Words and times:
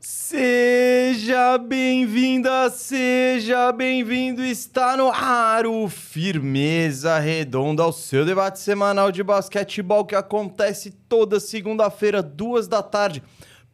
Seja 0.00 1.56
bem-vinda, 1.56 2.68
seja 2.70 3.72
bem-vindo. 3.72 4.44
Está 4.44 4.96
no 4.96 5.10
ar 5.10 5.66
o 5.66 5.88
Firmeza 5.88 7.18
Redonda, 7.18 7.86
o 7.86 7.92
seu 7.92 8.24
debate 8.24 8.58
semanal 8.60 9.10
de 9.10 9.22
basquetebol 9.22 10.04
que 10.04 10.14
acontece 10.14 10.90
toda 11.08 11.40
segunda-feira, 11.40 12.22
duas 12.22 12.68
da 12.68 12.82
tarde, 12.82 13.22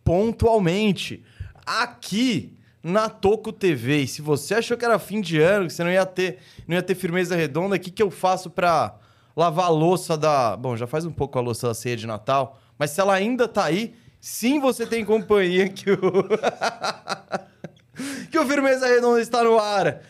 pontualmente, 0.04 1.24
aqui 1.66 2.56
na 2.82 3.08
Toco 3.08 3.52
TV. 3.52 4.02
E 4.02 4.08
se 4.08 4.22
você 4.22 4.54
achou 4.54 4.76
que 4.76 4.84
era 4.84 4.98
fim 4.98 5.20
de 5.20 5.40
ano, 5.40 5.66
que 5.66 5.72
você 5.72 5.84
não 5.84 5.90
ia 5.90 6.06
ter, 6.06 6.38
não 6.66 6.76
ia 6.76 6.82
ter 6.82 6.94
Firmeza 6.94 7.34
Redonda, 7.34 7.76
o 7.76 7.80
que, 7.80 7.90
que 7.90 8.02
eu 8.02 8.10
faço 8.10 8.50
para 8.50 8.94
lavar 9.36 9.66
a 9.66 9.70
louça 9.70 10.16
da... 10.16 10.56
Bom, 10.56 10.76
já 10.76 10.86
faz 10.86 11.04
um 11.04 11.12
pouco 11.12 11.38
a 11.38 11.42
louça 11.42 11.68
da 11.68 11.74
ceia 11.74 11.96
de 11.96 12.06
Natal, 12.06 12.60
mas 12.78 12.90
se 12.90 13.00
ela 13.00 13.14
ainda 13.14 13.48
tá 13.48 13.64
aí 13.64 13.94
Sim, 14.26 14.58
você 14.58 14.86
tem 14.86 15.04
companhia 15.04 15.68
que 15.68 15.90
o. 15.90 15.98
que 18.32 18.38
o 18.38 18.46
Firmeza 18.46 18.86
Redonda 18.86 19.20
está 19.20 19.44
no 19.44 19.58
ar. 19.58 20.00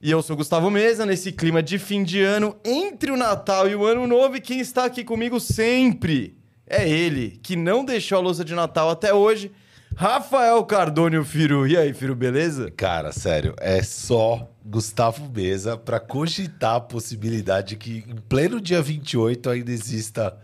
E 0.00 0.08
eu 0.08 0.22
sou 0.22 0.36
Gustavo 0.36 0.70
Mesa, 0.70 1.04
nesse 1.04 1.32
clima 1.32 1.60
de 1.60 1.76
fim 1.76 2.04
de 2.04 2.22
ano, 2.22 2.56
entre 2.64 3.10
o 3.10 3.16
Natal 3.16 3.68
e 3.68 3.74
o 3.74 3.84
Ano 3.84 4.06
Novo, 4.06 4.36
e 4.36 4.40
quem 4.40 4.60
está 4.60 4.84
aqui 4.84 5.02
comigo 5.02 5.40
sempre 5.40 6.38
é 6.68 6.88
ele, 6.88 7.40
que 7.42 7.56
não 7.56 7.84
deixou 7.84 8.18
a 8.18 8.20
louça 8.20 8.44
de 8.44 8.54
Natal 8.54 8.90
até 8.90 9.12
hoje, 9.12 9.50
Rafael 9.98 10.62
Cardone, 10.64 11.16
o 11.16 11.24
Firu. 11.24 11.66
E 11.66 11.74
aí, 11.74 11.94
Firu, 11.94 12.14
beleza? 12.14 12.70
Cara, 12.70 13.12
sério, 13.12 13.54
é 13.58 13.82
só 13.82 14.46
Gustavo 14.62 15.26
Mesa 15.34 15.78
para 15.78 15.98
cogitar 15.98 16.74
a 16.76 16.80
possibilidade 16.80 17.68
de 17.70 17.76
que 17.76 18.04
em 18.06 18.16
pleno 18.28 18.60
dia 18.60 18.82
28 18.82 19.48
ainda 19.48 19.72
exista 19.72 20.36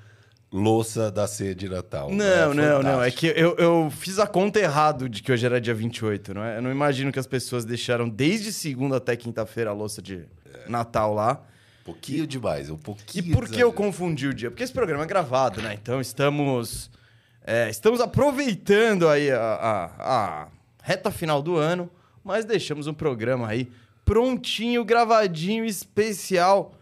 louça 0.51 1.11
da 1.11 1.27
ceia 1.27 1.55
de 1.55 1.69
Natal. 1.69 2.11
Não, 2.11 2.53
é 2.53 2.55
não, 2.55 2.83
não. 2.83 3.03
É 3.03 3.11
que 3.11 3.27
eu, 3.27 3.55
eu 3.59 3.91
fiz 3.91 4.19
a 4.19 4.27
conta 4.27 4.59
errado 4.59 5.07
de 5.07 5.23
que 5.23 5.31
hoje 5.31 5.45
era 5.45 5.61
dia 5.61 5.75
28, 5.75 6.33
não 6.33 6.43
é? 6.43 6.57
Eu 6.57 6.63
não 6.63 6.71
imagino 6.71 7.13
que 7.13 7.19
as 7.19 7.27
pessoas 7.27 7.67
deixaram 7.67 8.09
desde 8.09 8.55
segunda 8.55 8.97
até 8.97 9.15
quinta-feira 9.17 9.69
a 9.69 9.75
louça 9.75 10.01
de. 10.01 10.25
Natal 10.67 11.13
lá. 11.13 11.43
Um 11.83 11.85
pouquinho 11.85 12.27
demais, 12.27 12.71
um 12.71 12.79
pouquinho. 12.79 13.27
E 13.27 13.33
por 13.33 13.49
que 13.49 13.61
eu 13.63 13.73
confundi 13.73 14.29
o 14.29 14.35
dia? 14.35 14.51
Porque 14.51 14.63
esse 14.63 14.73
programa 14.73 15.03
é 15.05 15.07
gravado, 15.07 15.61
né? 15.61 15.75
Então 15.75 16.01
estamos. 16.01 16.91
É, 17.45 17.69
estamos 17.69 18.01
aproveitando 18.01 19.09
aí 19.09 19.31
a, 19.31 19.41
a, 19.41 20.45
a 20.45 20.49
reta 20.83 21.11
final 21.11 21.43
do 21.43 21.57
ano, 21.57 21.91
mas 22.23 22.45
deixamos 22.45 22.87
um 22.87 22.95
programa 22.95 23.49
aí 23.49 23.71
prontinho, 24.05 24.85
gravadinho, 24.85 25.65
especial 25.65 26.75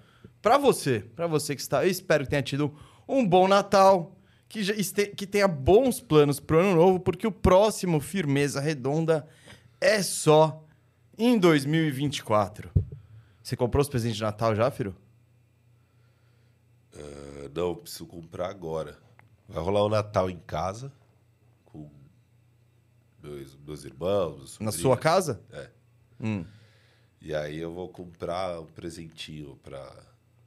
para 0.42 0.58
você, 0.58 1.00
para 1.14 1.26
você 1.26 1.54
que 1.54 1.62
está. 1.62 1.84
Eu 1.84 1.90
espero 1.90 2.24
que 2.24 2.30
tenha 2.30 2.42
tido 2.42 2.74
um 3.08 3.26
bom 3.26 3.48
Natal, 3.48 4.16
que, 4.48 4.60
este, 4.60 5.06
que 5.08 5.26
tenha 5.26 5.48
bons 5.48 6.00
planos 6.00 6.40
para 6.40 6.56
o 6.56 6.60
ano 6.60 6.74
novo, 6.74 7.00
porque 7.00 7.26
o 7.26 7.32
próximo 7.32 8.00
Firmeza 8.00 8.60
Redonda 8.60 9.26
é 9.80 10.02
só 10.02 10.64
em 11.16 11.38
2024. 11.38 12.70
Você 13.42 13.56
comprou 13.56 13.80
os 13.80 13.88
presentes 13.88 14.16
de 14.16 14.22
Natal 14.22 14.54
já, 14.54 14.70
Firo? 14.70 14.94
Uh, 16.94 17.50
não, 17.54 17.74
preciso 17.74 18.06
comprar 18.06 18.50
agora. 18.50 18.98
Vai 19.50 19.62
rolar 19.62 19.82
o 19.82 19.88
Natal 19.88 20.30
em 20.30 20.38
casa 20.38 20.92
com 21.64 21.90
meus, 23.22 23.56
meus 23.66 23.84
irmãos. 23.84 24.58
Na 24.60 24.70
sua 24.70 24.96
casa? 24.96 25.40
É. 25.52 25.68
Hum. 26.20 26.44
E 27.20 27.34
aí 27.34 27.58
eu 27.58 27.72
vou 27.72 27.88
comprar 27.88 28.60
um 28.60 28.66
presentinho 28.66 29.58
para 29.62 29.84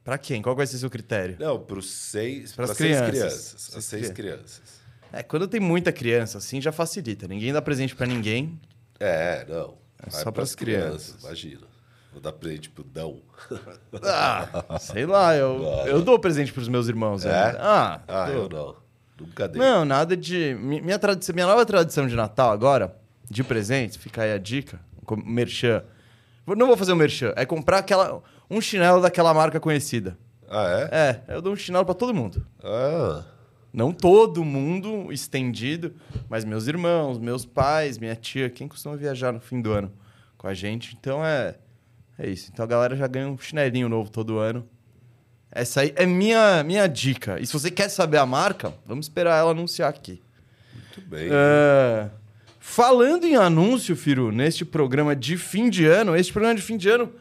Pra 0.02 0.18
quem? 0.18 0.42
Qual 0.42 0.54
vai 0.54 0.66
ser 0.66 0.76
o 0.76 0.78
seu 0.80 0.90
critério? 0.90 1.36
Não, 1.38 1.58
para 1.58 1.80
seis, 1.80 2.52
para 2.52 2.66
seis 2.66 2.78
crianças. 2.78 3.10
crianças. 3.10 3.76
As 3.76 3.84
seis 3.84 4.10
crianças. 4.10 4.62
É, 5.10 5.22
quando 5.22 5.48
tem 5.48 5.60
muita 5.60 5.92
criança, 5.92 6.38
assim, 6.38 6.60
já 6.60 6.72
facilita. 6.72 7.26
Ninguém 7.26 7.52
dá 7.52 7.62
presente 7.62 7.96
para 7.96 8.06
ninguém. 8.06 8.60
É, 9.00 9.46
não. 9.48 9.78
É 10.04 10.10
só 10.10 10.30
para 10.30 10.42
as 10.42 10.54
crianças. 10.54 11.06
crianças. 11.06 11.24
Imagina. 11.24 11.66
Vou 12.12 12.20
dar 12.20 12.32
presente 12.32 12.68
pro 12.68 12.84
Dão. 12.84 13.22
Ah, 14.02 14.78
sei 14.78 15.06
lá, 15.06 15.34
eu, 15.34 15.62
eu 15.86 16.02
dou 16.02 16.18
presente 16.18 16.52
pros 16.52 16.68
meus 16.68 16.86
irmãos. 16.86 17.24
É? 17.24 17.28
Né? 17.28 17.58
Ah, 17.60 18.02
ah 18.06 18.30
eu 18.30 18.48
não. 18.48 18.83
Nunca 19.18 19.48
dei. 19.48 19.60
Não, 19.60 19.84
nada 19.84 20.16
de. 20.16 20.56
Minha, 20.60 20.98
tradição, 20.98 21.34
minha 21.34 21.46
nova 21.46 21.64
tradição 21.64 22.06
de 22.06 22.16
Natal 22.16 22.50
agora, 22.50 22.96
de 23.30 23.44
presentes, 23.44 23.96
fica 23.96 24.22
aí 24.22 24.32
a 24.32 24.38
dica, 24.38 24.80
merchan. 25.24 25.84
Não 26.46 26.66
vou 26.66 26.76
fazer 26.76 26.92
o 26.92 26.94
um 26.94 26.98
merchan, 26.98 27.32
é 27.36 27.46
comprar 27.46 27.78
aquela 27.78 28.22
um 28.50 28.60
chinelo 28.60 29.00
daquela 29.00 29.32
marca 29.32 29.58
conhecida. 29.58 30.18
Ah, 30.48 30.88
é? 30.92 31.24
É, 31.30 31.34
eu 31.34 31.40
dou 31.40 31.52
um 31.52 31.56
chinelo 31.56 31.84
para 31.84 31.94
todo 31.94 32.12
mundo. 32.12 32.46
Ah. 32.62 33.24
Não 33.72 33.92
todo 33.92 34.44
mundo 34.44 35.10
estendido, 35.10 35.94
mas 36.28 36.44
meus 36.44 36.68
irmãos, 36.68 37.18
meus 37.18 37.44
pais, 37.44 37.98
minha 37.98 38.14
tia, 38.14 38.48
quem 38.48 38.68
costuma 38.68 38.94
viajar 38.94 39.32
no 39.32 39.40
fim 39.40 39.60
do 39.60 39.72
ano 39.72 39.92
com 40.38 40.46
a 40.46 40.54
gente. 40.54 40.96
Então 41.00 41.24
é, 41.24 41.56
é 42.18 42.28
isso. 42.28 42.50
Então 42.52 42.64
a 42.64 42.68
galera 42.68 42.94
já 42.94 43.06
ganha 43.06 43.26
um 43.26 43.36
chinelinho 43.36 43.88
novo 43.88 44.10
todo 44.10 44.38
ano. 44.38 44.68
Essa 45.54 45.82
aí 45.82 45.92
é 45.94 46.04
minha, 46.04 46.64
minha 46.64 46.86
dica. 46.88 47.38
E 47.40 47.46
se 47.46 47.52
você 47.52 47.70
quer 47.70 47.88
saber 47.88 48.18
a 48.18 48.26
marca, 48.26 48.74
vamos 48.84 49.06
esperar 49.06 49.38
ela 49.38 49.52
anunciar 49.52 49.88
aqui. 49.88 50.20
Muito 50.74 51.08
bem. 51.08 51.28
É... 51.30 52.10
Falando 52.58 53.24
em 53.24 53.36
anúncio, 53.36 53.94
Firu, 53.94 54.32
neste 54.32 54.64
programa 54.64 55.14
de 55.14 55.36
fim 55.36 55.70
de 55.70 55.86
ano, 55.86 56.16
este 56.16 56.32
programa 56.32 56.56
de 56.56 56.62
fim 56.62 56.76
de 56.76 56.88
ano 56.88 57.12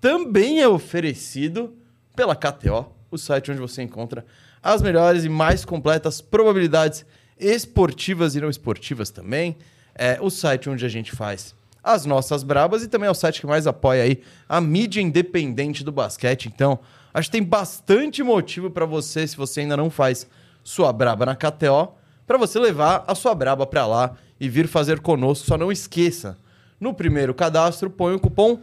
também 0.00 0.60
é 0.60 0.68
oferecido 0.68 1.74
pela 2.16 2.34
KTO, 2.34 2.86
o 3.10 3.18
site 3.18 3.50
onde 3.50 3.60
você 3.60 3.82
encontra 3.82 4.24
as 4.62 4.80
melhores 4.80 5.24
e 5.24 5.28
mais 5.28 5.64
completas 5.64 6.20
probabilidades 6.20 7.04
esportivas 7.38 8.34
e 8.34 8.40
não 8.40 8.48
esportivas 8.48 9.10
também. 9.10 9.56
É 9.94 10.18
o 10.20 10.30
site 10.30 10.70
onde 10.70 10.86
a 10.86 10.88
gente 10.88 11.12
faz 11.12 11.54
as 11.84 12.06
nossas 12.06 12.42
brabas 12.42 12.82
e 12.82 12.88
também 12.88 13.08
é 13.08 13.10
o 13.10 13.14
site 13.14 13.40
que 13.40 13.46
mais 13.46 13.66
apoia 13.66 14.04
aí 14.04 14.22
a 14.48 14.60
mídia 14.60 15.00
independente 15.00 15.82
do 15.82 15.90
basquete. 15.90 16.46
Então, 16.46 16.78
acho 17.12 17.28
que 17.28 17.38
tem 17.38 17.42
bastante 17.42 18.22
motivo 18.22 18.70
para 18.70 18.86
você, 18.86 19.26
se 19.26 19.36
você 19.36 19.60
ainda 19.60 19.76
não 19.76 19.90
faz 19.90 20.26
sua 20.62 20.92
braba 20.92 21.26
na 21.26 21.36
KTO, 21.36 21.94
para 22.26 22.38
você 22.38 22.58
levar 22.58 23.04
a 23.06 23.14
sua 23.14 23.34
braba 23.34 23.66
para 23.66 23.86
lá 23.86 24.16
e 24.40 24.48
vir 24.48 24.66
fazer 24.66 25.00
conosco. 25.00 25.46
Só 25.46 25.58
não 25.58 25.70
esqueça, 25.70 26.38
no 26.80 26.94
primeiro 26.94 27.34
cadastro 27.34 27.90
põe 27.90 28.14
o 28.14 28.20
cupom 28.20 28.60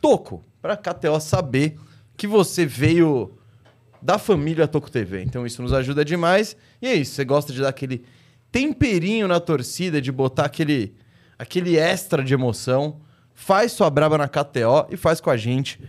TOCO 0.00 0.44
para 0.60 0.74
a 0.74 0.76
KTO 0.76 1.20
saber 1.20 1.78
que 2.16 2.26
você 2.26 2.66
veio 2.66 3.32
da 4.02 4.18
família 4.18 4.66
Toco 4.66 4.90
TV. 4.90 5.22
Então 5.22 5.46
isso 5.46 5.62
nos 5.62 5.72
ajuda 5.72 6.04
demais. 6.04 6.56
E 6.80 6.88
é 6.88 6.94
isso, 6.94 7.14
você 7.14 7.24
gosta 7.24 7.52
de 7.52 7.60
dar 7.60 7.68
aquele 7.68 8.04
temperinho 8.50 9.28
na 9.28 9.40
torcida, 9.40 10.00
de 10.00 10.12
botar 10.12 10.44
aquele, 10.44 10.94
aquele 11.38 11.76
extra 11.76 12.22
de 12.22 12.34
emoção, 12.34 13.00
faz 13.34 13.72
sua 13.72 13.88
braba 13.88 14.18
na 14.18 14.28
KTO 14.28 14.86
e 14.90 14.96
faz 14.96 15.20
com 15.20 15.30
a 15.30 15.36
gente 15.36 15.80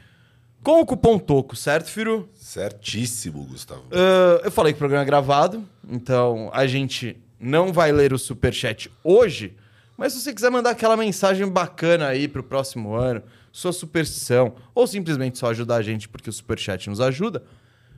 com 0.63 0.79
o 0.79 0.85
cupom 0.85 1.19
TOCO, 1.19 1.55
certo, 1.57 1.89
Firu? 1.89 2.29
Certíssimo, 2.33 3.43
Gustavo. 3.43 3.81
Uh, 3.91 4.45
eu 4.45 4.51
falei 4.51 4.71
que 4.71 4.77
o 4.77 4.79
programa 4.79 5.03
é 5.03 5.05
gravado, 5.05 5.63
então 5.87 6.49
a 6.53 6.65
gente 6.65 7.21
não 7.37 7.73
vai 7.73 7.91
ler 7.91 8.13
o 8.13 8.17
superchat 8.17 8.89
hoje, 9.03 9.57
mas 9.97 10.13
se 10.13 10.21
você 10.21 10.33
quiser 10.33 10.49
mandar 10.49 10.69
aquela 10.69 10.95
mensagem 10.95 11.45
bacana 11.47 12.07
aí 12.07 12.29
pro 12.29 12.41
próximo 12.41 12.95
ano, 12.95 13.21
sua 13.51 13.73
superstição, 13.73 14.55
ou 14.73 14.87
simplesmente 14.87 15.37
só 15.37 15.49
ajudar 15.49 15.75
a 15.75 15.81
gente 15.81 16.07
porque 16.07 16.29
o 16.29 16.33
superchat 16.33 16.89
nos 16.89 17.01
ajuda, 17.01 17.43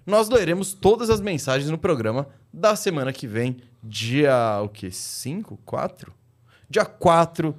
nós 0.04 0.28
leremos 0.28 0.74
todas 0.74 1.10
as 1.10 1.22
mensagens 1.22 1.70
no 1.70 1.78
programa 1.78 2.28
da 2.52 2.76
semana 2.76 3.14
que 3.14 3.28
vem, 3.28 3.58
dia 3.84 4.60
o 4.64 4.70
quê? 4.70 4.90
5? 4.90 5.60
4? 5.64 6.12
Dia 6.68 6.86
4 6.86 7.56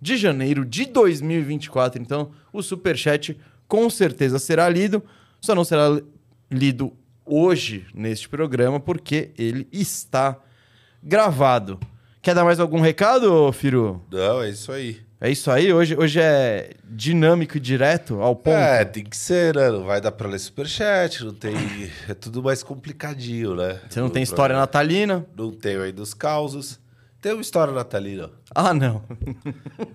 de 0.00 0.16
janeiro 0.16 0.64
de 0.64 0.84
2024. 0.84 2.02
Então, 2.02 2.32
o 2.52 2.60
superchat 2.60 3.38
com 3.72 3.88
certeza 3.88 4.38
será 4.38 4.68
lido, 4.68 5.02
só 5.40 5.54
não 5.54 5.64
será 5.64 5.98
lido 6.50 6.92
hoje 7.24 7.86
neste 7.94 8.28
programa 8.28 8.78
porque 8.78 9.30
ele 9.38 9.66
está 9.72 10.38
gravado. 11.02 11.80
Quer 12.20 12.34
dar 12.34 12.44
mais 12.44 12.60
algum 12.60 12.82
recado, 12.82 13.50
Firu? 13.50 14.04
Não, 14.10 14.42
é 14.42 14.50
isso 14.50 14.70
aí. 14.70 15.00
É 15.18 15.30
isso 15.30 15.50
aí? 15.50 15.72
Hoje, 15.72 15.96
hoje 15.96 16.20
é 16.20 16.74
dinâmico 16.84 17.56
e 17.56 17.60
direto 17.60 18.20
ao 18.20 18.36
ponto? 18.36 18.54
É, 18.54 18.84
tem 18.84 19.04
que 19.04 19.16
ser, 19.16 19.56
né? 19.56 19.70
Não 19.70 19.84
vai 19.84 20.02
dar 20.02 20.12
pra 20.12 20.28
ler 20.28 20.38
superchat, 20.38 21.24
não 21.24 21.32
tem... 21.32 21.54
É 22.06 22.12
tudo 22.12 22.42
mais 22.42 22.62
complicadinho, 22.62 23.56
né? 23.56 23.80
Você 23.88 24.00
não, 24.00 24.10
tem 24.10 24.22
história 24.22 24.54
natalina? 24.54 25.24
Não 25.34 25.50
tenho 25.50 25.82
aí 25.82 25.92
dos 25.92 26.12
causos. 26.12 26.78
Tem 27.22 27.32
uma 27.32 27.40
história 27.40 27.72
natalina. 27.72 28.28
Ah, 28.54 28.74
não. 28.74 29.02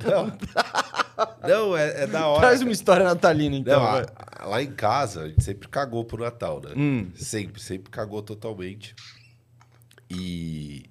Não, 0.03 0.31
não 1.47 1.75
é, 1.75 2.03
é, 2.03 2.07
da 2.07 2.27
hora. 2.27 2.41
Traz 2.41 2.61
uma 2.61 2.71
história 2.71 3.03
natalina, 3.03 3.55
então. 3.55 3.79
Não, 3.79 3.87
a, 3.87 4.45
lá 4.45 4.61
em 4.61 4.71
casa, 4.71 5.23
a 5.23 5.27
gente 5.27 5.43
sempre 5.43 5.67
cagou 5.67 6.05
pro 6.05 6.23
Natal, 6.23 6.61
né? 6.63 6.73
Hum. 6.75 7.11
Sempre, 7.15 7.61
sempre 7.61 7.89
cagou 7.89 8.21
totalmente. 8.21 8.95
E... 10.09 10.85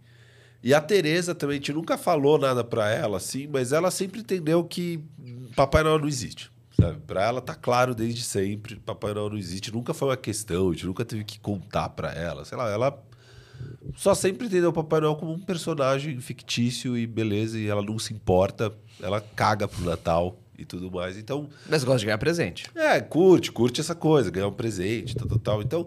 E 0.62 0.74
a 0.74 0.80
Tereza 0.80 1.32
também, 1.32 1.54
a 1.54 1.58
gente 1.58 1.72
nunca 1.72 1.96
falou 1.96 2.38
nada 2.38 2.64
pra 2.64 2.90
ela, 2.90 3.18
assim, 3.18 3.46
mas 3.46 3.72
ela 3.72 3.88
sempre 3.88 4.18
entendeu 4.20 4.64
que 4.64 5.00
Papai 5.54 5.84
Noel 5.84 6.00
não 6.00 6.08
existe. 6.08 6.50
Sabe? 6.72 6.98
Pra 7.06 7.24
ela 7.24 7.40
tá 7.40 7.54
claro 7.54 7.94
desde 7.94 8.22
sempre, 8.22 8.76
Papai 8.76 9.14
Noel 9.14 9.30
não 9.30 9.38
existe. 9.38 9.72
Nunca 9.72 9.94
foi 9.94 10.08
uma 10.08 10.16
questão, 10.16 10.68
a 10.68 10.72
gente 10.72 10.86
nunca 10.86 11.04
teve 11.04 11.22
que 11.22 11.38
contar 11.38 11.90
pra 11.90 12.12
ela. 12.12 12.44
Sei 12.44 12.58
lá, 12.58 12.68
ela 12.68 13.05
só 13.96 14.14
sempre 14.14 14.46
entendeu 14.46 14.70
o 14.70 14.72
Papai 14.72 15.00
Noel 15.00 15.16
como 15.16 15.32
um 15.32 15.38
personagem 15.38 16.20
fictício 16.20 16.96
e 16.96 17.06
beleza, 17.06 17.58
e 17.58 17.66
ela 17.66 17.82
não 17.82 17.98
se 17.98 18.12
importa, 18.12 18.72
ela 19.00 19.20
caga 19.20 19.66
pro 19.66 19.84
Natal 19.84 20.38
e 20.58 20.64
tudo 20.64 20.90
mais. 20.90 21.16
Então, 21.16 21.48
Mas 21.68 21.84
gosta 21.84 22.00
de 22.00 22.06
ganhar 22.06 22.18
presente. 22.18 22.66
é, 22.74 23.00
curte, 23.00 23.52
curte 23.52 23.80
essa 23.80 23.94
coisa, 23.94 24.30
ganhar 24.30 24.48
um 24.48 24.52
presente, 24.52 25.14
tal, 25.14 25.28
tal, 25.28 25.38
tal. 25.38 25.62
Então, 25.62 25.86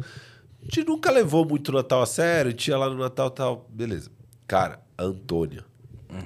a 0.62 0.66
gente 0.66 0.83
nunca 0.86 1.12
levou 1.12 1.45
muito 1.45 1.69
o 1.69 1.74
Natal 1.74 2.01
a 2.01 2.06
sério, 2.06 2.50
a 2.50 2.51
gente 2.51 2.68
ia 2.68 2.77
lá 2.77 2.89
no 2.89 2.98
Natal 2.98 3.30
tal, 3.30 3.68
beleza. 3.69 4.10
Cara, 4.48 4.80
a 4.98 5.04
Antônia. 5.04 5.63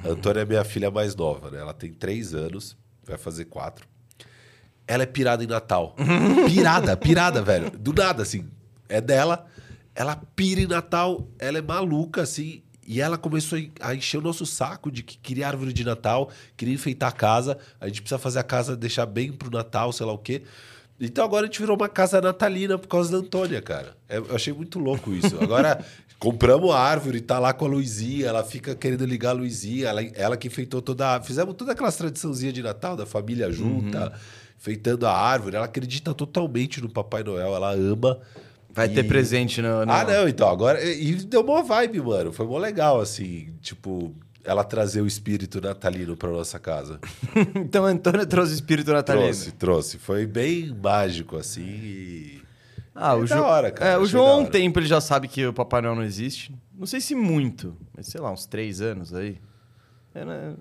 A 0.04 0.10
Antônia 0.10 0.42
é 0.42 0.45
minha 0.45 0.63
filha 0.63 0.90
mais 0.90 1.13
nova, 1.16 1.51
né? 1.51 1.60
Ela 1.60 1.74
tem 1.74 1.92
três 1.92 2.34
anos, 2.34 2.78
vai 3.06 3.18
fazer 3.18 3.45
quatro. 3.45 3.86
Ela 4.88 5.04
é 5.04 5.06
pirada 5.06 5.44
em 5.44 5.48
Natal. 5.48 5.95
pirada, 6.48 6.95
pirada, 6.95 7.42
velho. 7.42 7.69
Do 7.72 7.94
nada, 7.94 8.24
assim. 8.24 8.48
É 8.88 9.01
dela. 9.01 9.45
Ela 9.95 10.16
pira 10.36 10.62
em 10.62 10.68
Natal, 10.68 11.28
ela 11.40 11.57
é 11.57 11.62
maluca, 11.62 12.22
assim. 12.22 12.62
E 12.86 13.00
ela 13.00 13.18
começou 13.18 13.57
a 13.80 13.95
encher 13.95 14.18
o 14.18 14.22
nosso 14.22 14.45
saco 14.45 14.92
de 14.92 15.04
que 15.04 15.18
queria 15.18 15.48
árvore 15.48 15.72
de 15.72 15.86
Natal, 15.86 16.30
queria 16.57 16.74
enfeitar 16.74 17.10
a 17.10 17.13
casa. 17.13 17.57
A 17.80 17.88
gente 17.88 18.01
precisa 18.01 18.19
fazer 18.19 18.40
a 18.40 18.44
casa, 18.44 18.75
deixar 18.75 19.06
bem 19.06 19.31
pro 19.31 19.50
Natal, 19.50 19.92
sei 19.94 20.06
lá 20.06 20.12
o 20.12 20.18
quê. 20.18 20.44
Então 21.00 21.24
agora 21.24 21.44
a 21.44 21.48
gente 21.48 21.60
virou 21.60 21.75
uma 21.75 21.90
casa 21.90 22.22
natalina 22.22 22.78
por 22.78 22.88
causa 22.88 23.12
da 23.12 23.18
Antônia, 23.18 23.62
cara. 23.62 23.95
É, 24.07 24.18
Eu 24.18 24.36
achei 24.36 24.54
muito 24.54 24.80
louco 24.80 25.13
isso. 25.13 25.38
Agora 25.42 25.84
compramos 26.19 26.72
a 26.72 26.80
árvore, 26.80 27.22
tá 27.22 27.40
lá 27.40 27.54
com 27.54 27.66
a 27.66 27.68
luzinha, 27.68 28.28
ela 28.28 28.44
fica 28.44 28.75
querendo 28.75 29.06
ligar 29.06 29.31
a 29.31 29.34
luzinha, 29.34 29.88
ela, 29.88 30.04
ela 30.13 30.38
que 30.38 30.48
enfeitou 30.48 30.81
toda 30.81 31.16
a... 31.16 31.22
Fizemos 31.22 31.56
toda 31.56 31.72
aquelas 31.72 31.95
tradiçãozinha 31.95 32.54
de 32.54 32.62
Natal, 32.62 32.95
da 32.95 33.06
família 33.06 33.51
junta, 33.51 34.13
enfeitando 34.57 35.07
a 35.07 35.12
árvore. 35.18 35.56
Ela 35.56 35.66
acredita 35.66 36.13
totalmente 36.13 36.81
no 36.81 36.90
Papai 36.90 37.24
Noel, 37.24 37.56
ela 37.56 37.74
ama. 37.74 38.19
Vai 38.74 38.88
E- 38.88 38.94
ter 38.96 39.04
presente 39.04 39.62
no. 39.62 39.86
no- 39.86 39.92
ah, 39.92 40.04
não, 40.04 40.28
então, 40.28 40.50
agora. 40.50 40.84
E 40.84 41.14
deu 41.16 41.42
uma 41.42 41.62
vibe, 41.64 42.02
mano. 42.02 42.34
Foi 42.34 42.46
mó 42.46 42.58
legal, 42.58 43.00
assim, 43.00 43.54
tipo, 43.62 44.14
ela 44.44 44.64
trazer 44.64 45.02
o 45.02 45.08
espírito 45.08 45.62
natalino 45.62 46.18
pra 46.18 46.30
nossa 46.31 46.58
casa. 46.60 47.00
então 47.56 47.86
a 47.86 47.90
Antônia 47.90 48.25
trouxe 48.25 48.52
o 48.54 48.56
espírito 48.56 48.92
natalino. 48.92 49.25
Trouxe, 49.25 49.52
trouxe. 49.52 49.98
Foi 50.00 50.25
bem 50.25 50.75
mágico, 50.81 51.38
assim. 51.38 51.62
E... 51.64 52.42
Ah, 52.96 53.14
É 53.14 53.16
o 53.16 53.20
da 53.22 53.36
João. 53.38 53.48
hora, 53.48 53.72
cara, 53.72 53.92
É, 53.92 53.98
o 53.98 54.06
João 54.06 54.28
há 54.28 54.36
um 54.38 54.46
tempo 54.46 54.80
ele 54.80 54.86
já 54.88 55.00
sabe 55.02 55.28
que 55.28 55.46
o 55.46 55.54
Papai 55.54 55.81
Noel 55.81 55.96
não 55.96 56.04
existe. 56.04 56.54
Não 56.76 56.86
sei 56.88 57.00
se 57.02 57.14
muito, 57.16 57.76
mas 57.96 58.08
sei 58.08 58.19
lá, 58.22 58.31
uns 58.31 58.46
três 58.46 58.81
anos 58.81 59.14
aí. 59.14 59.38
É, 60.16 60.24
né? 60.26 60.54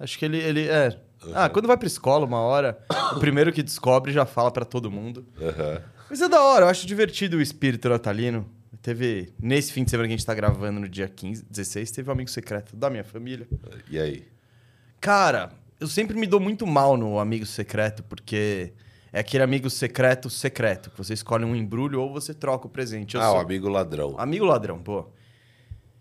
Acho 0.00 0.18
que 0.18 0.24
ele. 0.24 0.38
ele 0.38 0.68
é. 0.68 0.98
Ah, 1.34 1.48
quando 1.48 1.66
vai 1.66 1.76
pra 1.76 1.86
escola, 1.86 2.26
uma 2.26 2.40
hora, 2.40 2.78
o 3.16 3.18
primeiro 3.20 3.52
que 3.52 3.62
descobre 3.62 4.12
já 4.12 4.26
fala 4.26 4.50
pra 4.50 4.64
todo 4.64 4.90
mundo. 4.90 5.24
Aham. 5.40 5.80
Mas 6.08 6.20
é 6.20 6.28
da 6.28 6.42
hora, 6.42 6.66
eu 6.66 6.68
acho 6.68 6.86
divertido 6.86 7.38
o 7.38 7.42
espírito 7.42 7.88
natalino. 7.88 8.46
Teve, 8.82 9.32
nesse 9.40 9.72
fim 9.72 9.82
de 9.82 9.90
semana 9.90 10.08
que 10.08 10.14
a 10.14 10.16
gente 10.16 10.26
tá 10.26 10.34
gravando, 10.34 10.80
no 10.80 10.88
dia 10.88 11.08
15, 11.08 11.46
16, 11.48 11.90
teve 11.90 12.10
um 12.10 12.12
amigo 12.12 12.28
secreto 12.28 12.76
da 12.76 12.90
minha 12.90 13.04
família. 13.04 13.48
E 13.90 13.98
aí? 13.98 14.24
Cara, 15.00 15.52
eu 15.80 15.86
sempre 15.86 16.16
me 16.16 16.26
dou 16.26 16.38
muito 16.38 16.66
mal 16.66 16.96
no 16.96 17.18
amigo 17.18 17.46
secreto, 17.46 18.02
porque 18.02 18.74
é 19.12 19.20
aquele 19.20 19.42
amigo 19.42 19.70
secreto 19.70 20.28
secreto, 20.28 20.90
que 20.90 20.98
você 20.98 21.14
escolhe 21.14 21.44
um 21.44 21.54
embrulho 21.54 22.00
ou 22.00 22.12
você 22.12 22.34
troca 22.34 22.66
o 22.66 22.70
presente. 22.70 23.14
Eu 23.14 23.22
ah, 23.22 23.26
sou... 23.26 23.36
o 23.36 23.40
amigo 23.40 23.68
ladrão. 23.68 24.16
Amigo 24.18 24.44
ladrão, 24.44 24.78
pô. 24.78 25.06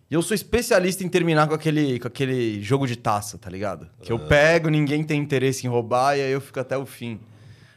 E 0.09 0.15
eu 0.15 0.21
sou 0.21 0.35
especialista 0.35 1.03
em 1.03 1.09
terminar 1.09 1.47
com 1.47 1.53
aquele, 1.53 1.99
com 1.99 2.07
aquele 2.07 2.61
jogo 2.61 2.85
de 2.85 2.95
taça, 2.95 3.37
tá 3.37 3.49
ligado? 3.49 3.89
Que 4.01 4.11
eu 4.11 4.19
pego, 4.19 4.69
ninguém 4.69 5.03
tem 5.03 5.19
interesse 5.19 5.65
em 5.65 5.69
roubar 5.69 6.17
e 6.17 6.21
aí 6.21 6.31
eu 6.31 6.41
fico 6.41 6.59
até 6.59 6.77
o 6.77 6.85
fim. 6.85 7.19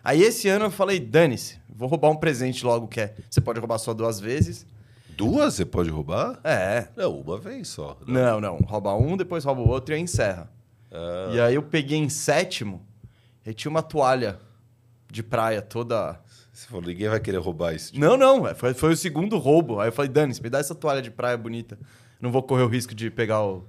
Aí 0.06 0.22
esse 0.22 0.48
ano 0.48 0.66
eu 0.66 0.70
falei, 0.70 1.00
dane-se, 1.00 1.58
vou 1.68 1.88
roubar 1.88 2.10
um 2.10 2.16
presente 2.16 2.64
logo 2.64 2.86
que 2.86 3.00
é. 3.00 3.16
Você 3.28 3.40
pode 3.40 3.58
roubar 3.58 3.76
só 3.78 3.92
duas 3.92 4.20
vezes. 4.20 4.64
Duas 5.16 5.54
você 5.54 5.64
pode 5.64 5.90
roubar? 5.90 6.38
É. 6.44 6.86
Não, 6.94 7.18
uma 7.18 7.36
vez 7.38 7.66
só. 7.66 7.98
Não, 8.06 8.40
não. 8.40 8.56
Rouba 8.58 8.94
um, 8.94 9.16
depois 9.16 9.42
rouba 9.42 9.62
o 9.62 9.68
outro 9.68 9.92
e 9.92 9.96
aí 9.96 10.00
encerra. 10.00 10.48
Ah, 10.92 11.30
E 11.32 11.40
aí 11.40 11.56
eu 11.56 11.62
peguei 11.62 11.98
em 11.98 12.08
sétimo 12.08 12.86
e 13.44 13.52
tinha 13.52 13.68
uma 13.68 13.82
toalha 13.82 14.38
de 15.10 15.24
praia 15.24 15.60
toda. 15.60 16.20
você 16.52 16.68
falou, 16.68 16.84
ninguém 16.86 17.08
vai 17.08 17.18
querer 17.18 17.38
roubar 17.38 17.74
isso. 17.74 17.98
Não, 17.98 18.16
não, 18.16 18.54
foi, 18.54 18.74
foi 18.74 18.92
o 18.92 18.96
segundo 18.96 19.36
roubo. 19.38 19.80
Aí 19.80 19.88
eu 19.88 19.92
falei, 19.92 20.08
Dani, 20.08 20.32
me 20.40 20.48
dá 20.48 20.60
essa 20.60 20.74
toalha 20.74 21.02
de 21.02 21.10
praia 21.10 21.36
bonita. 21.36 21.76
Não 22.20 22.30
vou 22.30 22.44
correr 22.44 22.62
o 22.62 22.68
risco 22.68 22.94
de 22.94 23.10
pegar 23.10 23.42
o, 23.42 23.64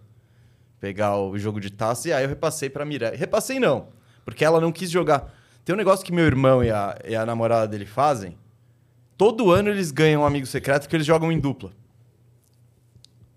pegar 0.80 1.18
o 1.18 1.36
jogo 1.40 1.60
de 1.60 1.72
taça. 1.72 2.10
E 2.10 2.14
aí 2.14 2.24
eu 2.24 2.30
repassei 2.30 2.70
pra 2.70 2.86
Mirella. 2.86 3.18
Repassei 3.18 3.60
não, 3.60 3.88
porque 4.24 4.46
ela 4.46 4.62
não 4.62 4.72
quis 4.72 4.92
jogar. 4.92 5.34
Tem 5.68 5.74
um 5.76 5.78
negócio 5.78 6.06
que 6.06 6.14
meu 6.14 6.24
irmão 6.24 6.64
e 6.64 6.72
a, 6.72 6.98
e 7.06 7.14
a 7.14 7.26
namorada 7.26 7.68
dele 7.68 7.86
fazem. 7.86 8.38
Todo 9.18 9.52
ano 9.52 9.68
eles 9.68 9.92
ganham 9.92 10.22
um 10.22 10.26
amigo 10.26 10.46
secreto 10.48 10.84
porque 10.84 10.96
eles 10.96 11.06
jogam 11.06 11.30
em 11.30 11.38
dupla. 11.38 11.74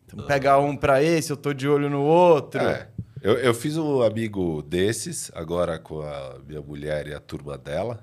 Então 0.07 0.25
pega 0.27 0.57
um 0.57 0.77
pra 0.77 1.03
esse, 1.03 1.33
eu 1.33 1.37
tô 1.37 1.53
de 1.53 1.67
olho 1.69 1.91
no 1.91 2.01
outro. 2.03 2.61
É. 2.61 2.87
Eu, 3.21 3.33
eu 3.33 3.53
fiz 3.53 3.77
um 3.77 4.01
amigo 4.03 4.63
desses, 4.63 5.29
agora 5.35 5.77
com 5.81 6.03
a 6.03 6.37
minha 6.47 6.61
mulher 6.63 7.09
e 7.09 7.15
a 7.15 7.19
turma 7.19 7.59
dela. 7.59 7.99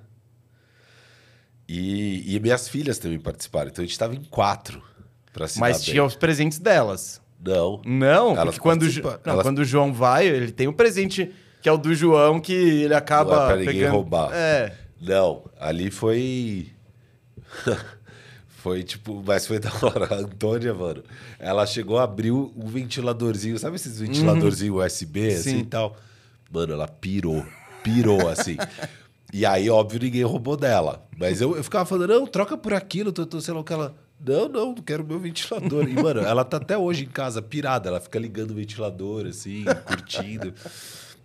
E, 1.65 2.35
e 2.35 2.38
minhas 2.41 2.68
filhas 2.68 2.97
também 3.00 3.19
participaram. 3.21 3.69
Então 3.69 3.81
a 3.81 3.88
gente 3.88 3.97
tava 3.97 4.13
em 4.13 4.25
quatro 4.25 4.83
pra 5.31 5.47
se 5.47 5.57
Mas 5.57 5.77
dar 5.77 5.83
tinha 5.85 6.01
bem. 6.01 6.07
os 6.07 6.15
presentes 6.18 6.59
delas. 6.59 7.21
Não. 7.39 7.81
Não, 7.85 8.31
Elas 8.31 8.44
porque 8.56 8.59
quando, 8.59 8.81
o 8.81 8.89
Jo- 8.89 9.03
participam- 9.03 9.21
não, 9.25 9.33
elas- 9.35 9.44
quando 9.45 9.59
o 9.59 9.63
João 9.65 9.94
vai, 9.94 10.27
ele 10.27 10.51
tem 10.51 10.68
um 10.68 10.73
presente 10.73 11.33
que 11.68 11.69
é 11.69 11.74
o 11.74 11.78
do 11.78 11.94
João, 11.94 12.40
que 12.40 12.54
ele 12.54 12.94
acaba 12.94 13.36
Não 13.36 13.44
é 13.44 13.48
pra 13.48 13.56
ninguém 13.58 13.74
pegando... 13.74 13.92
roubar. 13.92 14.31
É. 14.34 14.74
Não, 15.02 15.44
ali 15.60 15.92
foi. 15.92 16.72
foi 18.48 18.84
tipo, 18.84 19.22
mas 19.25 19.46
foi 19.46 19.60
da 19.60 19.69
hora. 19.81 20.16
A 20.16 20.19
Antônia, 20.24 20.74
mano, 20.74 21.04
ela 21.38 21.66
chegou 21.66 22.00
a 22.00 22.04
abrir 22.04 22.31
um 22.31 22.68
ventiladorzinho, 22.68 23.60
sabe 23.60 23.75
esses 23.75 24.00
ventiladorzinhos 24.00 24.78
USB 24.78 25.28
assim 25.28 25.50
Sim. 25.50 25.60
e 25.60 25.66
tal? 25.66 25.98
Mano, 26.50 26.72
ela 26.72 26.88
pirou. 26.88 27.46
Pirou 27.84 28.30
assim. 28.30 28.56
e 29.34 29.46
aí, 29.46 29.69
óbvio, 29.69 30.00
ninguém 30.00 30.24
roubou 30.24 30.56
dela. 30.56 31.06
Mas 31.18 31.42
eu, 31.42 31.58
eu 31.58 31.64
ficava 31.66 31.86
falando, 31.86 32.14
não, 32.14 32.25
troca 32.25 32.58
por 32.58 32.74
aquilo, 32.74 33.12
tô, 33.12 33.25
tô, 33.25 33.42
sei 33.42 33.54
lá 33.54 33.60
o 33.60 33.64
que 33.66 33.74
ela. 33.74 33.94
Não, 34.25 34.48
não, 34.48 34.68
não 34.68 34.75
quero 34.75 35.06
meu 35.06 35.19
ventilador. 35.19 35.86
E, 35.86 36.02
mano, 36.02 36.21
ela 36.21 36.45
tá 36.45 36.56
até 36.56 36.78
hoje 36.78 37.04
em 37.04 37.09
casa 37.09 37.42
pirada. 37.42 37.90
Ela 37.90 38.00
fica 38.00 38.18
ligando 38.18 38.52
o 38.52 38.56
ventilador, 38.56 39.26
assim, 39.26 39.66
curtindo. 39.86 40.54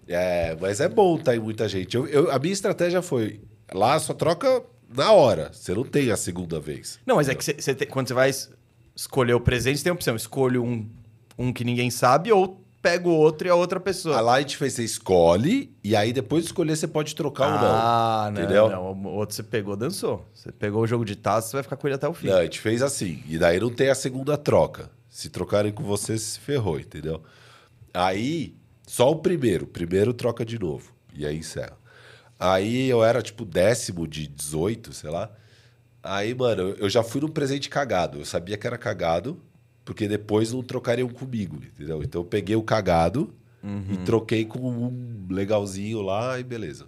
É, 0.09 0.57
mas 0.61 0.81
é 0.81 0.89
bom 0.89 1.17
tá 1.19 1.35
em 1.35 1.39
muita 1.39 1.69
gente. 1.69 1.97
Eu, 1.97 2.07
eu- 2.07 2.31
a 2.31 2.39
minha 2.39 2.53
estratégia 2.53 3.01
foi: 3.03 3.41
lá 3.73 3.99
só 3.99 4.13
troca 4.13 4.63
na 4.95 5.13
hora. 5.13 5.51
Você 5.53 5.73
não 5.75 5.85
tem 5.85 6.11
a 6.11 6.17
segunda 6.17 6.59
vez. 6.61 6.99
Não, 7.07 7.17
mas 7.17 7.29
é 7.29 7.35
que 7.35 7.45
cê- 7.45 7.57
cê 7.59 7.75
tem- 7.75 7.89
quando 7.89 8.09
você 8.09 8.15
vai 8.15 8.31
es- 8.31 8.51
escolher 8.95 9.35
o 9.35 9.41
presente, 9.41 9.79
você 9.79 9.85
tem 9.85 9.91
a 9.91 9.95
opção. 9.95 10.17
Escolho 10.17 10.63
um, 10.65 10.89
um 11.39 11.53
que 11.53 11.65
ninguém 11.65 11.91
sabe 11.91 12.31
ou 12.33 12.61
pego 12.83 13.11
o 13.11 13.17
outro 13.17 13.47
e 13.47 13.51
a 13.51 13.55
outra 13.55 13.79
pessoa. 13.79 14.17
A 14.17 14.21
lá 14.21 14.35
a 14.35 14.41
gente 14.41 14.57
fez, 14.57 14.73
você 14.73 14.83
escolhe, 14.83 15.73
e 15.85 15.95
aí 15.95 16.13
depois 16.13 16.43
de 16.43 16.49
escolher 16.49 16.75
você 16.77 16.89
pode 16.89 17.15
trocar 17.15 17.45
ah, 17.47 17.55
ou 17.55 17.61
não. 17.61 18.33
não, 18.33 18.43
entendeu? 18.43 18.69
não. 18.69 18.93
O 18.93 19.15
outro 19.15 19.37
você 19.37 19.43
pegou, 19.45 19.77
dançou. 19.77 20.27
Você 20.35 20.51
pegou 20.51 20.83
o 20.83 20.87
jogo 20.87 21.05
de 21.05 21.15
taça, 21.15 21.47
você 21.47 21.57
vai 21.59 21.63
ficar 21.63 21.77
com 21.77 21.87
ele 21.87 21.95
até 21.95 22.09
o 22.09 22.13
fim. 22.13 22.27
Não, 22.27 22.39
a 22.39 22.43
gente 22.43 22.59
fez 22.61 22.83
assim. 22.83 23.23
E 23.29 23.39
daí 23.39 23.61
não 23.61 23.71
tem 23.71 23.89
a 23.89 23.95
segunda 23.95 24.37
troca. 24.37 24.91
Se 25.09 25.31
trocarem 25.31 25.71
com 25.71 25.85
você, 25.85 26.19
se 26.19 26.41
ferrou, 26.41 26.81
entendeu? 26.81 27.23
Aí, 27.95 28.55
só 28.93 29.11
o 29.11 29.17
primeiro. 29.17 29.65
O 29.65 29.69
primeiro 29.69 30.13
troca 30.13 30.45
de 30.45 30.59
novo. 30.59 30.93
E 31.15 31.25
aí 31.27 31.39
encerra. 31.39 31.79
Aí 32.39 32.89
eu 32.91 33.03
era 33.03 33.23
tipo 33.23 33.43
décimo 33.47 34.07
de 34.07 34.27
18, 34.27 34.93
sei 34.93 35.09
lá. 35.09 35.31
Aí, 36.03 36.35
mano, 36.35 36.75
eu 36.79 36.91
já 36.91 37.03
fui 37.03 37.23
num 37.23 37.29
presente 37.29 37.71
cagado. 37.71 38.19
Eu 38.19 38.25
sabia 38.27 38.59
que 38.59 38.67
era 38.67 38.77
cagado, 38.77 39.41
porque 39.83 40.07
depois 40.07 40.53
não 40.53 40.63
trocariam 40.63 41.09
comigo, 41.09 41.57
entendeu? 41.57 42.03
Então 42.03 42.21
eu 42.21 42.25
peguei 42.27 42.55
o 42.55 42.63
cagado 42.63 43.33
e 43.91 43.97
troquei 43.99 44.45
com 44.45 44.59
um 44.59 45.27
legalzinho 45.31 46.03
lá 46.03 46.39
e 46.39 46.43
beleza. 46.45 46.85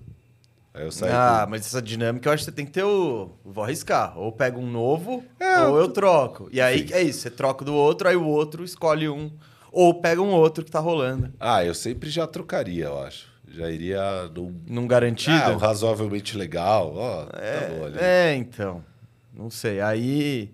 Aí 0.74 0.84
eu 0.84 0.92
saí 0.92 1.10
Ah, 1.10 1.42
com... 1.44 1.52
mas 1.52 1.64
essa 1.64 1.80
dinâmica 1.80 2.28
eu 2.28 2.34
acho 2.34 2.42
que 2.44 2.50
você 2.50 2.54
tem 2.54 2.66
que 2.66 2.72
ter 2.72 2.82
o. 2.84 3.30
Vou 3.44 3.64
arriscar. 3.64 4.18
Ou 4.18 4.30
pego 4.30 4.60
um 4.60 4.70
novo, 4.70 5.24
É, 5.40 5.60
ou 5.60 5.76
eu 5.76 5.82
eu 5.84 5.88
troco. 5.88 6.48
E 6.52 6.60
aí 6.60 6.86
é 6.92 7.00
isso, 7.02 7.20
você 7.20 7.30
troca 7.30 7.64
do 7.64 7.72
outro, 7.72 8.08
aí 8.08 8.16
o 8.16 8.26
outro 8.26 8.62
escolhe 8.62 9.08
um. 9.08 9.30
Ou 9.76 10.00
pega 10.00 10.22
um 10.22 10.30
outro 10.32 10.64
que 10.64 10.70
tá 10.70 10.78
rolando. 10.78 11.32
Ah, 11.40 11.64
eu 11.64 11.74
sempre 11.74 12.08
já 12.08 12.26
trocaria, 12.28 12.84
eu 12.84 13.02
acho. 13.02 13.26
Já 13.48 13.68
iria 13.70 14.30
num 14.34 14.54
Num 14.66 14.86
garantido. 14.86 15.36
Ah, 15.36 15.50
um 15.50 15.56
razoavelmente 15.56 16.36
legal. 16.36 16.94
Ó, 16.94 17.24
tá 17.26 17.38
bom 17.76 17.84
ali. 17.86 17.98
É, 17.98 18.34
então. 18.36 18.84
Não 19.32 19.50
sei. 19.50 19.80
Aí. 19.80 20.52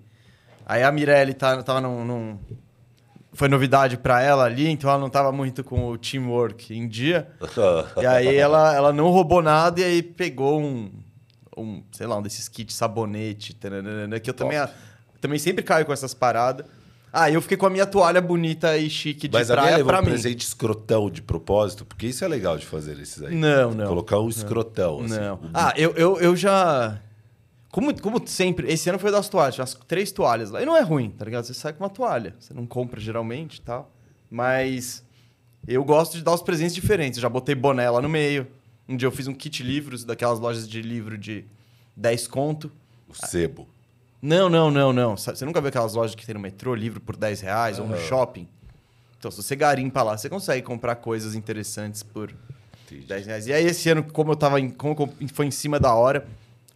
Aí 0.66 0.82
a 0.82 0.90
Mirelle 0.90 1.34
tá, 1.34 1.62
tava 1.62 1.80
num, 1.80 2.04
num- 2.04 2.38
Foi 3.32 3.46
novidade 3.48 3.96
pra 3.98 4.22
ela 4.22 4.44
ali, 4.44 4.68
então 4.68 4.88
ela 4.88 4.98
não 4.98 5.10
tava 5.10 5.30
muito 5.32 5.62
com 5.62 5.88
o 5.88 5.98
teamwork 5.98 6.74
em 6.74 6.88
dia. 6.88 7.28
E 8.00 8.06
aí 8.06 8.36
ela, 8.36 8.74
ela 8.74 8.92
não 8.92 9.08
roubou 9.10 9.42
nada 9.42 9.80
e 9.80 9.84
aí 9.84 10.02
pegou 10.02 10.60
um. 10.60 10.90
um 11.56 11.82
sei 11.92 12.06
lá, 12.06 12.16
um 12.16 12.22
desses 12.22 12.48
kits 12.48 12.74
sabonete, 12.74 13.54
que 14.22 14.30
eu 14.30 14.34
também, 14.34 14.58
também 15.20 15.38
sempre 15.38 15.62
caio 15.62 15.84
com 15.86 15.92
essas 15.92 16.14
paradas. 16.14 16.66
Ah, 17.12 17.30
eu 17.30 17.40
fiquei 17.42 17.56
com 17.56 17.66
a 17.66 17.70
minha 17.70 17.86
toalha 17.86 18.20
bonita 18.20 18.76
e 18.78 18.88
chique 18.88 19.26
de 19.26 19.36
Mas 19.36 19.50
a 19.50 19.54
minha 19.54 19.62
praia 19.62 19.76
levou 19.78 19.90
pra 19.92 20.00
um 20.00 20.04
mim. 20.04 20.10
presente 20.10 20.42
escrotão 20.46 21.10
de 21.10 21.20
propósito, 21.22 21.84
porque 21.84 22.06
isso 22.06 22.24
é 22.24 22.28
legal 22.28 22.56
de 22.56 22.64
fazer 22.66 22.98
esses 23.00 23.22
aí. 23.22 23.34
Não, 23.34 23.72
não. 23.72 23.86
Colocar 23.88 24.20
um 24.20 24.28
escrotão, 24.28 25.00
assim. 25.00 25.18
Não. 25.18 25.34
Um- 25.36 25.50
Ah, 25.52 25.72
eu, 25.76 25.92
eu, 25.96 26.20
eu 26.20 26.36
já. 26.36 27.00
Como, 27.72 28.00
como 28.00 28.20
sempre, 28.26 28.72
esse 28.72 28.88
ano 28.88 28.98
foi 28.98 29.10
das 29.12 29.28
toalhas, 29.28 29.58
as 29.60 29.74
três 29.86 30.10
toalhas 30.12 30.50
lá. 30.50 30.62
E 30.62 30.66
não 30.66 30.76
é 30.76 30.80
ruim, 30.82 31.10
tá 31.10 31.24
ligado? 31.24 31.44
Você 31.44 31.54
sai 31.54 31.72
com 31.72 31.82
uma 31.84 31.90
toalha. 31.90 32.34
Você 32.38 32.52
não 32.54 32.66
compra 32.66 33.00
geralmente 33.00 33.56
e 33.56 33.60
tal. 33.62 33.90
Mas 34.30 35.04
eu 35.66 35.82
gosto 35.84 36.16
de 36.16 36.22
dar 36.22 36.32
os 36.34 36.42
presentes 36.42 36.74
diferentes. 36.74 37.18
Eu 37.18 37.22
já 37.22 37.28
botei 37.28 37.54
boné 37.54 37.88
lá 37.90 38.00
no 38.00 38.08
meio. 38.08 38.46
Um 38.88 38.96
dia 38.96 39.06
eu 39.06 39.12
fiz 39.12 39.26
um 39.26 39.34
kit 39.34 39.62
livros 39.62 40.04
daquelas 40.04 40.38
lojas 40.40 40.68
de 40.68 40.80
livro 40.82 41.16
de 41.18 41.44
10 41.96 42.26
conto. 42.28 42.70
O 43.08 43.14
sebo. 43.26 43.68
Não, 44.22 44.50
não, 44.50 44.70
não, 44.70 44.92
não. 44.92 45.16
Você 45.16 45.44
nunca 45.44 45.60
viu 45.60 45.68
aquelas 45.68 45.94
lojas 45.94 46.14
que 46.14 46.26
tem 46.26 46.34
no 46.34 46.40
metrô, 46.40 46.74
livro 46.74 47.00
por 47.00 47.16
10 47.16 47.40
reais, 47.40 47.78
ou 47.78 47.86
no 47.86 47.96
shopping? 47.96 48.46
Então, 49.18 49.30
se 49.30 49.42
você 49.42 49.56
garimpa 49.56 50.02
lá, 50.02 50.16
você 50.16 50.28
consegue 50.28 50.62
comprar 50.62 50.96
coisas 50.96 51.34
interessantes 51.34 52.02
por 52.02 52.34
Entendi. 52.86 53.06
10 53.06 53.26
reais. 53.26 53.46
E 53.46 53.52
aí, 53.52 53.64
esse 53.64 53.88
ano, 53.88 54.02
como 54.02 54.32
eu 54.32 54.36
tava 54.36 54.60
em, 54.60 54.68
como 54.68 55.12
foi 55.32 55.46
em 55.46 55.50
cima 55.50 55.80
da 55.80 55.94
hora, 55.94 56.26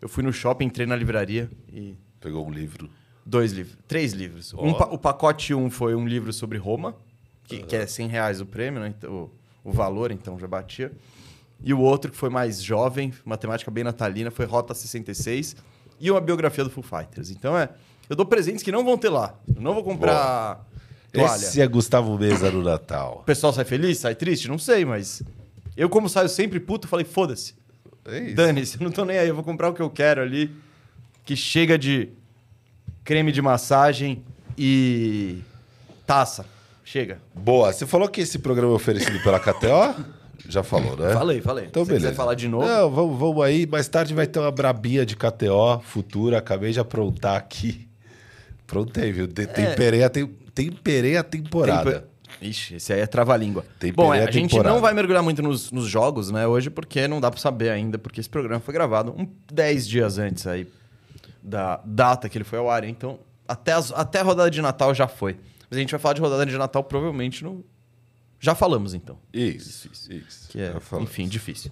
eu 0.01 0.09
fui 0.09 0.23
no 0.23 0.33
shopping, 0.33 0.67
entrei 0.67 0.87
na 0.87 0.97
livraria 0.97 1.51
e. 1.73 1.95
Pegou 2.21 2.47
um 2.47 2.51
livro. 2.51 2.89
Dois 3.25 3.53
livros. 3.53 3.77
Três 3.87 4.13
livros. 4.13 4.55
Ó. 4.55 4.65
Um 4.65 4.71
o 4.71 4.99
pacote 4.99 5.53
1 5.53 5.63
um 5.63 5.71
foi 5.71 5.95
um 5.95 6.07
livro 6.07 6.33
sobre 6.33 6.57
Roma, 6.57 6.95
que, 7.45 7.63
que 7.63 7.77
é 7.77 7.87
100 7.87 8.09
reais 8.09 8.41
o 8.41 8.47
prêmio, 8.47 8.81
né? 8.81 8.95
Então, 8.97 9.31
o, 9.65 9.71
o 9.71 9.73
valor, 9.73 10.11
então, 10.11 10.39
já 10.39 10.47
batia. 10.47 10.93
E 11.63 11.73
o 11.73 11.81
outro, 11.81 12.11
que 12.11 12.17
foi 12.17 12.31
mais 12.31 12.63
jovem, 12.63 13.13
uma 13.25 13.37
temática 13.37 13.71
bem 13.71 13.85
natalina, 13.85 14.31
foi 14.31 14.47
Rota 14.47 14.75
66 14.75 15.57
e 16.05 16.11
uma 16.11 16.21
biografia 16.21 16.63
do 16.63 16.69
Foo 16.69 16.83
Fighters. 16.83 17.31
Então, 17.31 17.57
é. 17.57 17.71
Eu 18.11 18.15
dou 18.15 18.27
presentes 18.27 18.63
que 18.63 18.71
não 18.71 18.85
vão 18.85 18.99
ter 18.99 19.09
lá. 19.09 19.35
Eu 19.57 19.63
não 19.63 19.73
vou 19.73 19.83
comprar 19.83 20.63
toalha. 21.11 21.35
Esse 21.35 21.63
é 21.63 21.67
Gustavo 21.67 22.19
Mesa 22.19 22.51
no 22.51 22.63
Natal. 22.63 23.21
O 23.23 23.25
pessoal 23.25 23.55
sai 23.55 23.65
feliz, 23.65 23.97
sai 23.99 24.15
triste? 24.15 24.47
Não 24.47 24.59
sei, 24.59 24.85
mas. 24.85 25.23
Eu, 25.75 25.89
como 25.89 26.07
saio 26.07 26.29
sempre 26.29 26.61
puto, 26.61 26.87
falei, 26.87 27.07
foda-se. 27.07 27.55
É. 28.05 28.33
Dane-se, 28.33 28.77
eu 28.79 28.85
não 28.85 28.91
tô 28.91 29.07
nem 29.07 29.17
aí, 29.17 29.27
eu 29.27 29.35
vou 29.35 29.43
comprar 29.43 29.71
o 29.71 29.73
que 29.73 29.81
eu 29.81 29.89
quero 29.89 30.21
ali. 30.21 30.55
Que 31.25 31.35
chega 31.35 31.79
de 31.79 32.11
creme 33.03 33.33
de 33.33 33.41
massagem 33.41 34.23
e 34.59 35.39
taça. 36.07 36.45
Chega. 36.85 37.19
Boa, 37.35 37.73
você 37.73 37.87
falou 37.87 38.09
que 38.09 38.21
esse 38.21 38.39
programa 38.39 38.73
é 38.73 38.77
oferecido 38.77 39.19
pela 39.23 39.41
KTO? 39.41 40.05
Já 40.49 40.63
falou, 40.63 40.97
né? 40.97 41.13
Falei, 41.13 41.41
falei. 41.41 41.67
Então, 41.67 41.85
Se 41.85 41.89
beleza. 41.89 42.09
quiser 42.09 42.17
falar 42.17 42.35
de 42.35 42.49
novo. 42.49 42.67
Não, 42.67 42.91
vamos, 42.91 43.19
vamos 43.19 43.43
aí. 43.45 43.67
Mais 43.67 43.89
tarde 43.89 44.13
vai 44.15 44.27
ter 44.27 44.39
uma 44.39 44.51
brabinha 44.51 45.05
de 45.07 45.17
KTO 45.17 45.81
futura. 45.83 46.39
Acabei 46.39 46.73
de 46.73 46.81
aprontar 46.81 47.37
aqui. 47.37 47.89
Prontei, 48.67 49.13
viu? 49.13 49.27
Te- 49.29 49.47
Temperei, 49.47 50.03
a, 50.03 50.09
tem- 50.11 50.27
temperei 50.55 51.17
a 51.17 51.23
temporada. 51.23 51.93
Tempo- 52.01 52.15
Ixi, 52.43 52.75
esse 52.77 52.93
aí 52.93 53.01
é 53.01 53.07
trava-língua. 53.07 53.65
Bom, 53.95 54.13
é, 54.13 54.25
a 54.25 54.29
a 54.29 54.31
gente 54.31 54.59
não 54.59 54.81
vai 54.81 54.93
mergulhar 54.93 55.23
muito 55.23 55.41
nos, 55.41 55.71
nos 55.71 55.87
jogos, 55.87 56.31
né, 56.31 56.47
hoje, 56.47 56.69
porque 56.69 57.07
não 57.07 57.21
dá 57.21 57.31
pra 57.31 57.39
saber 57.41 57.71
ainda, 57.71 57.97
porque 57.97 58.21
esse 58.21 58.29
programa 58.29 58.61
foi 58.61 58.75
gravado 58.75 59.15
um 59.17 59.27
10 59.53 59.87
dias 59.87 60.19
antes 60.19 60.47
aí 60.47 60.67
da 61.43 61.81
data 61.85 62.29
que 62.29 62.37
ele 62.37 62.45
foi 62.45 62.59
ao 62.59 62.69
ar. 62.69 62.85
Então, 62.85 63.19
até, 63.47 63.73
as- 63.73 63.93
até 63.93 64.21
a 64.21 64.23
rodada 64.25 64.51
de 64.51 64.61
Natal 64.61 64.93
já 64.95 65.07
foi. 65.07 65.37
Mas 65.71 65.77
a 65.79 65.81
gente 65.81 65.91
vai 65.93 66.01
falar 66.01 66.15
de 66.15 66.21
rodada 66.21 66.45
de 66.45 66.57
Natal 66.59 66.83
provavelmente 66.85 67.45
no. 67.45 67.65
Já 68.45 68.55
falamos, 68.55 68.93
então. 68.93 69.17
Isso, 69.33 69.89
isso, 69.91 70.13
isso. 70.13 70.49
Que 70.51 70.61
é, 70.61 70.75
enfim, 71.01 71.27
difícil. 71.27 71.71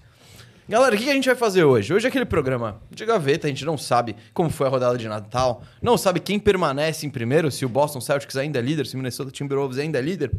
Galera, 0.67 0.95
o 0.95 0.97
que 0.97 1.03
que 1.03 1.09
a 1.11 1.13
gente 1.13 1.27
vai 1.27 1.35
fazer 1.35 1.63
hoje? 1.63 1.93
Hoje 1.93 2.07
é 2.07 2.09
aquele 2.09 2.25
programa 2.25 2.81
de 2.89 3.05
gaveta, 3.05 3.45
a 3.45 3.49
gente 3.51 3.63
não 3.63 3.77
sabe 3.77 4.15
como 4.33 4.49
foi 4.49 4.65
a 4.65 4.71
rodada 4.71 4.97
de 4.97 5.07
Natal, 5.07 5.61
não 5.79 5.99
sabe 5.99 6.19
quem 6.19 6.39
permanece 6.39 7.05
em 7.05 7.11
primeiro, 7.11 7.51
se 7.51 7.63
o 7.63 7.69
Boston 7.69 8.01
Celtics 8.01 8.35
ainda 8.37 8.57
é 8.57 8.61
líder, 8.63 8.87
se 8.87 8.95
o 8.95 8.97
Minnesota 8.97 9.29
Timberwolves 9.29 9.77
ainda 9.77 9.99
é 9.99 10.01
líder. 10.01 10.31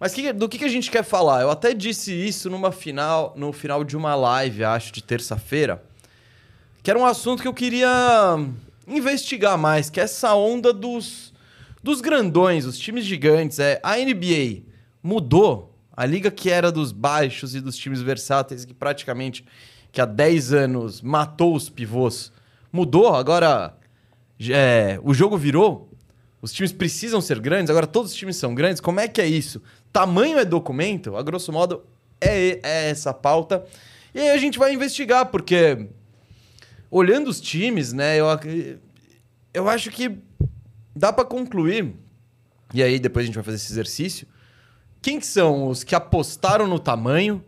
Mas 0.00 0.12
que- 0.12 0.32
do 0.32 0.48
que, 0.48 0.58
que 0.58 0.64
a 0.64 0.68
gente 0.68 0.90
quer 0.90 1.04
falar? 1.04 1.42
Eu 1.42 1.50
até 1.52 1.72
disse 1.72 2.12
isso 2.12 2.50
numa 2.50 2.72
final, 2.72 3.32
no 3.36 3.52
final 3.52 3.84
de 3.84 3.96
uma 3.96 4.16
live, 4.16 4.64
acho, 4.64 4.92
de 4.92 5.04
terça-feira, 5.04 5.80
que 6.82 6.90
era 6.90 6.98
um 6.98 7.06
assunto 7.06 7.42
que 7.42 7.46
eu 7.48 7.54
queria 7.54 8.36
investigar 8.88 9.56
mais, 9.56 9.88
que 9.88 10.00
é 10.00 10.02
essa 10.02 10.34
onda 10.34 10.72
dos, 10.72 11.32
dos 11.80 12.00
grandões, 12.00 12.64
os 12.66 12.76
times 12.76 13.04
gigantes. 13.04 13.60
É, 13.60 13.78
a 13.84 13.96
NBA 13.98 14.68
mudou. 15.02 15.76
A 15.96 16.06
liga 16.06 16.30
que 16.30 16.50
era 16.50 16.72
dos 16.72 16.92
baixos 16.92 17.54
e 17.54 17.60
dos 17.60 17.76
times 17.76 18.00
versáteis, 18.00 18.64
que 18.64 18.72
praticamente 18.72 19.44
que 19.92 20.00
há 20.00 20.04
10 20.04 20.52
anos 20.52 21.02
matou 21.02 21.54
os 21.54 21.68
pivôs, 21.68 22.32
mudou. 22.72 23.14
Agora 23.14 23.76
é, 24.48 24.98
o 25.02 25.12
jogo 25.12 25.36
virou. 25.36 25.90
Os 26.40 26.52
times 26.52 26.72
precisam 26.72 27.20
ser 27.20 27.38
grandes, 27.38 27.68
agora 27.68 27.86
todos 27.86 28.12
os 28.12 28.16
times 28.16 28.36
são 28.36 28.54
grandes. 28.54 28.80
Como 28.80 28.98
é 28.98 29.06
que 29.06 29.20
é 29.20 29.26
isso? 29.26 29.60
Tamanho 29.92 30.38
é 30.38 30.44
documento? 30.44 31.16
A 31.16 31.22
grosso 31.22 31.52
modo, 31.52 31.84
é, 32.20 32.60
é 32.62 32.90
essa 32.90 33.12
pauta. 33.12 33.64
E 34.14 34.20
aí 34.20 34.30
a 34.30 34.38
gente 34.38 34.58
vai 34.58 34.72
investigar, 34.72 35.26
porque 35.26 35.86
olhando 36.90 37.28
os 37.28 37.40
times, 37.40 37.92
né, 37.92 38.16
eu, 38.16 38.26
eu 39.52 39.68
acho 39.68 39.90
que 39.90 40.18
dá 40.96 41.12
pra 41.12 41.24
concluir, 41.24 41.94
e 42.72 42.82
aí 42.82 42.98
depois 42.98 43.24
a 43.24 43.26
gente 43.26 43.34
vai 43.34 43.44
fazer 43.44 43.56
esse 43.56 43.72
exercício, 43.72 44.26
quem 45.02 45.18
que 45.18 45.26
são 45.26 45.68
os 45.68 45.82
que 45.84 45.94
apostaram 45.94 46.66
no 46.66 46.78
tamanho 46.78 47.42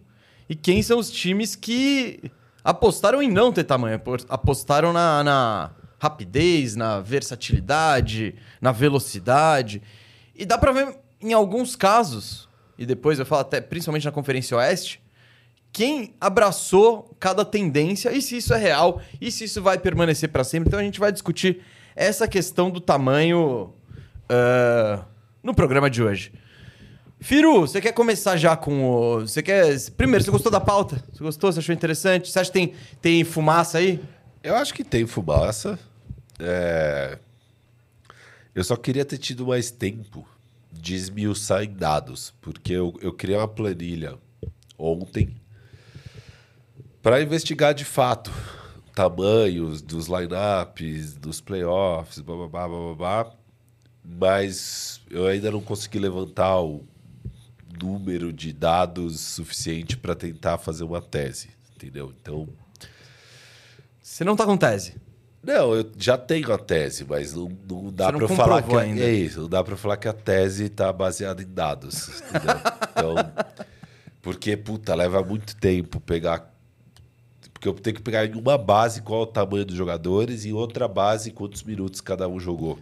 e 0.48 0.54
quem 0.54 0.82
são 0.82 0.98
os 0.98 1.10
times 1.10 1.54
que 1.56 2.30
apostaram 2.64 3.22
em 3.22 3.30
não 3.30 3.52
ter 3.52 3.64
tamanho, 3.64 3.96
apo- 3.96 4.16
apostaram 4.28 4.92
na, 4.92 5.22
na 5.24 5.70
rapidez, 5.98 6.74
na 6.76 7.00
versatilidade, 7.00 8.34
na 8.60 8.72
velocidade. 8.72 9.82
E 10.34 10.44
dá 10.46 10.56
pra 10.58 10.72
ver 10.72 10.96
em 11.20 11.32
alguns 11.32 11.76
casos, 11.76 12.48
e 12.76 12.84
depois 12.86 13.18
eu 13.18 13.26
falo 13.26 13.42
até 13.42 13.60
principalmente 13.60 14.04
na 14.04 14.12
Conferência 14.12 14.56
Oeste, 14.56 15.00
quem 15.72 16.14
abraçou 16.20 17.16
cada 17.18 17.44
tendência 17.44 18.12
e 18.12 18.20
se 18.20 18.36
isso 18.36 18.52
é 18.52 18.58
real 18.58 19.00
e 19.20 19.30
se 19.30 19.44
isso 19.44 19.62
vai 19.62 19.78
permanecer 19.78 20.28
para 20.28 20.44
sempre. 20.44 20.68
Então 20.68 20.78
a 20.80 20.82
gente 20.82 21.00
vai 21.00 21.10
discutir 21.10 21.62
essa 21.96 22.28
questão 22.28 22.70
do 22.70 22.80
tamanho 22.80 23.72
ah, 24.28 25.04
no 25.42 25.54
programa 25.54 25.88
de 25.88 26.02
hoje. 26.02 26.32
Firu, 27.22 27.60
você 27.60 27.80
quer 27.80 27.92
começar 27.92 28.36
já 28.36 28.56
com 28.56 28.84
o. 28.84 29.20
Você 29.20 29.42
quer. 29.42 29.78
Primeiro, 29.92 30.24
você 30.24 30.30
gostou 30.30 30.50
da 30.50 30.60
pauta? 30.60 31.02
Você 31.12 31.22
gostou? 31.22 31.52
Você 31.52 31.60
achou 31.60 31.72
interessante? 31.72 32.28
Você 32.28 32.38
acha 32.38 32.50
que 32.50 32.58
tem, 32.58 32.74
tem 33.00 33.22
fumaça 33.22 33.78
aí? 33.78 34.02
Eu 34.42 34.56
acho 34.56 34.74
que 34.74 34.82
tem 34.82 35.06
fumaça. 35.06 35.78
É, 36.40 37.18
Eu 38.54 38.64
só 38.64 38.74
queria 38.74 39.04
ter 39.04 39.18
tido 39.18 39.46
mais 39.46 39.70
tempo 39.70 40.26
de 40.72 40.96
esmiuçar 40.96 41.62
em 41.62 41.72
dados, 41.72 42.34
porque 42.40 42.72
eu, 42.72 42.92
eu 43.00 43.12
criei 43.12 43.36
uma 43.38 43.46
planilha 43.46 44.18
ontem 44.76 45.36
para 47.00 47.22
investigar 47.22 47.72
de 47.72 47.84
fato 47.84 48.32
tamanhos 48.94 49.80
dos 49.80 50.08
lineups, 50.08 51.14
dos 51.14 51.40
playoffs, 51.40 52.18
blá, 52.18 52.34
blá, 52.34 52.48
blá, 52.48 52.68
blá, 52.68 52.78
blá, 52.78 52.94
blá. 53.24 53.32
mas 54.04 55.00
eu 55.08 55.26
ainda 55.26 55.50
não 55.52 55.60
consegui 55.60 55.98
levantar 56.00 56.60
o 56.60 56.82
número 57.82 58.32
de 58.32 58.52
dados 58.52 59.20
suficiente 59.20 59.96
para 59.96 60.14
tentar 60.14 60.58
fazer 60.58 60.84
uma 60.84 61.00
tese, 61.00 61.50
entendeu? 61.74 62.12
Então 62.20 62.48
Você 64.00 64.24
não 64.24 64.36
tá 64.36 64.44
com 64.44 64.56
tese. 64.56 64.94
não, 65.42 65.74
eu 65.74 65.90
já 65.98 66.16
tenho 66.16 66.52
a 66.52 66.58
tese, 66.58 67.04
mas 67.08 67.34
não, 67.34 67.50
não 67.68 67.92
dá 67.92 68.12
para 68.12 68.28
falar 68.28 68.62
que 68.62 68.76
ainda. 68.76 69.02
é 69.02 69.12
isso, 69.12 69.40
não 69.42 69.48
dá 69.48 69.64
para 69.64 69.76
falar 69.76 69.96
que 69.96 70.08
a 70.08 70.12
tese 70.12 70.64
está 70.64 70.92
baseada 70.92 71.42
em 71.42 71.52
dados, 71.52 72.08
entendeu? 72.20 72.56
então, 72.90 73.14
porque 74.20 74.56
puta, 74.56 74.94
leva 74.94 75.22
muito 75.22 75.56
tempo 75.56 76.00
pegar 76.00 76.52
porque 77.52 77.68
eu 77.68 77.74
tenho 77.74 77.94
que 77.94 78.02
pegar 78.02 78.26
em 78.26 78.34
uma 78.34 78.58
base 78.58 79.02
qual 79.02 79.20
é 79.20 79.22
o 79.22 79.26
tamanho 79.26 79.64
dos 79.64 79.76
jogadores 79.76 80.44
e 80.44 80.48
em 80.48 80.52
outra 80.52 80.88
base 80.88 81.30
quantos 81.30 81.62
minutos 81.62 82.00
cada 82.00 82.26
um 82.26 82.40
jogou. 82.40 82.76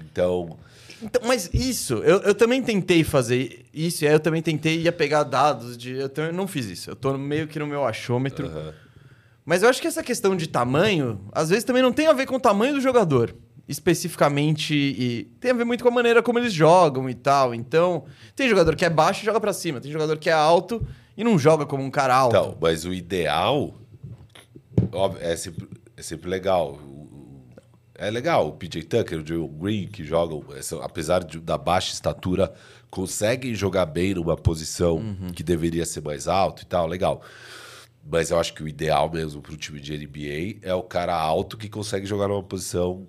Então, 0.00 0.58
Então, 1.02 1.22
mas 1.26 1.50
isso, 1.52 1.94
eu, 1.94 2.18
eu 2.18 2.34
também 2.34 2.62
tentei 2.62 3.02
fazer 3.02 3.64
isso, 3.74 4.04
e 4.04 4.08
aí 4.08 4.14
eu 4.14 4.20
também 4.20 4.40
tentei 4.40 4.80
ia 4.82 4.92
pegar 4.92 5.24
dados 5.24 5.76
de. 5.76 5.92
Eu 5.94 6.08
também 6.08 6.32
não 6.32 6.46
fiz 6.46 6.66
isso. 6.66 6.90
Eu 6.90 6.96
tô 6.96 7.16
meio 7.18 7.48
que 7.48 7.58
no 7.58 7.66
meu 7.66 7.84
achômetro. 7.84 8.46
aham. 8.46 8.72
Mas 9.44 9.64
eu 9.64 9.68
acho 9.68 9.80
que 9.80 9.88
essa 9.88 10.04
questão 10.04 10.36
de 10.36 10.46
tamanho, 10.46 11.20
às 11.32 11.50
vezes 11.50 11.64
também 11.64 11.82
não 11.82 11.92
tem 11.92 12.06
a 12.06 12.12
ver 12.12 12.26
com 12.26 12.36
o 12.36 12.40
tamanho 12.40 12.74
do 12.74 12.80
jogador, 12.80 13.34
especificamente, 13.66 14.72
e 14.72 15.24
tem 15.40 15.50
a 15.50 15.54
ver 15.54 15.64
muito 15.64 15.82
com 15.82 15.88
a 15.88 15.92
maneira 15.92 16.22
como 16.22 16.38
eles 16.38 16.52
jogam 16.52 17.10
e 17.10 17.14
tal. 17.14 17.52
Então, 17.52 18.04
tem 18.36 18.48
jogador 18.48 18.76
que 18.76 18.84
é 18.84 18.90
baixo 18.90 19.22
e 19.22 19.24
joga 19.24 19.40
pra 19.40 19.52
cima, 19.52 19.80
tem 19.80 19.90
jogador 19.90 20.16
que 20.16 20.30
é 20.30 20.32
alto 20.32 20.86
e 21.16 21.24
não 21.24 21.36
joga 21.36 21.66
como 21.66 21.82
um 21.82 21.90
cara 21.90 22.14
alto. 22.14 22.36
Então, 22.36 22.56
mas 22.60 22.84
o 22.84 22.94
ideal 22.94 23.74
óbvio, 24.92 25.22
é, 25.22 25.34
sempre, 25.36 25.68
é 25.96 26.02
sempre 26.02 26.28
legal. 26.28 26.78
É 27.94 28.10
legal. 28.10 28.48
O 28.48 28.52
PJ 28.52 28.82
Tucker, 28.84 29.20
o 29.20 29.26
Joe 29.26 29.48
Green, 29.48 29.86
que 29.86 30.04
jogam, 30.04 30.42
apesar 30.82 31.22
de- 31.24 31.38
da 31.38 31.58
baixa 31.58 31.92
estatura, 31.92 32.52
conseguem 32.90 33.54
jogar 33.54 33.86
bem 33.86 34.14
numa 34.14 34.36
posição 34.36 34.96
Uhum. 34.96 35.32
que 35.34 35.42
deveria 35.42 35.84
ser 35.86 36.02
mais 36.02 36.26
alto 36.28 36.62
e 36.62 36.66
tal, 36.66 36.86
legal. 36.86 37.22
Mas 38.04 38.30
eu 38.30 38.38
acho 38.40 38.54
que 38.54 38.62
o 38.62 38.68
ideal 38.68 39.10
mesmo 39.10 39.40
para 39.40 39.52
o 39.52 39.56
time 39.56 39.78
de 39.80 39.92
NBA 39.94 40.58
é 40.62 40.74
o 40.74 40.82
cara 40.82 41.14
alto 41.14 41.56
que 41.56 41.68
consegue 41.68 42.04
jogar 42.06 42.28
numa 42.28 42.42
posição 42.42 43.06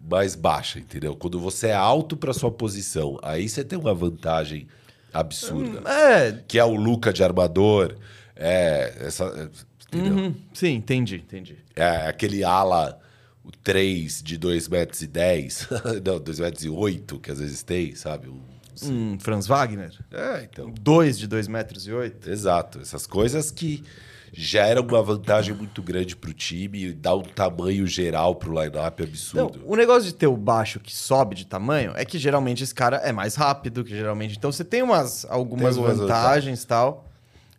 mais 0.00 0.34
baixa, 0.34 0.80
entendeu? 0.80 1.14
Quando 1.14 1.38
você 1.38 1.68
é 1.68 1.74
alto 1.74 2.16
para 2.16 2.32
sua 2.32 2.50
posição, 2.50 3.18
aí 3.22 3.48
você 3.48 3.62
tem 3.62 3.78
uma 3.78 3.94
vantagem 3.94 4.66
absurda. 5.12 5.88
É. 5.88 6.32
Que 6.48 6.58
é 6.58 6.64
o 6.64 6.74
Luca 6.74 7.12
de 7.12 7.22
armador, 7.22 7.94
é 8.34 8.92
essa, 9.00 9.48
entendeu? 9.92 10.12
uhum, 10.24 10.34
sim, 10.52 10.72
entendi, 10.74 11.16
entendi. 11.16 11.56
É 11.76 12.08
aquele 12.08 12.42
ala 12.42 12.98
o 13.44 13.50
3 13.50 14.22
de 14.22 14.36
2 14.38 14.68
metros 14.68 15.02
e 15.02 15.06
10, 15.06 15.68
não, 16.04 16.18
2 16.20 16.38
metros 16.40 16.64
e 16.64 16.68
8, 16.68 17.18
que 17.18 17.30
às 17.30 17.38
vezes 17.40 17.62
tem, 17.62 17.94
sabe? 17.94 18.28
Um- 18.28 18.40
Hum, 18.82 19.18
Franz 19.20 19.46
Wagner? 19.46 19.92
É, 20.10 20.44
então. 20.50 20.72
Dois 20.80 21.18
de 21.18 21.26
2 21.26 21.46
metros 21.46 21.86
e 21.86 21.92
oito. 21.92 22.28
Exato. 22.28 22.80
Essas 22.80 23.06
coisas 23.06 23.50
que 23.50 23.84
geram 24.32 24.82
uma 24.82 25.02
vantagem 25.02 25.54
muito 25.54 25.82
grande 25.82 26.16
pro 26.16 26.32
time 26.32 26.86
e 26.86 26.92
dá 26.94 27.14
um 27.14 27.20
tamanho 27.22 27.86
geral 27.86 28.34
pro 28.34 28.50
line-up 28.58 29.02
Não, 29.02 29.08
absurdo. 29.46 29.60
o 29.66 29.76
negócio 29.76 30.04
de 30.04 30.14
ter 30.14 30.26
o 30.26 30.36
baixo 30.38 30.80
que 30.80 30.92
sobe 30.96 31.34
de 31.36 31.46
tamanho 31.46 31.92
é 31.94 32.04
que 32.06 32.16
geralmente 32.18 32.64
esse 32.64 32.74
cara 32.74 32.96
é 32.96 33.12
mais 33.12 33.34
rápido, 33.34 33.84
que 33.84 33.90
geralmente. 33.94 34.38
Então 34.38 34.50
você 34.50 34.64
tem 34.64 34.82
umas 34.82 35.26
algumas 35.28 35.76
Tem 35.76 35.84
vantagens 35.84 36.62
e 36.62 36.66
tal. 36.66 37.10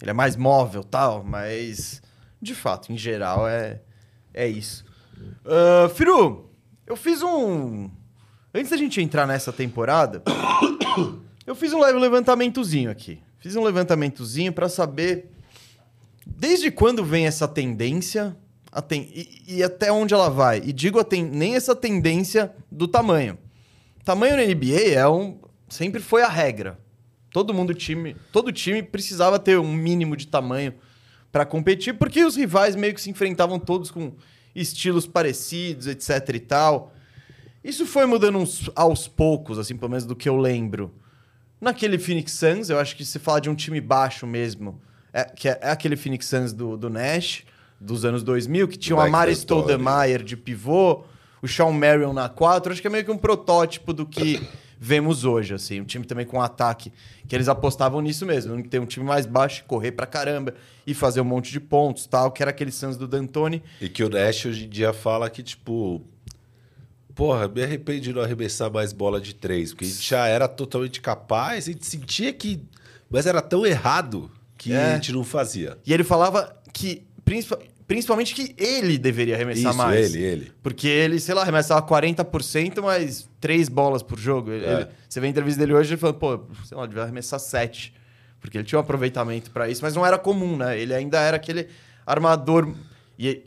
Ele 0.01 0.09
é 0.09 0.13
mais 0.13 0.35
móvel 0.35 0.83
tal, 0.83 1.23
mas 1.23 2.01
de 2.41 2.55
fato, 2.55 2.91
em 2.91 2.97
geral, 2.97 3.47
é, 3.47 3.79
é 4.33 4.47
isso. 4.47 4.83
Ah, 5.45 5.89
Firu, 5.93 6.49
eu 6.87 6.95
fiz 6.95 7.21
um. 7.21 7.89
Antes 8.53 8.69
da 8.71 8.77
gente 8.77 9.01
entrar 9.01 9.25
nessa 9.27 9.51
temporada, 9.51 10.21
eu 11.45 11.55
fiz 11.55 11.73
um 11.73 11.79
levantamentozinho 11.79 12.89
aqui. 12.91 13.19
Fiz 13.39 13.55
um 13.55 13.63
levantamentozinho 13.63 14.53
pra 14.53 14.69
saber 14.69 15.29
desde 16.25 16.71
quando 16.71 17.03
vem 17.03 17.25
essa 17.27 17.47
tendência 17.47 18.35
ten- 18.87 19.09
e, 19.13 19.43
e 19.57 19.63
até 19.63 19.91
onde 19.91 20.13
ela 20.13 20.29
vai. 20.29 20.61
E 20.63 20.71
digo 20.71 21.03
ten- 21.03 21.25
nem 21.25 21.55
essa 21.55 21.75
tendência 21.75 22.53
do 22.71 22.87
tamanho. 22.87 23.37
Tamanho 24.05 24.35
na 24.37 24.43
NBA 24.43 24.93
é 24.95 25.07
um 25.07 25.39
sempre 25.67 25.99
foi 26.01 26.21
a 26.21 26.29
regra. 26.29 26.79
Todo 27.31 27.53
mundo 27.53 27.73
time, 27.73 28.15
todo 28.31 28.51
time 28.51 28.83
precisava 28.83 29.39
ter 29.39 29.57
um 29.59 29.73
mínimo 29.73 30.15
de 30.15 30.27
tamanho 30.27 30.73
pra 31.31 31.45
competir, 31.45 31.95
porque 31.95 32.23
os 32.23 32.35
rivais 32.35 32.75
meio 32.75 32.93
que 32.93 33.01
se 33.01 33.09
enfrentavam 33.09 33.57
todos 33.59 33.89
com 33.89 34.13
estilos 34.55 35.05
parecidos, 35.07 35.87
etc 35.87 36.29
e 36.35 36.39
tal. 36.39 36.93
Isso 37.63 37.85
foi 37.85 38.05
mudando 38.05 38.37
uns- 38.37 38.69
aos 38.75 39.07
poucos, 39.07 39.57
assim, 39.57 39.75
pelo 39.75 39.89
menos 39.91 40.05
do 40.05 40.15
que 40.15 40.27
eu 40.27 40.37
lembro. 40.37 40.93
Naquele 41.61 41.97
Phoenix 41.97 42.33
Suns, 42.33 42.69
eu 42.69 42.77
acho 42.77 42.95
que 42.95 43.05
se 43.05 43.17
fala 43.19 43.39
de 43.39 43.49
um 43.49 43.55
time 43.55 43.79
baixo 43.79 44.27
mesmo, 44.27 44.81
é, 45.13 45.23
que 45.23 45.47
é, 45.47 45.57
é 45.61 45.69
aquele 45.71 45.95
Phoenix 45.95 46.25
Suns 46.25 46.51
do, 46.51 46.75
do 46.75 46.89
Nash, 46.89 47.43
dos 47.79 48.03
anos 48.03 48.21
2000, 48.23 48.67
que 48.67 48.77
tinha 48.77 48.95
o 48.95 48.99
Amari. 49.07 49.31
Stoudemire 49.35 50.23
de 50.23 50.35
pivô, 50.35 51.03
o 51.41 51.47
Sean 51.47 51.71
Marion 51.71 52.11
na 52.13 52.27
4, 52.27 52.73
acho 52.73 52.81
que 52.81 52.87
é 52.87 52.89
meio 52.89 53.05
que 53.05 53.11
um 53.11 53.17
protótipo 53.17 53.93
do 53.93 54.05
que 54.05 54.41
vemos 54.85 55.23
hoje, 55.23 55.53
assim. 55.53 55.79
Um 55.79 55.85
time 55.85 56.03
também 56.03 56.25
com 56.25 56.41
ataque, 56.41 56.91
que 57.25 57.33
eles 57.33 57.47
apostavam 57.47 58.01
nisso 58.01 58.25
mesmo, 58.25 58.61
ter 58.67 58.79
um 58.79 58.85
time 58.85 59.05
mais 59.05 59.25
baixo, 59.25 59.63
correr 59.65 59.93
pra 59.93 60.05
caramba 60.05 60.53
e 60.85 60.93
fazer 60.93 61.21
um 61.21 61.23
monte 61.23 61.51
de 61.53 61.59
pontos 61.61 62.05
tal, 62.05 62.31
que 62.31 62.43
era 62.43 62.51
aquele 62.51 62.69
Suns 62.71 62.97
do 62.97 63.07
D'Antoni. 63.07 63.63
E 63.79 63.87
que 63.87 64.03
o 64.03 64.09
Nash 64.09 64.45
hoje 64.45 64.65
em 64.65 64.69
dia 64.69 64.91
fala 64.91 65.29
que, 65.29 65.41
tipo. 65.41 66.01
Porra, 67.15 67.47
me 67.47 67.63
arrependo 67.63 68.01
de 68.01 68.11
não 68.13 68.21
arremessar 68.23 68.71
mais 68.71 68.91
bola 68.91 69.21
de 69.21 69.35
três, 69.35 69.71
porque 69.71 69.85
a 69.85 69.87
gente 69.87 70.01
já 70.09 70.25
era 70.27 70.47
totalmente 70.47 70.99
capaz, 70.99 71.67
a 71.67 71.71
gente 71.71 71.85
sentia 71.85 72.33
que. 72.33 72.61
Mas 73.09 73.25
era 73.27 73.41
tão 73.41 73.65
errado 73.65 74.29
que 74.57 74.73
É. 74.73 74.83
a 74.91 74.95
gente 74.95 75.11
não 75.13 75.23
fazia. 75.23 75.77
E 75.85 75.93
ele 75.93 76.03
falava 76.03 76.53
que, 76.73 77.03
principal- 77.23 77.59
principalmente, 77.93 78.33
que 78.33 78.55
ele 78.57 78.97
deveria 78.97 79.35
arremessar 79.35 79.69
Isso, 79.71 79.77
mais. 79.77 80.15
ele, 80.15 80.23
ele. 80.23 80.51
Porque 80.63 80.87
ele, 80.87 81.19
sei 81.19 81.35
lá, 81.35 81.43
arremessava 81.43 81.79
40%, 81.85 82.81
mas 82.81 83.29
três 83.39 83.69
bolas 83.69 84.01
por 84.01 84.17
jogo. 84.17 84.49
Ele- 84.51 84.65
É. 84.65 84.73
ele- 84.73 84.87
você 85.07 85.19
vê 85.19 85.27
a 85.27 85.29
entrevista 85.29 85.59
dele 85.59 85.73
hoje, 85.75 85.91
ele 85.93 85.99
falando, 85.99 86.17
pô, 86.17 86.39
sei 86.65 86.75
lá, 86.75 86.87
devia 86.87 87.03
arremessar 87.03 87.39
sete. 87.39 87.93
Porque 88.41 88.57
ele 88.57 88.65
tinha 88.65 88.79
um 88.79 88.81
aproveitamento 88.81 89.51
pra 89.51 89.69
isso, 89.69 89.81
mas 89.83 89.95
não 89.95 90.03
era 90.03 90.17
comum, 90.17 90.57
né? 90.57 90.77
Ele 90.79 90.91
ainda 90.93 91.19
era 91.19 91.37
aquele 91.37 91.67
armador. 92.05 92.73
E 93.17 93.43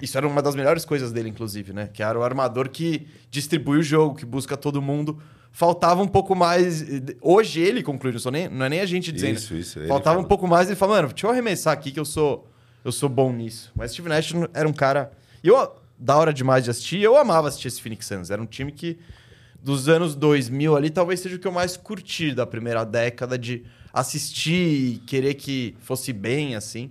isso 0.00 0.16
era 0.16 0.26
uma 0.26 0.40
das 0.40 0.56
melhores 0.56 0.84
coisas 0.86 1.12
dele, 1.12 1.28
inclusive, 1.28 1.72
né? 1.74 1.90
Que 1.92 2.02
era 2.02 2.18
o 2.18 2.22
armador 2.22 2.70
que 2.70 3.06
distribui 3.30 3.78
o 3.78 3.82
jogo, 3.82 4.14
que 4.16 4.24
busca 4.24 4.56
todo 4.56 4.80
mundo. 4.80 5.20
Faltava 5.52 6.02
um 6.02 6.08
pouco 6.08 6.34
mais. 6.34 6.82
Hoje 7.20 7.60
ele 7.60 7.82
conclui, 7.82 8.14
não, 8.24 8.30
nem, 8.32 8.48
não 8.48 8.64
é 8.64 8.68
nem 8.70 8.80
a 8.80 8.86
gente 8.86 9.12
dizendo. 9.12 9.36
Isso, 9.36 9.54
isso, 9.54 9.78
ele 9.78 9.88
Faltava 9.88 10.14
fala. 10.14 10.24
um 10.24 10.28
pouco 10.28 10.48
mais, 10.48 10.68
ele 10.68 10.76
fala, 10.76 10.94
mano, 10.96 11.08
deixa 11.08 11.26
eu 11.26 11.30
arremessar 11.30 11.72
aqui 11.74 11.92
que 11.92 12.00
eu 12.00 12.04
sou, 12.04 12.48
eu 12.84 12.92
sou 12.92 13.08
bom 13.08 13.32
nisso. 13.32 13.72
Mas 13.74 13.92
Steve 13.92 14.08
Nash 14.08 14.32
era 14.54 14.68
um 14.68 14.72
cara. 14.72 15.12
E 15.42 15.48
eu, 15.48 15.74
da 15.98 16.16
hora 16.16 16.32
demais 16.32 16.64
de 16.64 16.70
assistir, 16.70 17.00
eu 17.00 17.16
amava 17.16 17.48
assistir 17.48 17.68
esse 17.68 17.80
Phoenix 17.80 18.06
Suns. 18.06 18.30
Era 18.30 18.40
um 18.40 18.46
time 18.46 18.72
que, 18.72 18.98
dos 19.62 19.88
anos 19.88 20.14
2000 20.14 20.76
ali, 20.76 20.90
talvez 20.90 21.20
seja 21.20 21.36
o 21.36 21.38
que 21.38 21.46
eu 21.46 21.52
mais 21.52 21.76
curti 21.76 22.34
da 22.34 22.46
primeira 22.46 22.84
década 22.84 23.38
de 23.38 23.64
assistir 23.92 24.94
e 24.94 24.98
querer 25.06 25.34
que 25.34 25.76
fosse 25.80 26.12
bem, 26.12 26.54
assim. 26.54 26.90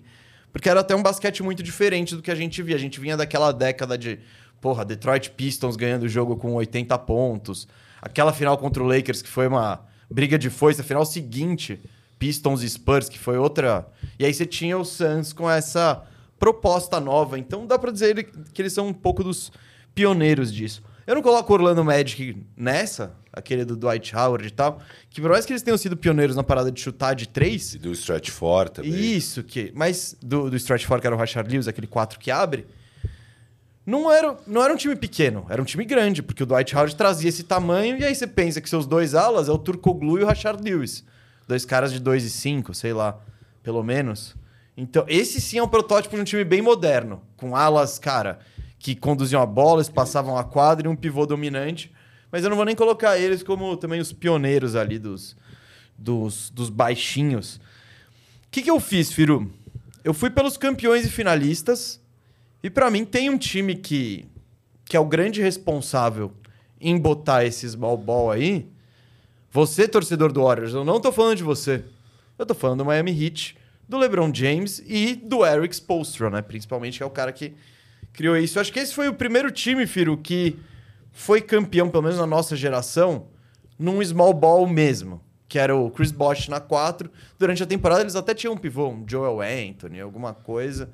Porque 0.51 0.69
era 0.69 0.79
até 0.79 0.95
um 0.95 1.01
basquete 1.01 1.43
muito 1.43 1.63
diferente 1.63 2.15
do 2.15 2.21
que 2.21 2.31
a 2.31 2.35
gente 2.35 2.61
via. 2.61 2.75
A 2.75 2.79
gente 2.79 2.99
vinha 2.99 3.15
daquela 3.15 3.51
década 3.51 3.97
de, 3.97 4.19
porra, 4.59 4.83
Detroit 4.83 5.31
Pistons 5.31 5.75
ganhando 5.75 6.03
o 6.03 6.09
jogo 6.09 6.35
com 6.35 6.53
80 6.53 6.97
pontos. 6.99 7.67
Aquela 8.01 8.33
final 8.33 8.57
contra 8.57 8.83
o 8.83 8.87
Lakers 8.87 9.21
que 9.21 9.29
foi 9.29 9.47
uma 9.47 9.85
briga 10.09 10.37
de 10.37 10.49
foice. 10.49 10.81
A 10.81 10.83
final 10.83 11.05
seguinte, 11.05 11.79
Pistons 12.17 12.63
e 12.63 12.69
Spurs, 12.69 13.09
que 13.09 13.19
foi 13.19 13.37
outra. 13.37 13.87
E 14.19 14.25
aí 14.25 14.33
você 14.33 14.45
tinha 14.45 14.77
o 14.77 14.83
Suns 14.85 15.31
com 15.33 15.49
essa 15.49 16.03
proposta 16.37 16.99
nova. 16.99 17.39
Então 17.39 17.65
dá 17.65 17.79
pra 17.79 17.89
dizer 17.91 18.29
que 18.53 18.61
eles 18.61 18.73
são 18.73 18.87
um 18.87 18.93
pouco 18.93 19.23
dos 19.23 19.51
pioneiros 19.95 20.53
disso. 20.53 20.83
Eu 21.07 21.15
não 21.15 21.21
coloco 21.23 21.51
o 21.51 21.55
Orlando 21.55 21.83
Magic 21.83 22.37
nessa, 22.55 23.15
aquele 23.33 23.65
do 23.65 23.75
Dwight 23.75 24.15
Howard 24.15 24.45
e 24.47 24.51
tal, 24.51 24.79
que 25.09 25.19
por 25.19 25.31
mais 25.31 25.43
que 25.45 25.51
eles 25.51 25.63
tenham 25.63 25.77
sido 25.77 25.97
pioneiros 25.97 26.35
na 26.35 26.43
parada 26.43 26.71
de 26.71 26.79
chutar 26.79 27.15
de 27.15 27.27
três, 27.27 27.73
E 27.73 27.79
do 27.79 27.91
Stretch 27.93 28.29
For 28.29 28.69
também. 28.69 28.91
isso, 28.93 29.41
que, 29.43 29.71
mas 29.73 30.15
do, 30.21 30.51
do 30.51 30.55
Stretch 30.55 30.85
4, 30.85 31.01
que 31.01 31.07
era 31.07 31.15
o 31.15 31.19
Rashard 31.19 31.49
Lewis, 31.51 31.67
aquele 31.67 31.87
4 31.87 32.19
que 32.19 32.29
abre, 32.29 32.67
não 33.83 34.11
era, 34.11 34.37
não 34.45 34.63
era 34.63 34.71
um 34.71 34.77
time 34.77 34.95
pequeno, 34.95 35.47
era 35.49 35.59
um 35.59 35.65
time 35.65 35.83
grande, 35.83 36.21
porque 36.21 36.43
o 36.43 36.45
Dwight 36.45 36.75
Howard 36.75 36.95
trazia 36.95 37.29
esse 37.29 37.41
tamanho, 37.43 37.97
e 37.97 38.03
aí 38.05 38.13
você 38.13 38.27
pensa 38.27 38.61
que 38.61 38.69
seus 38.69 38.85
dois 38.85 39.15
alas 39.15 39.49
é 39.49 39.51
o 39.51 39.57
Turkoglu 39.57 40.19
e 40.19 40.23
o 40.23 40.27
Rashard 40.27 40.61
Lewis. 40.63 41.03
Dois 41.47 41.65
caras 41.65 41.91
de 41.91 41.99
2 41.99 42.23
e 42.23 42.29
5, 42.29 42.75
sei 42.75 42.93
lá, 42.93 43.19
pelo 43.63 43.83
menos. 43.83 44.35
Então, 44.75 45.05
esse 45.07 45.41
sim 45.41 45.57
é 45.57 45.63
um 45.63 45.67
protótipo 45.67 46.15
de 46.15 46.21
um 46.21 46.25
time 46.25 46.43
bem 46.43 46.61
moderno, 46.61 47.21
com 47.35 47.55
alas, 47.55 47.99
cara, 47.99 48.39
que 48.77 48.95
conduziam 48.95 49.41
a 49.41 49.45
bola, 49.45 49.79
eles 49.79 49.89
passavam 49.89 50.37
a 50.37 50.43
quadra 50.43 50.87
e 50.87 50.89
um 50.89 50.95
pivô 50.95 51.25
dominante. 51.25 51.91
Mas 52.31 52.43
eu 52.43 52.49
não 52.49 52.55
vou 52.55 52.65
nem 52.65 52.75
colocar 52.75 53.17
eles 53.17 53.43
como 53.43 53.75
também 53.75 53.99
os 53.99 54.13
pioneiros 54.13 54.75
ali 54.75 54.97
dos, 54.97 55.35
dos, 55.97 56.49
dos 56.49 56.69
baixinhos. 56.69 57.55
O 57.55 58.51
que, 58.51 58.61
que 58.61 58.71
eu 58.71 58.79
fiz, 58.79 59.11
Firu? 59.11 59.51
Eu 60.03 60.13
fui 60.13 60.29
pelos 60.29 60.55
campeões 60.55 61.05
e 61.05 61.09
finalistas. 61.09 61.99
E 62.63 62.69
pra 62.69 62.89
mim 62.89 63.05
tem 63.05 63.29
um 63.29 63.37
time 63.37 63.75
que, 63.75 64.25
que 64.85 64.95
é 64.95 64.99
o 64.99 65.05
grande 65.05 65.41
responsável 65.41 66.31
em 66.79 66.97
botar 66.97 67.45
esse 67.45 67.69
small 67.69 67.97
ball 67.97 68.31
aí. 68.31 68.67
Você, 69.51 69.87
torcedor 69.87 70.31
do 70.31 70.43
Warriors, 70.43 70.73
eu 70.73 70.85
não 70.85 70.99
tô 70.99 71.11
falando 71.11 71.37
de 71.37 71.43
você. 71.43 71.83
Eu 72.39 72.45
tô 72.45 72.53
falando 72.53 72.77
do 72.77 72.85
Miami 72.85 73.11
Heat, 73.11 73.57
do 73.87 73.97
LeBron 73.97 74.33
James 74.33 74.81
e 74.87 75.13
do 75.13 75.45
Eric 75.45 75.75
Spoelstra, 75.75 76.29
né? 76.29 76.41
Principalmente, 76.41 76.97
que 76.97 77.03
é 77.03 77.05
o 77.05 77.09
cara 77.09 77.33
que 77.33 77.53
criou 78.13 78.37
isso. 78.37 78.57
Eu 78.57 78.61
acho 78.61 78.71
que 78.71 78.79
esse 78.79 78.95
foi 78.95 79.09
o 79.09 79.13
primeiro 79.13 79.51
time, 79.51 79.85
Firu, 79.85 80.17
que 80.17 80.57
foi 81.11 81.41
campeão, 81.41 81.89
pelo 81.89 82.03
menos 82.03 82.17
na 82.17 82.25
nossa 82.25 82.55
geração, 82.55 83.27
num 83.77 84.01
small 84.01 84.33
ball 84.33 84.65
mesmo. 84.65 85.21
Que 85.49 85.59
era 85.59 85.75
o 85.75 85.91
Chris 85.91 86.13
Bosh 86.13 86.47
na 86.47 86.61
4. 86.61 87.11
Durante 87.37 87.61
a 87.61 87.65
temporada 87.65 88.03
eles 88.03 88.15
até 88.15 88.33
tinham 88.33 88.53
um 88.53 88.57
pivô, 88.57 88.87
um 88.87 89.03
Joel 89.05 89.41
Anthony, 89.41 89.99
alguma 89.99 90.33
coisa. 90.33 90.89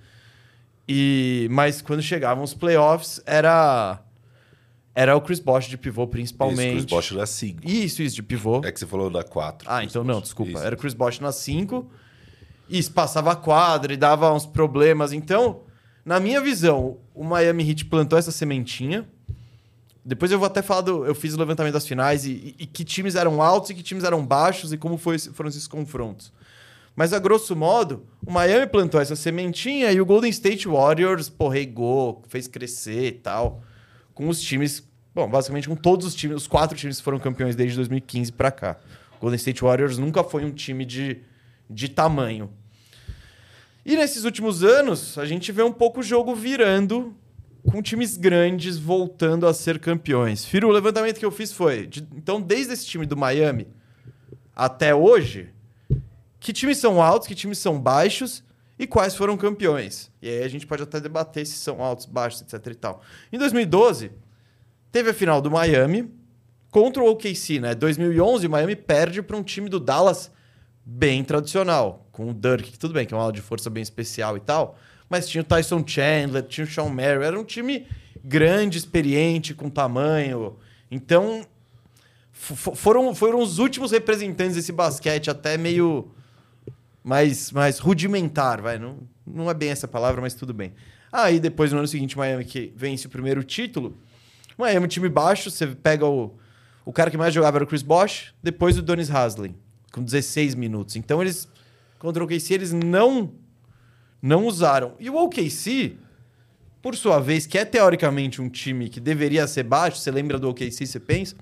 E 0.88 1.48
mas 1.52 1.80
quando 1.80 2.02
chegavam 2.02 2.44
os 2.44 2.56
playoffs, 2.56 3.22
era 3.24 4.00
era 4.96 5.16
o 5.16 5.22
Chris 5.22 5.40
Bosh 5.42 5.68
de 5.68 5.78
pivô 5.78 6.04
Isso, 6.04 6.12
principalmente. 6.12 6.72
Chris 6.74 6.86
Bosh 6.86 7.12
na 7.12 7.26
5. 7.26 7.60
Isso, 7.68 8.02
isso, 8.02 8.16
de 8.16 8.24
pivô. 8.24 8.62
É 8.64 8.72
que 8.72 8.80
você 8.80 8.88
falou 8.88 9.10
na 9.10 9.24
4. 9.24 9.68
Ah, 9.70 9.84
então 9.84 10.04
não, 10.04 10.22
desculpa. 10.22 10.54
Isso. 10.54 10.64
Era 10.64 10.74
o 10.76 10.78
Chris 10.78 10.94
Bosh 10.94 11.20
na 11.20 11.32
5 11.32 11.86
e 12.70 12.82
passava 12.84 13.34
a 13.34 13.36
quadra 13.36 13.94
e 13.94 13.98
dava 13.98 14.32
uns 14.34 14.46
problemas. 14.46 15.12
Então, 15.12 15.62
na 16.06 16.20
minha 16.20 16.40
visão, 16.42 16.98
o 17.14 17.24
Miami 17.24 17.70
Heat 17.70 17.86
plantou 17.86 18.18
essa 18.18 18.32
sementinha. 18.32 19.06
Depois 20.04 20.32
eu 20.32 20.38
vou 20.40 20.46
até 20.46 20.62
falar 20.62 20.82
do. 20.82 21.04
Eu 21.06 21.16
fiz 21.16 21.34
o 21.34 21.38
levantamento 21.40 21.74
das 21.74 21.88
finais 21.88 22.26
e, 22.26 22.32
e- 22.32 22.56
e 22.60 22.66
que 22.68 22.84
times 22.86 23.16
eram 23.16 23.42
altos 23.42 23.72
e 23.72 23.74
que 23.74 23.82
times 23.84 24.04
eram 24.04 24.24
baixos 24.26 24.72
e 24.72 24.78
como 24.78 24.98
foi 24.98 25.18
foram 25.20 25.50
esses 25.50 25.68
confrontos. 25.68 26.32
Mas 26.96 27.12
a 27.12 27.20
grosso 27.20 27.56
modo, 27.56 28.06
o 28.26 28.32
Miami 28.32 28.68
plantou 28.68 29.02
essa 29.02 29.16
sementinha 29.18 29.92
e 29.92 30.00
o 30.00 30.06
Golden 30.06 30.30
State 30.30 30.68
Warriors, 30.68 31.28
pô, 31.28 31.50
regou, 31.50 32.22
fez 32.30 32.48
crescer 32.48 33.08
e 33.08 33.12
tal. 33.14 33.62
Com 34.16 34.28
os 34.28 34.42
times. 34.42 34.84
Bom, 35.14 35.30
basicamente 35.30 35.70
com 35.70 35.76
todos 35.76 36.08
os 36.08 36.16
times, 36.16 36.38
os 36.38 36.48
quatro 36.48 36.76
times 36.78 36.98
que 36.98 37.04
foram 37.04 37.20
campeões 37.20 37.56
desde 37.56 37.76
2015 37.78 38.32
pra 38.32 38.50
cá. 38.52 38.78
O 39.18 39.22
Golden 39.22 39.36
State 39.38 39.62
Warriors 39.62 39.98
nunca 40.00 40.24
foi 40.24 40.44
um 40.44 40.52
time 40.52 40.84
de, 40.84 41.20
de 41.70 41.88
tamanho. 41.88 42.50
E 43.86 43.96
nesses 43.96 44.24
últimos 44.26 44.64
anos, 44.64 45.18
a 45.18 45.26
gente 45.26 45.52
vê 45.52 45.62
um 45.62 45.72
pouco 45.72 46.00
o 46.00 46.04
jogo 46.04 46.34
virando 46.34 47.16
com 47.70 47.82
times 47.82 48.18
grandes 48.18 48.78
voltando 48.78 49.48
a 49.48 49.54
ser 49.54 49.80
campeões. 49.80 50.44
Firo, 50.44 50.68
o 50.68 50.72
levantamento 50.72 51.18
que 51.20 51.26
eu 51.26 51.32
fiz 51.32 51.52
foi: 51.54 51.86
de- 51.88 52.08
então, 52.16 52.42
desde 52.42 52.74
esse 52.74 52.86
time 52.86 53.06
do 53.06 53.16
Miami 53.16 53.68
até 54.56 54.94
hoje, 54.96 55.50
que 56.40 56.52
times 56.52 56.78
são 56.78 57.02
altos, 57.02 57.28
que 57.28 57.36
times 57.36 57.58
são 57.58 57.80
baixos 57.80 58.44
e 58.78 58.86
quais 58.86 59.16
foram 59.16 59.38
campeões. 59.38 60.12
E 60.22 60.30
aí 60.30 60.44
a 60.44 60.48
gente 60.48 60.68
pode 60.68 60.84
até 60.84 61.00
debater 61.00 61.46
se 61.46 61.54
são 61.54 61.82
altos, 61.82 62.06
baixos, 62.06 62.42
etc 62.42 62.66
e 62.68 62.76
tal. 62.76 63.02
Em 63.32 63.38
2012, 63.38 64.12
teve 64.92 65.10
a 65.10 65.14
final 65.14 65.42
do 65.42 65.50
Miami 65.50 66.12
contra 66.70 67.02
o 67.02 67.10
OKC, 67.10 67.60
né? 67.60 67.74
2011, 67.74 68.48
o 68.48 68.50
Miami 68.50 68.76
perde 68.76 69.22
para 69.22 69.38
um 69.38 69.44
time 69.44 69.70
do 69.70 69.80
Dallas 69.80 70.32
bem 70.86 71.24
tradicional, 71.24 72.08
com 72.12 72.30
o 72.30 72.34
Dirk, 72.34 72.72
que 72.72 72.78
tudo 72.78 72.94
bem, 72.94 73.06
que 73.06 73.14
é 73.14 73.18
uma 73.18 73.24
aula 73.24 73.34
de 73.34 73.42
força 73.42 73.70
bem 73.70 73.82
especial 73.82 74.38
e 74.38 74.40
tal, 74.40 74.78
mas 75.10 75.28
tinha 75.28 75.42
o 75.42 75.46
Tyson 75.46 75.84
Chandler, 75.86 76.44
tinha 76.44 76.66
o 76.66 76.70
Sean 76.70 76.90
Merrill, 76.90 77.24
era 77.24 77.40
um 77.40 77.44
time 77.44 77.88
grande, 78.24 78.78
experiente, 78.78 79.54
com 79.54 79.70
tamanho. 79.70 80.58
Então, 80.92 81.46
foram, 82.32 83.16
foram 83.16 83.40
os 83.40 83.58
últimos 83.58 83.92
representantes 83.92 84.56
desse 84.56 84.72
basquete, 84.72 85.30
até 85.30 85.58
meio 85.58 86.12
mais, 87.06 87.52
mais 87.52 87.78
rudimentar, 87.78 88.60
vai. 88.60 88.80
Não, 88.80 88.98
não 89.26 89.48
é 89.50 89.54
bem 89.54 89.70
essa 89.70 89.88
palavra, 89.88 90.20
mas 90.20 90.34
tudo 90.34 90.56
bem. 90.56 90.74
Aí 91.12 91.40
depois, 91.40 91.72
no 91.72 91.78
ano 91.78 91.88
seguinte, 91.88 92.18
Miami 92.18 92.44
que 92.44 92.74
vence 92.76 93.06
o 93.06 93.10
primeiro 93.10 93.44
título. 93.44 93.96
Miami, 94.58 94.88
time 94.88 95.08
baixo, 95.08 95.52
você 95.52 95.68
pega 95.68 96.08
o, 96.08 96.36
o 96.84 96.92
cara 96.92 97.12
que 97.12 97.18
mais 97.18 97.32
jogava 97.32 97.58
era 97.58 97.64
o 97.64 97.68
Chris 97.68 97.84
Bosh, 97.84 98.34
depois 98.42 98.76
o 98.80 98.82
Donis 98.82 99.12
Haslem, 99.12 99.56
com 99.92 100.02
16 100.02 100.56
minutos. 100.56 100.96
Então 100.96 101.22
eles, 101.22 101.48
contra 102.00 102.24
o 102.24 102.26
OKC, 102.26 102.56
eles 102.56 102.74
não, 102.74 103.34
não 104.20 104.48
usaram. 104.48 104.96
E 105.00 105.08
o 105.08 105.16
OKC, 105.16 105.98
por 106.82 106.96
sua 106.96 107.20
vez, 107.20 107.46
que 107.46 107.58
é 107.58 107.66
teoricamente 107.66 108.42
um 108.42 108.50
time 108.50 108.90
que 108.90 109.00
deveria 109.00 109.46
ser 109.46 109.64
baixo, 109.64 110.00
você 110.00 110.10
lembra 110.10 110.40
do 110.40 110.50
OKC, 110.50 110.88
você 110.88 111.00
pensa? 111.00 111.36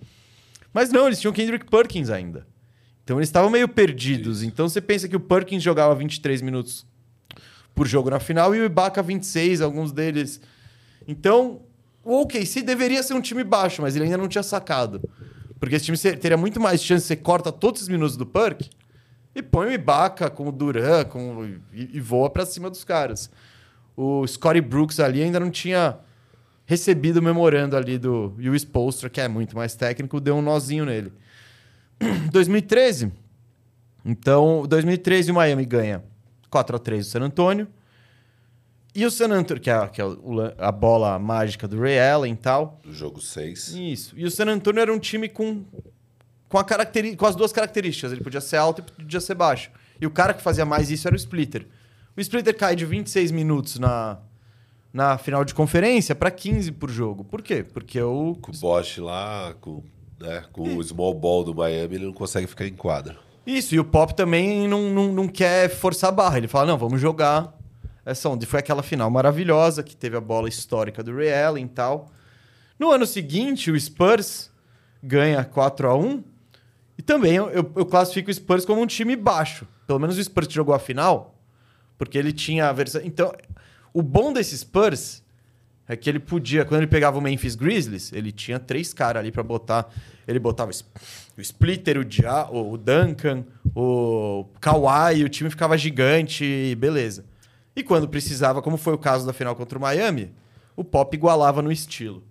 Mas 0.73 0.91
não, 0.91 1.07
eles 1.07 1.21
tinham 1.21 1.31
Kendrick 1.31 1.65
Perkins 1.67 2.09
ainda. 2.09 2.45
Então 3.03 3.17
eles 3.17 3.29
estavam 3.29 3.49
meio 3.49 3.67
perdidos. 3.67 4.43
Então 4.43 4.67
você 4.67 4.81
pensa 4.81 5.07
que 5.07 5.15
o 5.15 5.19
Perkins 5.19 5.61
jogava 5.61 5.93
23 5.95 6.41
minutos 6.41 6.85
por 7.75 7.87
jogo 7.87 8.09
na 8.09 8.19
final 8.19 8.55
e 8.55 8.59
o 8.59 8.65
Ibaka 8.65 9.01
26, 9.01 9.61
alguns 9.61 9.91
deles. 9.91 10.39
Então, 11.07 11.61
o 12.03 12.21
OKC 12.21 12.61
deveria 12.61 13.01
ser 13.03 13.13
um 13.13 13.21
time 13.21 13.43
baixo, 13.43 13.81
mas 13.81 13.95
ele 13.95 14.05
ainda 14.05 14.17
não 14.17 14.27
tinha 14.27 14.43
sacado. 14.43 15.01
Porque 15.59 15.75
esse 15.75 15.85
time 15.85 15.97
teria 16.17 16.37
muito 16.37 16.59
mais 16.59 16.83
chance, 16.83 17.05
você 17.05 17.15
corta 17.15 17.51
todos 17.51 17.81
os 17.81 17.87
minutos 17.87 18.17
do 18.17 18.25
Perk 18.25 18.69
e 19.35 19.41
põe 19.41 19.67
o 19.67 19.71
Ibaka 19.71 20.29
com 20.29 20.47
o 20.47 20.51
Duran 20.51 21.05
com, 21.05 21.57
e, 21.73 21.99
voa 21.99 22.29
pra 22.29 22.45
cima 22.45 22.69
dos 22.69 22.83
caras. 22.83 23.29
O 23.95 24.25
Scottie 24.27 24.61
Brooks 24.61 24.99
ali 24.99 25.23
ainda 25.23 25.39
não 25.39 25.49
tinha 25.49 25.97
recebido 26.65 27.17
o 27.17 27.21
memorando 27.21 27.75
ali 27.75 27.97
do 27.97 28.33
e 28.39 28.49
o 28.49 28.55
Spolstra, 28.55 29.09
que 29.09 29.21
é 29.21 29.27
muito 29.27 29.55
mais 29.55 29.75
técnico, 29.75 30.19
deu 30.19 30.35
um 30.35 30.41
nozinho 30.41 30.85
nele. 30.85 31.11
2013. 32.31 33.11
Então, 34.05 34.65
2013 34.67 35.31
o 35.31 35.35
Miami 35.35 35.65
ganha 35.65 36.03
4 36.49 36.75
a 36.75 36.79
3 36.79 37.05
do 37.05 37.09
San 37.09 37.21
Antonio. 37.21 37.67
E 38.95 39.05
o 39.05 39.11
San 39.11 39.29
Antonio, 39.31 39.61
que 39.61 39.69
é, 39.69 39.87
que 39.87 39.99
é 40.01 40.05
o 40.05 40.39
a 40.57 40.71
bola 40.71 41.17
mágica 41.17 41.67
do 41.67 41.79
Ray 41.79 41.99
Allen 41.99 42.33
e 42.33 42.37
tal. 42.37 42.79
Do 42.83 42.93
jogo 42.93 43.19
6. 43.21 43.69
Isso. 43.75 44.13
E 44.17 44.25
o 44.25 44.29
San 44.31 44.45
Antonio 44.45 44.81
era 44.81 44.93
um 44.93 44.99
time 44.99 45.27
com, 45.27 45.63
com, 46.47 46.57
a 46.59 46.63
caracteri- 46.63 47.15
com 47.15 47.25
as 47.25 47.35
duas 47.35 47.51
características. 47.51 48.11
Ele 48.11 48.21
podia 48.21 48.41
ser 48.41 48.57
alto 48.57 48.81
e 48.81 49.03
podia 49.03 49.19
ser 49.19 49.33
baixo. 49.35 49.71
E 49.99 50.05
o 50.05 50.11
cara 50.11 50.33
que 50.33 50.43
fazia 50.43 50.65
mais 50.65 50.91
isso 50.91 51.07
era 51.07 51.15
o 51.15 51.17
Splitter. 51.17 51.65
O 52.15 52.21
Splitter 52.21 52.55
cai 52.55 52.75
de 52.75 52.85
26 52.85 53.31
minutos 53.31 53.79
na, 53.79 54.19
na 54.93 55.17
final 55.17 55.43
de 55.43 55.55
conferência 55.55 56.13
para 56.13 56.29
15 56.29 56.73
por 56.73 56.91
jogo. 56.91 57.23
Por 57.23 57.41
quê? 57.41 57.63
Porque 57.63 57.99
o 57.99 58.35
Com 58.39 58.51
o 58.51 58.57
Bosch 58.59 58.99
lá, 58.99 59.55
com, 59.59 59.81
né, 60.23 60.43
com 60.53 60.77
o 60.77 60.83
small 60.83 61.13
ball 61.13 61.43
do 61.43 61.53
Miami, 61.53 61.95
ele 61.95 62.05
não 62.05 62.13
consegue 62.13 62.47
ficar 62.47 62.65
em 62.65 62.73
quadra. 62.73 63.17
Isso, 63.45 63.75
e 63.75 63.79
o 63.79 63.83
Pop 63.83 64.15
também 64.15 64.67
não, 64.69 64.89
não, 64.89 65.11
não 65.11 65.27
quer 65.27 65.69
forçar 65.69 66.09
a 66.09 66.13
barra. 66.13 66.37
Ele 66.37 66.47
fala, 66.47 66.65
não, 66.67 66.77
vamos 66.77 67.01
jogar 67.01 67.53
essa 68.05 68.29
onda. 68.29 68.45
E 68.45 68.47
foi 68.47 68.59
aquela 68.59 68.81
final 68.81 69.11
maravilhosa, 69.11 69.83
que 69.83 69.95
teve 69.95 70.15
a 70.15 70.21
bola 70.21 70.47
histórica 70.47 71.03
do 71.03 71.13
Ray 71.13 71.33
Allen 71.33 71.65
e 71.65 71.69
tal. 71.69 72.09
No 72.79 72.89
ano 72.89 73.05
seguinte, 73.05 73.69
o 73.69 73.79
Spurs 73.79 74.49
ganha 75.01 75.43
4 75.43 75.89
a 75.89 75.95
1 75.95 76.23
E 76.97 77.01
também 77.01 77.35
eu, 77.35 77.49
eu, 77.49 77.71
eu 77.75 77.85
classifico 77.85 78.31
o 78.31 78.33
Spurs 78.33 78.63
como 78.63 78.81
um 78.81 78.87
time 78.87 79.17
baixo. 79.17 79.67
Pelo 79.85 79.99
menos 79.99 80.17
o 80.17 80.23
Spurs 80.23 80.47
jogou 80.51 80.73
a 80.73 80.79
final, 80.79 81.37
porque 81.97 82.17
ele 82.17 82.31
tinha 82.31 82.69
a 82.69 82.73
versão... 82.73 83.01
Então, 83.03 83.33
o 83.93 84.01
bom 84.01 84.31
desse 84.31 84.57
Spurs 84.57 85.21
é 85.87 85.97
que 85.97 86.09
ele 86.09 86.19
podia, 86.19 86.63
quando 86.63 86.81
ele 86.81 86.89
pegava 86.89 87.17
o 87.17 87.21
Memphis 87.21 87.55
Grizzlies, 87.55 88.13
ele 88.13 88.31
tinha 88.31 88.57
três 88.57 88.93
caras 88.93 89.19
ali 89.19 89.31
pra 89.31 89.43
botar. 89.43 89.93
Ele 90.27 90.39
botava 90.39 90.69
o 90.69 90.73
Sp- 90.73 90.93
o 91.37 91.41
Splitter, 91.41 91.97
o, 91.97 92.05
Dia, 92.05 92.47
o 92.51 92.77
Duncan, 92.77 93.43
o 93.75 94.45
Kawhi, 94.61 95.23
o 95.23 95.29
time 95.29 95.49
ficava 95.49 95.77
gigante, 95.77 96.75
beleza. 96.75 97.25
E 97.75 97.81
quando 97.83 98.07
precisava, 98.07 98.61
como 98.61 98.77
foi 98.77 98.93
o 98.93 98.97
caso 98.97 99.25
da 99.25 99.33
final 99.33 99.55
contra 99.55 99.77
o 99.77 99.81
Miami, 99.81 100.31
o 100.75 100.83
Pop 100.83 101.15
igualava 101.15 101.61
no 101.61 101.71
estilo. 101.71 102.23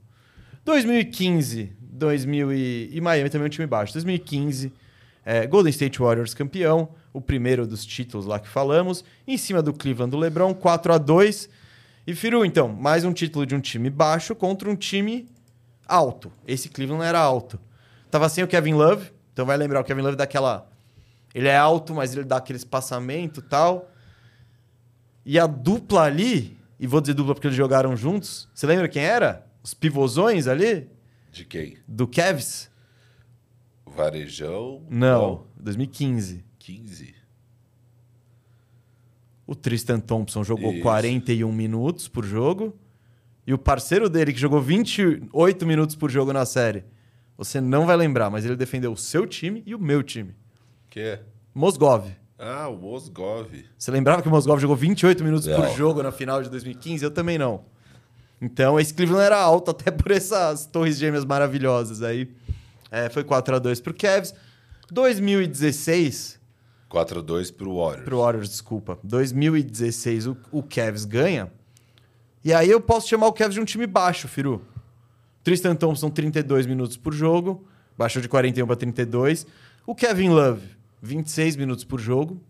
2015, 0.64 1.72
2000 1.80 2.52
e, 2.52 2.90
e 2.92 3.00
Miami 3.00 3.28
também 3.28 3.46
é 3.46 3.48
um 3.48 3.50
time 3.50 3.66
baixo. 3.66 3.92
2015, 3.94 4.72
é, 5.24 5.46
Golden 5.46 5.70
State 5.70 5.98
Warriors 5.98 6.34
campeão, 6.34 6.88
o 7.12 7.20
primeiro 7.20 7.66
dos 7.66 7.84
títulos 7.84 8.26
lá 8.26 8.38
que 8.38 8.48
falamos, 8.48 9.04
em 9.26 9.36
cima 9.36 9.60
do 9.60 9.72
Cleveland 9.72 10.10
do 10.10 10.16
LeBron, 10.16 10.54
4 10.54 10.92
a 10.94 10.98
2 10.98 11.48
E 12.06 12.14
Firu, 12.14 12.44
então, 12.44 12.68
mais 12.68 13.04
um 13.04 13.12
título 13.12 13.44
de 13.44 13.54
um 13.54 13.60
time 13.60 13.90
baixo 13.90 14.34
contra 14.34 14.70
um 14.70 14.76
time 14.76 15.28
alto. 15.86 16.32
Esse 16.46 16.68
Cleveland 16.68 17.04
era 17.04 17.18
alto. 17.18 17.60
Tava 18.12 18.28
sem 18.28 18.44
o 18.44 18.46
Kevin 18.46 18.74
Love, 18.74 19.10
então 19.32 19.44
vai 19.44 19.56
lembrar 19.56 19.80
o 19.80 19.84
Kevin 19.84 20.02
Love 20.02 20.16
daquela 20.16 20.70
ele 21.34 21.48
é 21.48 21.56
alto, 21.56 21.94
mas 21.94 22.14
ele 22.14 22.24
dá 22.24 22.36
aquele 22.36 22.58
espaçamento 22.58 23.40
e 23.40 23.42
tal. 23.42 23.90
E 25.24 25.38
a 25.38 25.46
dupla 25.46 26.02
ali, 26.02 26.58
e 26.78 26.86
vou 26.86 27.00
dizer 27.00 27.14
dupla 27.14 27.34
porque 27.34 27.46
eles 27.46 27.56
jogaram 27.56 27.96
juntos. 27.96 28.48
Você 28.52 28.66
lembra 28.66 28.88
quem 28.88 29.02
era? 29.02 29.46
Os 29.62 29.72
pivôzões 29.72 30.46
ali 30.46 30.90
De 31.30 31.44
quem? 31.44 31.78
do 31.86 32.06
Cavs? 32.06 32.70
Varejão? 33.86 34.84
Não, 34.90 35.46
2015. 35.56 36.44
15. 36.58 37.14
O 39.46 39.54
Tristan 39.54 40.00
Thompson 40.00 40.44
jogou 40.44 40.72
Isso. 40.72 40.82
41 40.82 41.50
minutos 41.50 42.08
por 42.08 42.24
jogo. 42.24 42.76
E 43.46 43.52
o 43.52 43.58
parceiro 43.58 44.08
dele, 44.08 44.32
que 44.32 44.38
jogou 44.38 44.60
28 44.60 45.66
minutos 45.66 45.96
por 45.96 46.10
jogo 46.10 46.32
na 46.32 46.46
série, 46.46 46.84
você 47.44 47.60
não 47.60 47.86
vai 47.86 47.96
lembrar, 47.96 48.30
mas 48.30 48.44
ele 48.44 48.56
defendeu 48.56 48.92
o 48.92 48.96
seu 48.96 49.26
time 49.26 49.62
e 49.66 49.74
o 49.74 49.78
meu 49.78 50.02
time. 50.02 50.34
Que 50.90 51.00
é? 51.00 51.22
Mosgov. 51.54 52.06
Ah, 52.38 52.68
o 52.68 52.76
Mosgov. 52.76 53.48
Você 53.78 53.90
lembrava 53.90 54.20
que 54.22 54.28
o 54.28 54.30
Mosgov 54.30 54.60
jogou 54.60 54.76
28 54.76 55.22
minutos 55.22 55.46
por 55.46 55.58
Não. 55.60 55.76
jogo 55.76 56.02
na 56.02 56.10
final 56.10 56.42
de 56.42 56.50
2015? 56.50 57.04
Eu 57.04 57.10
também 57.10 57.38
não. 57.38 57.64
Então, 58.40 58.80
esse 58.80 58.92
Cleveland 58.92 59.24
era 59.26 59.38
alto 59.40 59.70
até 59.70 59.90
por 59.90 60.10
essas 60.10 60.66
torres 60.66 60.98
gêmeas 60.98 61.24
maravilhosas 61.24 62.02
aí. 62.02 62.28
É, 62.90 63.08
foi 63.08 63.22
4 63.22 63.54
a 63.56 63.58
2 63.60 63.80
pro 63.80 63.94
Cavs. 63.94 64.34
2016, 64.90 66.38
4x2 66.90 67.54
pro 67.54 67.76
Warriors. 67.76 68.04
pro 68.04 68.18
Warriors, 68.18 68.48
desculpa. 68.50 68.98
2016 69.04 70.26
o, 70.26 70.36
o 70.50 70.62
Cavs 70.62 71.04
ganha. 71.04 71.50
E 72.44 72.52
aí 72.52 72.68
eu 72.68 72.80
posso 72.80 73.08
chamar 73.08 73.28
o 73.28 73.32
Cavs 73.32 73.54
de 73.54 73.60
um 73.60 73.64
time 73.64 73.86
baixo, 73.86 74.26
Firu. 74.28 74.60
Tristan 75.44 75.74
Thompson, 75.74 76.10
32 76.10 76.66
minutos 76.66 76.96
por 76.96 77.12
jogo. 77.12 77.66
Baixou 77.96 78.22
de 78.22 78.28
41 78.28 78.66
para 78.66 78.76
32. 78.76 79.46
O 79.86 79.94
Kevin 79.94 80.30
Love, 80.30 80.62
26 81.02 81.56
minutos 81.56 81.84
por 81.84 82.00
jogo. 82.00 82.40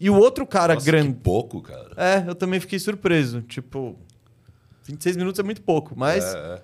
E 0.00 0.08
o 0.08 0.14
outro 0.14 0.46
cara 0.46 0.74
Nossa, 0.74 0.86
grande. 0.86 1.12
pouco, 1.14 1.60
cara. 1.60 1.90
É, 1.96 2.24
eu 2.26 2.34
também 2.34 2.58
fiquei 2.58 2.78
surpreso. 2.78 3.42
Tipo, 3.42 3.98
26 4.84 5.16
minutos 5.16 5.38
é 5.38 5.42
muito 5.42 5.60
pouco, 5.62 5.94
mas. 5.96 6.24
É, 6.24 6.38
é. 6.38 6.62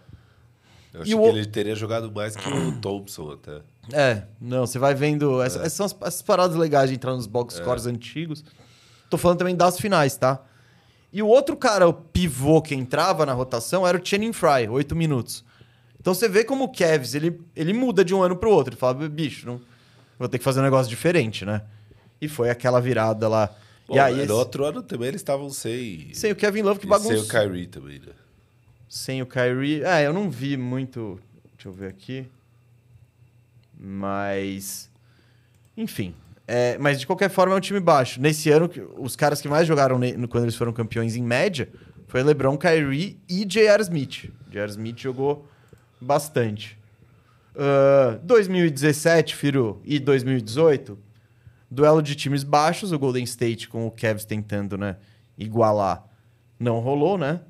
Eu 0.94 1.03
achei 1.03 1.14
o 1.14 1.20
que 1.22 1.29
ele 1.29 1.46
teria 1.46 1.75
jogado 1.75 2.11
mais 2.11 2.35
que 2.35 2.49
o 2.49 2.72
Thompson 2.81 3.33
até. 3.33 3.61
É, 3.92 4.22
não, 4.40 4.66
você 4.66 4.79
vai 4.79 4.94
vendo. 4.94 5.42
Essa- 5.42 5.59
Essas 5.61 5.72
são 5.75 5.87
as, 5.87 5.94
essas 6.01 6.22
paradas 6.22 6.57
legais 6.57 6.88
de 6.88 6.96
entrar 6.96 7.12
nos 7.12 7.27
box 7.27 7.57
scores 7.57 7.85
antigos. 7.87 8.42
Tô 9.11 9.18
falando 9.18 9.38
também 9.38 9.55
das 9.55 9.79
finais, 9.79 10.16
tá? 10.16 10.42
E 11.16 11.22
o 11.22 11.29
outro 11.29 11.57
cara, 11.57 11.88
o 11.88 11.94
pivô 11.94 12.61
que 12.61 12.74
entrava 12.74 13.24
na 13.24 13.33
rotação, 13.33 13.87
era 13.87 13.96
o 13.96 14.05
Channing 14.07 14.35
Fry, 14.35 14.68
8 14.68 14.94
minutos. 14.94 15.42
Então 15.98 16.12
você 16.12 16.29
vê 16.29 16.44
como 16.44 16.64
o 16.64 16.68
Cavs, 16.68 17.14
ele, 17.14 17.40
ele 17.57 17.72
muda 17.72 18.05
de 18.05 18.14
um 18.14 18.22
ano 18.22 18.37
pro 18.37 18.50
outro. 18.50 18.74
Ele 18.74 18.79
fala, 18.79 19.09
bicho, 19.09 19.46
não, 19.46 19.59
vou 20.18 20.29
ter 20.29 20.37
que 20.37 20.44
fazer 20.44 20.61
um 20.61 20.62
negócio 20.62 20.90
diferente, 20.90 21.42
né? 21.46 21.62
E 22.20 22.29
foi 22.29 22.50
aquela 22.50 22.81
virada 22.83 23.29
lá. 23.29 23.48
Bom, 23.88 23.94
e 23.94 23.98
aí, 23.98 24.14
no 24.16 24.22
esse- 24.24 24.33
outro 24.33 24.66
ano 24.66 24.83
também 24.83 25.09
eles 25.09 25.22
estavam 25.22 25.48
sem. 25.48 26.12
sem 26.12 26.33
o 26.33 26.37
Kevin 26.37 26.61
Love 26.61 26.81
que 26.81 26.87
bagunçou. 26.87 27.16
sem 27.16 27.24
o 27.24 27.29
Kyrie 27.48 27.66
também, 27.66 27.98
né? 27.98 28.12
Sem 28.87 29.22
o 29.22 29.26
Kyrie. 29.26 29.83
É, 29.85 30.07
eu 30.07 30.12
não 30.12 30.29
vi 30.31 30.55
muito. 30.59 31.18
Deixa 31.55 31.68
eu 31.68 31.72
ver 31.72 31.88
aqui. 31.88 32.26
Mas. 33.79 34.90
Enfim. 35.76 36.14
É, 36.49 36.79
mas 36.79 37.01
de 37.01 37.07
qualquer 37.07 37.29
forma 37.29 37.55
é 37.55 37.57
um 37.57 37.61
time 37.61 37.81
baixo. 37.81 38.21
Nesse 38.21 38.51
ano, 38.51 38.71
os 38.99 39.17
caras 39.17 39.41
que 39.41 39.49
mais 39.49 39.67
jogaram 39.67 39.99
ne- 39.99 40.27
quando 40.29 40.45
eles 40.45 40.55
foram 40.55 40.73
campeões 40.73 41.17
em 41.17 41.23
média 41.23 41.69
Foi 42.07 42.23
LeBron, 42.23 42.57
Kyrie 42.57 43.19
e 43.29 43.45
J.R. 43.45 43.83
Smith. 43.83 44.31
J.R. 44.49 44.71
Smith 44.71 44.99
jogou 44.99 45.47
bastante. 46.01 46.79
Uh, 47.55 48.19
2017, 48.23 49.35
Firu, 49.35 49.81
e 49.85 49.99
2018, 49.99 50.97
duelo 51.71 52.01
de 52.03 52.15
times 52.15 52.45
baixos, 52.45 52.93
o 52.93 52.99
Golden 52.99 53.25
State 53.25 53.67
com 53.69 53.87
o 53.87 53.91
Cavs 53.91 54.25
tentando 54.25 54.79
né, 54.79 54.97
igualar. 55.37 56.05
Não 56.61 56.79
rolou, 56.79 57.19
né? 57.19 57.41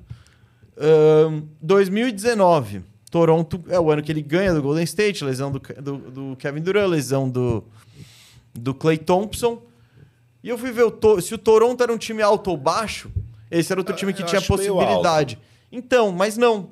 Uh, 0.75 1.47
2019, 1.61 2.83
Toronto 3.11 3.63
é 3.67 3.79
o 3.79 3.91
ano 3.91 4.01
que 4.01 4.11
ele 4.11 4.21
ganha 4.21 4.53
do 4.53 4.61
Golden 4.61 4.83
State, 4.83 5.23
lesão 5.23 5.51
do, 5.51 5.59
do, 5.59 5.97
do 5.97 6.35
Kevin 6.37 6.61
Durant, 6.61 6.89
lesão 6.89 7.29
do, 7.29 7.63
do 8.59 8.73
Clay 8.73 8.97
Thompson. 8.97 9.61
E 10.43 10.49
eu 10.49 10.57
fui 10.57 10.71
ver 10.71 10.83
o 10.83 11.21
se 11.21 11.33
o 11.33 11.37
Toronto 11.37 11.81
era 11.83 11.91
um 11.93 11.97
time 11.97 12.21
alto 12.21 12.49
ou 12.51 12.57
baixo, 12.57 13.11
esse 13.49 13.71
era 13.71 13.79
outro 13.81 13.95
time 13.95 14.13
que 14.13 14.21
Eu 14.21 14.25
tinha 14.25 14.41
possibilidade. 14.41 15.37
Então, 15.71 16.11
mas 16.11 16.37
não. 16.37 16.69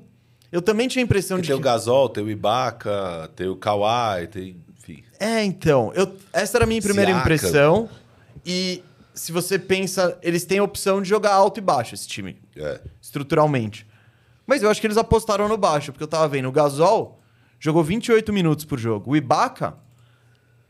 Eu 0.51 0.61
também 0.61 0.87
tinha 0.87 1.03
a 1.03 1.05
impressão 1.05 1.37
de 1.39 1.47
Tem 1.47 1.55
que... 1.55 1.61
o 1.61 1.63
Gasol, 1.63 2.07
tem 2.09 2.23
o 2.23 2.29
Ibaka, 2.29 3.29
tem 3.35 3.47
o 3.47 3.55
Kawhi, 3.55 4.27
tem. 4.27 4.57
Enfim. 4.77 5.03
É, 5.19 5.43
então. 5.43 5.91
Eu, 5.93 6.15
essa 6.31 6.57
era 6.57 6.63
a 6.63 6.67
minha 6.67 6.81
primeira 6.81 7.11
Siakam. 7.11 7.21
impressão. 7.23 7.89
E 8.45 8.81
se 9.13 9.31
você 9.31 9.57
pensa, 9.57 10.17
eles 10.21 10.45
têm 10.45 10.59
a 10.59 10.63
opção 10.63 11.01
de 11.01 11.09
jogar 11.09 11.33
alto 11.33 11.57
e 11.57 11.61
baixo, 11.61 11.95
esse 11.95 12.07
time, 12.07 12.37
É. 12.55 12.79
estruturalmente. 13.01 13.85
Mas 14.45 14.61
eu 14.61 14.69
acho 14.69 14.79
que 14.79 14.85
eles 14.87 14.97
apostaram 14.97 15.47
no 15.49 15.57
baixo, 15.57 15.91
porque 15.91 16.03
eu 16.03 16.07
tava 16.07 16.27
vendo, 16.27 16.47
o 16.47 16.51
Gasol 16.51 17.19
jogou 17.59 17.83
28 17.83 18.31
minutos 18.31 18.63
por 18.63 18.77
jogo. 18.77 19.11
O 19.11 19.15
Ibaka 19.17 19.75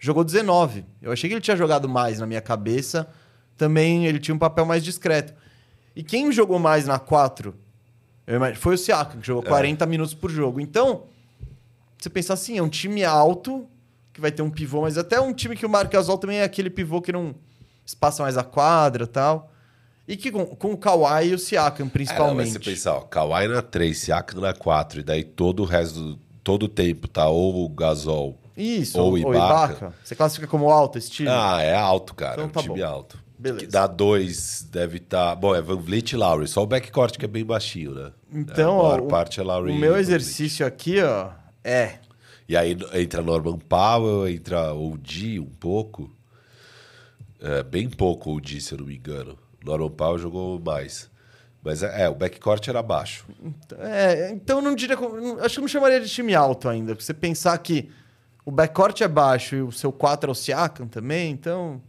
jogou 0.06 0.24
19. 0.24 0.86
Eu 1.02 1.12
achei 1.12 1.30
que 1.30 1.34
ele 1.34 1.42
tinha 1.42 1.58
jogado 1.58 1.90
mais 1.90 2.20
na 2.20 2.26
minha 2.26 2.42
cabeça. 2.42 3.08
Também 3.58 4.06
ele 4.06 4.20
tinha 4.20 4.36
um 4.36 4.40
papel 4.40 4.66
mais 4.66 4.84
discreto. 4.84 5.34
E 5.96 6.04
quem 6.04 6.32
jogou 6.32 6.60
mais 6.60 6.86
na 6.86 7.00
4 7.00 7.56
eu 8.28 8.38
imagino, 8.38 8.60
foi 8.60 8.74
o 8.74 8.78
Siakam, 8.78 9.20
que 9.22 9.28
jogou 9.28 9.44
40 9.44 9.86
minutos 9.86 10.14
por 10.16 10.32
jogo. 10.32 10.60
Então, 10.60 11.04
você 11.98 12.10
pensa 12.10 12.34
assim, 12.34 12.58
é 12.58 12.62
um 12.64 12.68
time 12.70 13.04
alto, 13.04 13.68
que 14.12 14.20
vai 14.20 14.32
ter 14.32 14.42
um 14.42 14.50
pivô, 14.50 14.82
mas 14.82 14.98
até 14.98 15.20
um 15.22 15.32
time 15.32 15.56
que 15.56 15.64
o 15.66 15.70
Marc 15.70 15.92
Gasol 15.92 16.18
também 16.18 16.38
é 16.40 16.44
aquele 16.44 16.70
pivô 16.72 17.02
que 17.02 17.12
não 17.12 17.36
espaça 17.86 18.24
mais 18.24 18.36
a 18.36 18.44
quadra 18.44 19.04
e 19.04 19.08
tal. 19.08 19.52
E 20.08 20.18
que 20.18 20.32
com, 20.32 20.44
com 20.46 20.72
o 20.74 20.78
Kawhi 20.78 21.30
e 21.30 21.34
o 21.36 21.40
Siakam, 21.40 21.86
É, 21.86 21.90
principalmente. 21.90 22.52
você 22.54 22.60
pensar, 22.60 22.96
ó, 22.96 23.02
Kawhi 23.02 23.48
na 23.48 23.62
3, 23.62 23.96
Siakam 23.98 24.42
na 24.42 24.54
4, 24.54 25.00
e 25.02 25.04
daí 25.04 25.24
todo 25.24 25.62
o 25.62 25.66
resto, 25.66 26.00
do- 26.00 26.20
todo 26.44 26.64
o 26.64 26.68
tempo 26.70 27.08
tá 27.08 27.28
ou 27.28 27.64
o 27.66 27.70
Gasol. 27.70 28.40
Isso, 28.56 29.00
Ou 29.00 29.12
ou 29.12 29.18
Ibaka. 29.18 29.74
Ibaka. 29.74 29.94
Você 30.04 30.16
classifica 30.16 30.48
como 30.48 30.70
alto 30.70 30.98
esse 30.98 31.10
time? 31.12 31.30
Ah, 31.30 31.62
é 31.62 31.76
alto, 31.76 32.14
cara. 32.16 32.34
Então 32.34 32.46
é 32.46 32.48
um 32.48 32.52
tá 32.52 32.62
time 32.62 32.80
bom. 32.80 32.86
alto. 32.86 33.20
Beleza. 33.38 33.66
Que 33.66 33.72
dá 33.72 33.86
dois, 33.86 34.66
deve 34.72 34.98
estar. 34.98 35.36
Bom, 35.36 35.54
é 35.54 35.62
Van 35.62 35.76
Vliet 35.76 36.14
e 36.14 36.16
Lowry. 36.16 36.48
Só 36.48 36.64
o 36.64 36.66
backcourt 36.66 37.18
que 37.18 37.26
é 37.26 37.28
bem 37.28 37.44
baixinho, 37.44 37.94
né? 37.94 38.12
Então, 38.32 38.78
É, 38.78 38.80
a 38.80 38.84
maior 38.84 39.02
ó, 39.02 39.04
o- 39.04 39.08
parte 39.08 39.40
é 39.42 39.44
Lowry 39.44 39.72
o 39.74 39.76
meu 39.76 39.98
exercício 39.98 40.66
aqui, 40.66 41.02
ó, 41.02 41.32
é... 41.64 42.00
E 42.48 42.56
aí 42.56 42.78
entra 42.94 43.22
Norman 43.24 43.58
Powell, 43.58 44.30
entra 44.30 44.74
OG 44.74 45.40
um 45.40 45.50
pouco. 45.60 46.10
É, 47.42 47.64
bem 47.64 47.90
pouco 47.90 48.32
OG, 48.36 48.62
se 48.62 48.74
eu 48.74 48.78
não 48.80 48.86
me 48.86 48.96
engano. 48.96 49.38
Norman 49.64 49.90
Powell 49.90 50.18
jogou 50.20 50.60
mais. 50.60 51.10
Mas 51.64 51.82
é, 51.84 52.04
é, 52.04 52.10
o 52.10 52.14
backcourt 52.16 52.68
era 52.68 52.82
baixo. 52.84 53.26
É, 53.80 54.30
então 54.32 54.60
eu 54.60 54.62
não 54.64 54.76
diria. 54.76 54.96
Acho 55.42 55.56
que 55.56 55.60
eu 55.60 55.62
não 55.64 55.68
chamaria 55.68 56.00
de 56.00 56.08
time 56.08 56.36
alto 56.36 56.70
ainda. 56.70 56.94
Porque 56.94 57.04
você 57.04 57.14
pensar 57.14 57.58
que 57.58 57.90
o 58.46 58.52
backcourt 58.52 59.02
é 59.02 59.08
baixo 59.08 59.56
e 59.56 59.62
o 59.62 59.72
seu 59.72 59.92
4 59.92 60.30
é 60.30 60.32
o 60.32 60.36
Siakam 60.36 60.88
também, 60.88 61.32
então. 61.32 61.82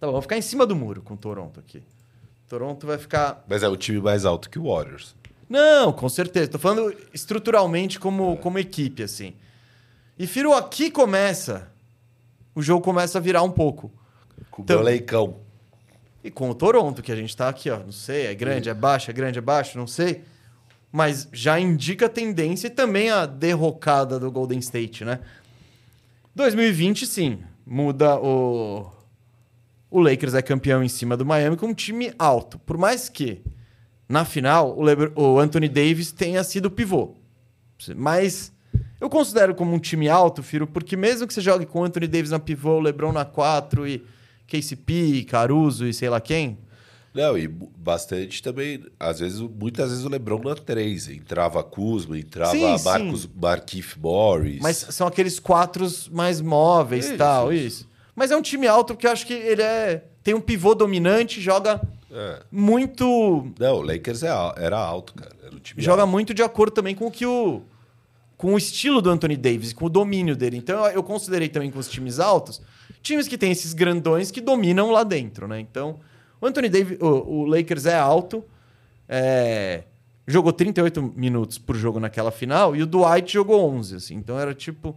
Tá 0.00 0.06
bom, 0.06 0.12
vou 0.12 0.22
ficar 0.22 0.36
em 0.36 0.42
cima 0.42 0.66
do 0.66 0.74
muro 0.74 1.00
com 1.02 1.14
o 1.14 1.16
Toronto 1.16 1.60
aqui. 1.60 1.82
Toronto 2.48 2.86
vai 2.86 2.98
ficar. 2.98 3.44
Mas 3.48 3.62
é 3.62 3.68
um 3.68 3.76
time 3.76 4.00
mais 4.00 4.24
alto 4.24 4.50
que 4.50 4.58
o 4.58 4.64
Warriors. 4.64 5.14
Não, 5.48 5.92
com 5.92 6.08
certeza. 6.08 6.50
Tô 6.50 6.58
falando 6.58 6.94
estruturalmente 7.14 8.00
como, 8.00 8.36
como 8.38 8.58
equipe, 8.58 9.02
assim. 9.02 9.34
E 10.18 10.26
Firo, 10.26 10.52
aqui 10.52 10.90
começa. 10.90 11.68
O 12.54 12.60
jogo 12.62 12.82
começa 12.84 13.18
a 13.18 13.20
virar 13.20 13.42
um 13.42 13.50
pouco. 13.50 13.90
Com 14.50 14.62
o 14.62 14.64
Então- 14.64 14.76
meu 14.76 14.84
leicão. 14.84 15.36
E 16.24 16.30
com 16.30 16.50
o 16.50 16.54
Toronto, 16.54 17.02
que 17.02 17.10
a 17.10 17.16
gente 17.16 17.36
tá 17.36 17.48
aqui, 17.48 17.70
ó. 17.70 17.78
Não 17.78 17.92
sei, 17.92 18.26
é 18.26 18.34
grande, 18.34 18.68
é 18.68 18.74
baixo, 18.74 19.10
é 19.10 19.14
grande, 19.14 19.38
é 19.38 19.42
baixo, 19.42 19.76
não 19.78 19.86
sei. 19.86 20.22
Mas 20.90 21.28
já 21.32 21.58
indica 21.58 22.06
a 22.06 22.08
tendência 22.08 22.66
e 22.66 22.70
também 22.70 23.10
a 23.10 23.24
derrocada 23.26 24.20
do 24.20 24.30
Golden 24.30 24.58
State, 24.58 25.04
né? 25.04 25.20
2020, 26.34 27.06
sim. 27.06 27.38
Muda 27.66 28.16
o. 28.18 28.90
O 29.90 30.00
Lakers 30.00 30.32
é 30.34 30.40
campeão 30.40 30.82
em 30.82 30.88
cima 30.88 31.16
do 31.16 31.26
Miami 31.26 31.56
com 31.56 31.66
um 31.66 31.74
time 31.74 32.12
alto. 32.18 32.58
Por 32.60 32.78
mais 32.78 33.10
que, 33.10 33.42
na 34.08 34.24
final, 34.24 34.76
o, 34.78 34.82
Lebr- 34.82 35.12
o 35.14 35.38
Anthony 35.38 35.68
Davis 35.68 36.10
tenha 36.10 36.42
sido 36.42 36.70
pivô. 36.70 37.14
Mas 37.94 38.50
eu 38.98 39.10
considero 39.10 39.54
como 39.54 39.74
um 39.74 39.78
time 39.78 40.08
alto, 40.08 40.42
Firo, 40.42 40.66
porque 40.66 40.96
mesmo 40.96 41.26
que 41.26 41.34
você 41.34 41.42
jogue 41.42 41.66
com 41.66 41.84
Anthony 41.84 42.06
Davis 42.06 42.30
na 42.30 42.38
pivô, 42.38 42.80
LeBron 42.80 43.12
na 43.12 43.26
4 43.26 43.86
e 43.86 44.02
KCP, 44.46 45.24
Caruso 45.28 45.86
e 45.86 45.92
sei 45.92 46.08
lá 46.08 46.20
quem. 46.20 46.56
Não, 47.14 47.36
e 47.36 47.46
bastante 47.46 48.42
também, 48.42 48.82
às 48.98 49.20
vezes, 49.20 49.38
muitas 49.40 49.90
vezes 49.90 50.04
o 50.04 50.08
Lebron 50.08 50.40
na 50.42 50.54
3. 50.54 51.08
Entrava 51.08 51.62
Kuzma, 51.62 52.18
entrava 52.18 52.52
Sim, 52.52 52.78
sim. 52.78 52.84
Marcos, 52.84 53.28
Markif 53.34 53.98
Morris. 54.00 54.60
Mas 54.62 54.76
são 54.78 55.06
aqueles 55.06 55.38
quatros 55.38 56.08
mais 56.08 56.40
móveis 56.40 57.10
e 57.10 57.16
tal, 57.18 57.52
isso. 57.52 57.86
Mas 58.14 58.30
é 58.30 58.36
um 58.36 58.42
time 58.42 58.66
alto 58.66 58.94
porque 58.94 59.06
eu 59.06 59.10
acho 59.10 59.26
que 59.26 59.32
ele 59.34 59.60
é 59.62 60.04
tem 60.22 60.34
um 60.34 60.40
pivô 60.40 60.74
dominante, 60.74 61.40
joga 61.40 61.80
É. 62.10 62.40
muito 62.50 63.52
Não, 63.58 63.76
o 63.78 63.82
Lakers 63.82 64.22
é 64.22 64.28
era 64.56 64.78
alto, 64.78 65.12
cara. 65.14 65.34
Era 65.44 65.54
um 65.54 65.58
time 65.58 65.82
joga 65.82 66.02
alto. 66.02 66.10
muito 66.12 66.32
de 66.32 66.42
acordo 66.42 66.72
também 66.72 66.94
com 66.94 67.06
o 67.06 67.10
que 67.10 67.26
o 67.26 67.62
com 68.36 68.54
o 68.54 68.58
estilo 68.58 69.00
do 69.00 69.08
Anthony 69.08 69.36
Davis, 69.36 69.72
com 69.72 69.84
o 69.84 69.88
domínio 69.88 70.34
dele. 70.34 70.56
Então 70.56 70.84
eu- 70.86 70.92
eu 70.96 71.02
considerei 71.02 71.48
também 71.48 71.70
com 71.70 71.78
os 71.78 71.88
times 71.88 72.18
altos, 72.18 72.60
times 73.02 73.28
que 73.28 73.38
têm 73.38 73.52
esses 73.52 73.72
grandões 73.72 74.30
que 74.30 74.40
dominam 74.40 74.90
lá 74.90 75.04
dentro, 75.04 75.46
né? 75.46 75.60
Então, 75.60 76.00
o 76.42 76.46
Anthony 76.46 76.68
Davis, 76.68 76.98
o, 77.00 77.06
o 77.06 77.44
Lakers 77.46 77.86
é 77.86 77.96
alto, 77.96 78.44
é, 79.08 79.84
jogou 80.26 80.52
38 80.52 81.00
minutos 81.16 81.56
por 81.56 81.74
jogo 81.76 81.98
naquela 81.98 82.30
final 82.30 82.76
e 82.76 82.82
o 82.82 82.86
Dwight 82.86 83.32
jogou 83.32 83.64
11, 83.70 83.96
assim. 83.96 84.14
Então 84.16 84.38
era 84.38 84.52
tipo 84.54 84.94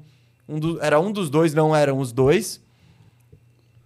um 0.49 0.59
do- 0.59 0.81
era 0.81 0.99
um 0.99 1.11
dos 1.11 1.29
dois, 1.29 1.53
não 1.53 1.73
eram 1.75 1.99
os 1.99 2.11
dois. 2.11 2.61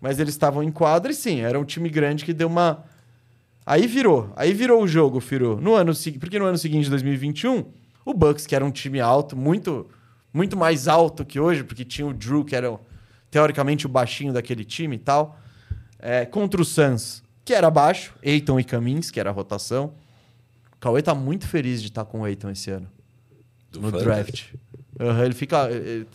Mas 0.02 0.18
eles 0.18 0.34
estavam 0.34 0.64
em 0.64 0.72
quadra 0.72 1.12
e 1.12 1.16
sim, 1.16 1.42
era 1.42 1.60
um 1.60 1.66
time 1.66 1.90
grande 1.90 2.24
que 2.26 2.34
deu 2.34 2.48
uma 2.48 2.84
Aí 3.66 3.86
virou. 3.86 4.32
Aí 4.36 4.52
virou 4.52 4.82
o 4.82 4.88
jogo, 4.88 5.20
Firu. 5.20 5.62
No 5.62 5.76
ano 5.76 5.94
seguinte, 5.94 6.20
porque 6.20 6.40
no 6.40 6.46
ano 6.46 6.58
seguinte, 6.58 6.90
2021, 6.90 7.66
o 8.04 8.14
Bucks, 8.16 8.48
que 8.48 8.56
era 8.56 8.66
um 8.66 8.72
time 8.72 9.00
alto, 9.00 9.38
muito 9.38 9.86
muito 10.34 10.56
mais 10.58 10.88
alto 10.88 11.24
que 11.26 11.40
hoje, 11.40 11.64
porque 11.64 11.84
tinha 11.86 12.08
o 12.08 12.14
Drew, 12.14 12.44
que 12.46 12.56
era 12.56 12.80
teoricamente 13.30 13.86
o 13.86 13.90
baixinho 13.90 14.32
daquele 14.34 14.64
time 14.64 14.96
e 14.96 15.00
tal, 15.00 15.38
é, 16.00 16.26
contra 16.26 16.62
o 16.62 16.66
Suns, 16.66 17.22
que 17.50 17.54
era 17.56 17.72
baixo, 17.72 18.14
Eiton 18.22 18.60
e 18.60 18.64
Camins, 18.64 19.10
que 19.10 19.20
era 19.20 19.32
a 19.32 19.34
rotação. 19.34 19.92
O 20.72 20.78
Cauê 20.80 21.02
tá 21.02 21.16
muito 21.16 21.48
feliz 21.48 21.82
de 21.82 21.88
estar 21.88 22.06
com 22.06 22.22
o 22.22 22.28
Eiton 22.28 22.52
esse 22.52 22.70
ano, 22.70 22.88
Do 23.72 23.82
no 23.82 23.90
Fantasy. 23.90 24.06
draft. 24.06 24.44
Aham, 25.00 25.26
ele 25.26 25.34
fica... 25.34 25.68
ele- 25.72 26.06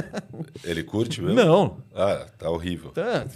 Ele 0.64 0.82
curte 0.82 1.20
mesmo? 1.20 1.34
Não, 1.36 1.76
Ah, 1.94 2.26
tá 2.38 2.48
horrível. 2.48 2.92
tá, 2.92 3.26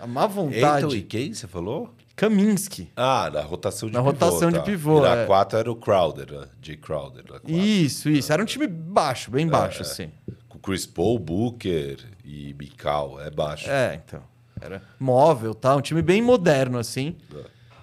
a 0.00 0.06
má 0.06 0.22
Eiton 0.22 0.34
vontade. 0.34 0.96
e 0.96 1.02
quem 1.02 1.34
você 1.34 1.46
falou? 1.46 1.92
Kaminsky. 2.16 2.90
Ah, 2.96 3.28
na 3.30 3.42
rotação 3.42 3.88
de 3.90 3.92
Na 3.94 4.00
pivô. 4.00 4.10
rotação 4.12 4.50
de 4.50 4.56
tá. 4.58 4.62
pivô, 4.64 4.98
E 5.00 5.02
na 5.02 5.16
é. 5.16 5.26
4 5.26 5.58
era 5.58 5.70
o 5.70 5.76
Crowder, 5.76 6.32
né? 6.32 6.46
Jay 6.62 6.78
Crowder. 6.78 7.24
Na. 7.28 7.40
Isso, 7.46 8.08
isso. 8.08 8.32
Era 8.32 8.42
um 8.42 8.46
time 8.46 8.66
baixo, 8.66 9.30
bem 9.30 9.46
baixo, 9.46 9.82
assim. 9.82 10.10
Com 10.48 10.58
Chris 10.58 10.86
Paul, 10.86 11.18
Booker 11.18 11.98
e 12.24 12.54
Mikal. 12.58 13.20
É 13.20 13.30
baixo. 13.30 13.68
É, 13.68 14.00
então. 14.02 14.22
Era 14.60 14.82
móvel, 14.98 15.54
tá? 15.54 15.76
Um 15.76 15.80
time 15.80 16.02
bem 16.02 16.22
moderno, 16.22 16.78
assim. 16.78 17.16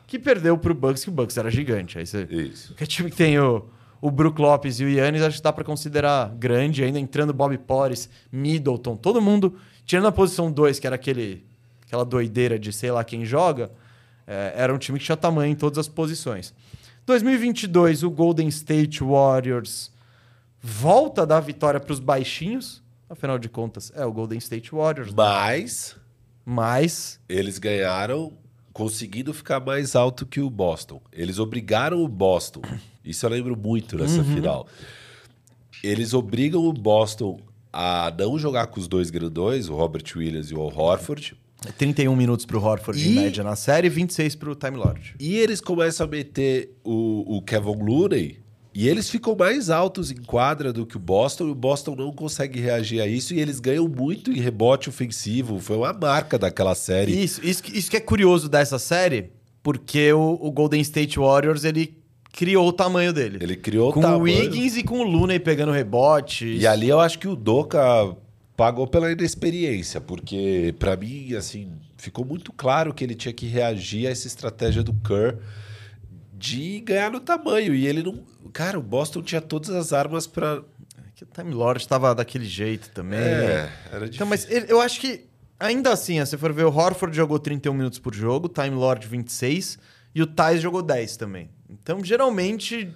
Que 0.08 0.18
perdeu 0.20 0.58
pro 0.58 0.74
Bucks, 0.74 1.04
que 1.04 1.10
o 1.10 1.14
Bucks 1.14 1.38
era 1.38 1.50
gigante. 1.50 1.98
Aí 1.98 2.06
você... 2.06 2.24
Isso. 2.30 2.74
Que 2.76 2.86
time 2.86 3.10
que 3.10 3.18
tem 3.18 3.40
o, 3.40 3.66
o 4.02 4.12
Brook 4.12 4.40
Lopes 4.42 4.80
e 4.80 4.84
o 4.84 4.90
Yannis, 4.90 5.22
acho 5.22 5.38
que 5.38 5.44
dá 5.44 5.54
pra 5.54 5.64
considerar 5.64 6.30
grande. 6.36 6.84
Ainda 6.84 7.00
entrando 7.00 7.34
Bob 7.34 7.58
Porres, 7.60 8.10
Middleton, 8.32 8.96
todo 8.96 9.22
mundo. 9.22 9.58
Tirando 9.86 10.08
a 10.08 10.12
posição 10.12 10.52
2, 10.52 10.80
que 10.80 10.88
era 10.88 10.96
aquele, 10.96 11.46
aquela 11.86 12.04
doideira 12.04 12.58
de 12.58 12.72
sei 12.72 12.92
lá 12.92 13.04
quem 13.04 13.26
joga, 13.26 13.72
é, 14.26 14.54
era 14.56 14.74
um 14.74 14.78
time 14.78 14.98
que 15.00 15.06
tinha 15.06 15.18
tamanho 15.18 15.52
em 15.52 15.56
todas 15.56 15.78
as 15.78 15.88
posições. 15.88 16.54
2022, 17.06 18.04
o 18.04 18.10
Golden 18.10 18.48
State 18.48 19.04
Warriors 19.04 19.92
volta 20.62 21.24
a 21.24 21.26
dar 21.26 21.42
vitória 21.42 21.80
pros 21.80 22.00
baixinhos. 22.00 22.82
Afinal 23.10 23.38
de 23.38 23.50
contas, 23.50 23.92
é 23.96 24.06
o 24.06 24.12
Golden 24.12 24.38
State 24.38 24.72
Warriors. 24.72 25.14
Mas 25.14 25.96
Mas 26.46 27.20
eles 27.30 27.58
ganharam 27.58 28.34
conseguindo 28.74 29.34
ficar 29.34 29.60
mais 29.60 29.96
alto 29.96 30.26
que 30.26 30.42
o 30.42 30.50
Boston. 30.50 31.02
Eles 31.12 31.40
obrigaram 31.40 32.04
o 32.04 32.08
Boston. 32.08 32.62
Isso 33.06 33.26
eu 33.26 33.30
lembro 33.30 33.56
muito 33.56 33.98
nessa 33.98 34.20
Uhum. 34.22 34.34
final. 34.36 34.68
Eles 35.84 36.14
obrigam 36.14 36.66
o 36.66 36.74
Boston 36.74 37.40
a 37.72 38.14
não 38.18 38.38
jogar 38.38 38.68
com 38.68 38.80
os 38.80 38.88
dois 38.88 39.10
grandões, 39.10 39.68
o 39.68 39.76
Robert 39.76 40.04
Williams 40.16 40.50
e 40.52 40.56
o 40.56 40.62
Al 40.62 40.74
Horford. 40.76 41.36
31 41.78 42.16
minutos 42.16 42.46
pro 42.46 42.62
Horford 42.62 43.00
E- 43.02 43.12
em 43.12 43.16
média 43.16 43.44
na 43.44 43.56
série 43.56 43.88
e 43.88 43.90
26 43.90 44.36
pro 44.36 44.56
Time 44.56 44.78
Lord. 44.78 45.16
E 45.20 45.38
eles 45.38 45.62
começam 45.62 46.06
a 46.06 46.10
meter 46.10 46.78
o, 46.84 47.38
o 47.38 47.42
Kevin 47.42 47.82
Looney 47.84 48.40
e 48.74 48.88
eles 48.88 49.10
ficam 49.10 49.36
mais 49.36 49.70
altos 49.70 50.10
em 50.12 50.16
quadra 50.18 50.74
do 50.74 50.86
que 50.86 50.98
o 50.98 51.00
Boston 51.00 51.48
e 51.48 51.52
o 51.52 51.56
Boston 51.56 51.96
não 51.96 52.12
consegue 52.12 52.60
reagir 52.60 53.00
a 53.02 53.08
isso 53.08 53.34
e 53.34 53.40
eles 53.40 53.60
ganham 53.60 53.88
muito 53.88 54.32
em 54.32 54.40
rebote 54.40 54.90
ofensivo. 54.90 55.60
Foi 55.60 55.78
uma 55.78 55.94
marca 55.94 56.40
daquela 56.40 56.74
série. 56.76 57.12
Isso, 57.24 57.40
isso, 57.46 57.62
que- 57.62 57.78
isso 57.78 57.90
que 57.92 57.98
é 57.98 58.00
curioso 58.00 58.50
dessa 58.50 58.80
série, 58.80 59.32
porque 59.62 60.12
o, 60.14 60.38
o 60.42 60.52
Golden 60.52 60.82
State 60.82 61.20
Warriors, 61.20 61.64
ele 61.64 61.96
criou 62.32 62.68
o 62.68 62.74
tamanho 62.74 63.14
dele. 63.14 63.38
Ele 63.42 63.56
criou 63.56 63.94
com 63.94 64.02
tamanho. 64.02 64.20
o 64.20 64.24
Wiggins 64.24 64.76
e 64.76 64.84
com 64.84 65.00
o 65.00 65.04
Looney 65.04 65.40
pegando 65.40 65.72
rebote. 65.72 66.46
E 66.46 66.66
ali 66.66 66.90
eu 66.90 67.00
acho 67.00 67.20
que 67.20 67.28
o 67.28 67.36
Doca 67.36 67.80
pagou 68.58 68.88
pela 68.88 69.12
inexperiência, 69.12 70.02
porque 70.02 70.74
pra 70.80 70.96
mim, 70.96 71.34
assim, 71.36 71.70
ficou 71.98 72.26
muito 72.26 72.52
claro 72.52 72.94
que 72.94 73.04
ele 73.04 73.14
tinha 73.16 73.34
que 73.34 73.46
reagir 73.46 74.08
a 74.08 74.10
essa 74.10 74.26
estratégia 74.28 74.82
do 74.84 74.94
Kerr 74.94 75.38
de 76.44 76.80
ganhar 76.82 77.10
no 77.12 77.20
tamanho. 77.20 77.74
E 77.74 77.88
ele 77.88 78.04
não. 78.04 78.20
Cara, 78.52 78.78
o 78.78 78.82
Boston 78.84 79.22
tinha 79.22 79.40
todas 79.42 79.70
as 79.70 79.94
armas 79.94 80.28
pra. 80.28 80.62
Que 81.16 81.24
o 81.24 81.28
Time 81.28 81.54
Lord 81.54 81.88
tava 81.88 82.14
daquele 82.14 82.46
jeito 82.46 82.90
também. 82.90 83.20
É, 83.20 83.70
era 83.92 84.00
difícil. 84.10 84.16
Então, 84.16 84.28
mas 84.28 84.50
ele- 84.50 84.66
eu 84.68 84.82
acho 84.82 85.00
que, 85.00 85.26
ainda 85.60 85.92
assim, 85.94 86.20
se 86.26 86.32
você 86.32 86.38
for 86.38 86.52
ver, 86.52 86.66
o 86.66 86.76
Horford 86.76 87.16
jogou 87.16 87.40
31 87.40 87.74
minutos 87.74 88.00
por 88.00 88.14
jogo, 88.14 88.48
o 88.48 88.50
Time 88.50 88.72
Lord 88.76 89.08
26 89.08 89.78
e 90.14 90.22
o 90.22 90.28
Thais 90.28 90.62
jogou 90.62 90.82
10 90.82 91.16
também. 91.16 91.50
Então, 91.70 92.04
geralmente, 92.04 92.92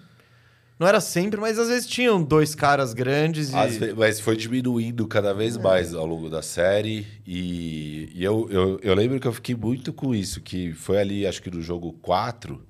não 0.80 0.88
era 0.88 1.00
sempre, 1.00 1.40
mas 1.40 1.58
às 1.60 1.70
vezes 1.70 1.88
tinham 1.88 2.22
dois 2.22 2.54
caras 2.56 2.94
grandes 2.94 3.52
e... 3.52 3.56
Às 3.56 3.78
ve- 3.78 3.94
mas 3.94 4.20
foi 4.20 4.36
diminuindo 4.36 5.08
cada 5.08 5.34
vez 5.34 5.56
mais 5.58 5.94
ao 5.94 6.06
longo 6.06 6.30
da 6.30 6.42
série. 6.42 7.06
E, 7.26 8.10
e 8.16 8.24
eu, 8.24 8.48
eu, 8.52 8.80
eu 8.82 8.94
lembro 8.96 9.20
que 9.20 9.28
eu 9.28 9.34
fiquei 9.34 9.56
muito 9.56 9.94
com 9.94 10.14
isso, 10.14 10.42
que 10.42 10.74
foi 10.74 10.98
ali, 11.00 11.26
acho 11.26 11.42
que 11.42 11.50
no 11.52 11.62
jogo 11.62 11.94
4, 12.02 12.64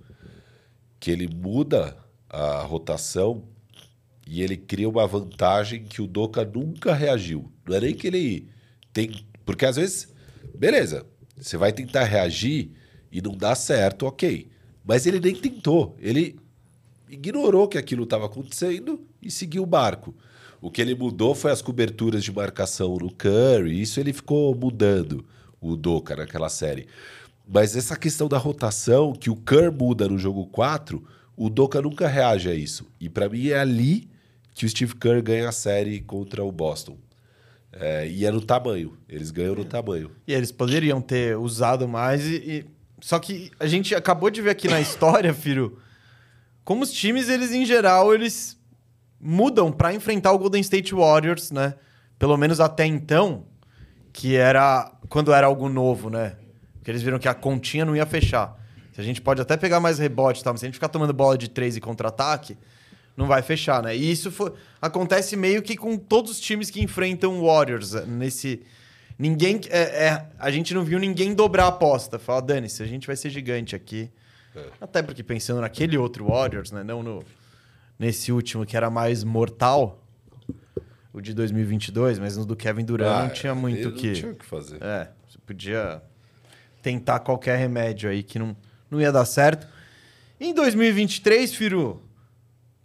que 1.00 1.12
ele 1.12 1.28
muda 1.28 1.98
a 2.30 2.62
rotação 2.62 3.44
e 4.28 4.42
ele 4.42 4.58
cria 4.58 4.90
uma 4.90 5.08
vantagem 5.08 5.84
que 5.84 6.02
o 6.02 6.08
Doca 6.08 6.44
nunca 6.44 6.94
reagiu. 6.94 7.52
Não 7.66 7.76
é 7.76 7.82
nem 7.82 7.94
que 7.94 8.08
ele 8.08 8.48
tem. 8.92 9.26
Porque 9.46 9.66
às 9.66 9.78
vezes, 9.78 10.14
beleza, 10.54 11.06
você 11.38 11.56
vai 11.56 11.72
tentar 11.72 12.04
reagir 12.04 12.72
e 13.12 13.22
não 13.22 13.32
dá 13.32 13.56
certo, 13.56 14.06
ok. 14.06 14.50
Mas 14.84 15.06
ele 15.06 15.20
nem 15.20 15.36
tentou. 15.36 15.96
Ele 16.00 16.38
ignorou 17.10 17.68
que 17.68 17.78
aquilo 17.78 18.04
estava 18.04 18.26
acontecendo 18.26 19.06
e 19.22 19.32
seguiu 19.32 19.64
o 19.64 19.68
barco. 19.68 20.14
O 20.60 20.72
que 20.72 20.82
ele 20.82 20.96
mudou 20.96 21.36
foi 21.36 21.52
as 21.52 21.62
coberturas 21.62 22.24
de 22.24 22.32
marcação 22.32 22.96
no 22.98 23.12
Curry. 23.12 23.82
Isso 23.82 24.00
ele 24.00 24.12
ficou 24.12 24.54
mudando, 24.56 25.26
o 25.62 25.76
Doca, 25.76 26.16
naquela 26.16 26.50
série. 26.50 26.88
Mas 27.48 27.76
essa 27.76 27.96
questão 27.96 28.28
da 28.28 28.38
rotação, 28.38 29.14
que 29.14 29.30
o 29.30 29.36
Curry 29.36 29.72
muda 29.72 30.08
no 30.08 30.18
jogo 30.18 30.46
4, 30.48 31.04
o 31.36 31.50
Doca 31.50 31.82
nunca 31.82 32.08
reage 32.08 32.50
a 32.50 32.54
isso. 32.54 32.86
E 33.00 33.08
para 33.10 33.30
mim 33.30 33.48
é 33.50 33.60
ali 33.60 34.10
que 34.54 34.66
o 34.66 34.70
Steve 34.70 34.96
Kerr 34.96 35.22
ganha 35.22 35.48
a 35.48 35.52
série 35.52 36.02
contra 36.02 36.44
o 36.44 36.52
Boston. 36.52 36.98
É, 37.72 38.08
e 38.08 38.26
é 38.26 38.32
no 38.32 38.42
tamanho. 38.42 38.98
Eles 39.08 39.30
ganham 39.32 39.56
no 39.56 39.64
tamanho. 39.64 40.12
E 40.28 40.34
eles 40.34 40.52
poderiam 40.52 41.00
ter 41.00 41.38
usado 41.38 41.88
mais 41.88 42.26
e, 42.26 42.36
e- 42.36 42.66
Só 43.00 43.20
que 43.20 43.52
a 43.60 43.68
gente 43.68 43.94
acabou 43.94 44.30
de 44.32 44.42
ver 44.42 44.50
aqui 44.50 44.68
na 44.68 44.82
história, 44.82 45.32
Firo, 45.36 45.80
como 46.66 46.84
os 46.84 46.92
times, 46.92 47.30
eles 47.30 47.52
em 47.52 47.66
geral, 47.66 48.14
eles 48.14 48.58
mudam 49.22 49.72
pra 49.72 49.94
enfrentar 49.94 50.32
o 50.32 50.40
Golden 50.40 50.62
State 50.62 50.94
Warriors, 50.94 51.52
né? 51.52 51.76
Pelo 52.20 52.36
menos 52.36 52.60
até 52.60 52.86
então, 52.86 53.46
que 54.12 54.36
era 54.36 54.92
quando 55.08 55.32
era 55.32 55.46
algo 55.48 55.70
novo, 55.70 56.10
né? 56.10 56.36
Porque 56.88 56.92
eles 56.94 57.02
viram 57.02 57.20
que 57.20 57.28
a 57.28 57.34
continha 57.34 57.84
não 57.84 57.98
ia 57.98 58.06
fechar. 58.06 58.58
Se 58.94 59.02
a 59.02 59.04
gente 59.04 59.20
pode 59.22 59.42
até 59.42 59.58
pegar 59.58 59.82
mais 59.82 60.00
rebote, 60.00 60.42
tá? 60.42 60.54
mas 60.54 60.62
se 60.62 60.66
a 60.66 60.70
gente 60.70 60.76
ficar 60.76 60.88
tomando 60.88 61.12
bola 61.12 61.38
de 61.38 61.50
três 61.50 61.76
e 61.76 61.82
contra-ataque, 61.82 62.58
não 63.18 63.28
vai 63.28 63.42
fechar, 63.42 63.84
né? 63.84 63.94
E 63.94 64.10
isso 64.10 64.32
foi- 64.32 64.54
acontece 64.82 65.36
meio 65.36 65.62
que 65.62 65.76
com 65.76 65.98
todos 65.98 66.32
os 66.32 66.40
times 66.40 66.70
que 66.70 66.82
enfrentam 66.82 67.42
o 67.42 67.46
Warriors 67.46 67.94
eh, 67.94 68.06
nesse 68.06 68.62
ninguém 69.20 69.60
é, 69.70 70.06
é, 70.06 70.26
a 70.40 70.50
gente 70.50 70.74
não 70.74 70.82
viu 70.86 70.98
ninguém 70.98 71.34
dobrar 71.36 71.66
a 71.66 71.68
aposta. 71.68 72.18
Fala, 72.18 72.42
dane-se, 72.42 72.82
a 72.82 72.86
gente 72.86 73.06
vai 73.06 73.18
ser 73.18 73.32
gigante 73.32 73.76
aqui. 73.76 74.10
Até 74.80 75.04
porque 75.04 75.22
pensando 75.24 75.60
naquele 75.60 75.98
outro 75.98 76.28
Warriors, 76.28 76.72
né, 76.72 76.86
não 76.86 77.04
no 77.04 77.22
nesse 78.00 78.32
último 78.32 78.66
que 78.66 78.78
era 78.78 78.90
mais 78.90 79.26
mortal, 79.26 80.02
o 81.12 81.20
de 81.20 81.34
2022, 81.34 82.18
mas 82.18 82.38
no 82.38 82.46
do 82.46 82.56
Kevin 82.56 82.86
Durant 82.86 83.10
Ah, 83.14 83.24
não 83.24 83.30
tinha 83.34 83.54
muito 83.54 83.90
o 83.90 83.92
que 83.92 84.08
Não 84.08 84.14
tinha 84.14 84.32
o 84.32 84.36
que 84.36 84.46
fazer. 84.46 84.82
é, 84.82 85.10
você 85.28 85.38
podia 85.46 86.02
tentar 86.82 87.20
qualquer 87.20 87.58
remédio 87.58 88.10
aí 88.10 88.24
que 88.24 88.38
não, 88.40 88.56
não 88.90 89.00
ia 89.02 89.12
dar 89.12 89.26
certo. 89.26 89.68
Em 90.40 90.54
2023, 90.54 91.54
Firu, 91.56 92.02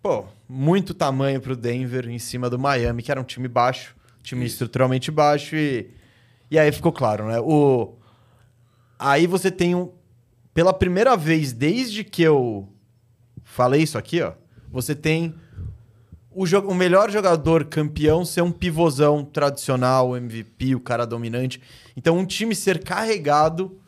pô, 0.03 0.25
muito 0.49 0.95
tamanho 0.95 1.41
pro 1.41 1.55
Denver 1.57 2.09
em 2.09 2.19
cima 2.19 2.49
do 2.49 2.59
Miami, 2.59 3.03
que 3.03 3.11
era 3.11 3.21
um 3.21 3.25
time 3.25 3.49
baixo, 3.49 3.95
time 4.23 4.45
Isso. 4.47 4.55
estruturalmente 4.55 5.11
baixo 5.11 5.57
e 5.57 5.91
e 6.51 6.59
aí 6.59 6.71
ficou 6.71 6.93
claro, 6.93 7.27
né? 7.29 7.41
O 7.41 7.95
aí 8.99 9.27
você 9.27 9.51
tem 9.51 9.75
um 9.75 9.91
pela 10.53 10.73
primeira 10.75 11.17
vez 11.17 11.53
desde 11.53 12.05
que 12.05 12.23
eu 12.23 12.69
falei 13.43 13.83
isso 13.83 13.97
aqui, 13.97 14.21
ó, 14.21 14.33
você 14.71 14.95
tem 14.95 15.35
o, 16.31 16.47
jo- 16.47 16.61
o 16.69 16.75
melhor 16.75 17.11
jogador 17.11 17.65
campeão 17.65 18.23
ser 18.25 18.43
um 18.43 18.53
pivôzão 18.53 19.25
tradicional, 19.25 20.15
MVP, 20.17 20.75
o 20.75 20.81
cara 20.81 21.07
dominante. 21.07 21.61
Então, 21.97 22.17
um 22.19 22.25
time 22.27 22.55
ser 22.55 22.83
carregado 22.85 23.79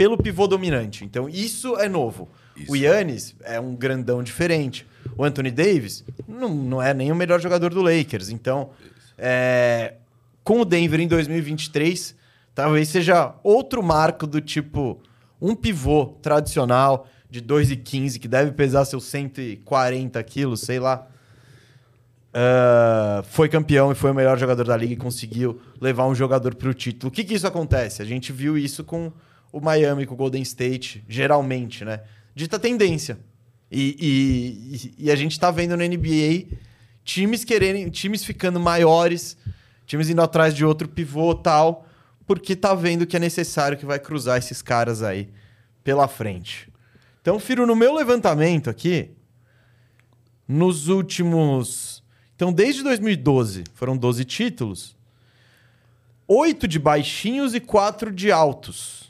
pelo 0.00 0.16
pivô 0.16 0.46
dominante. 0.46 1.04
Então, 1.04 1.28
isso 1.28 1.76
é 1.76 1.86
novo. 1.86 2.26
Isso. 2.56 2.72
O 2.72 2.74
Yannis 2.74 3.36
é 3.42 3.60
um 3.60 3.76
grandão 3.76 4.22
diferente. 4.22 4.86
O 5.14 5.22
Anthony 5.22 5.50
Davis 5.50 6.02
não, 6.26 6.48
não 6.48 6.80
é 6.80 6.94
nem 6.94 7.12
o 7.12 7.14
melhor 7.14 7.38
jogador 7.38 7.68
do 7.68 7.82
Lakers. 7.82 8.30
Então, 8.30 8.70
é, 9.18 9.96
com 10.42 10.62
o 10.62 10.64
Denver 10.64 11.00
em 11.00 11.06
2023, 11.06 12.14
talvez 12.54 12.88
seja 12.88 13.34
outro 13.42 13.82
marco 13.82 14.26
do 14.26 14.40
tipo 14.40 14.98
um 15.38 15.54
pivô 15.54 16.16
tradicional 16.22 17.06
de 17.28 17.42
2,15 17.42 18.18
que 18.18 18.26
deve 18.26 18.52
pesar 18.52 18.86
seus 18.86 19.04
140 19.04 20.22
quilos, 20.22 20.62
sei 20.62 20.80
lá. 20.80 21.06
Ah, 22.32 23.22
foi 23.24 23.50
campeão 23.50 23.92
e 23.92 23.94
foi 23.94 24.12
o 24.12 24.14
melhor 24.14 24.38
jogador 24.38 24.64
da 24.64 24.78
liga 24.78 24.94
e 24.94 24.96
conseguiu 24.96 25.60
levar 25.78 26.06
um 26.06 26.14
jogador 26.14 26.54
para 26.54 26.70
o 26.70 26.72
título. 26.72 27.10
O 27.10 27.12
que, 27.12 27.22
que 27.22 27.34
isso 27.34 27.46
acontece? 27.46 28.00
A 28.00 28.06
gente 28.06 28.32
viu 28.32 28.56
isso 28.56 28.82
com 28.82 29.12
o 29.52 29.60
Miami, 29.60 30.06
com 30.06 30.14
o 30.14 30.16
Golden 30.16 30.42
State, 30.42 31.04
geralmente, 31.08 31.84
né? 31.84 32.00
Dita 32.34 32.58
tendência. 32.58 33.18
E, 33.70 34.94
e, 34.98 35.04
e 35.06 35.10
a 35.10 35.16
gente 35.16 35.38
tá 35.38 35.50
vendo 35.50 35.76
na 35.76 35.86
NBA 35.86 36.58
times 37.04 37.44
quererem, 37.44 37.88
times 37.88 38.24
ficando 38.24 38.60
maiores, 38.60 39.36
times 39.86 40.08
indo 40.08 40.22
atrás 40.22 40.54
de 40.54 40.64
outro 40.64 40.88
pivô 40.88 41.34
tal, 41.34 41.86
porque 42.26 42.54
tá 42.54 42.74
vendo 42.74 43.06
que 43.06 43.16
é 43.16 43.20
necessário 43.20 43.76
que 43.76 43.86
vai 43.86 43.98
cruzar 43.98 44.38
esses 44.38 44.62
caras 44.62 45.02
aí 45.02 45.28
pela 45.82 46.06
frente. 46.06 46.68
Então, 47.20 47.38
Firo, 47.38 47.66
no 47.66 47.74
meu 47.74 47.94
levantamento 47.94 48.70
aqui, 48.70 49.10
nos 50.46 50.88
últimos. 50.88 52.02
Então, 52.34 52.52
desde 52.52 52.82
2012, 52.82 53.64
foram 53.74 53.96
12 53.96 54.24
títulos. 54.24 54.96
Oito 56.26 56.68
de 56.68 56.78
baixinhos 56.78 57.54
e 57.54 57.60
quatro 57.60 58.12
de 58.12 58.30
altos. 58.30 59.09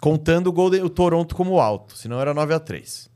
Contando 0.00 0.48
o, 0.48 0.52
Golden, 0.52 0.82
o 0.82 0.90
Toronto 0.90 1.34
como 1.34 1.58
alto, 1.58 1.96
senão 1.96 2.20
era 2.20 2.34
9 2.34 2.54
a 2.54 2.60
3 2.60 3.10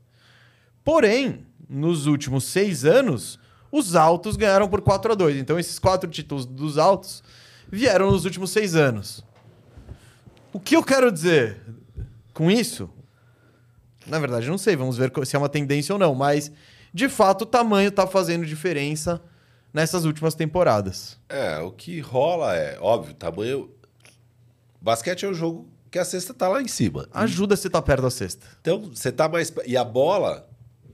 Porém, 0.83 1.45
nos 1.69 2.07
últimos 2.07 2.43
seis 2.45 2.85
anos, 2.85 3.39
os 3.71 3.95
altos 3.95 4.35
ganharam 4.35 4.67
por 4.67 4.81
4 4.81 5.11
a 5.11 5.15
2 5.15 5.37
Então, 5.37 5.59
esses 5.59 5.77
quatro 5.77 6.09
títulos 6.09 6.45
dos 6.45 6.77
altos 6.77 7.23
vieram 7.71 8.11
nos 8.11 8.25
últimos 8.25 8.51
seis 8.51 8.75
anos. 8.75 9.23
O 10.51 10.59
que 10.59 10.75
eu 10.75 10.83
quero 10.83 11.11
dizer 11.11 11.61
com 12.33 12.51
isso? 12.51 12.89
Na 14.05 14.19
verdade, 14.19 14.47
não 14.47 14.57
sei, 14.57 14.75
vamos 14.75 14.97
ver 14.97 15.11
se 15.25 15.35
é 15.35 15.39
uma 15.39 15.47
tendência 15.47 15.93
ou 15.93 15.99
não, 15.99 16.13
mas 16.13 16.51
de 16.93 17.07
fato 17.07 17.43
o 17.43 17.45
tamanho 17.45 17.91
tá 17.91 18.05
fazendo 18.05 18.45
diferença 18.45 19.21
nessas 19.73 20.03
últimas 20.03 20.35
temporadas. 20.35 21.17
É, 21.29 21.59
o 21.59 21.71
que 21.71 22.01
rola 22.01 22.55
é, 22.55 22.77
óbvio, 22.81 23.13
tamanho. 23.13 23.71
Basquete 24.81 25.25
é 25.25 25.29
um 25.29 25.33
jogo 25.33 25.70
que 25.91 25.99
a 25.99 26.05
cesta 26.05 26.33
tá 26.33 26.47
lá 26.47 26.61
em 26.61 26.67
cima. 26.69 27.07
Ajuda 27.13 27.57
se 27.57 27.69
tá 27.69 27.81
perto 27.81 28.03
da 28.03 28.09
cesta. 28.09 28.47
Então, 28.61 28.89
você 28.93 29.11
tá 29.11 29.27
mais. 29.27 29.53
E 29.65 29.75
a 29.75 29.83
bola, 29.83 30.49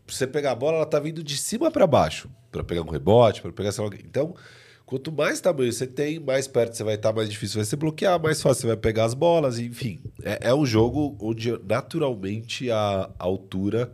pra 0.06 0.16
você 0.16 0.26
pegar 0.26 0.54
a 0.54 0.56
bola, 0.56 0.78
ela 0.78 0.86
tá 0.88 1.00
vindo 1.00 1.24
de 1.24 1.38
cima 1.38 1.70
para 1.70 1.86
baixo. 1.86 2.28
para 2.52 2.64
pegar 2.64 2.82
um 2.82 2.90
rebote, 2.90 3.42
para 3.44 3.52
pegar. 3.52 3.70
Então, 4.04 4.36
quanto 4.88 5.12
mais 5.12 5.40
tamanho 5.40 5.72
você 5.72 5.86
tem, 5.86 6.20
mais 6.20 6.48
perto 6.48 6.76
você 6.76 6.84
vai 6.84 6.96
estar, 6.96 7.14
mais 7.14 7.30
difícil 7.30 7.58
vai 7.58 7.66
ser 7.66 7.76
bloquear, 7.76 8.20
mais 8.20 8.42
fácil 8.42 8.62
você 8.62 8.68
vai 8.68 8.78
pegar 8.78 9.06
as 9.06 9.14
bolas, 9.14 9.60
enfim. 9.60 10.00
É, 10.24 10.50
é 10.50 10.56
um 10.56 10.66
jogo 10.66 11.16
onde 11.22 11.52
naturalmente 11.64 12.72
a 12.72 13.10
altura 13.20 13.92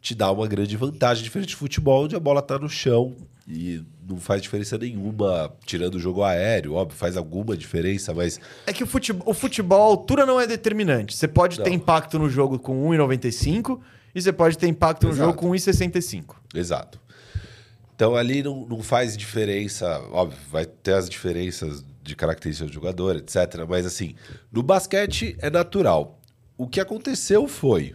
te 0.00 0.14
dá 0.14 0.32
uma 0.32 0.48
grande 0.48 0.76
vantagem, 0.76 1.22
diferente 1.22 1.50
de 1.50 1.56
futebol, 1.56 2.04
onde 2.04 2.16
a 2.16 2.20
bola 2.20 2.40
tá 2.40 2.58
no 2.58 2.68
chão 2.70 3.14
e 3.46 3.82
não 4.12 4.20
faz 4.20 4.40
diferença 4.40 4.78
nenhuma, 4.78 5.52
tirando 5.66 5.96
o 5.96 5.98
jogo 5.98 6.22
aéreo, 6.22 6.74
óbvio, 6.74 6.96
faz 6.96 7.16
alguma 7.16 7.56
diferença, 7.56 8.14
mas 8.14 8.40
É 8.66 8.72
que 8.72 8.84
o 8.84 8.86
futebol, 8.86 9.28
o 9.28 9.34
futebol, 9.34 9.80
a 9.80 9.84
altura 9.84 10.24
não 10.24 10.40
é 10.40 10.46
determinante. 10.46 11.16
Você 11.16 11.26
pode 11.28 11.58
ter 11.60 11.70
Não. 11.70 11.76
impacto 11.76 12.18
no 12.18 12.28
jogo 12.30 12.58
com 12.58 12.88
1,95 12.88 13.80
e 14.14 14.20
você 14.22 14.32
pode 14.32 14.56
ter 14.56 14.68
impacto 14.68 15.04
no 15.04 15.10
Exato. 15.12 15.26
jogo 15.30 15.38
com 15.38 15.50
1,65. 15.50 16.36
Exato. 16.54 17.00
Então 17.94 18.16
ali 18.16 18.42
não, 18.42 18.66
não 18.66 18.82
faz 18.82 19.16
diferença, 19.16 20.00
óbvio, 20.10 20.38
vai 20.50 20.64
ter 20.66 20.94
as 20.94 21.08
diferenças 21.08 21.84
de 22.02 22.16
características 22.16 22.70
do 22.70 22.74
jogador, 22.74 23.16
etc. 23.16 23.64
Mas 23.68 23.86
assim, 23.86 24.14
no 24.50 24.62
basquete 24.62 25.36
é 25.40 25.48
natural. 25.50 26.18
O 26.58 26.66
que 26.66 26.80
aconteceu 26.80 27.46
foi. 27.46 27.94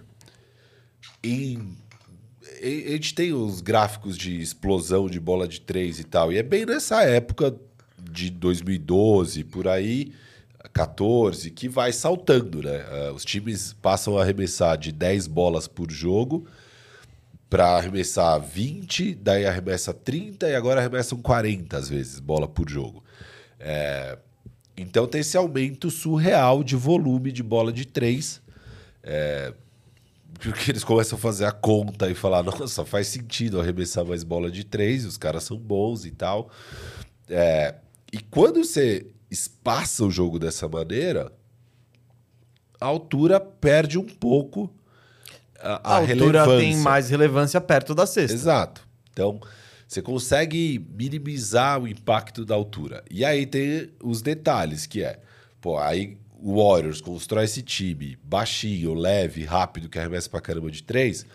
Em- 1.23 1.75
a 2.61 2.91
gente 2.91 3.13
tem 3.13 3.33
os 3.33 3.61
gráficos 3.61 4.17
de 4.17 4.41
explosão 4.41 5.07
de 5.07 5.19
bola 5.19 5.47
de 5.47 5.61
três 5.61 5.99
e 5.99 6.03
tal. 6.03 6.31
E 6.31 6.37
é 6.37 6.43
bem 6.43 6.65
nessa 6.65 7.03
época 7.03 7.55
de 7.99 8.29
2012, 8.29 9.43
por 9.43 9.67
aí, 9.67 10.13
14, 10.73 11.51
que 11.51 11.67
vai 11.67 11.91
saltando, 11.91 12.61
né? 12.61 12.85
Ah, 12.89 13.11
Os 13.13 13.25
times 13.25 13.73
passam 13.73 14.17
a 14.17 14.21
arremessar 14.21 14.77
de 14.77 14.91
10 14.91 15.27
bolas 15.27 15.67
por 15.67 15.91
jogo 15.91 16.47
para 17.49 17.77
arremessar 17.77 18.39
20, 18.41 19.15
daí 19.15 19.45
arremessa 19.45 19.93
30 19.93 20.49
e 20.49 20.55
agora 20.55 20.81
arremessam 20.81 21.21
40 21.21 21.77
às 21.77 21.87
vezes 21.87 22.19
bola 22.19 22.47
por 22.47 22.69
jogo. 22.69 23.03
É, 23.59 24.17
então 24.75 25.07
tem 25.07 25.21
esse 25.21 25.37
aumento 25.37 25.89
surreal 25.89 26.63
de 26.63 26.75
volume 26.75 27.31
de 27.31 27.41
bola 27.41 27.71
de 27.71 27.85
3. 27.85 28.41
Porque 30.37 30.71
eles 30.71 30.83
começam 30.83 31.17
a 31.17 31.21
fazer 31.21 31.45
a 31.45 31.51
conta 31.51 32.09
e 32.09 32.15
falar, 32.15 32.43
nossa, 32.43 32.85
faz 32.85 33.07
sentido 33.07 33.59
arremessar 33.59 34.05
mais 34.05 34.23
bola 34.23 34.49
de 34.51 34.63
3, 34.63 35.05
os 35.05 35.17
caras 35.17 35.43
são 35.43 35.57
bons 35.57 36.05
e 36.05 36.11
tal. 36.11 36.49
É, 37.29 37.75
e 38.11 38.19
quando 38.19 38.63
você 38.63 39.07
espaça 39.29 40.05
o 40.05 40.11
jogo 40.11 40.39
dessa 40.39 40.67
maneira, 40.67 41.31
a 42.79 42.85
altura 42.85 43.39
perde 43.39 43.97
um 43.97 44.05
pouco 44.05 44.71
a, 45.59 45.81
A, 45.83 45.95
a 45.95 45.99
altura 45.99 46.45
tem 46.57 46.77
mais 46.77 47.09
relevância 47.09 47.59
perto 47.59 47.95
da 47.95 48.05
cesta. 48.05 48.33
Exato. 48.33 48.87
Então, 49.11 49.39
você 49.87 50.01
consegue 50.01 50.85
minimizar 50.93 51.81
o 51.81 51.87
impacto 51.87 52.45
da 52.45 52.55
altura. 52.55 53.03
E 53.09 53.25
aí 53.25 53.45
tem 53.45 53.89
os 54.03 54.21
detalhes, 54.21 54.85
que 54.85 55.03
é, 55.03 55.19
pô, 55.59 55.79
aí 55.79 56.17
Warriors 56.43 57.01
constrói 57.01 57.45
esse 57.45 57.61
time 57.61 58.17
baixinho, 58.23 58.93
leve, 58.93 59.43
rápido, 59.43 59.89
que 59.89 59.97
arremessa 59.97 60.29
pra 60.29 60.41
caramba 60.41 60.69
de 60.71 60.83
três, 60.83 61.25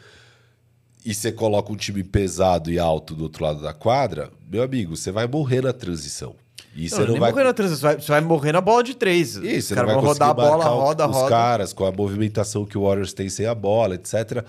e 1.04 1.12
você 1.14 1.32
coloca 1.32 1.72
um 1.72 1.76
time 1.76 2.04
pesado 2.04 2.70
e 2.70 2.78
alto 2.78 3.14
do 3.14 3.24
outro 3.24 3.44
lado 3.44 3.60
da 3.60 3.72
quadra, 3.72 4.30
meu 4.48 4.62
amigo, 4.62 4.96
você 4.96 5.10
vai 5.10 5.26
morrer 5.26 5.62
na 5.62 5.72
transição. 5.72 6.34
E 6.74 6.88
você 6.88 7.04
Não, 7.04 7.18
vai 7.18 7.30
morrer 7.32 7.44
na 7.44 7.52
transição, 7.52 7.80
você 7.80 7.94
vai, 7.96 8.00
você 8.02 8.12
vai 8.12 8.20
morrer 8.22 8.52
na 8.52 8.60
bola 8.60 8.82
de 8.82 8.94
três. 8.94 9.34
isso, 9.36 9.68
você 9.68 9.74
não 9.74 9.84
vai 9.86 9.94
vão 9.96 10.04
rodar 10.04 10.30
a 10.30 10.34
bola, 10.34 10.70
o- 10.70 10.78
roda, 10.80 11.08
os 11.08 11.16
roda. 11.16 11.28
caras 11.28 11.72
com 11.72 11.84
a 11.84 11.92
movimentação 11.92 12.64
que 12.64 12.78
o 12.78 12.82
Warriors 12.84 13.12
tem 13.12 13.28
sem 13.28 13.44
a 13.46 13.54
bola, 13.54 13.96
etc. 13.96 14.44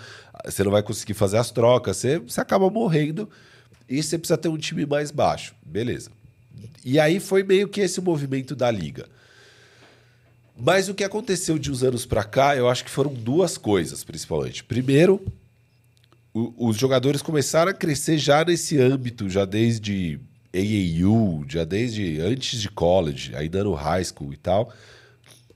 Você 0.46 0.64
não 0.64 0.72
vai 0.72 0.84
conseguir 0.84 1.16
fazer 1.16 1.38
as 1.38 1.50
trocas, 1.52 1.98
você, 1.98 2.20
você 2.20 2.40
acaba 2.40 2.70
morrendo 2.70 3.28
e 3.90 4.02
você 4.02 4.18
precisa 4.18 4.38
ter 4.38 4.48
um 4.48 4.58
time 4.58 4.86
mais 4.86 5.12
baixo. 5.12 5.54
Beleza. 5.66 6.12
E 6.86 6.98
aí 7.00 7.20
foi 7.20 7.44
meio 7.44 7.68
que 7.68 7.82
esse 7.82 8.00
o 8.00 8.04
movimento 8.04 8.56
da 8.56 8.70
liga. 8.72 9.06
Mas 10.58 10.88
o 10.88 10.94
que 10.94 11.04
aconteceu 11.04 11.58
de 11.58 11.72
uns 11.72 11.84
anos 11.84 12.06
pra 12.06 12.24
cá, 12.24 12.56
eu 12.56 12.70
acho 12.70 12.84
que 12.86 12.90
foram 12.92 13.14
duas 13.14 13.58
coisas, 13.58 14.04
principalmente. 14.04 14.64
Primeiro, 14.64 15.20
o- 16.34 16.54
os 16.70 16.78
jogadores 16.78 17.22
começaram 17.22 17.72
a 17.72 17.74
crescer 17.74 18.18
já 18.18 18.44
nesse 18.46 18.80
âmbito, 18.80 19.30
já 19.30 19.46
desde 19.46 20.20
AAU, 20.54 21.44
já 21.48 21.64
desde 21.64 22.20
antes 22.22 22.62
de 22.62 22.70
college, 22.70 23.36
ainda 23.36 23.64
no 23.64 23.74
high 23.74 24.04
school 24.04 24.32
e 24.34 24.38
tal, 24.38 24.72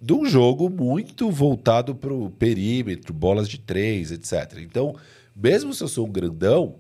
de 0.01 0.13
um 0.13 0.25
jogo 0.25 0.69
muito 0.69 1.29
voltado 1.29 1.93
para 1.95 2.13
o 2.13 2.29
perímetro, 2.31 3.13
bolas 3.13 3.47
de 3.47 3.59
três, 3.59 4.11
etc. 4.11 4.57
Então, 4.59 4.95
mesmo 5.35 5.73
se 5.73 5.83
eu 5.83 5.87
sou 5.87 6.07
um 6.07 6.11
grandão, 6.11 6.75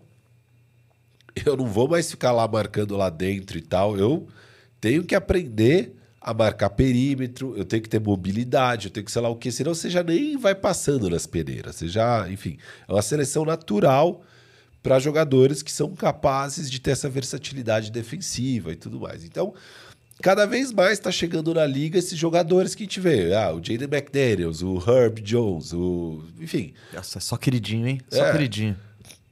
eu 1.45 1.55
não 1.55 1.67
vou 1.67 1.87
mais 1.87 2.09
ficar 2.09 2.31
lá 2.31 2.47
marcando 2.47 2.97
lá 2.97 3.09
dentro 3.09 3.57
e 3.57 3.61
tal. 3.61 3.95
Eu 3.97 4.27
tenho 4.81 5.03
que 5.03 5.13
aprender 5.15 5.93
a 6.27 6.33
marcar 6.33 6.69
perímetro, 6.71 7.55
eu 7.55 7.63
tenho 7.63 7.81
que 7.81 7.87
ter 7.87 8.01
mobilidade, 8.01 8.87
eu 8.87 8.91
tenho 8.91 9.05
que 9.05 9.11
sei 9.11 9.21
lá 9.21 9.29
o 9.29 9.35
que, 9.37 9.49
senão 9.49 9.73
você 9.73 9.89
já 9.89 10.03
nem 10.03 10.35
vai 10.35 10.53
passando 10.53 11.09
nas 11.09 11.25
peneiras. 11.25 11.77
Você 11.77 11.87
já, 11.87 12.29
enfim, 12.29 12.57
é 12.85 12.91
uma 12.91 13.01
seleção 13.01 13.45
natural 13.45 14.21
para 14.83 14.99
jogadores 14.99 15.63
que 15.63 15.71
são 15.71 15.95
capazes 15.95 16.69
de 16.69 16.79
ter 16.81 16.91
essa 16.91 17.07
versatilidade 17.09 17.91
defensiva 17.91 18.73
e 18.73 18.75
tudo 18.75 18.99
mais. 18.99 19.23
Então, 19.23 19.53
cada 20.21 20.45
vez 20.45 20.73
mais 20.73 20.93
está 20.93 21.11
chegando 21.11 21.53
na 21.53 21.65
liga 21.65 21.97
esses 21.97 22.17
jogadores 22.19 22.75
que 22.75 22.83
a 22.83 22.85
gente 22.85 22.99
vê. 22.99 23.33
Ah, 23.33 23.53
o 23.53 23.63
Jaden 23.63 23.87
McDaniels, 23.89 24.61
o 24.61 24.77
Herb 24.85 25.21
Jones, 25.21 25.71
o. 25.71 26.23
Enfim, 26.41 26.73
Nossa, 26.93 27.19
é 27.19 27.21
só 27.21 27.37
queridinho, 27.37 27.87
hein? 27.87 28.01
Só 28.09 28.25
É. 28.25 28.31
queridinho. 28.33 28.75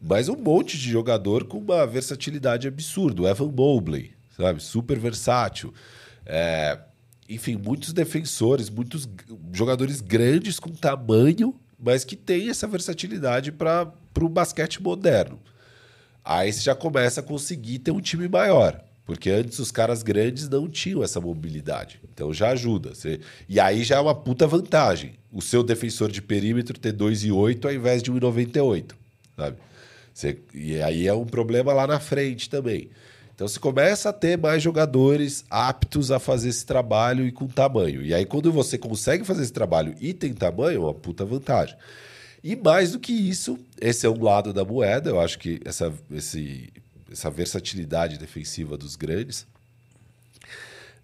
mas 0.02 0.30
um 0.30 0.36
monte 0.38 0.78
de 0.78 0.90
jogador 0.90 1.44
com 1.44 1.58
uma 1.58 1.86
versatilidade 1.86 2.68
absurda. 2.70 3.24
O 3.24 3.28
Evan 3.28 3.52
Mobley, 3.52 4.12
sabe? 4.38 4.64
Super 4.64 4.98
versátil. 4.98 5.74
É, 6.26 6.80
enfim, 7.30 7.56
muitos 7.56 7.94
defensores, 7.94 8.70
muitos 8.70 9.08
jogadores 9.54 10.02
grandes 10.02 10.60
com 10.60 10.72
tamanho, 10.72 11.56
mas 11.80 12.04
que 12.04 12.16
têm 12.16 12.50
essa 12.50 12.68
versatilidade 12.68 13.52
para 13.52 13.92
o 14.20 14.30
basquete 14.30 14.82
moderno. 14.82 15.40
Aí 16.24 16.52
você 16.52 16.62
já 16.62 16.74
começa 16.76 17.20
a 17.20 17.24
conseguir 17.24 17.80
ter 17.80 17.92
um 17.92 18.02
time 18.02 18.28
maior. 18.28 18.84
Porque 19.06 19.30
antes 19.30 19.60
os 19.60 19.72
caras 19.72 20.02
grandes 20.02 20.50
não 20.50 20.68
tinham 20.68 21.04
essa 21.04 21.22
mobilidade. 21.22 22.00
Então 22.12 22.34
já 22.34 22.50
ajuda. 22.50 22.96
Você... 22.96 23.20
E 23.48 23.60
aí 23.60 23.84
já 23.84 23.98
é 23.98 24.00
uma 24.00 24.16
puta 24.16 24.48
vantagem. 24.48 25.14
O 25.32 25.42
seu 25.42 25.62
defensor 25.62 26.12
de 26.12 26.22
perímetro 26.24 26.80
ter 26.80 26.92
2,8 26.92 27.66
ao 27.66 27.74
invés 27.74 28.02
de 28.02 28.12
1,98. 28.12 28.94
Sabe? 29.38 29.58
Você... 30.12 30.40
E 30.54 30.82
aí 30.82 31.08
é 31.08 31.14
um 31.14 31.26
problema 31.26 31.72
lá 31.72 31.86
na 31.86 32.00
frente 32.00 32.50
também. 32.50 32.90
Então 33.36 33.48
você 33.48 33.60
começa 33.60 34.10
a 34.10 34.14
ter 34.14 34.38
mais 34.38 34.64
jogadores 34.64 35.44
aptos 35.50 36.10
a 36.10 36.20
fazer 36.20 36.50
esse 36.50 36.66
trabalho 36.66 37.28
e 37.28 37.34
com 37.34 37.48
tamanho. 37.48 38.02
E 38.02 38.14
aí, 38.14 38.26
quando 38.26 38.50
você 38.50 38.78
consegue 38.78 39.26
fazer 39.26 39.44
esse 39.44 39.52
trabalho 39.52 39.94
e 40.00 40.14
tem 40.14 40.34
tamanho, 40.34 40.78
é 40.78 40.86
uma 40.86 40.94
puta 40.94 41.26
vantagem. 41.26 41.76
E 42.42 42.56
mais 42.56 42.94
do 42.94 43.00
que 43.00 43.12
isso, 43.12 43.60
esse 43.82 44.06
é 44.06 44.10
um 44.10 44.24
lado 44.24 44.54
da 44.54 44.64
moeda. 44.64 45.10
Eu 45.10 45.20
acho 45.20 45.38
que 45.38 45.60
essa, 45.66 45.94
esse, 46.12 46.72
essa 47.12 47.30
versatilidade 47.30 48.18
defensiva 48.18 48.78
dos 48.78 48.96
grandes. 48.96 49.46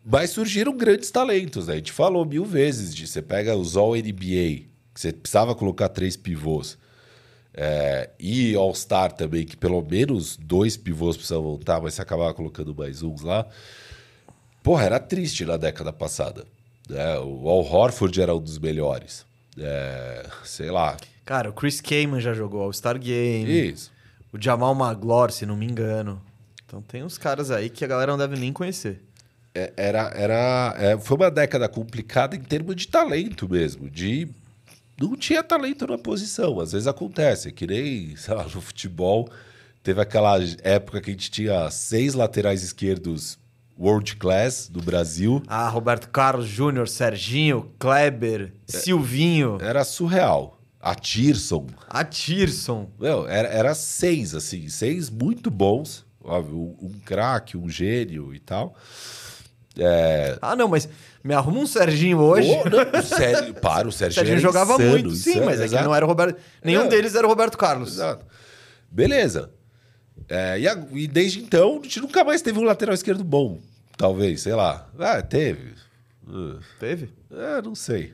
Mas 0.06 0.30
surgiram 0.30 0.76
grandes 0.76 1.12
talentos, 1.12 1.68
né? 1.68 1.74
A 1.74 1.78
gente 1.78 1.92
falou 1.92 2.24
mil 2.24 2.46
vezes 2.46 2.96
disso. 2.96 3.14
Você 3.14 3.22
pega 3.22 3.58
os 3.58 3.76
All-NBA, 3.76 4.64
que 4.94 5.02
você 5.02 5.12
precisava 5.12 5.54
colocar 5.54 5.90
três 5.90 6.16
pivôs. 6.16 6.78
É, 7.54 8.10
e 8.20 8.56
All-Star 8.56 9.12
também, 9.12 9.46
que 9.46 9.58
pelo 9.58 9.82
menos 9.82 10.38
dois 10.38 10.78
pivôs 10.78 11.18
precisavam 11.18 11.56
estar, 11.56 11.82
mas 11.82 11.94
você 11.94 12.02
acabava 12.02 12.34
colocando 12.34 12.74
mais 12.74 13.04
uns 13.04 13.22
lá. 13.22 13.46
Porra, 14.64 14.86
era 14.86 15.00
triste 15.00 15.46
na 15.46 15.58
década 15.58 15.92
passada. 15.92 16.46
Né? 16.90 17.18
O 17.20 17.50
Al 17.50 17.66
Horford 17.66 18.22
era 18.22 18.36
um 18.36 18.40
dos 18.40 18.58
melhores. 18.58 19.26
É, 19.58 20.26
sei 20.44 20.72
lá. 20.72 20.98
Cara, 21.26 21.50
o 21.50 21.54
Chris 21.54 21.82
Kaman 21.82 22.20
já 22.20 22.34
jogou 22.34 22.62
All-Star 22.62 22.98
Game. 22.98 23.70
Isso. 23.70 23.92
O 24.32 24.42
Jamal 24.42 24.74
Maglor, 24.74 25.32
se 25.32 25.46
não 25.46 25.58
me 25.58 25.66
engano. 25.66 26.22
Então 26.66 26.82
tem 26.82 27.04
uns 27.04 27.18
caras 27.18 27.52
aí 27.52 27.70
que 27.70 27.84
a 27.84 27.88
galera 27.88 28.12
não 28.12 28.18
deve 28.18 28.38
nem 28.38 28.54
conhecer. 28.54 29.02
É, 29.54 29.74
era, 29.76 30.12
era, 30.16 30.76
é, 30.78 30.98
foi 30.98 31.18
uma 31.18 31.30
década 31.30 31.68
complicada 31.68 32.36
em 32.36 32.40
termos 32.40 32.76
de 32.78 32.88
talento 32.88 33.50
mesmo. 33.50 33.90
De 33.90 34.30
não 35.10 35.16
tinha 35.18 35.44
talento 35.44 35.88
na 35.88 35.98
posição. 35.98 36.60
Às 36.60 36.72
vezes 36.72 36.88
acontece, 36.88 37.52
que 37.52 37.66
nem 37.68 38.16
sei 38.18 38.34
lá, 38.34 38.44
no 38.44 38.62
futebol. 38.62 39.30
Teve 39.84 40.00
aquela 40.00 40.38
época 40.64 41.02
que 41.02 41.10
a 41.10 41.14
gente 41.14 41.32
tinha 41.32 41.70
seis 41.72 42.14
laterais 42.14 42.62
esquerdos 42.64 43.40
world 43.80 44.16
class 44.18 44.68
do 44.70 44.80
Brasil. 44.82 45.42
Ah, 45.48 45.68
Roberto 45.68 46.08
Carlos 46.10 46.48
Júnior, 46.48 46.88
Serginho, 46.88 47.72
Kleber, 47.80 48.54
Silvinho, 48.68 49.58
Era 49.60 49.84
surreal. 49.84 50.60
A 50.80 50.96
Tirson. 50.96 51.68
a 51.90 52.04
Tirson. 52.04 52.90
Meu, 53.00 53.28
era, 53.28 53.48
era 53.48 53.74
seis, 53.76 54.34
assim, 54.36 54.68
seis 54.70 55.10
muito 55.10 55.50
bons. 55.52 56.06
Óbvio, 56.24 56.58
um, 56.58 56.88
um 56.88 56.92
craque, 57.06 57.58
um 57.58 57.70
gênio 57.70 58.34
e 58.34 58.40
tal. 58.40 58.76
É, 59.78 60.38
Ah, 60.42 60.56
não, 60.56 60.68
mas 60.68 60.88
me 61.24 61.34
arruma 61.34 61.60
um 61.60 61.68
Serginho 61.68 62.20
hoje. 62.20 62.50
Ô, 62.50 62.64
não, 62.70 63.00
o 63.00 63.04
Sérgio, 63.04 63.54
para, 63.56 63.86
o 63.88 63.90
O 63.90 63.92
Sérgio, 63.92 64.16
Serginho 64.16 64.36
era 64.36 64.42
jogava 64.42 64.74
insano, 64.74 64.90
muito, 64.90 65.12
sim, 65.12 65.30
insano, 65.32 65.46
mas 65.46 65.62
é 65.62 65.68
que 65.68 65.84
não 65.84 65.94
era 65.96 66.06
o 66.06 66.08
Roberto. 66.08 66.40
Nenhum 66.64 66.84
É. 66.84 66.88
deles 66.88 67.16
era 67.16 67.26
o 67.26 67.30
Roberto 67.30 67.58
Carlos. 67.58 67.94
Exato. 67.94 68.26
Beleza. 68.90 69.52
É, 70.30 70.60
e, 70.60 70.68
a- 70.68 70.86
e 70.92 71.08
desde 71.08 71.40
então, 71.42 71.80
a 71.80 71.84
gente 71.84 72.00
nunca 72.00 72.24
mais 72.24 72.42
teve 72.42 72.60
um 72.60 72.64
lateral 72.64 72.94
esquerdo 72.94 73.24
bom. 73.24 73.60
Talvez, 73.98 74.42
sei 74.42 74.54
lá. 74.54 74.88
Ah, 75.00 75.22
teve. 75.22 75.74
Uh, 76.28 76.60
Teve? 76.80 77.12
É, 77.32 77.62
não 77.62 77.76
sei. 77.76 78.14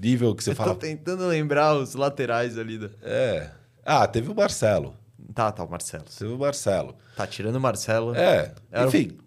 Nível 0.00 0.34
que 0.34 0.42
você 0.44 0.50
Tô 0.54 0.62
fala. 0.62 0.74
tentando 0.76 1.26
lembrar 1.26 1.74
os 1.76 1.94
laterais 1.94 2.56
ali. 2.58 2.78
Da... 2.78 2.90
É. 3.02 3.50
Ah, 3.84 4.06
teve 4.06 4.30
o 4.30 4.34
Marcelo. 4.34 4.96
Tá, 5.34 5.52
tá, 5.52 5.64
o 5.64 5.70
Marcelo. 5.70 6.04
Teve 6.18 6.32
o 6.32 6.38
Marcelo. 6.38 6.96
Tá 7.16 7.26
tirando 7.26 7.56
o 7.56 7.60
Marcelo. 7.60 8.14
É, 8.14 8.52
Era- 8.70 8.86
enfim. 8.86 9.18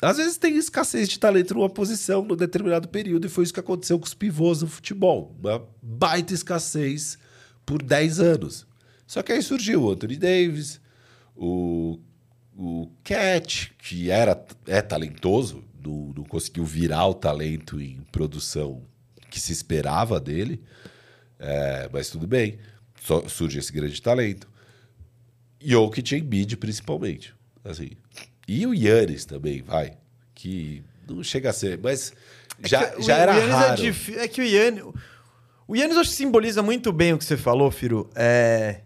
Às 0.00 0.16
vezes 0.16 0.36
tem 0.36 0.56
escassez 0.56 1.08
de 1.08 1.18
talento 1.18 1.54
numa 1.54 1.68
posição 1.68 2.24
num 2.24 2.36
determinado 2.36 2.88
período, 2.88 3.26
e 3.26 3.30
foi 3.30 3.44
isso 3.44 3.54
que 3.54 3.60
aconteceu 3.60 3.98
com 3.98 4.06
os 4.06 4.14
pivôs 4.14 4.62
no 4.62 4.68
futebol. 4.68 5.36
Uma 5.40 5.66
baita 5.82 6.32
escassez 6.32 7.18
por 7.66 7.82
10 7.82 8.20
anos. 8.20 8.66
Só 9.06 9.22
que 9.22 9.32
aí 9.32 9.42
surgiu 9.42 9.82
o 9.82 9.90
Anthony 9.90 10.16
Davis, 10.16 10.80
o, 11.34 11.98
o 12.56 12.90
Cat, 13.02 13.74
que 13.78 14.10
era, 14.10 14.40
é 14.66 14.80
talentoso, 14.80 15.64
não, 15.82 16.12
não 16.16 16.24
conseguiu 16.24 16.64
virar 16.64 17.06
o 17.06 17.14
talento 17.14 17.80
em 17.80 18.00
produção 18.12 18.82
que 19.30 19.40
se 19.40 19.52
esperava 19.52 20.20
dele, 20.20 20.62
é, 21.38 21.88
mas 21.92 22.08
tudo 22.10 22.26
bem, 22.26 22.58
surge 23.28 23.58
esse 23.58 23.72
grande 23.72 24.00
talento. 24.00 24.48
E 25.60 25.74
Embiid, 26.14 26.56
principalmente. 26.56 27.34
Assim. 27.64 27.90
E 28.48 28.66
o 28.66 28.72
Yannis 28.72 29.26
também, 29.26 29.60
vai. 29.60 29.98
Que 30.34 30.82
não 31.06 31.22
chega 31.22 31.50
a 31.50 31.52
ser, 31.52 31.78
mas 31.82 32.14
já, 32.64 32.86
que 32.86 33.00
o- 33.00 33.02
já 33.02 33.14
o 33.14 33.20
era 33.20 33.34
Yannis 33.34 33.54
raro. 33.54 33.82
É, 33.82 34.24
é 34.24 34.28
que 34.28 34.40
o 34.40 34.44
Yannis... 34.44 34.84
O 35.66 35.76
Yannis 35.76 35.98
acho 35.98 36.08
que 36.10 36.16
simboliza 36.16 36.62
muito 36.62 36.90
bem 36.90 37.12
o 37.12 37.18
que 37.18 37.24
você 37.26 37.36
falou, 37.36 37.70
Firo. 37.70 38.08
É... 38.14 38.80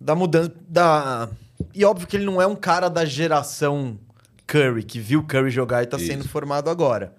Da 0.00 0.16
mudança... 0.16 0.52
Da... 0.68 1.28
E 1.72 1.84
óbvio 1.84 2.08
que 2.08 2.16
ele 2.16 2.24
não 2.24 2.42
é 2.42 2.46
um 2.46 2.56
cara 2.56 2.88
da 2.88 3.04
geração 3.04 3.96
Curry, 4.48 4.82
que 4.82 4.98
viu 4.98 5.22
Curry 5.22 5.48
jogar 5.50 5.84
e 5.84 5.86
tá 5.86 5.96
Isso. 5.96 6.06
sendo 6.06 6.28
formado 6.28 6.68
agora. 6.68 7.14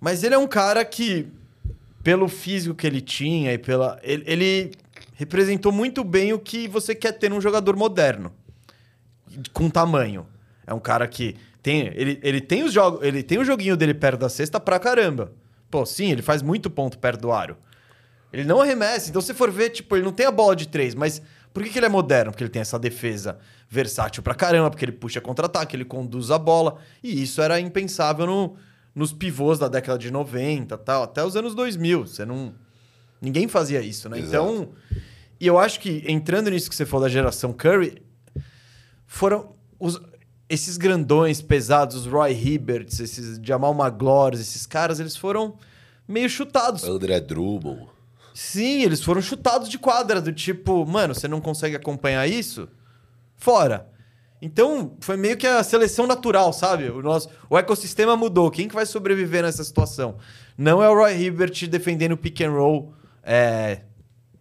Mas 0.00 0.24
ele 0.24 0.34
é 0.34 0.38
um 0.38 0.48
cara 0.48 0.84
que, 0.84 1.28
pelo 2.02 2.28
físico 2.28 2.74
que 2.74 2.88
ele 2.88 3.00
tinha 3.00 3.52
e 3.52 3.58
pela... 3.58 4.00
Ele, 4.02 4.24
ele 4.26 4.72
representou 5.14 5.70
muito 5.70 6.02
bem 6.02 6.32
o 6.32 6.40
que 6.40 6.66
você 6.66 6.92
quer 6.92 7.12
ter 7.12 7.30
num 7.30 7.40
jogador 7.40 7.76
moderno. 7.76 8.32
Com 9.52 9.70
tamanho. 9.70 10.26
É 10.66 10.74
um 10.74 10.80
cara 10.80 11.06
que 11.06 11.36
tem... 11.62 11.86
Ele, 11.94 12.18
ele 12.22 12.40
tem 12.40 12.64
os 12.64 12.72
jogos... 12.72 13.02
Ele 13.02 13.22
tem 13.22 13.38
o 13.38 13.44
joguinho 13.44 13.76
dele 13.76 13.94
perto 13.94 14.20
da 14.20 14.28
cesta 14.28 14.58
pra 14.58 14.78
caramba. 14.78 15.32
Pô, 15.70 15.84
sim, 15.84 16.10
ele 16.10 16.22
faz 16.22 16.42
muito 16.42 16.70
ponto 16.70 16.98
perto 16.98 17.20
do 17.20 17.32
aro. 17.32 17.56
Ele 18.32 18.44
não 18.44 18.60
arremessa. 18.60 19.08
Então, 19.08 19.22
se 19.22 19.32
for 19.32 19.50
ver, 19.50 19.70
tipo, 19.70 19.96
ele 19.96 20.04
não 20.04 20.12
tem 20.12 20.26
a 20.26 20.30
bola 20.30 20.54
de 20.54 20.68
três, 20.68 20.94
mas 20.94 21.22
por 21.52 21.62
que, 21.62 21.70
que 21.70 21.78
ele 21.78 21.86
é 21.86 21.88
moderno? 21.88 22.30
Porque 22.30 22.44
ele 22.44 22.50
tem 22.50 22.60
essa 22.60 22.78
defesa 22.78 23.38
versátil 23.68 24.22
pra 24.22 24.34
caramba, 24.34 24.70
porque 24.70 24.84
ele 24.84 24.92
puxa 24.92 25.20
contra-ataque, 25.20 25.74
ele 25.74 25.84
conduz 25.84 26.30
a 26.30 26.38
bola. 26.38 26.76
E 27.02 27.22
isso 27.22 27.40
era 27.40 27.58
impensável 27.58 28.26
no, 28.26 28.56
nos 28.94 29.12
pivôs 29.12 29.58
da 29.58 29.68
década 29.68 29.98
de 29.98 30.10
90 30.10 30.76
tal, 30.78 31.04
até 31.04 31.24
os 31.24 31.34
anos 31.34 31.54
2000. 31.54 32.06
Você 32.06 32.26
não. 32.26 32.54
Ninguém 33.22 33.48
fazia 33.48 33.80
isso, 33.80 34.08
né? 34.08 34.18
Exato. 34.18 34.28
Então. 34.36 34.68
E 35.40 35.46
eu 35.46 35.58
acho 35.58 35.80
que, 35.80 36.04
entrando 36.06 36.50
nisso 36.50 36.68
que 36.68 36.76
você 36.76 36.84
falou 36.84 37.06
da 37.06 37.12
geração 37.12 37.52
Curry, 37.52 38.02
foram 39.06 39.54
os, 39.78 40.00
esses 40.48 40.76
grandões 40.76 41.42
pesados, 41.42 41.96
os 41.96 42.06
Roy 42.06 42.32
Hibberts, 42.32 43.00
esses 43.00 43.40
Jamal 43.42 43.74
Maglores, 43.74 44.40
esses 44.40 44.66
caras, 44.66 45.00
eles 45.00 45.16
foram 45.16 45.56
meio 46.06 46.28
chutados. 46.28 46.84
André 46.84 47.20
Drummond. 47.20 47.88
Sim, 48.32 48.82
eles 48.82 49.02
foram 49.02 49.22
chutados 49.22 49.68
de 49.68 49.78
quadra, 49.78 50.20
do 50.20 50.32
tipo, 50.32 50.84
mano, 50.86 51.14
você 51.14 51.26
não 51.26 51.40
consegue 51.40 51.74
acompanhar 51.74 52.26
isso? 52.26 52.68
Fora. 53.34 53.88
Então, 54.40 54.94
foi 55.00 55.16
meio 55.16 55.36
que 55.36 55.46
a 55.46 55.62
seleção 55.64 56.06
natural, 56.06 56.52
sabe? 56.52 56.90
O, 56.90 57.02
nosso, 57.02 57.28
o 57.48 57.56
ecossistema 57.56 58.14
mudou. 58.14 58.50
Quem 58.50 58.68
que 58.68 58.74
vai 58.74 58.84
sobreviver 58.84 59.42
nessa 59.42 59.64
situação? 59.64 60.16
Não 60.56 60.82
é 60.82 60.88
o 60.88 60.94
Roy 60.94 61.18
Hibbert 61.18 61.66
defendendo 61.68 62.12
o 62.12 62.16
pick 62.16 62.42
and 62.42 62.50
roll 62.50 62.92
é, 63.22 63.80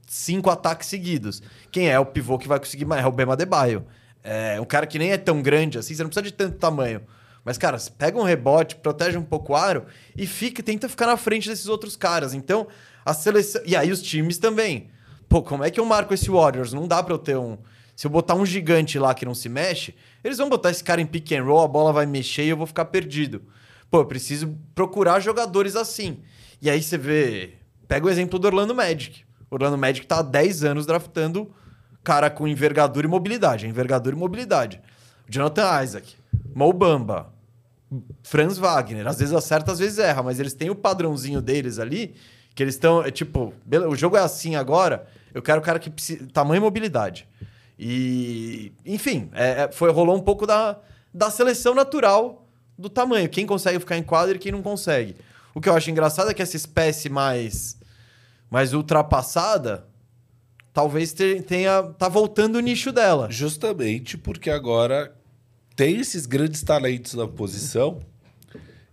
cinco 0.06 0.50
ataques 0.50 0.90
seguidos. 0.90 1.42
Quem 1.72 1.90
é 1.90 1.98
o 1.98 2.06
pivô 2.06 2.38
que 2.38 2.48
vai 2.48 2.60
conseguir 2.60 2.86
mais? 2.86 3.04
É 3.04 3.08
o 3.08 3.12
Bema 3.12 3.38
Debaio. 3.38 3.86
É 4.28 4.60
um 4.60 4.66
cara 4.66 4.88
que 4.88 4.98
nem 4.98 5.12
é 5.12 5.18
tão 5.18 5.40
grande 5.40 5.78
assim, 5.78 5.94
você 5.94 6.02
não 6.02 6.10
precisa 6.10 6.24
de 6.24 6.34
tanto 6.34 6.58
tamanho. 6.58 7.02
Mas, 7.44 7.60
cara, 7.60 7.78
pega 7.96 8.18
um 8.18 8.24
rebote, 8.24 8.76
protege 8.76 9.20
um 9.20 9.24
pouco 9.24 9.54
o 9.54 9.56
aro 9.56 9.86
e 10.18 10.26
fica, 10.26 10.64
tenta 10.64 10.90
ficar 10.90 11.06
na 11.06 11.16
frente 11.16 11.48
desses 11.48 11.68
outros 11.68 11.96
caras. 11.96 12.34
Então, 12.34 12.68
a 13.06 13.14
seleção. 13.14 13.62
E 13.68 13.76
aí 13.76 13.92
os 13.92 14.02
times 14.02 14.40
também. 14.40 14.90
Pô, 15.30 15.44
como 15.44 15.64
é 15.64 15.70
que 15.70 15.80
eu 15.80 15.86
marco 15.86 16.12
esse 16.12 16.30
Warriors? 16.30 16.74
Não 16.74 16.88
dá 16.88 17.04
pra 17.04 17.14
eu 17.14 17.20
ter 17.20 17.38
um. 17.38 17.60
Se 17.96 18.08
eu 18.08 18.12
botar 18.12 18.34
um 18.34 18.46
gigante 18.46 18.98
lá 18.98 19.14
que 19.14 19.26
não 19.26 19.36
se 19.36 19.48
mexe, 19.48 19.96
eles 20.24 20.40
vão 20.40 20.50
botar 20.50 20.72
esse 20.72 20.84
cara 20.84 21.00
em 21.00 21.06
pick 21.06 21.32
and 21.34 21.44
roll, 21.44 21.64
a 21.64 21.68
bola 21.68 21.94
vai 21.94 22.08
mexer 22.08 22.46
e 22.46 22.50
eu 22.50 22.58
vou 22.58 22.66
ficar 22.66 22.86
perdido. 22.86 23.44
Pô, 23.92 24.00
eu 24.00 24.06
preciso 24.06 24.58
procurar 24.74 25.20
jogadores 25.20 25.76
assim. 25.76 26.24
E 26.60 26.70
aí 26.70 26.82
você 26.82 26.98
vê. 26.98 27.54
Pega 27.88 28.08
o 28.08 28.10
exemplo 28.10 28.40
do 28.40 28.48
Orlando 28.48 28.74
Magic. 28.74 29.24
O 29.52 29.56
Orlando 29.56 29.78
Magic 29.78 30.08
tá 30.08 30.20
há 30.20 30.24
10 30.24 30.64
anos 30.64 30.88
draftando 30.88 31.54
cara 32.06 32.30
com 32.30 32.48
envergadura 32.48 33.06
e 33.06 33.10
mobilidade. 33.10 33.68
Envergadura 33.68 34.16
e 34.16 34.20
mobilidade. 34.20 34.80
Jonathan 35.28 35.84
Isaac, 35.84 36.16
Mo 36.54 36.72
Bamba, 36.72 37.34
Franz 38.24 38.58
Wagner. 38.58 39.08
Às 39.08 39.18
vezes 39.20 39.34
acerta, 39.34 39.72
às 39.72 39.80
vezes 39.80 39.98
erra, 39.98 40.22
mas 40.22 40.40
eles 40.40 40.54
têm 40.54 40.70
o 40.70 40.76
padrãozinho 40.76 41.42
deles 41.42 41.80
ali, 41.80 42.14
que 42.54 42.62
eles 42.62 42.76
estão. 42.76 43.04
É 43.04 43.10
tipo, 43.10 43.54
o 43.90 43.96
jogo 43.96 44.16
é 44.16 44.22
assim 44.22 44.56
agora, 44.56 45.08
eu 45.34 45.42
quero 45.42 45.60
o 45.60 45.64
cara 45.64 45.80
que 45.80 45.90
precisa. 45.90 46.28
Tamanho 46.32 46.60
e 46.60 46.62
mobilidade. 46.62 47.28
E. 47.78 48.72
Enfim, 48.86 49.30
é- 49.34 49.64
é- 49.64 49.72
foi, 49.72 49.92
rolou 49.92 50.16
um 50.16 50.22
pouco 50.22 50.46
da, 50.46 50.78
da 51.14 51.30
seleção 51.30 51.74
natural 51.74 52.48
do 52.78 52.90
tamanho. 52.90 53.28
Quem 53.28 53.46
consegue 53.46 53.80
ficar 53.80 53.98
em 53.98 54.04
quadra 54.04 54.36
e 54.36 54.40
quem 54.40 54.52
não 54.52 54.62
consegue. 54.62 55.16
O 55.54 55.60
que 55.62 55.68
eu 55.68 55.74
acho 55.74 55.90
engraçado 55.90 56.30
é 56.30 56.34
que 56.34 56.42
essa 56.42 56.56
espécie 56.56 57.10
mais, 57.10 57.78
mais 58.50 58.74
ultrapassada 58.74 59.86
talvez 60.76 61.14
te- 61.14 61.42
tenha. 61.42 61.82
tá 61.98 62.10
voltando 62.10 62.58
o 62.58 62.60
nicho 62.60 62.92
dela. 62.92 63.28
Justamente 63.32 64.18
porque 64.18 64.50
agora 64.52 65.16
tem 65.76 65.98
esses 66.00 66.26
grandes 66.28 66.62
talentos 66.62 67.14
na 67.16 67.28
posição. 67.28 68.00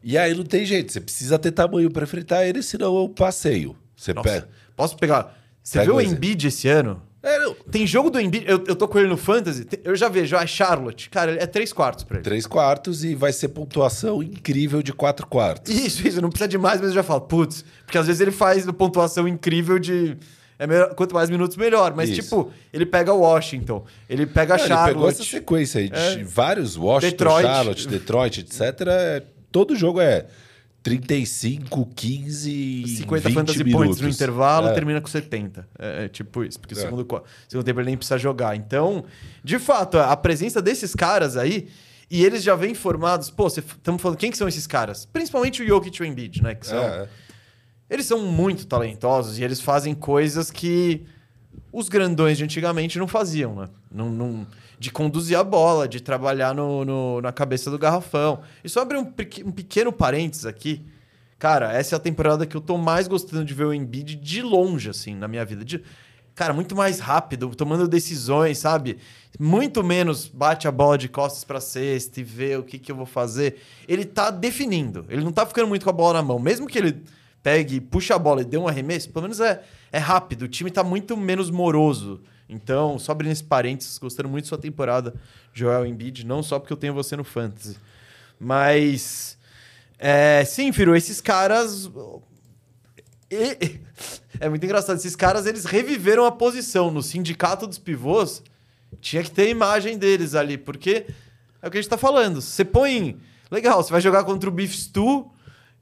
E 0.03 0.17
aí 0.17 0.35
não 0.35 0.45
tem 0.45 0.65
jeito, 0.65 0.91
você 0.93 1.01
precisa 1.01 1.39
ter 1.39 1.53
tamanho 1.53 1.91
para 1.91 2.05
enfrentar 2.05 2.47
ele, 2.47 2.63
senão 2.63 2.97
é 2.97 3.01
um 3.03 3.09
passeio. 3.09 3.77
Você 3.97 4.15
Nossa, 4.15 4.29
pega. 4.29 4.49
Posso 4.75 4.97
pegar. 4.97 5.39
Você 5.63 5.79
Pega 5.79 5.93
viu 5.93 5.97
o. 5.97 6.01
Embiid 6.01 6.47
esse 6.49 6.67
ano? 6.69 7.03
É. 7.23 7.39
Tem 7.71 7.87
jogo 7.87 8.11
do 8.11 8.19
Embiid, 8.21 8.45
eu, 8.49 8.65
eu 8.67 8.75
tô 8.75 8.89
com 8.89 8.99
ele 8.99 9.07
no 9.07 9.17
Fantasy, 9.17 9.65
eu 9.85 9.95
já 9.95 10.09
vejo, 10.09 10.35
a 10.37 10.45
Charlotte, 10.45 11.09
cara, 11.09 11.41
é 11.41 11.47
três 11.47 11.73
quartos 11.73 12.03
pra 12.03 12.17
ele. 12.17 12.25
Três 12.25 12.47
quartos 12.49 13.05
e 13.05 13.15
vai 13.15 13.33
ser 13.33 13.51
pontuação 13.51 14.21
incrível 14.21 14.83
de 14.83 14.93
quatro 14.93 15.25
quartos. 15.29 15.73
Isso, 15.73 16.07
isso, 16.07 16.21
não 16.21 16.31
precisa 16.31 16.49
de 16.49 16.59
mais, 16.59 16.81
mas 16.81 16.89
eu 16.91 16.97
já 16.97 17.03
falo, 17.05 17.21
putz, 17.21 17.65
porque 17.85 17.97
às 17.97 18.09
vezes 18.09 18.21
ele 18.21 18.33
faz 18.33 18.67
pontuação 18.73 19.29
incrível 19.29 19.79
de. 19.79 20.17
É 20.63 20.67
melhor- 20.67 20.95
quanto 20.95 21.15
mais 21.15 21.29
minutos, 21.29 21.57
melhor. 21.57 21.93
Mas, 21.95 22.11
Isso. 22.11 22.23
tipo, 22.23 22.51
ele 22.73 22.87
pega 22.87 23.13
Washington, 23.13 23.85
ele 24.09 24.27
pega 24.27 24.57
Não, 24.57 24.65
ele 24.65 24.69
pegou 24.69 25.09
essa 25.09 25.23
Charlotte. 25.25 25.31
sequência 25.31 25.81
aí 25.81 25.89
de 25.89 26.21
É. 26.21 26.25
vários 26.25 26.77
Washington, 26.77 27.11
Detroit. 27.11 27.43
Charlotte, 27.47 27.89
Detroit, 27.89 28.41
etc. 28.41 28.61
é- 28.89 29.23
todo 29.51 29.75
jogo 29.75 30.01
é 30.01 30.27
35, 30.83 31.87
15, 31.95 32.85
50 32.99 33.29
20 33.29 33.35
fantasy 33.35 33.59
minutos. 33.65 33.87
points 33.87 34.01
no 34.01 34.09
intervalo, 34.09 34.69
É. 34.69 34.73
termina 34.73 35.01
com 35.01 35.07
70. 35.09 35.67
É, 35.79 36.05
é 36.05 36.09
tipo 36.09 36.45
isso, 36.45 36.59
porque 36.61 36.75
o 36.75 36.79
É. 36.79 36.81
segundo, 36.81 37.07
segundo 37.49 37.65
tempo 37.65 37.81
ele 37.81 37.87
nem 37.87 37.97
precisa 37.97 38.19
jogar. 38.19 38.57
Então, 38.57 39.05
de 39.45 39.59
fato, 39.59 39.99
a 39.99 40.17
presença 40.17 40.61
desses 40.61 40.95
caras 40.95 41.37
aí, 41.37 41.69
e 42.11 42.25
eles 42.25 42.43
já 42.43 42.55
vêm 42.55 42.75
formados. 42.75 43.31
Pô, 43.31 43.47
estamos 43.47 44.03
falando, 44.03 44.19
quem 44.19 44.31
que 44.31 44.37
são 44.37 44.47
esses 44.49 44.67
caras? 44.67 45.07
Principalmente 45.07 45.63
o 45.63 45.67
Jokic 45.67 45.99
e 45.99 46.03
o 46.03 46.07
Embiid, 46.07 46.43
né? 46.43 46.55
Que 46.55 46.67
são, 46.67 46.83
É. 46.83 47.09
Eles 47.93 48.07
são 48.07 48.21
muito 48.27 48.67
talentosos 48.67 49.39
e 49.39 49.45
eles 49.45 49.61
fazem 49.61 49.95
coisas 49.95 50.51
que 50.51 51.03
os 51.71 51.89
grandões 51.89 52.39
de 52.39 52.45
antigamente 52.45 52.99
não 52.99 53.07
faziam, 53.07 53.55
né? 53.55 53.69
Não, 53.91 54.11
não- 54.11 54.47
de 54.79 54.91
conduzir 54.91 55.39
a 55.39 55.45
bola, 55.45 55.87
de 55.87 56.01
trabalhar 56.01 56.55
no, 56.55 56.85
no- 56.85 57.21
na 57.21 57.31
cabeça 57.33 57.71
do 57.71 57.79
garrafão. 57.79 58.41
E 58.65 58.69
só 58.69 58.81
abrir 58.81 58.97
um, 58.99 59.03
um 59.47 59.53
pequeno 59.53 59.93
parênteses 59.93 60.45
aqui. 60.47 60.83
Cara, 61.39 61.73
essa 61.73 61.95
é 61.95 61.97
a 61.97 62.01
temporada 62.01 62.47
que 62.47 62.57
eu 62.57 62.61
tô 62.61 62.77
mais 62.79 63.07
gostando 63.07 63.45
de 63.45 63.53
ver 63.55 63.67
o 63.67 63.75
Embiid 63.75 64.17
de 64.17 64.43
longe, 64.43 64.89
assim, 64.89 65.15
na 65.15 65.29
minha 65.29 65.45
vida. 65.45 65.65
De- 65.65 65.83
cara, 66.35 66.53
muito 66.55 66.75
mais 66.75 66.99
rápido, 66.99 67.55
tomando 67.55 67.87
decisões, 67.87 68.59
sabe? 68.59 68.99
Muito 69.39 69.85
menos 69.85 70.27
bate 70.29 70.67
a 70.67 70.73
bola 70.73 70.97
de 70.97 71.09
costas 71.09 71.45
pra 71.45 71.61
cesta 71.61 72.21
e 72.21 72.25
vê 72.25 72.57
o 72.57 72.63
que, 72.63 72.79
que 72.79 72.91
eu 72.91 72.97
vou 72.97 73.07
fazer. 73.07 73.57
Ele 73.87 74.05
tá 74.05 74.31
definindo. 74.31 75.05
Ele 75.09 75.23
não 75.23 75.31
tá 75.33 75.45
ficando 75.47 75.69
muito 75.69 75.85
com 75.85 75.91
a 75.91 75.93
bola 75.93 76.15
na 76.15 76.23
mão. 76.23 76.39
Mesmo 76.39 76.67
que 76.67 76.79
ele 76.79 77.03
pegue, 77.43 77.81
puxa 77.81 78.15
a 78.15 78.19
bola 78.19 78.43
e 78.43 78.45
dê 78.45 78.57
um 78.57 78.69
arremesso, 78.69 79.11
pelo 79.11 79.23
menos 79.23 79.41
é, 79.41 79.63
é 79.91 79.99
rápido. 79.99 80.43
O 80.43 80.49
time 80.49 80.71
tá 80.71 80.85
muito 80.85 81.17
menos 81.17 81.51
moroso. 81.51 82.21
Então, 82.49 82.99
só 82.99 83.13
abrindo 83.13 83.33
esse 83.33 83.43
parênteses, 83.45 83.99
gostando 83.99 84.29
muito 84.29 84.45
da 84.45 84.49
sua 84.51 84.59
temporada, 84.59 85.15
Joel 85.55 85.87
Embiid, 85.87 86.25
não 86.27 86.43
só 86.43 86.59
porque 86.59 86.73
eu 86.73 86.77
tenho 86.77 86.93
você 86.95 87.17
no 87.17 87.25
Fantasy. 87.25 87.77
Mas. 88.39 89.39
É, 89.99 90.45
sim, 90.45 90.73
Firo, 90.73 90.95
esses 90.95 91.21
caras. 91.21 91.91
e- 93.31 93.81
é 94.41 94.49
muito 94.49 94.65
engraçado. 94.65 94.97
Esses 94.97 95.17
caras 95.17 95.47
eles 95.47 95.65
reviveram 95.65 96.25
a 96.27 96.33
posição 96.33 96.91
no 96.91 97.03
sindicato 97.03 97.67
dos 97.67 97.79
pivôs. 97.79 98.43
Tinha 99.01 99.23
que 99.23 99.31
ter 99.31 99.43
a 99.43 99.49
imagem 99.49 99.97
deles 99.97 100.35
ali, 100.35 100.59
porque 100.59 101.07
é 101.63 101.69
o 101.69 101.71
que 101.71 101.79
a 101.79 101.81
gente 101.81 101.91
tá 101.91 101.97
falando. 101.97 102.41
Você 102.43 102.65
põe. 102.65 103.19
Legal, 103.51 103.83
você 103.83 103.91
vai 103.91 104.01
jogar 104.01 104.25
contra 104.25 104.49
o 104.49 104.53
Beef 104.53 104.75
Stew 104.75 105.31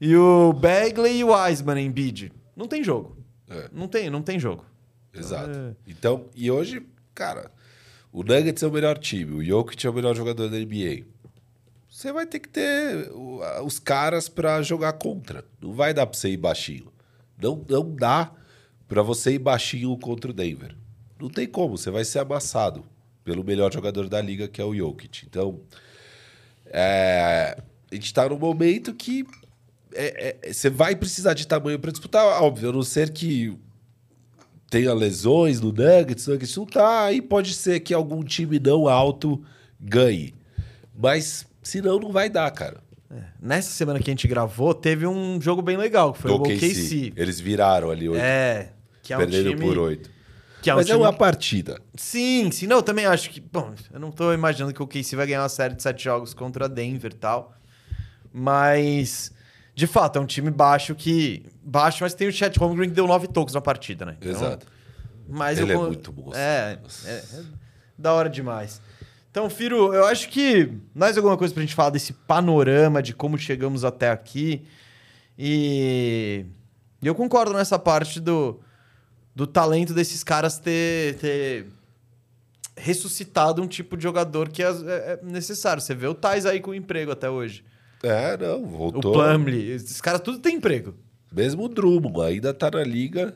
e 0.01 0.15
o 0.15 0.51
Bagley 0.51 1.19
e 1.19 1.23
o 1.23 1.31
Wiseman 1.31 1.79
em 1.79 1.91
bid. 1.91 2.33
Não 2.55 2.67
tem 2.67 2.83
jogo. 2.83 3.15
É. 3.47 3.69
Não 3.71 3.87
tem, 3.87 4.09
não 4.09 4.21
tem 4.21 4.39
jogo. 4.39 4.65
Exato. 5.13 5.57
É. 5.57 5.75
Então, 5.87 6.25
e 6.35 6.49
hoje, 6.49 6.81
cara, 7.13 7.51
O 8.13 8.23
Nuggets 8.23 8.61
é 8.61 8.67
o 8.67 8.71
melhor 8.71 8.97
time, 8.97 9.31
o 9.33 9.43
Jokic 9.43 9.85
é 9.85 9.89
o 9.89 9.93
melhor 9.93 10.13
jogador 10.15 10.49
da 10.49 10.57
NBA. 10.57 11.05
Você 11.89 12.11
vai 12.11 12.25
ter 12.25 12.39
que 12.39 12.49
ter 12.49 13.09
os 13.63 13.79
caras 13.79 14.27
pra 14.27 14.61
jogar 14.61 14.93
contra. 14.93 15.45
Não 15.61 15.73
vai 15.73 15.93
dar 15.93 16.05
pra 16.05 16.17
você 16.17 16.29
ir 16.29 16.37
baixinho. 16.37 16.91
Não, 17.41 17.63
não 17.69 17.95
dá 17.95 18.31
pra 18.87 19.01
você 19.01 19.33
ir 19.33 19.39
baixinho 19.39 19.95
contra 19.97 20.31
o 20.31 20.33
Denver. 20.33 20.75
Não 21.19 21.29
tem 21.29 21.47
como, 21.47 21.77
você 21.77 21.89
vai 21.91 22.03
ser 22.03 22.19
amassado 22.19 22.83
pelo 23.23 23.43
melhor 23.43 23.71
jogador 23.71 24.09
da 24.09 24.19
liga, 24.21 24.47
que 24.47 24.59
é 24.59 24.63
o 24.65 24.75
Jokic. 24.75 25.25
Então, 25.25 25.61
é, 26.65 27.57
a 27.91 27.95
gente 27.95 28.13
tá 28.13 28.27
num 28.27 28.39
momento 28.39 28.93
que 28.93 29.25
é- 29.93 30.37
é- 30.43 30.53
você 30.53 30.69
vai 30.69 30.95
precisar 30.95 31.33
de 31.33 31.47
tamanho 31.47 31.79
pra 31.79 31.91
disputar, 31.91 32.25
óbvio, 32.41 32.69
a 32.69 32.73
não 32.73 32.83
ser 32.83 33.11
que 33.11 33.57
tenha 34.69 34.93
lesões 34.93 35.59
no 35.59 35.71
Nuggets, 35.71 36.27
o 36.27 36.31
Nuggets 36.31 36.55
não 36.55 36.65
tá, 36.65 37.05
aí 37.05 37.21
pode 37.21 37.53
ser 37.53 37.79
que 37.81 37.93
algum 37.93 38.23
time 38.23 38.59
não 38.59 38.87
alto 38.87 39.43
ganhe. 39.79 40.33
Mas 40.97 41.45
senão 41.61 41.99
não 41.99 42.11
vai 42.11 42.29
dar, 42.29 42.49
cara. 42.51 42.81
Nessa 43.41 43.71
semana 43.71 43.99
que 43.99 44.09
a 44.09 44.13
gente 44.13 44.27
gravou, 44.27 44.73
teve 44.73 45.05
um 45.05 45.41
jogo 45.41 45.61
bem 45.61 45.75
legal, 45.75 46.13
que 46.13 46.19
foi 46.19 46.31
Do 46.31 46.37
o 46.37 46.41
OKC. 46.41 47.11
Eles 47.15 47.39
viraram 47.39 47.91
ali 47.91 48.07
oito, 48.07 48.21
É, 48.21 48.69
que 49.03 49.11
é 49.11 49.17
um 49.17 49.19
perdendo 49.19 49.49
time... 49.49 49.61
por 49.65 49.77
oito. 49.77 50.09
É 50.65 50.73
um 50.73 50.77
Mas 50.77 50.87
é 50.87 50.91
time 50.91 51.03
uma 51.03 51.11
partida. 51.11 51.81
Sim, 51.95 52.51
sim. 52.51 52.67
Não, 52.67 52.77
eu 52.77 52.83
também 52.83 53.05
acho 53.05 53.31
que. 53.31 53.41
Bom, 53.41 53.73
eu 53.91 53.99
não 53.99 54.11
tô 54.11 54.31
imaginando 54.31 54.73
que 54.73 54.81
o 54.81 54.87
KC 54.87 55.15
vai 55.15 55.25
ganhar 55.25 55.41
uma 55.41 55.49
série 55.49 55.73
de 55.73 55.81
sete 55.81 56.03
jogos 56.03 56.33
contra 56.35 56.69
Denver 56.69 57.11
e 57.11 57.17
tal. 57.17 57.53
Mas. 58.31 59.31
De 59.81 59.87
fato, 59.87 60.19
é 60.19 60.21
um 60.21 60.27
time 60.27 60.51
baixo 60.51 60.93
que. 60.93 61.43
Baixo, 61.63 62.03
mas 62.03 62.13
tem 62.13 62.27
o 62.27 62.31
Chet 62.31 62.55
Holmgren 62.59 62.87
que 62.87 62.93
deu 62.93 63.07
nove 63.07 63.25
tocos 63.25 63.55
na 63.55 63.61
partida, 63.61 64.05
né? 64.05 64.15
Então, 64.21 64.31
Exato. 64.31 64.67
Mas 65.27 65.57
Ele 65.57 65.73
eu 65.73 65.83
é 65.83 65.87
muito 65.87 66.13
monstro. 66.13 66.37
É, 66.39 66.77
é, 67.05 67.11
é 67.11 67.43
da 67.97 68.13
hora 68.13 68.29
demais. 68.29 68.79
Então, 69.31 69.49
Firo, 69.49 69.91
eu 69.91 70.05
acho 70.05 70.29
que 70.29 70.71
mais 70.93 71.17
alguma 71.17 71.35
coisa 71.35 71.51
pra 71.51 71.61
gente 71.63 71.73
falar 71.73 71.89
desse 71.89 72.13
panorama 72.13 73.01
de 73.01 73.11
como 73.11 73.39
chegamos 73.39 73.83
até 73.83 74.11
aqui. 74.11 74.63
E, 75.35 76.45
e 77.01 77.07
eu 77.07 77.15
concordo 77.15 77.51
nessa 77.51 77.79
parte 77.79 78.19
do, 78.19 78.59
do 79.35 79.47
talento 79.47 79.95
desses 79.95 80.23
caras 80.23 80.59
ter, 80.59 81.15
ter 81.15 81.65
ressuscitado 82.77 83.63
um 83.63 83.67
tipo 83.67 83.97
de 83.97 84.03
jogador 84.03 84.47
que 84.47 84.61
é, 84.61 84.67
é- 84.67 84.69
é 85.13 85.19
necessário. 85.23 85.81
Você 85.81 85.95
vê 85.95 86.05
o 86.05 86.13
Tais 86.13 86.45
aí 86.45 86.59
com 86.59 86.71
emprego 86.71 87.11
até 87.11 87.27
hoje. 87.31 87.63
É, 88.03 88.37
não, 88.37 88.63
O 88.63 88.67
voltou. 88.67 89.13
Plumlee. 89.13 89.71
Esses 89.71 90.01
caras 90.01 90.21
tudo 90.21 90.39
tem 90.39 90.55
emprego. 90.55 90.95
Mesmo 91.31 91.63
o 91.65 91.69
Drummond 91.69 92.21
ainda 92.21 92.53
tá 92.53 92.69
na 92.71 92.83
liga 92.83 93.35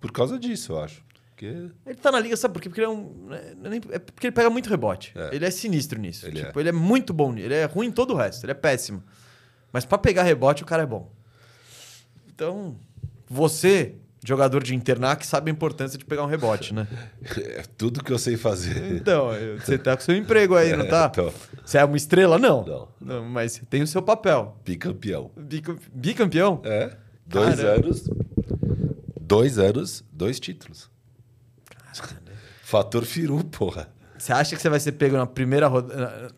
por 0.00 0.12
causa 0.12 0.38
disso, 0.38 0.72
eu 0.72 0.80
acho. 0.80 1.02
Porque 1.30 1.46
Ele 1.86 1.94
tá 2.00 2.10
na 2.10 2.18
liga, 2.18 2.36
sabe 2.36 2.54
por 2.54 2.60
quê? 2.60 2.68
Porque 2.68 2.80
ele 2.80 2.86
é 2.86 2.90
um. 2.90 3.28
não 3.56 3.72
é 3.72 3.76
É 3.92 3.98
porque 3.98 4.26
ele 4.26 4.34
pega 4.34 4.50
muito 4.50 4.68
rebote. 4.68 5.12
É. 5.14 5.34
Ele 5.34 5.44
é 5.44 5.50
sinistro 5.50 5.98
nisso. 6.00 6.26
Ele 6.26 6.42
tipo, 6.44 6.58
ele 6.58 6.68
é 6.70 6.72
muito 6.72 7.12
bom. 7.12 7.36
Ele 7.36 7.54
é 7.54 7.64
ruim 7.64 7.88
em 7.88 7.92
todo 7.92 8.12
o 8.12 8.16
resto. 8.16 8.44
Ele 8.44 8.52
é 8.52 8.54
péssimo. 8.54 9.02
Mas 9.72 9.84
pra 9.84 9.98
pegar 9.98 10.22
rebote, 10.24 10.62
o 10.62 10.66
cara 10.66 10.82
é 10.82 10.86
bom. 10.86 11.12
Então, 12.34 12.76
você, 13.28 13.96
jogador 14.24 14.62
de 14.62 14.74
internar, 14.74 15.16
que 15.16 15.26
sabe 15.26 15.50
a 15.50 15.52
importância 15.54 15.98
de 15.98 16.04
pegar 16.04 16.22
um 16.24 16.26
rebote, 16.26 16.74
né? 16.74 16.86
é 17.36 17.62
tudo 17.76 18.02
que 18.02 18.12
eu 18.12 18.18
sei 18.18 18.36
fazer. 18.36 18.96
Então, 18.96 19.30
você 19.58 19.78
tá 19.78 19.96
com 19.96 20.02
seu 20.02 20.16
emprego 20.16 20.56
aí, 20.56 20.76
não 20.76 20.86
tá? 20.88 21.08
Então, 21.12 21.32
Você 21.64 21.78
é 21.78 21.84
uma 21.84 21.96
estrela? 21.96 22.38
Não. 22.38 22.64
Não. 22.64 22.88
Não, 23.00 23.24
mas 23.24 23.52
você 23.52 23.66
tem 23.66 23.82
o 23.82 23.86
seu 23.86 24.02
papel. 24.02 24.56
bicampeão. 24.64 25.30
Bicampeão? 25.92 26.60
É. 26.64 26.96
Dois 27.26 27.56
Caramba. 27.56 27.84
anos. 27.86 28.10
Dois 29.20 29.58
anos, 29.58 30.02
dois 30.12 30.40
títulos. 30.40 30.90
Fator 32.62 33.04
Firu, 33.04 33.44
porra. 33.44 33.88
Você 34.18 34.32
acha 34.32 34.56
que 34.56 34.60
você 34.62 34.68
vai 34.68 34.80
ser 34.80 34.92
pego 34.92 35.16
na 35.16 35.26
primeira 35.26 35.68
rodada. 35.68 36.32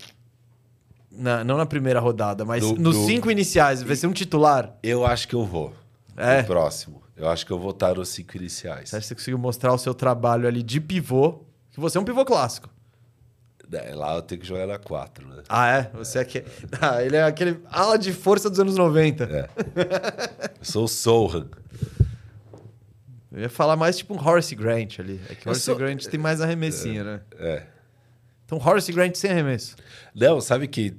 Na, 1.11 1.43
não 1.45 1.57
na 1.57 1.67
primeira 1.67 1.99
rodada, 1.99 2.45
mas 2.45 2.63
Do- 2.63 2.77
nos 2.77 2.97
do- 2.97 3.07
cinco 3.07 3.31
iniciais, 3.31 3.83
vai 3.83 3.97
ser 3.97 4.07
um 4.07 4.13
titular? 4.13 4.77
Eu 4.83 5.05
acho 5.05 5.27
que 5.27 5.35
eu 5.35 5.45
vou. 5.45 5.75
É? 6.17 6.43
No 6.43 6.47
próximo. 6.47 7.03
Eu 7.21 7.29
acho 7.29 7.45
que 7.45 7.53
eu 7.53 7.59
vou 7.59 7.71
estar 7.73 7.95
nos 7.97 8.09
cinco 8.09 8.37
iniciais. 8.37 8.89
Você 8.89 8.97
acha 8.97 9.03
que 9.03 9.09
você 9.09 9.15
conseguiu 9.15 9.39
mostrar 9.39 9.73
o 9.75 9.79
seu 9.79 9.93
trabalho 9.95 10.49
ali 10.49 10.63
de 10.63 10.81
pivô? 10.81 11.45
Que 11.71 11.79
você 11.79 11.99
é 11.99 12.01
um 12.01 12.05
pivô 12.05 12.25
clássico. 12.25 12.71
É, 13.73 13.95
Lá 13.95 14.17
eu 14.17 14.23
tenho 14.23 14.41
que 14.41 14.47
jogar 14.47 14.67
na 14.67 14.79
quatro, 14.79 15.29
né? 15.29 15.43
Ah, 15.49 15.69
é? 15.69 15.91
Você 15.95 16.19
é 16.19 16.23
aquele. 16.23 16.47
Ah, 16.81 17.03
ele 17.05 17.17
é 17.17 17.23
aquele 17.23 17.61
ala 17.71 17.99
de 17.99 18.13
força 18.13 18.49
dos 18.49 18.59
anos 18.59 18.75
90. 18.77 19.25
É. 19.25 19.49
Eu 20.59 20.65
sou 20.65 20.85
o 20.85 20.89
Sohan. 20.89 21.47
Eu 23.31 23.41
ia 23.43 23.49
falar 23.49 23.77
mais 23.77 23.97
tipo 23.99 24.15
um 24.15 24.19
Horace 24.19 24.55
Grant 24.57 24.99
ali. 24.99 25.21
É 25.29 25.35
que 25.35 25.49
Horace 25.49 25.61
sou- 25.65 25.77
Grant 25.77 26.05
tem 26.07 26.19
mais 26.19 26.41
arremessinho, 26.41 27.05
né? 27.05 27.21
É. 27.39 27.65
Então 28.45 28.59
Horace 28.59 28.93
Grant 28.93 29.15
sem 29.15 29.31
arremesso. 29.31 29.77
Não, 30.15 30.41
sabe 30.41 30.67
que, 30.67 30.97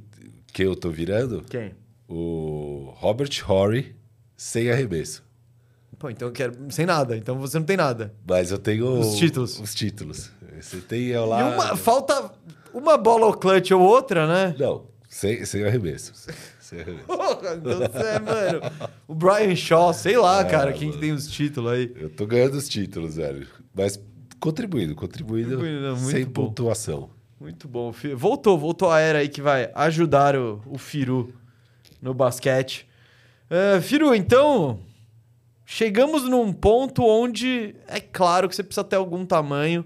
que 0.54 0.64
eu 0.64 0.76
tô 0.76 0.90
virando? 0.90 1.42
Quem? 1.50 1.74
O 2.08 2.94
Robert 2.96 3.30
Horry 3.50 3.96
sem 4.38 4.72
arremesso. 4.72 5.24
Pô, 6.02 6.10
então 6.10 6.28
eu 6.30 6.32
quero. 6.32 6.54
Sem 6.72 6.86
nada. 6.88 7.16
Então 7.16 7.38
você 7.38 7.60
não 7.60 7.66
tem 7.66 7.78
nada. 7.78 8.12
Mas 8.28 8.50
eu 8.50 8.58
tenho... 8.58 9.00
Os 9.00 9.16
títulos. 9.18 9.60
Os 9.60 9.76
títulos. 9.76 10.32
Você 10.60 10.78
tem 10.78 11.06
eu 11.10 11.26
lá... 11.28 11.40
E 11.40 11.54
uma, 11.54 11.76
falta 11.78 12.32
uma 12.74 12.98
bola 12.98 13.28
ou 13.28 13.34
clutch 13.36 13.70
ou 13.72 13.82
outra, 13.82 14.26
né? 14.26 14.56
Não, 14.58 14.86
sem, 15.08 15.46
sem 15.46 15.64
arremesso. 15.64 16.12
Sem 16.60 16.80
arremesso. 16.82 17.06
Porra, 17.06 17.54
então 17.56 17.78
você 17.78 17.98
é, 18.00 18.20
mano. 18.20 18.62
O 19.08 19.14
Brian 19.14 19.56
Shaw, 19.56 19.94
sei 19.94 20.18
lá, 20.18 20.42
É, 20.42 20.46
cara, 20.46 20.72
quem 20.74 20.80
que 20.90 20.98
mano. 20.98 21.00
tem 21.02 21.12
os 21.12 21.28
títulos 21.28 21.72
aí. 21.72 21.94
Eu 21.96 22.10
tô 22.10 22.26
ganhando 22.26 22.56
os 22.56 22.68
títulos, 22.68 23.16
velho. 23.18 23.48
Mas 23.72 24.00
contribuindo, 24.40 24.96
contribuindo, 24.96 25.52
Contribuindo, 25.58 25.96
muito 25.98 26.10
sem 26.12 26.26
bom. 26.26 26.48
pontuação. 26.48 27.10
Muito 27.40 27.68
bom. 27.68 27.94
Voltou, 28.16 28.58
voltou 28.58 28.90
a 28.90 29.00
era 29.00 29.20
aí 29.20 29.30
que 29.30 29.42
vai 29.42 29.70
ajudar 29.76 30.36
o, 30.36 30.62
o 30.66 30.78
Firu 30.80 31.32
no 32.02 32.12
basquete. 32.14 32.88
Ah, 33.50 33.80
Firu, 33.82 34.16
então, 34.16 34.80
chegamos 35.74 36.24
num 36.24 36.52
ponto 36.52 37.02
onde 37.06 37.74
é 37.88 38.02
claro 38.02 38.50
que 38.50 38.56
você 38.56 38.62
precisa 38.62 38.84
ter 38.84 38.98
algum 38.98 39.26
tamanho. 39.26 39.86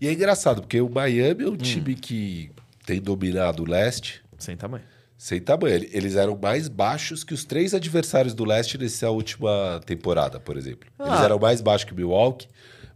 E 0.00 0.08
é 0.08 0.12
engraçado, 0.12 0.62
porque 0.62 0.80
o 0.80 0.88
Miami 0.90 1.44
Hum. 1.44 1.48
é 1.48 1.50
um 1.52 1.56
time 1.56 1.94
que 1.94 2.50
tem 2.84 3.00
dominado 3.00 3.62
o 3.62 3.66
leste 3.66 4.20
Sem 4.36 4.56
tamanho. 4.56 4.82
sem 5.16 5.40
tamanho. 5.40 5.74
Ele- 5.76 5.90
Eles 5.92 6.16
eram 6.16 6.36
mais 6.40 6.68
baixos 6.68 7.22
que 7.22 7.32
os 7.32 7.44
três 7.44 7.72
adversários 7.72 8.34
do 8.34 8.44
leste 8.44 8.76
nessa 8.76 9.08
última 9.10 9.80
temporada, 9.86 10.40
por 10.40 10.56
exemplo. 10.56 10.88
Eles 10.98 11.12
Ah. 11.20 11.24
eram 11.24 11.38
mais 11.38 11.60
baixos 11.60 11.84
que 11.88 11.94
Milwaukee, 11.94 12.48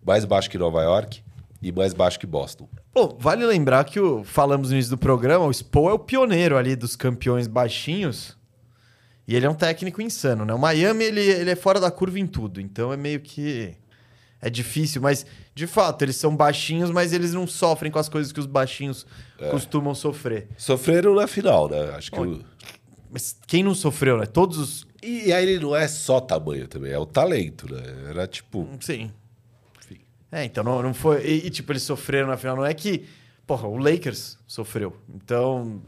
mais 0.05 0.25
baixo 0.25 0.51
que 0.51 0.59
Nova 0.59 0.83
York 0.83 1.23
e 1.63 1.71
mais 1.71 1.95
baixo 1.95 2.19
que 2.19 2.27
Boston. 2.27 2.69
Pô, 2.93 3.17
vale 3.19 3.47
lembrar 3.47 3.85
que 3.85 4.01
o, 4.01 4.25
falamos 4.25 4.71
no 4.71 4.75
início 4.75 4.91
do 4.91 4.99
programa, 4.99 5.45
o 5.47 5.53
Spo 5.55 5.89
é 5.89 5.93
o 5.93 5.99
pioneiro 5.99 6.57
ali 6.57 6.75
dos 6.75 6.97
campeões 6.97 7.47
baixinhos. 7.47 8.37
E 9.31 9.37
ele 9.37 9.47
é 9.47 9.49
um 9.49 9.55
técnico 9.55 10.03
insano, 10.03 10.45
né? 10.45 10.53
O 10.53 10.59
Miami, 10.59 11.05
ele, 11.05 11.21
ele 11.21 11.51
é 11.51 11.55
fora 11.55 11.79
da 11.79 11.89
curva 11.89 12.19
em 12.19 12.27
tudo. 12.27 12.61
Então 12.61 12.93
é 12.93 12.97
meio 12.97 13.21
que... 13.21 13.73
É 14.43 14.51
difícil, 14.51 15.01
mas 15.01 15.25
de 15.55 15.69
fato, 15.69 16.03
eles 16.03 16.17
são 16.17 16.35
baixinhos, 16.35 16.91
mas 16.91 17.13
eles 17.13 17.33
não 17.33 17.47
sofrem 17.47 17.93
com 17.93 17.99
as 18.01 18.09
coisas 18.09 18.33
que 18.33 18.41
os 18.41 18.47
baixinhos 18.47 19.07
costumam 19.53 19.95
sofrer. 19.95 20.49
Sofreram 20.57 21.15
na 21.15 21.29
final, 21.29 21.69
né? 21.69 21.91
Acho 21.91 22.11
que 22.11 22.19
o... 22.19 22.45
Mas 23.09 23.39
quem 23.47 23.63
não 23.63 23.73
sofreu, 23.73 24.19
né? 24.19 24.27
Todos 24.27 24.59
os. 24.59 24.87
E 25.01 25.33
aí 25.33 25.49
ele 25.49 25.61
não 25.65 25.77
é 25.77 25.87
só 25.87 26.19
tamanho 26.21 26.67
também, 26.67 26.91
é 26.91 26.99
o 26.99 27.07
talento, 27.07 27.73
né? 27.73 27.83
Era 28.09 28.27
tipo... 28.27 28.69
Sim. 28.81 29.13
Enfim. 29.79 30.01
É, 30.33 30.45
então 30.45 30.65
não, 30.65 30.83
não 30.83 30.93
foi. 30.93 31.25
E, 31.25 31.47
e, 31.47 31.51
tipo, 31.51 31.71
eles 31.71 31.85
sofreram 31.85 32.27
na 32.27 32.37
final. 32.37 32.57
Não 32.57 32.67
é 32.67 32.75
que. 32.75 33.07
Porra, 33.47 33.69
o 33.69 33.77
Lakers 33.77 34.39
sofreu. 34.45 34.97
Então. 35.09 35.81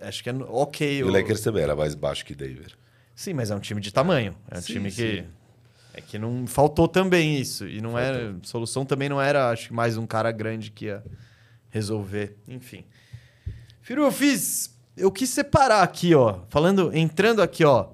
Acho 0.00 0.22
que 0.22 0.30
é 0.30 0.34
ok. 0.34 0.98
E 0.98 1.04
o 1.04 1.10
Lakers 1.10 1.40
também 1.40 1.62
era 1.62 1.74
mais 1.74 1.94
baixo 1.94 2.24
que 2.24 2.34
Denver. 2.34 2.72
Sim, 3.14 3.34
mas 3.34 3.50
é 3.50 3.54
um 3.54 3.60
time 3.60 3.80
de 3.80 3.92
tamanho. 3.92 4.34
É 4.50 4.58
um 4.58 4.62
Sim, 4.62 4.74
time 4.74 4.90
que. 4.90 5.22
sim. 5.22 5.24
É 5.92 6.00
que 6.00 6.16
não 6.18 6.46
faltou 6.46 6.86
também 6.86 7.36
isso. 7.36 7.66
E 7.66 7.80
não 7.80 7.98
era. 7.98 8.30
A 8.30 8.46
solução 8.46 8.84
também 8.84 9.08
não 9.08 9.20
era, 9.20 9.50
acho 9.50 9.68
que 9.68 9.74
mais 9.74 9.96
um 9.96 10.06
cara 10.06 10.30
grande 10.30 10.70
que 10.70 10.84
ia 10.84 11.02
resolver. 11.70 12.36
Enfim. 12.46 12.84
Firu, 13.82 14.02
eu 14.02 14.12
fiz. 14.12 14.76
Eu 14.96 15.10
quis 15.10 15.30
separar 15.30 15.82
aqui, 15.82 16.14
ó. 16.14 16.40
Falando, 16.48 16.96
entrando 16.96 17.42
aqui, 17.42 17.64
ó. 17.64 17.88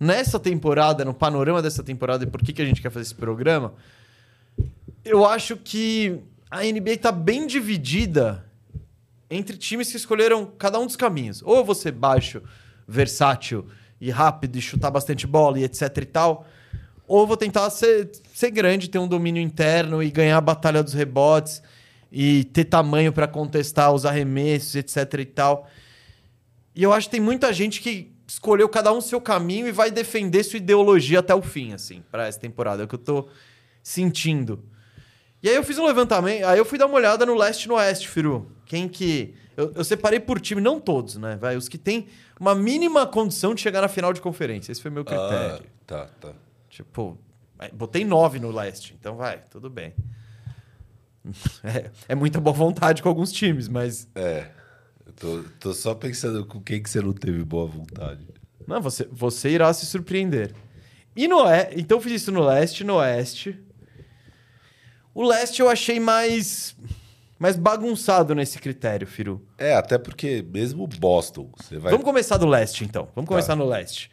Nessa 0.00 0.40
temporada, 0.40 1.04
no 1.04 1.12
panorama 1.12 1.60
dessa 1.60 1.82
temporada 1.82 2.24
e 2.24 2.26
por 2.26 2.42
que, 2.42 2.52
que 2.52 2.62
a 2.62 2.64
gente 2.64 2.80
quer 2.80 2.90
fazer 2.90 3.02
esse 3.02 3.14
programa, 3.14 3.74
eu 5.04 5.26
acho 5.26 5.56
que 5.56 6.18
a 6.50 6.62
NBA 6.62 6.96
tá 6.98 7.12
bem 7.12 7.46
dividida 7.46 8.44
entre 9.32 9.56
times 9.56 9.90
que 9.90 9.96
escolheram 9.96 10.46
cada 10.58 10.78
um 10.78 10.86
dos 10.86 10.96
caminhos. 10.96 11.42
Ou 11.44 11.64
você 11.64 11.90
baixo, 11.90 12.42
versátil 12.86 13.66
e 14.00 14.10
rápido 14.10 14.56
e 14.56 14.60
chutar 14.60 14.90
bastante 14.90 15.26
bola 15.26 15.58
e 15.58 15.64
etc 15.64 15.96
e 15.98 16.04
tal. 16.04 16.46
Ou 17.06 17.26
vou 17.26 17.36
tentar 17.36 17.68
ser, 17.70 18.10
ser 18.34 18.50
grande, 18.50 18.88
ter 18.88 18.98
um 18.98 19.08
domínio 19.08 19.42
interno 19.42 20.02
e 20.02 20.10
ganhar 20.10 20.38
a 20.38 20.40
batalha 20.40 20.82
dos 20.82 20.92
rebotes 20.92 21.62
e 22.10 22.44
ter 22.44 22.64
tamanho 22.64 23.12
para 23.12 23.26
contestar 23.26 23.92
os 23.92 24.04
arremessos, 24.04 24.74
etc 24.74 25.14
e 25.20 25.24
tal. 25.24 25.68
E 26.74 26.82
eu 26.82 26.92
acho 26.92 27.08
que 27.08 27.12
tem 27.12 27.20
muita 27.20 27.52
gente 27.52 27.80
que 27.80 28.12
escolheu 28.26 28.68
cada 28.68 28.92
um 28.92 29.00
seu 29.00 29.20
caminho 29.20 29.66
e 29.66 29.72
vai 29.72 29.90
defender 29.90 30.42
sua 30.42 30.56
ideologia 30.56 31.20
até 31.20 31.34
o 31.34 31.42
fim, 31.42 31.72
assim, 31.72 32.02
para 32.10 32.26
essa 32.26 32.38
temporada. 32.38 32.82
É 32.82 32.84
o 32.84 32.88
que 32.88 32.94
eu 32.94 32.98
tô 32.98 33.28
sentindo. 33.82 34.64
E 35.42 35.48
aí 35.48 35.56
eu 35.56 35.64
fiz 35.64 35.76
um 35.78 35.86
levantamento, 35.86 36.44
aí 36.44 36.58
eu 36.58 36.64
fui 36.64 36.78
dar 36.78 36.86
uma 36.86 36.94
olhada 36.94 37.26
no 37.26 37.34
leste 37.34 37.64
e 37.64 37.68
no 37.68 37.74
oeste, 37.74 38.08
Firu. 38.08 38.50
Quem 38.64 38.88
que. 38.88 39.34
Eu, 39.56 39.72
eu 39.74 39.84
separei 39.84 40.20
por 40.20 40.40
time, 40.40 40.60
não 40.60 40.80
todos, 40.80 41.16
né? 41.16 41.36
Vai, 41.36 41.56
os 41.56 41.68
que 41.68 41.76
têm 41.76 42.06
uma 42.38 42.54
mínima 42.54 43.06
condição 43.06 43.54
de 43.54 43.60
chegar 43.60 43.80
na 43.80 43.88
final 43.88 44.12
de 44.12 44.20
conferência. 44.20 44.70
Esse 44.72 44.80
foi 44.80 44.90
meu 44.90 45.04
critério. 45.04 45.64
Ah, 45.64 45.84
tá, 45.86 46.06
tá. 46.20 46.32
Tipo, 46.70 47.18
é, 47.58 47.68
botei 47.70 48.04
nove 48.04 48.38
no 48.38 48.50
leste, 48.50 48.96
então 48.98 49.16
vai, 49.16 49.42
tudo 49.50 49.68
bem. 49.68 49.94
É, 51.62 51.90
é 52.08 52.14
muita 52.16 52.40
boa 52.40 52.52
vontade 52.52 53.00
com 53.00 53.08
alguns 53.08 53.30
times, 53.30 53.68
mas. 53.68 54.08
É. 54.12 54.48
Eu 55.06 55.12
tô, 55.12 55.44
tô 55.60 55.72
só 55.72 55.94
pensando 55.94 56.44
com 56.44 56.60
quem 56.60 56.82
que 56.82 56.90
você 56.90 57.00
não 57.00 57.12
teve 57.12 57.44
boa 57.44 57.64
vontade. 57.64 58.26
Não, 58.66 58.80
você, 58.80 59.08
você 59.10 59.50
irá 59.50 59.72
se 59.72 59.86
surpreender. 59.86 60.52
E 61.14 61.28
no 61.28 61.44
então 61.76 61.98
eu 61.98 62.02
fiz 62.02 62.22
isso 62.22 62.32
no 62.32 62.42
leste 62.42 62.80
e 62.80 62.84
no 62.84 62.94
oeste. 62.96 63.56
O 65.14 65.22
leste 65.22 65.60
eu 65.60 65.68
achei 65.68 66.00
mais 66.00 66.76
mais 67.42 67.56
bagunçado 67.56 68.36
nesse 68.36 68.56
critério, 68.60 69.04
Firu. 69.04 69.44
É, 69.58 69.74
até 69.74 69.98
porque 69.98 70.46
mesmo 70.48 70.86
Boston, 70.86 71.50
você 71.56 71.76
vai. 71.76 71.90
Vamos 71.90 72.04
começar 72.04 72.36
do 72.36 72.46
leste, 72.46 72.84
então. 72.84 73.08
Vamos 73.16 73.28
começar 73.28 73.56
no 73.56 73.66
leste. 73.66 74.12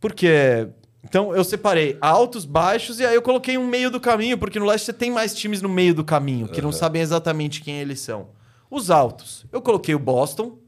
Porque. 0.00 0.68
Então, 1.04 1.32
eu 1.34 1.44
separei 1.44 1.96
altos, 2.00 2.44
baixos, 2.44 2.98
e 2.98 3.06
aí 3.06 3.14
eu 3.14 3.22
coloquei 3.22 3.56
um 3.56 3.64
meio 3.64 3.92
do 3.92 4.00
caminho, 4.00 4.36
porque 4.36 4.58
no 4.58 4.66
leste 4.66 4.86
você 4.86 4.92
tem 4.92 5.12
mais 5.12 5.32
times 5.32 5.62
no 5.62 5.68
meio 5.68 5.94
do 5.94 6.04
caminho, 6.04 6.48
que 6.48 6.60
não 6.60 6.72
sabem 6.72 7.00
exatamente 7.00 7.62
quem 7.62 7.76
eles 7.76 8.00
são. 8.00 8.30
Os 8.68 8.90
altos. 8.90 9.46
Eu 9.52 9.62
coloquei 9.62 9.94
o 9.94 10.00
Boston 10.00 10.58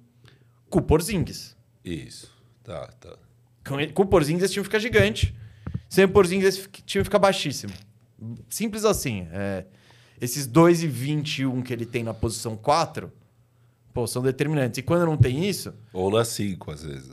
com 0.71 0.79
o 0.79 0.83
Porzingis. 0.83 1.57
Isso. 1.85 2.33
Tá, 2.63 2.87
tá. 3.01 3.17
Com, 3.67 3.77
com 3.93 4.03
o 4.05 4.07
Porzingis 4.07 4.45
esse 4.45 4.55
time 4.55 4.65
fica 4.65 4.79
gigante. 4.79 5.35
Sem 5.89 6.05
o 6.05 6.09
Porzingis 6.09 6.57
esse 6.57 6.69
time 6.87 7.03
fica 7.03 7.19
baixíssimo. 7.19 7.73
Simples 8.49 8.85
assim. 8.85 9.27
É, 9.33 9.65
esses 10.21 10.47
2,21 10.47 11.63
que 11.63 11.73
ele 11.73 11.87
tem 11.87 12.03
na 12.05 12.13
posição 12.15 12.57
4, 12.57 13.11
pô, 13.95 14.07
são 14.07 14.23
determinantes. 14.23 14.79
E 14.79 14.83
quando 14.83 15.07
não 15.07 15.17
tem 15.17 15.49
isso, 15.49 15.73
Ou 15.93 16.11
na 16.11 16.25
5, 16.25 16.71
às 16.71 16.83
vezes. 16.85 17.11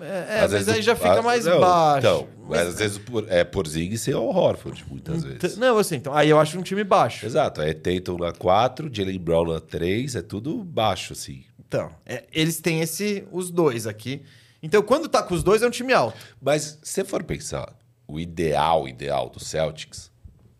é, 0.00 0.04
é, 0.06 0.34
Às 0.40 0.40
mas 0.40 0.50
vezes 0.52 0.68
aí 0.68 0.82
já 0.82 0.94
fica 0.96 1.22
mais 1.22 1.44
não, 1.46 1.60
baixo. 1.60 2.06
Então, 2.06 2.28
mas, 2.40 2.48
Mas- 2.48 2.68
às 2.68 2.78
vezes 2.78 2.98
por, 2.98 3.24
é 3.30 3.44
por 3.44 3.66
Zing 3.66 3.96
sem 3.96 4.12
o 4.14 4.24
Horford, 4.24 4.84
muitas 4.88 5.22
T- 5.22 5.28
vezes. 5.38 5.56
Não, 5.56 5.78
assim, 5.78 5.96
então, 5.96 6.12
aí 6.12 6.28
eu 6.28 6.38
acho 6.38 6.58
um 6.58 6.62
time 6.62 6.82
baixo. 6.84 7.24
Exato, 7.24 7.62
é 7.62 7.72
Tatum 7.72 8.18
na 8.18 8.32
4, 8.32 8.90
Jalen 8.92 9.18
Brown 9.18 9.52
na 9.52 9.60
3, 9.60 10.16
é 10.16 10.22
tudo 10.22 10.62
baixo, 10.64 11.12
assim. 11.14 11.44
Então, 11.66 11.90
é, 12.04 12.24
eles 12.32 12.60
têm 12.60 12.80
esse, 12.80 13.26
os 13.32 13.50
dois 13.50 13.86
aqui. 13.86 14.22
Então, 14.62 14.82
quando 14.82 15.08
tá 15.08 15.22
com 15.22 15.34
os 15.34 15.42
dois, 15.42 15.62
é 15.62 15.66
um 15.66 15.70
time 15.70 15.92
alto. 15.92 16.16
Mas 16.40 16.78
se 16.82 16.92
você 16.92 17.04
for 17.04 17.22
pensar, 17.22 17.72
o 18.06 18.18
ideal, 18.20 18.86
ideal 18.88 19.28
do 19.28 19.40
Celtics 19.40 20.10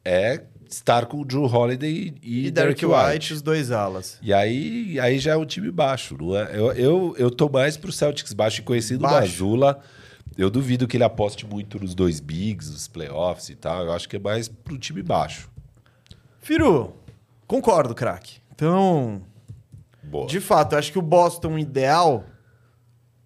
é 0.05 0.42
estar 0.68 1.07
com 1.07 1.20
o 1.20 1.24
Drew 1.24 1.45
Holiday 1.45 2.14
e, 2.22 2.47
E, 2.47 2.51
Derek 2.51 2.84
White. 2.84 3.12
White, 3.12 3.32
os 3.34 3.42
dois 3.42 3.70
alas. 3.70 4.18
E 4.20 4.32
aí, 4.32 4.99
aí 4.99 5.18
já 5.18 5.32
é 5.32 5.36
um 5.36 5.47
time 5.47 5.70
baixo, 5.70 6.16
não 6.18 6.36
é? 6.36 6.51
Eu, 6.53 6.72
eu, 6.72 7.14
eu 7.18 7.30
tô 7.30 7.49
mais 7.49 7.76
pro 7.76 7.92
Celtics 7.92 8.32
baixo 8.32 8.61
e 8.61 8.64
conhecido 8.64 9.05
o 9.05 9.09
Baixo. 9.09 9.45
Mazula. 9.45 9.80
Eu 10.36 10.51
duvido 10.51 10.88
que 10.88 10.97
ele 10.97 11.05
aposte 11.05 11.47
muito 11.47 11.78
nos 11.78 11.95
dois 11.95 12.18
bigs, 12.18 12.68
nos 12.70 12.88
playoffs 12.88 13.51
e 13.51 13.55
tal. 13.55 13.84
Eu 13.84 13.92
acho 13.92 14.09
que 14.09 14.16
é 14.16 14.18
mais 14.18 14.49
pro 14.49 14.76
time 14.76 15.01
baixo. 15.03 15.49
Firu, 16.40 16.92
concordo, 17.47 17.95
craque. 17.95 18.38
Então, 18.53 19.22
Boa. 20.03 20.26
de 20.26 20.40
fato, 20.40 20.72
eu 20.72 20.78
acho 20.78 20.90
que 20.90 20.99
o 20.99 21.03
Boston 21.03 21.57
ideal 21.57 22.24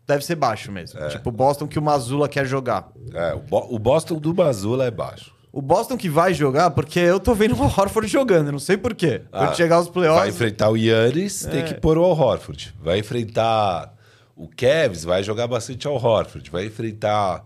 deve 0.09 0.25
ser 0.25 0.35
baixo 0.35 0.73
mesmo. 0.73 0.99
Tipo, 1.09 1.29
o 1.29 1.33
Boston 1.33 1.69
que 1.69 1.79
o 1.79 1.83
Mazula 1.83 2.29
quer 2.29 2.45
jogar. 2.47 2.91
É, 3.15 3.35
o, 3.35 3.39
Bo- 3.41 3.69
o 3.71 3.79
Boston 3.79 4.17
do 4.19 4.35
Mazula 4.35 4.87
é 4.87 4.91
baixo. 4.91 5.33
O 5.53 5.63
Boston 5.63 5.97
que 5.97 6.09
vai 6.09 6.35
jogar, 6.35 6.71
porque 6.71 6.99
eu 6.99 7.21
tô 7.21 7.35
vendo 7.35 7.55
o 7.55 7.63
Horford 7.63 8.07
jogando, 8.11 8.51
não 8.53 8.59
sei 8.59 8.77
porquê. 8.77 9.23
Quando 9.31 9.51
Ah, 9.51 9.55
chegar 9.55 9.77
aos 9.77 9.87
Vai 9.87 9.93
playoffs. 9.95 10.35
enfrentar 10.35 10.71
o 10.71 10.77
Yannis, 10.77 11.43
tem 11.51 11.61
É. 11.61 11.63
que 11.63 11.75
pôr 11.75 11.97
o 11.99 12.05
Al 12.05 12.19
Horford. 12.19 12.75
Vai 12.83 12.99
enfrentar 12.99 13.95
o 14.37 14.49
Cavs, 14.49 15.05
vai 15.05 15.23
jogar 15.23 15.47
bastante 15.47 15.87
ao 15.87 15.95
Horford. 15.95 16.51
Vai 16.51 16.67
enfrentar 16.67 17.45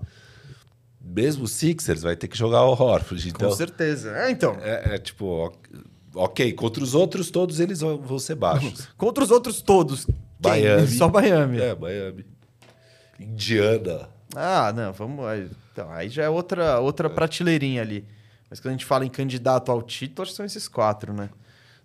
mesmo 1.01 1.45
o 1.45 1.49
Sixers, 1.49 2.03
vai 2.03 2.17
ter 2.17 2.29
que 2.29 2.37
jogar 2.37 2.59
ao 2.59 2.71
Horford. 2.81 3.23
Com 3.33 3.45
Então, 3.45 3.53
certeza. 3.53 4.11
É, 4.17 4.31
então. 4.31 4.57
é, 4.63 4.95
é 4.95 4.99
tipo, 4.99 5.53
ok, 6.15 6.53
contra 6.53 6.83
os 6.83 6.95
outros, 6.95 7.31
todos 7.31 7.61
eles 7.61 7.81
vão, 7.81 8.19
ser 8.19 8.35
baixos. 8.35 8.89
Contra 8.99 9.23
os 9.25 9.31
outros 9.31 9.63
todos. 9.63 10.05
quem? 10.05 10.15
Miami. 10.51 10.87
Só 10.89 11.09
Miami. 11.09 11.61
é, 11.61 11.75
Miami. 11.75 12.25
Indiana. 13.23 14.09
Ah, 14.35 14.73
não, 14.75 14.93
vamos. 14.93 15.25
Aí, 15.27 15.51
então, 15.73 15.91
aí 15.91 16.09
já 16.09 16.25
é 16.25 16.29
outra, 16.29 16.79
outra 16.81 17.09
prateleirinha 17.09 17.83
ali. 17.83 18.07
Mas 18.49 18.61
quando 18.61 18.68
a 18.68 18.73
gente 18.73 18.85
fala 18.85 19.05
em 19.05 19.11
candidato 19.11 19.73
ao 19.73 19.83
título, 19.83 20.23
acho 20.23 20.33
que 20.33 20.37
são 20.37 20.47
esses 20.47 20.68
quatro, 20.68 21.12
né? 21.12 21.31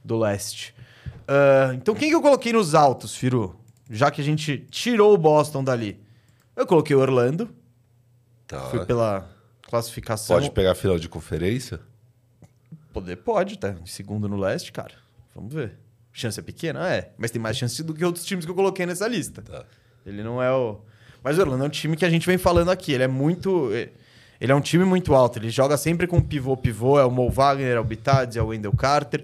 Do 0.03 0.17
leste. 0.17 0.75
Ah, 1.27 1.71
então, 1.73 1.93
quem 1.93 2.09
que 2.09 2.15
eu 2.15 2.21
coloquei 2.21 2.53
nos 2.53 2.73
altos, 2.73 3.15
Firu? 3.15 3.59
Já 3.89 4.11
que 4.11 4.21
a 4.21 4.23
gente 4.23 4.65
tirou 4.69 5.13
o 5.13 5.17
Boston 5.17 5.63
dali. 5.63 5.99
Eu 6.55 6.65
coloquei 6.65 6.95
o 6.95 6.99
Orlando. 6.99 7.49
Tá. 8.47 8.61
Fui 8.69 8.85
pela 8.85 9.29
classificação. 9.61 10.35
Pode 10.35 10.51
pegar 10.51 10.71
a 10.71 10.75
final 10.75 10.97
de 10.97 11.07
conferência? 11.07 11.79
Poder 12.91 13.17
pode, 13.17 13.59
tá? 13.59 13.75
Segundo 13.85 14.27
no 14.27 14.37
leste, 14.37 14.71
cara. 14.71 14.95
Vamos 15.35 15.53
ver. 15.53 15.77
Chance 16.11 16.39
é 16.39 16.43
pequena? 16.43 16.89
É. 16.91 17.11
Mas 17.17 17.29
tem 17.29 17.39
mais 17.39 17.57
chance 17.57 17.83
do 17.83 17.93
que 17.93 18.03
outros 18.03 18.25
times 18.25 18.43
que 18.43 18.49
eu 18.49 18.55
coloquei 18.55 18.85
nessa 18.85 19.07
lista. 19.07 19.41
Tá. 19.41 19.65
Ele 20.05 20.23
não 20.23 20.41
é 20.41 20.51
o. 20.51 20.81
Mas 21.23 21.37
o 21.37 21.41
Orlando 21.41 21.63
é 21.63 21.67
um 21.67 21.69
time 21.69 21.95
que 21.95 22.05
a 22.05 22.09
gente 22.09 22.25
vem 22.25 22.37
falando 22.37 22.69
aqui. 22.71 22.91
Ele 22.93 23.03
é 23.03 23.07
muito. 23.07 23.69
Ele 24.39 24.51
é 24.51 24.55
um 24.55 24.61
time 24.61 24.85
muito 24.85 25.13
alto. 25.15 25.39
Ele 25.39 25.49
joga 25.49 25.77
sempre 25.77 26.05
com 26.07 26.21
pivô-pivô. 26.21 26.99
É 26.99 27.05
o 27.05 27.11
Mo 27.11 27.29
Wagner, 27.29 27.75
é 27.75 27.79
o 27.79 27.83
Bitadze, 27.83 28.37
é 28.37 28.41
o 28.41 28.47
Wendell 28.47 28.71
Carter. 28.73 29.23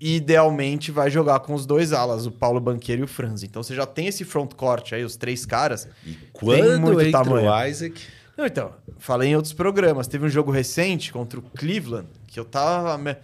E 0.00 0.14
idealmente 0.16 0.92
vai 0.92 1.10
jogar 1.10 1.40
com 1.40 1.54
os 1.54 1.66
dois 1.66 1.92
alas, 1.92 2.24
o 2.24 2.30
Paulo 2.30 2.60
Banqueiro 2.60 3.02
e 3.02 3.04
o 3.04 3.08
Franz. 3.08 3.42
Então 3.42 3.62
você 3.64 3.74
já 3.74 3.84
tem 3.84 4.06
esse 4.06 4.24
frontcourt 4.24 4.92
aí, 4.92 5.02
os 5.02 5.16
três 5.16 5.44
caras. 5.44 5.88
E 6.06 6.16
quando 6.32 6.80
muito 6.80 7.00
entra 7.00 7.24
tamanho. 7.24 7.50
o 7.50 7.66
Isaac... 7.66 8.00
Não, 8.36 8.46
então, 8.46 8.70
falei 8.98 9.30
em 9.30 9.34
outros 9.34 9.52
programas. 9.52 10.06
Teve 10.06 10.24
um 10.24 10.28
jogo 10.28 10.52
recente 10.52 11.12
contra 11.12 11.40
o 11.40 11.42
Cleveland 11.42 12.06
que 12.28 12.38
eu 12.38 12.44
tava. 12.44 12.96
me- 12.96 13.16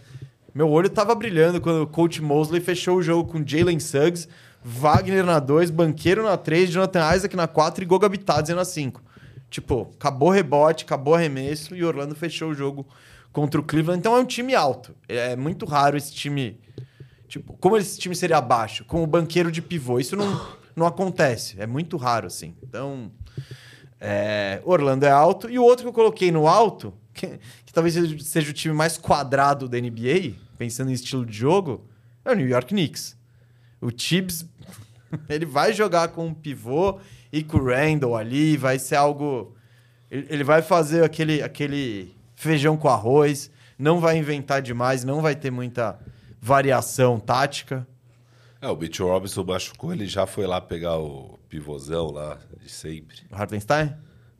Meu 0.52 0.68
olho 0.68 0.90
tava 0.90 1.14
brilhando 1.14 1.60
quando 1.60 1.82
o 1.82 1.86
coach 1.86 2.20
Mosley 2.20 2.60
fechou 2.60 2.96
o 2.96 3.02
jogo 3.02 3.30
com 3.30 3.46
Jalen 3.46 3.78
Suggs, 3.78 4.26
Wagner 4.66 5.26
na 5.26 5.38
2, 5.38 5.68
Banqueiro 5.68 6.24
na 6.24 6.38
3, 6.38 6.70
Jonathan 6.70 7.14
Isaac 7.14 7.36
na 7.36 7.46
4 7.46 7.84
e 7.84 7.86
Goga 7.86 8.08
Bitadze 8.08 8.54
na 8.54 8.64
5. 8.64 9.02
Tipo, 9.50 9.90
acabou 9.94 10.30
rebote, 10.30 10.84
acabou 10.84 11.14
arremesso 11.14 11.76
e 11.76 11.84
Orlando 11.84 12.14
fechou 12.14 12.50
o 12.50 12.54
jogo 12.54 12.86
contra 13.30 13.60
o 13.60 13.62
Cleveland. 13.62 13.98
Então 13.98 14.16
é 14.16 14.20
um 14.20 14.24
time 14.24 14.54
alto. 14.54 14.96
É 15.06 15.36
muito 15.36 15.66
raro 15.66 15.98
esse 15.98 16.14
time. 16.14 16.58
Tipo, 17.28 17.52
como 17.58 17.76
esse 17.76 17.98
time 17.98 18.16
seria 18.16 18.38
abaixo? 18.38 18.86
Com 18.86 19.02
o 19.04 19.06
banqueiro 19.06 19.52
de 19.52 19.60
pivô. 19.60 20.00
Isso 20.00 20.16
não, 20.16 20.46
não 20.74 20.86
acontece. 20.86 21.60
É 21.60 21.66
muito 21.66 21.98
raro, 21.98 22.26
assim. 22.26 22.54
Então. 22.62 23.12
É, 24.00 24.62
Orlando 24.64 25.04
é 25.04 25.10
alto. 25.10 25.48
E 25.48 25.58
o 25.58 25.62
outro 25.62 25.84
que 25.84 25.88
eu 25.88 25.92
coloquei 25.92 26.32
no 26.32 26.48
alto, 26.48 26.94
que, 27.12 27.38
que 27.66 27.72
talvez 27.72 27.94
seja 28.22 28.50
o 28.50 28.54
time 28.54 28.74
mais 28.74 28.96
quadrado 28.96 29.68
da 29.68 29.78
NBA, 29.78 30.34
pensando 30.56 30.90
em 30.90 30.94
estilo 30.94 31.24
de 31.24 31.36
jogo, 31.36 31.86
é 32.24 32.32
o 32.32 32.34
New 32.34 32.48
York 32.48 32.68
Knicks. 32.68 33.16
O 33.84 33.90
Tibbs, 33.90 34.46
ele 35.28 35.44
vai 35.44 35.74
jogar 35.74 36.08
com 36.08 36.26
um 36.26 36.32
pivô 36.32 36.98
e 37.30 37.42
com 37.42 37.58
o 37.58 37.64
Randall 37.66 38.16
ali, 38.16 38.56
vai 38.56 38.78
ser 38.78 38.96
algo... 38.96 39.54
Ele, 40.10 40.42
vai 40.42 40.62
fazer 40.62 41.04
aquele, 41.04 41.42
aquele 41.42 42.16
feijão 42.34 42.78
com 42.78 42.88
arroz, 42.88 43.50
não 43.78 44.00
vai 44.00 44.16
inventar 44.16 44.62
demais, 44.62 45.04
não 45.04 45.20
vai 45.20 45.34
ter 45.34 45.50
muita 45.50 45.98
variação 46.40 47.20
tática. 47.20 47.86
É, 48.58 48.68
o 48.68 48.76
Mitchell 48.76 49.08
Robinson 49.08 49.44
machucou, 49.44 49.92
ele 49.92 50.06
já 50.06 50.24
foi 50.24 50.46
lá 50.46 50.62
pegar 50.62 50.96
o 50.96 51.38
pivôzão 51.50 52.10
lá 52.10 52.38
de 52.62 52.70
sempre. 52.70 53.18
O 53.30 53.34
Hartenstein? 53.34 53.94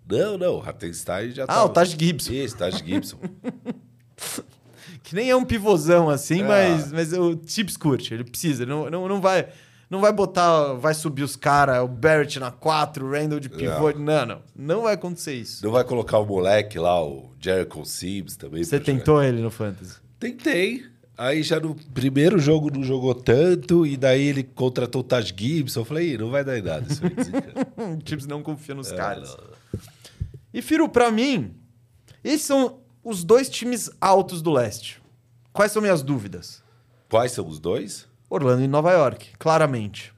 Não, 0.09 0.39
não, 0.39 0.57
o 0.57 0.63
Hartenstein 0.63 1.33
já 1.33 1.45
Ah, 1.49 1.65
o 1.65 1.69
Taj 1.69 1.95
Gibson. 1.99 2.33
Isso, 2.33 2.57
Taj 2.57 2.79
Gibson. 2.79 3.19
Que 5.05 5.15
nem 5.15 5.31
é 5.31 5.37
um 5.37 5.45
pivôzão 5.45 6.09
assim, 6.11 6.41
É. 6.41 6.45
mas, 6.49 6.91
mas 6.93 7.13
o 7.13 7.37
Tibbs 7.37 7.77
curte, 7.77 8.13
ele 8.13 8.25
precisa, 8.25 8.63
ele 8.65 8.71
não, 8.73 8.91
não, 8.91 9.07
não 9.07 9.21
vai 9.21 9.47
não 9.91 10.01
vai 10.01 10.11
botar, 10.13 10.73
vai 10.73 10.95
subir 10.95 11.23
os 11.23 11.37
caras, 11.37 11.85
o 11.85 11.87
Barrett 11.87 12.41
na 12.41 12.51
4, 12.51 13.07
o 13.07 13.11
Randall 13.13 13.39
de 13.39 13.49
pivô. 13.51 13.93
Não, 13.93 14.27
não, 14.27 14.43
não 14.57 14.83
vai 14.83 14.95
acontecer 14.95 15.35
isso. 15.35 15.63
não 15.65 15.71
vai 15.71 15.85
colocar 15.85 16.19
o 16.19 16.27
moleque 16.27 16.79
lá, 16.81 17.01
o 17.05 17.31
Jericho 17.39 17.85
Sims 17.85 18.35
também. 18.35 18.65
Você 18.65 18.81
tentou 18.81 19.23
ele 19.23 19.41
no 19.41 19.51
Fantasy? 19.53 19.97
Tentei. 20.19 20.83
Aí 21.17 21.45
já 21.45 21.61
no 21.61 21.77
primeiro 21.93 22.41
jogo 22.41 22.73
não 22.75 22.83
jogou 22.83 23.15
tanto, 23.15 23.87
e 23.87 23.97
daí 23.97 24.23
ele 24.27 24.43
contratou 24.43 25.03
o 25.03 25.05
Taj 25.05 25.33
Gibson. 25.37 25.81
Eu 25.81 25.85
falei, 25.85 26.15
"Ih, 26.15 26.19
não 26.19 26.31
vai 26.31 26.43
dar 26.43 26.59
em 26.59 26.63
nada 26.63 26.91
isso 26.91 27.05
aí. 27.05 27.11
desencana." 27.15 27.67
o 27.95 27.97
Tibbs 28.03 28.27
não 28.27 28.43
confia 28.43 28.75
nos 28.75 28.91
É, 28.91 28.97
caras. 28.97 29.37
não. 29.37 29.81
E 30.53 30.61
Firo, 30.63 30.89
pra 30.89 31.13
mim, 31.13 31.55
esses 32.25 32.43
são 32.47 32.81
os 33.05 33.23
dois 33.23 33.49
times 33.49 33.91
altos 34.01 34.41
do 34.43 34.51
leste. 34.51 35.01
Quais 35.53 35.71
são 35.71 35.83
minhas 35.83 36.03
dúvidas? 36.03 36.63
Quais 37.09 37.33
são 37.33 37.47
os 37.47 37.61
dois? 37.61 38.09
Orlando 38.29 38.63
e 38.63 38.67
Nova 38.69 38.91
York, 38.93 39.33
claramente. 39.39 40.13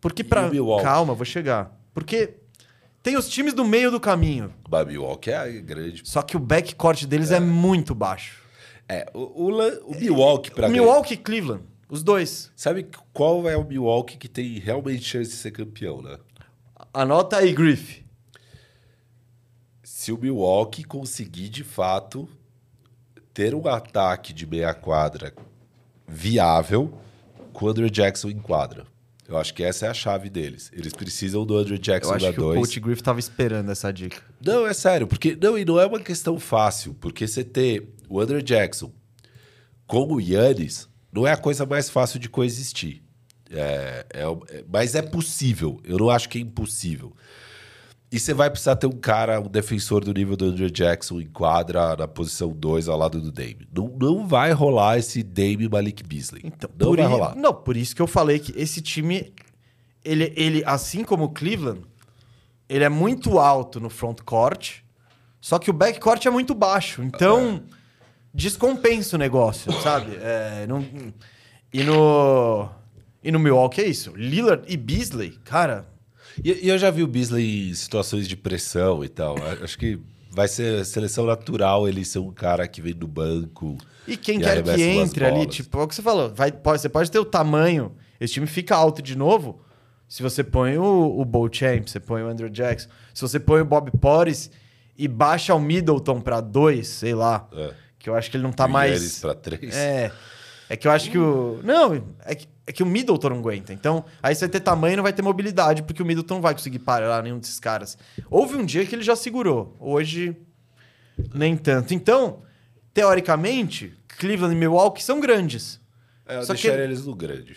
Porque 0.00 0.24
pra. 0.24 0.46
o 0.46 0.50
Milwaukee? 0.50 0.84
Calma, 0.84 1.14
vou 1.14 1.24
chegar. 1.24 1.78
Porque 1.94 2.34
Tem 3.02 3.16
os 3.16 3.28
times 3.28 3.54
do 3.54 3.64
meio 3.64 3.90
do 3.90 4.00
caminho. 4.00 4.52
Mas 4.68 4.86
Milwaukee 4.86 5.30
é 5.30 5.60
grande. 5.60 6.02
Só 6.04 6.22
que 6.22 6.36
o 6.36 6.40
backcourt 6.40 7.04
deles 7.04 7.30
é, 7.30 7.38
muito 7.38 7.94
baixo. 7.94 8.42
É, 8.88 9.08
o, 9.14 9.44
o, 9.44 9.92
o 9.92 9.94
Milwaukee 9.96 10.50
pra 10.50 10.66
O 10.66 10.70
mim. 10.70 10.78
Milwaukee 10.78 11.14
e 11.14 11.16
Cleveland, 11.16 11.62
os 11.88 12.02
dois. 12.02 12.50
Sabe 12.56 12.88
qual 13.12 13.48
é 13.48 13.56
o 13.56 13.64
Milwaukee 13.64 14.16
que 14.16 14.28
tem 14.28 14.58
realmente 14.58 15.04
chance 15.04 15.30
de 15.30 15.36
ser 15.36 15.50
campeão, 15.52 16.02
né? 16.02 16.18
Anota 16.92 17.36
aí, 17.38 17.52
Griff. 17.52 18.04
Se 20.06 20.12
o 20.12 20.16
Milwaukee 20.16 20.84
conseguir 20.84 21.48
de 21.48 21.64
fato 21.64 22.28
ter 23.34 23.56
um 23.56 23.66
ataque 23.66 24.32
de 24.32 24.46
meia 24.46 24.72
quadra 24.72 25.34
viável 26.06 26.96
com 27.52 27.66
o 27.66 27.68
Andrew 27.68 27.90
Jackson 27.90 28.30
em 28.30 28.38
quadra. 28.38 28.86
Eu 29.26 29.36
acho 29.36 29.52
que 29.52 29.64
essa 29.64 29.86
é 29.86 29.88
a 29.88 29.92
chave 29.94 30.30
deles. 30.30 30.70
Eles 30.72 30.92
precisam 30.92 31.44
do 31.44 31.58
Andrew 31.58 31.74
Eu 31.74 31.82
Jackson 31.82 32.14
acho 32.14 32.24
na 32.26 32.32
que 32.32 32.38
o 32.38 32.44
2. 32.44 32.60
coach 32.60 32.78
Griff 32.78 33.02
tava 33.02 33.18
esperando 33.18 33.68
essa 33.72 33.92
dica. 33.92 34.22
Não, 34.40 34.64
é 34.64 34.72
sério, 34.72 35.08
porque 35.08 35.36
não, 35.42 35.58
e 35.58 35.64
não 35.64 35.80
é 35.80 35.84
uma 35.84 35.98
questão 35.98 36.38
fácil, 36.38 36.94
porque 37.00 37.26
você 37.26 37.42
ter 37.42 37.92
o 38.08 38.20
Andrew 38.20 38.40
Jackson 38.40 38.92
com 39.88 40.06
o 40.14 40.20
Yannis 40.20 40.88
não 41.12 41.26
é 41.26 41.32
a 41.32 41.36
coisa 41.36 41.66
mais 41.66 41.90
fácil 41.90 42.20
de 42.20 42.28
coexistir. 42.28 43.02
É, 43.50 44.06
é, 44.14 44.22
é- 44.22 44.64
mas 44.72 44.94
é 44.94 45.02
possível. 45.02 45.80
Eu 45.82 45.98
não 45.98 46.10
acho 46.10 46.28
que 46.28 46.38
é 46.38 46.40
impossível. 46.40 47.12
E 48.16 48.20
você 48.20 48.32
vai 48.32 48.48
precisar 48.50 48.76
ter 48.76 48.86
um 48.86 48.92
cara, 48.92 49.38
um 49.40 49.48
defensor 49.48 50.02
do 50.04 50.12
nível 50.14 50.36
do 50.36 50.46
Andrew 50.46 50.70
Jackson 50.70 51.20
em 51.20 51.26
quadra 51.26 51.94
na 51.96 52.08
posição 52.08 52.48
2 52.50 52.88
ao 52.88 52.96
lado 52.96 53.20
do 53.20 53.30
Dame. 53.30 53.68
Não, 53.74 53.88
não 54.00 54.26
vai 54.26 54.52
rolar 54.52 54.98
esse 54.98 55.22
Dame 55.22 55.68
Malik 55.68 56.02
Beasley. 56.02 56.42
Então, 56.44 56.70
não 56.78 56.86
por 56.88 56.96
vai 56.96 57.06
i- 57.06 57.08
rolar. 57.10 57.34
Não, 57.36 57.52
por 57.52 57.76
isso 57.76 57.94
que 57.94 58.00
eu 58.00 58.06
falei 58.06 58.38
que 58.38 58.52
esse 58.58 58.80
time, 58.80 59.32
ele, 60.04 60.32
ele, 60.36 60.62
assim 60.64 61.04
como 61.04 61.24
o 61.24 61.28
Cleveland, 61.28 61.82
ele 62.68 62.84
é 62.84 62.88
muito 62.88 63.38
alto 63.38 63.78
no 63.78 63.90
front 63.90 64.20
court, 64.22 64.76
só 65.40 65.58
que 65.58 65.70
o 65.70 65.72
back 65.74 66.00
court 66.00 66.24
é 66.24 66.30
muito 66.30 66.54
baixo. 66.54 67.02
Então, 67.02 67.62
descompensa 68.34 69.16
o 69.16 69.18
negócio, 69.18 69.72
sabe? 69.82 70.16
É, 70.20 70.66
não- 70.68 70.84
e 71.72 71.82
no 71.82 72.68
e 73.22 73.30
no 73.32 73.38
Milwaukee 73.38 73.80
é 73.82 73.86
isso. 73.88 74.12
Lillard 74.16 74.62
e 74.68 74.76
Beasley, 74.76 75.32
cara, 75.44 75.86
E, 76.44 76.66
e 76.66 76.68
eu 76.68 76.78
já 76.78 76.90
vi 76.90 77.02
o 77.02 77.06
Beasley 77.06 77.70
em 77.70 77.74
situações 77.74 78.28
de 78.28 78.36
pressão 78.36 79.04
e 79.04 79.08
tal. 79.08 79.36
Acho 79.62 79.78
que 79.78 79.98
vai 80.30 80.48
ser 80.48 80.84
seleção 80.84 81.24
natural 81.24 81.88
ele 81.88 82.04
ser 82.04 82.18
um 82.18 82.30
cara 82.30 82.68
que 82.68 82.82
vem 82.82 82.92
do 82.94 83.06
banco. 83.08 83.76
E 84.06 84.16
quem 84.16 84.38
E 84.38 84.42
quer 84.42 84.62
que 84.62 84.82
entre 84.82 85.24
ali, 85.24 85.46
tipo, 85.46 85.80
é 85.80 85.82
o 85.82 85.88
que 85.88 85.94
você 85.94 86.02
falou, 86.02 86.32
vai, 86.32 86.52
pode, 86.52 86.80
você 86.80 86.88
pode 86.88 87.10
ter 87.10 87.18
o 87.18 87.24
tamanho, 87.24 87.92
esse 88.20 88.34
time 88.34 88.46
fica 88.46 88.76
alto 88.76 89.02
de 89.02 89.16
novo, 89.16 89.60
se 90.06 90.22
você 90.22 90.44
põe 90.44 90.78
o, 90.78 91.18
o 91.18 91.24
Bo 91.24 91.48
Champ, 91.50 91.88
você 91.88 91.98
põe 91.98 92.22
o 92.22 92.28
Andrew 92.28 92.48
Jackson, 92.48 92.88
se 93.12 93.20
você 93.20 93.40
põe 93.40 93.62
o 93.62 93.64
Bob 93.64 93.90
Porres 93.98 94.50
e 94.96 95.08
baixa 95.08 95.54
o 95.54 95.60
Middleton 95.60 96.20
pra 96.20 96.40
dois, 96.40 96.86
sei 96.86 97.14
lá, 97.14 97.48
É. 97.52 97.72
que 97.98 98.08
eu 98.08 98.14
acho 98.14 98.30
que 98.30 98.36
ele 98.36 98.44
não 98.44 98.52
tá 98.52 98.66
o 98.66 98.70
mais... 98.70 99.18
Pra 99.18 99.34
três. 99.34 99.74
É, 99.74 100.12
é 100.68 100.76
que 100.76 100.86
eu 100.86 100.92
acho 100.92 101.10
que 101.10 101.18
o... 101.18 101.58
Não, 101.64 101.94
é 102.24 102.34
que, 102.36 102.46
é 102.66 102.72
que 102.72 102.82
o 102.82 102.86
Middleton 102.86 103.28
não 103.30 103.38
aguenta, 103.38 103.72
então 103.72 104.04
aí 104.22 104.34
você 104.34 104.40
vai 104.46 104.48
ter 104.50 104.60
tamanho 104.60 104.94
e 104.94 104.96
não 104.96 105.02
vai 105.04 105.12
ter 105.12 105.22
mobilidade, 105.22 105.82
porque 105.84 106.02
o 106.02 106.06
Middleton 106.06 106.34
não 106.34 106.42
vai 106.42 106.52
conseguir 106.54 106.80
parar 106.80 107.22
nenhum 107.22 107.38
desses 107.38 107.60
caras. 107.60 107.96
Houve 108.28 108.56
um 108.56 108.64
dia 108.64 108.84
que 108.84 108.94
ele 108.94 109.02
já 109.04 109.14
segurou, 109.14 109.76
hoje 109.78 110.36
nem 111.32 111.56
tanto. 111.56 111.94
Então, 111.94 112.42
teoricamente, 112.92 113.94
Cleveland 114.18 114.54
e 114.54 114.58
Milwaukee 114.58 115.02
são 115.02 115.20
grandes. 115.20 115.80
É, 116.26 116.38
eu 116.38 116.42
Só 116.42 116.54
que- 116.54 116.62
deixaria 116.62 116.84
eles 116.84 117.04
no 117.06 117.14
grande. 117.14 117.56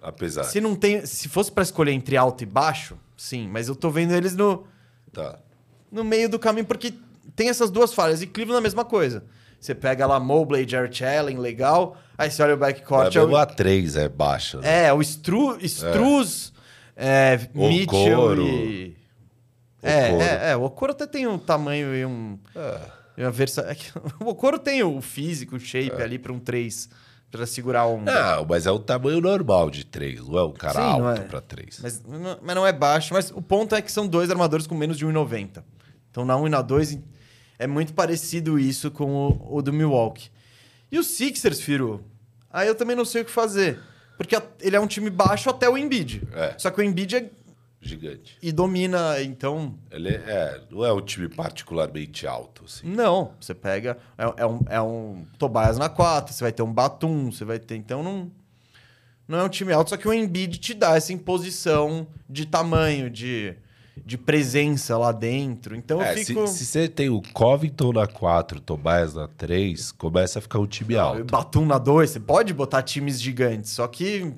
Apesar. 0.00 0.44
Se 0.44 0.60
não 0.60 0.74
tem, 0.76 1.04
se 1.04 1.28
fosse 1.28 1.50
pra 1.50 1.62
escolher 1.62 1.90
entre 1.92 2.16
alto 2.16 2.42
e 2.42 2.46
baixo, 2.46 2.96
sim, 3.16 3.48
mas 3.48 3.68
eu 3.68 3.74
tô 3.74 3.90
vendo 3.90 4.14
eles 4.14 4.34
no, 4.36 4.64
Tá. 5.12 5.38
no 5.90 6.04
meio 6.04 6.28
do 6.28 6.38
caminho 6.38 6.64
porque 6.64 6.94
tem 7.34 7.48
essas 7.48 7.68
duas 7.70 7.92
falhas 7.92 8.22
e 8.22 8.26
Cleveland 8.26 8.58
é 8.58 8.60
a 8.60 8.62
mesma 8.62 8.84
coisa. 8.84 9.24
Você 9.60 9.74
pega 9.74 10.06
lá 10.06 10.20
Mobley, 10.20 10.68
Jared 10.68 11.04
Allen, 11.04 11.38
legal. 11.38 11.96
Aí 12.16 12.30
você 12.30 12.42
olha 12.42 12.54
o 12.54 12.56
backcourt, 12.56 13.14
é 13.14 13.18
mesmo 13.18 13.34
o, 13.34 13.36
a 13.36 13.46
3 13.46 13.96
é 13.96 14.08
baixa. 14.08 14.58
né? 14.58 14.86
é, 14.86 14.92
o 14.92 15.00
Stru, 15.00 15.58
Struz, 15.60 16.52
é, 16.96 17.38
Mitchell 17.54 18.18
Okoro. 18.18 18.42
e 18.46 18.96
é, 19.82 20.08
Okoro. 20.08 20.22
é, 20.22 20.50
é, 20.50 20.56
o 20.56 20.62
Okoro 20.62 20.92
até 20.92 21.06
tem 21.06 21.26
um 21.26 21.38
tamanho 21.38 21.94
e 21.94 22.04
um 22.04 22.38
e 23.16 23.22
uma 23.22 23.30
versa... 23.30 23.62
é 23.62 23.76
o 24.24 24.28
Okoro 24.28 24.58
tem 24.58 24.82
o 24.82 25.00
físico, 25.00 25.56
o 25.56 25.60
shape 25.60 26.00
ali 26.00 26.18
pra 26.18 26.32
um 26.32 26.38
3 26.38 26.88
pra 27.30 27.46
segurar 27.46 27.86
um 27.86 28.00
Não, 28.00 28.46
mas 28.48 28.66
é 28.66 28.70
o 28.70 28.78
tamanho 28.78 29.20
normal 29.20 29.70
de 29.70 29.84
3, 29.84 30.26
não 30.26 30.38
é 30.38 30.44
um 30.44 30.52
cara 30.52 30.80
Sim, 30.80 31.00
alto 31.02 31.20
é. 31.20 31.24
pra 31.24 31.40
3. 31.40 31.80
Mas 31.82 32.02
mas 32.42 32.54
não 32.54 32.66
é 32.66 32.72
baixo. 32.72 33.12
Mas 33.12 33.30
o 33.30 33.42
ponto 33.42 33.74
é 33.74 33.82
que 33.82 33.92
são 33.92 34.06
dois 34.06 34.30
armadores 34.30 34.66
com 34.66 34.74
menos 34.74 34.96
de 34.96 35.06
1,90. 35.06 35.62
Então 36.10 36.24
na 36.24 36.36
1 36.36 36.46
e 36.46 36.50
na 36.50 36.62
2 36.62 36.98
é 37.58 37.66
muito 37.66 37.92
parecido 37.92 38.58
isso 38.58 38.90
com 38.90 39.28
o, 39.28 39.56
o 39.56 39.62
do 39.62 39.72
Milwaukee. 39.72 40.30
E 40.90 40.98
os 40.98 41.08
Sixers, 41.08 41.60
Firo, 41.60 42.04
aí 42.50 42.68
eu 42.68 42.74
também 42.74 42.96
não 42.96 43.04
sei 43.04 43.22
o 43.22 43.24
que 43.24 43.30
fazer. 43.30 43.78
Porque 44.16 44.36
ele 44.60 44.76
é 44.76 44.80
um 44.80 44.86
time 44.86 45.10
baixo 45.10 45.50
até 45.50 45.68
o 45.68 45.76
Embiid. 45.76 46.22
É. 46.32 46.54
Só 46.58 46.70
que 46.70 46.80
o 46.80 46.82
Embiid 46.82 47.16
é, 47.16 47.30
Gigante. 47.80 48.36
e 48.42 48.50
domina, 48.50 49.22
então... 49.22 49.78
Ele 49.90 50.08
é, 50.08 50.60
não 50.70 50.84
é 50.84 50.92
um 50.92 51.00
time 51.00 51.28
particularmente 51.28 52.26
alto, 52.26 52.64
assim. 52.64 52.88
Não, 52.88 53.32
você 53.40 53.54
pega... 53.54 53.96
É, 54.16 54.42
é 54.42 54.46
um, 54.46 54.60
é 54.68 54.80
um 54.80 55.24
Tobias 55.38 55.78
na 55.78 55.88
4, 55.88 56.34
você 56.34 56.42
vai 56.42 56.52
ter 56.52 56.62
um 56.62 56.72
Batum, 56.72 57.30
você 57.30 57.44
vai 57.44 57.58
ter... 57.58 57.76
Então 57.76 58.02
não... 58.02 58.30
Não 59.26 59.38
é 59.38 59.44
um 59.44 59.48
time 59.48 59.74
alto, 59.74 59.90
só 59.90 59.96
que 59.98 60.08
o 60.08 60.12
Embiid 60.12 60.58
te 60.58 60.72
dá 60.72 60.96
essa 60.96 61.12
imposição 61.12 62.06
de 62.26 62.46
tamanho, 62.46 63.10
de, 63.10 63.54
de 64.04 64.16
presença 64.18 64.96
lá 64.98 65.12
dentro. 65.12 65.74
Então 65.76 66.00
É, 66.02 66.16
se, 66.16 66.24
fico. 66.26 66.46
se 66.46 66.64
você 66.66 66.88
tem 66.88 67.08
o 67.08 67.20
Covington 67.32 67.92
na 67.92 68.06
4, 68.06 68.60
Tobias 68.60 69.14
na 69.14 69.28
3, 69.28 69.92
começa 69.92 70.38
a 70.38 70.42
ficar 70.42 70.58
um 70.58 70.66
time 70.66 70.96
alto. 70.96 71.24
Batum 71.24 71.66
na 71.66 71.78
2, 71.78 72.10
você 72.10 72.20
pode 72.20 72.52
botar 72.54 72.82
times 72.82 73.20
gigantes, 73.20 73.70
só 73.70 73.86
que. 73.86 74.32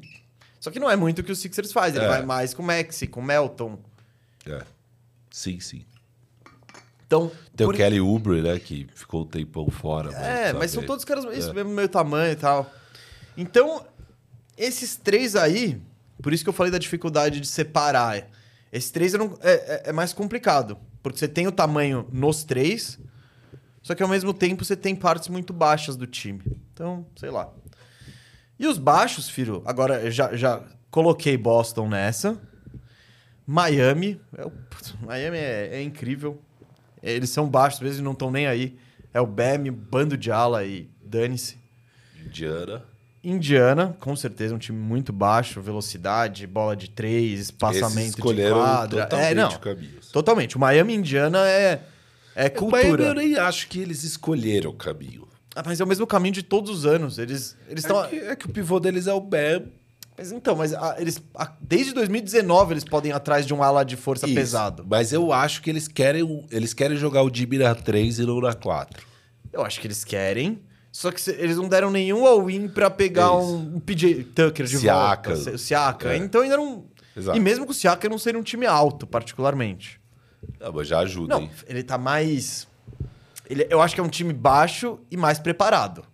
Só 0.61 0.71
que 0.71 0.79
não 0.79 0.91
é 0.91 0.97
muito 0.97 1.21
o 1.21 1.25
que 1.25 1.33
o 1.33 1.37
Sixers 1.37 1.73
faz. 1.73 1.95
Ele 1.97 2.05
É. 2.05 2.09
vai 2.09 2.23
mais 2.25 2.53
com 2.53 2.63
o 2.63 2.67
Maxi, 2.67 3.07
com 3.07 3.21
o 3.21 3.25
Melton. 3.25 3.79
É. 4.47 4.63
Sim, 5.31 5.59
sim. 5.61 5.85
Então. 7.07 7.31
Tem 7.57 7.67
por- 7.67 7.75
o 7.75 7.77
Kelly 7.77 8.01
Oubre, 8.01 8.41
né, 8.43 8.59
que 8.59 8.87
ficou 8.95 9.23
um 9.23 9.27
tempão 9.27 9.69
fora. 9.71 10.11
É, 10.15 10.53
mas 10.53 10.71
são 10.71 10.83
todos 10.85 11.05
caras. 11.05 11.25
Isso 11.37 11.51
É. 11.51 11.53
mesmo, 11.55 11.71
meu 11.71 11.89
tamanho 11.89 12.33
e 12.33 12.37
tal. 12.37 12.71
Então, 13.37 13.85
esses 14.57 14.97
três 14.97 15.35
aí, 15.35 15.81
por 16.23 16.33
isso 16.33 16.45
que 16.45 16.49
eu 16.49 16.53
falei 16.55 16.71
da 16.71 16.79
dificuldade 16.79 17.41
de 17.41 17.47
separar. 17.49 18.29
Esses 18.73 18.91
três 18.91 19.15
eram, 19.15 19.37
é, 19.43 19.53
é- 19.53 19.83
é 19.87 19.93
mais 19.93 20.13
complicado. 20.13 20.79
Porque 21.03 21.19
você 21.19 21.27
tem 21.29 21.47
o 21.47 21.53
tamanho 21.53 22.07
nos 22.13 22.45
três, 22.45 22.99
só 23.83 23.95
que 23.95 24.03
ao 24.03 24.09
mesmo 24.09 24.33
tempo 24.35 24.65
você 24.65 24.77
tem 24.77 24.95
partes 24.95 25.29
muito 25.29 25.53
baixas 25.53 25.97
do 25.97 26.07
time. 26.07 26.43
Então, 26.73 27.07
sei 27.17 27.31
lá. 27.31 27.53
E 28.59 28.67
os 28.67 28.77
baixos, 28.79 29.29
Firo, 29.31 29.63
agora 29.65 30.01
eu 30.03 30.11
já, 30.11 30.37
já 30.37 30.63
coloquei 30.91 31.37
Boston 31.37 31.89
nessa. 31.89 32.39
Miami. 33.47 34.21
é 34.37 34.45
o- 34.47 34.53
Miami 35.05 35.39
é, 35.39 35.77
é 35.79 35.83
incrível. 35.83 36.41
Eles 37.03 37.31
são 37.31 37.49
baixos 37.49 37.81
mesmo 37.81 38.01
e 38.01 38.05
não 38.05 38.13
estão 38.13 38.31
nem 38.31 38.47
aí. 38.47 38.79
É 39.13 39.21
o 39.21 39.27
Bam, 39.27 39.73
bando 39.73 40.17
de 40.17 40.31
ala 40.31 40.65
e 40.65 40.89
dane-se. 41.03 41.59
Indiana. 42.25 42.85
Indiana, 43.23 43.97
com 44.01 44.17
certeza, 44.17 44.55
um 44.55 44.59
time 44.59 44.79
muito 44.79 45.13
baixo, 45.13 45.61
velocidade, 45.61 46.47
bola 46.47 46.75
de 46.75 46.89
três, 46.89 47.35
Esses 47.35 47.47
espaçamento 47.47 48.17
de 48.17 48.51
quadra. 48.51 49.03
totalmente 49.03 49.31
É, 49.31 49.35
não, 49.35 49.51
totalmente. 50.11 50.57
O 50.57 50.61
Miami 50.61 50.95
Indiana 50.95 51.47
é, 51.47 51.83
é 52.35 52.49
Miami 52.49 52.57
cultura. 52.57 53.05
eu 53.05 53.15
nem 53.15 53.37
acho 53.37 53.69
que 53.69 53.79
eles 53.79 54.05
escolheram 54.05 54.71
o 54.71 54.75
caminho. 54.75 55.29
Ah, 55.55 55.63
mas 55.65 55.81
é 55.81 55.85
o 55.85 55.87
mesmo 55.87 56.07
caminho 56.07 56.35
de 56.35 56.43
todos 56.43 56.71
os 56.71 56.87
anos. 56.87 57.19
Eles 57.19 57.57
eles 57.69 57.85
estão. 57.85 58.05
É 58.05 58.09
que, 58.09 58.17
é 58.17 58.37
que 58.37 58.47
o 58.47 58.49
pivô 58.49 58.81
deles 58.81 59.07
é 59.07 59.13
o 59.13 59.21
Bam. 59.21 59.65
Mas 60.17 60.33
então, 60.33 60.55
mas 60.55 60.73
ah, 60.73 60.97
eles 60.99 61.21
ah, 61.35 61.53
desde 61.61 61.93
2019 61.93 62.75
eles 62.75 62.85
podem 62.85 63.11
ir 63.11 63.15
atrás 63.15 63.47
de 63.47 63.53
um 63.53 63.63
ala 63.63 63.85
de 63.85 63.97
força 63.97 64.27
Isso. 64.27 64.35
pesado. 64.35 64.87
Mas 64.89 65.13
eu 65.13 65.33
acho 65.33 65.61
que 65.61 65.69
eles 65.69 65.89
querem, 65.89 66.47
eles 66.51 66.73
querem 66.73 66.97
jogar 66.97 67.23
o 67.23 67.35
Jimmy 67.35 67.59
na 67.59 67.75
3 67.75 68.21
e 68.21 68.27
não 68.27 68.41
na 68.41 68.55
4. 68.55 69.03
Eu 69.53 69.63
acho 69.63 69.81
que 69.81 69.87
eles 69.87 70.05
querem. 70.05 70.61
Só 70.93 71.11
que 71.13 71.31
eles 71.31 71.57
não 71.57 71.69
deram 71.69 71.91
nenhum 71.91 72.27
all-in 72.27 72.69
pra 72.69 72.91
pegar 72.91 73.27
Isso. 73.27 73.55
um, 73.57 73.77
um 73.77 73.81
PJ 73.81 74.25
Tucker 74.25 74.67
de 74.67 74.79
Siakam. 74.79 75.35
volta. 75.35 75.59
Siaka. 75.59 76.13
É. 76.13 76.17
Então 76.17 76.41
ainda 76.43 76.57
não. 76.57 76.85
Exato. 77.17 77.37
E 77.37 77.41
mesmo 77.41 77.65
com 77.65 77.73
o 77.73 77.75
Siaka 77.75 78.09
não 78.09 78.19
seria 78.19 78.41
um 78.41 78.43
time 78.43 78.67
alto, 78.67 79.07
particularmente. 79.07 80.01
Ah, 80.61 80.73
mas 80.73 80.89
já 80.89 80.99
ajuda, 81.01 81.35
Não, 81.35 81.43
hein? 81.43 81.51
ele 81.67 81.83
tá 81.83 81.97
mais. 81.99 82.67
Ele, 83.49 83.67
eu 83.71 83.81
acho 83.81 83.95
que 83.95 84.01
é 84.01 84.05
um 84.05 84.09
time 84.09 84.33
baixo 84.33 84.99
e 85.11 85.17
mais 85.17 85.39
preparado. 85.39 86.05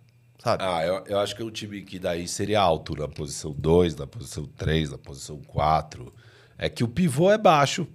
Sabe? 0.43 0.63
Ah, 0.63 0.85
eu, 0.85 1.03
eu 1.07 1.19
acho 1.19 1.35
que 1.35 1.41
é 1.41 1.45
um 1.45 1.51
time 1.51 1.81
que 1.81 1.97
daí 1.97 2.27
seria 2.27 2.59
alto 2.61 2.95
na 2.95 3.07
posição 3.07 3.51
2, 3.57 3.95
na 3.95 4.05
posição 4.07 4.45
3, 4.45 4.91
na 4.91 4.97
posição 4.97 5.41
4. 5.47 6.11
É 6.57 6.69
que 6.69 6.83
o 6.83 6.87
pivô 6.87 7.31
é 7.31 7.37
baixo, 7.37 7.87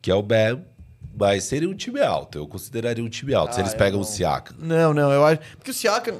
que 0.00 0.10
é 0.10 0.14
o 0.14 0.22
Bam, 0.22 0.62
mas 1.18 1.44
seria 1.44 1.68
um 1.68 1.74
time 1.74 2.00
alto. 2.00 2.38
Eu 2.38 2.46
consideraria 2.46 3.02
um 3.04 3.08
time 3.08 3.34
alto, 3.34 3.54
se 3.54 3.60
Ah, 3.60 3.62
eles 3.62 3.72
eu 3.72 3.78
pegam 3.78 4.00
não. 4.00 4.06
o 4.06 4.08
Siaka. 4.08 4.54
Não, 4.58 4.94
não, 4.94 5.12
eu 5.12 5.24
acho. 5.24 5.40
Porque 5.56 5.70
o 5.70 5.74
Siaka. 5.74 6.14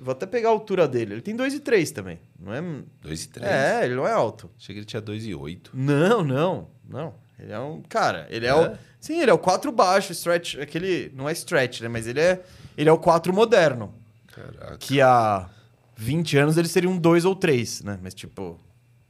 Vou 0.00 0.12
até 0.12 0.26
pegar 0.26 0.48
a 0.48 0.52
altura 0.52 0.86
dele. 0.86 1.14
Ele 1.14 1.20
tem 1.20 1.34
2 1.34 1.54
e 1.54 1.60
3 1.60 1.90
também. 1.90 2.20
Não 2.38 2.54
é. 2.54 2.62
2 3.02 3.24
e 3.24 3.28
3. 3.28 3.50
É, 3.50 3.84
ele 3.84 3.96
não 3.96 4.06
é 4.06 4.12
alto. 4.12 4.48
Achei 4.56 4.72
que 4.74 4.78
ele 4.80 4.86
tinha 4.86 5.02
2 5.02 5.26
e 5.26 5.34
8. 5.34 5.72
Não, 5.74 6.22
não, 6.22 6.68
não. 6.88 7.14
Ele 7.38 7.52
é 7.52 7.58
um. 7.58 7.82
Cara, 7.88 8.26
ele 8.30 8.46
é, 8.46 8.54
o. 8.54 8.66
É? 8.66 8.78
Sim, 9.00 9.20
ele 9.20 9.30
é 9.30 9.34
o 9.34 9.38
4 9.38 9.72
baixo, 9.72 10.12
stretch. 10.12 10.56
Aquele. 10.60 11.10
Não 11.16 11.28
é 11.28 11.32
stretch, 11.32 11.80
né? 11.80 11.88
Mas 11.88 12.06
ele 12.06 12.20
é. 12.20 12.42
Ele 12.76 12.88
é 12.88 12.92
o 12.92 12.98
4 12.98 13.32
moderno. 13.32 13.92
Caraca. 14.28 14.76
Que 14.78 15.00
há 15.00 15.48
20 15.96 16.36
anos 16.38 16.56
ele 16.56 16.68
seria 16.68 16.88
um 16.88 16.96
2 16.96 17.24
ou 17.24 17.34
3, 17.34 17.82
né? 17.82 17.98
Mas 18.02 18.14
tipo. 18.14 18.58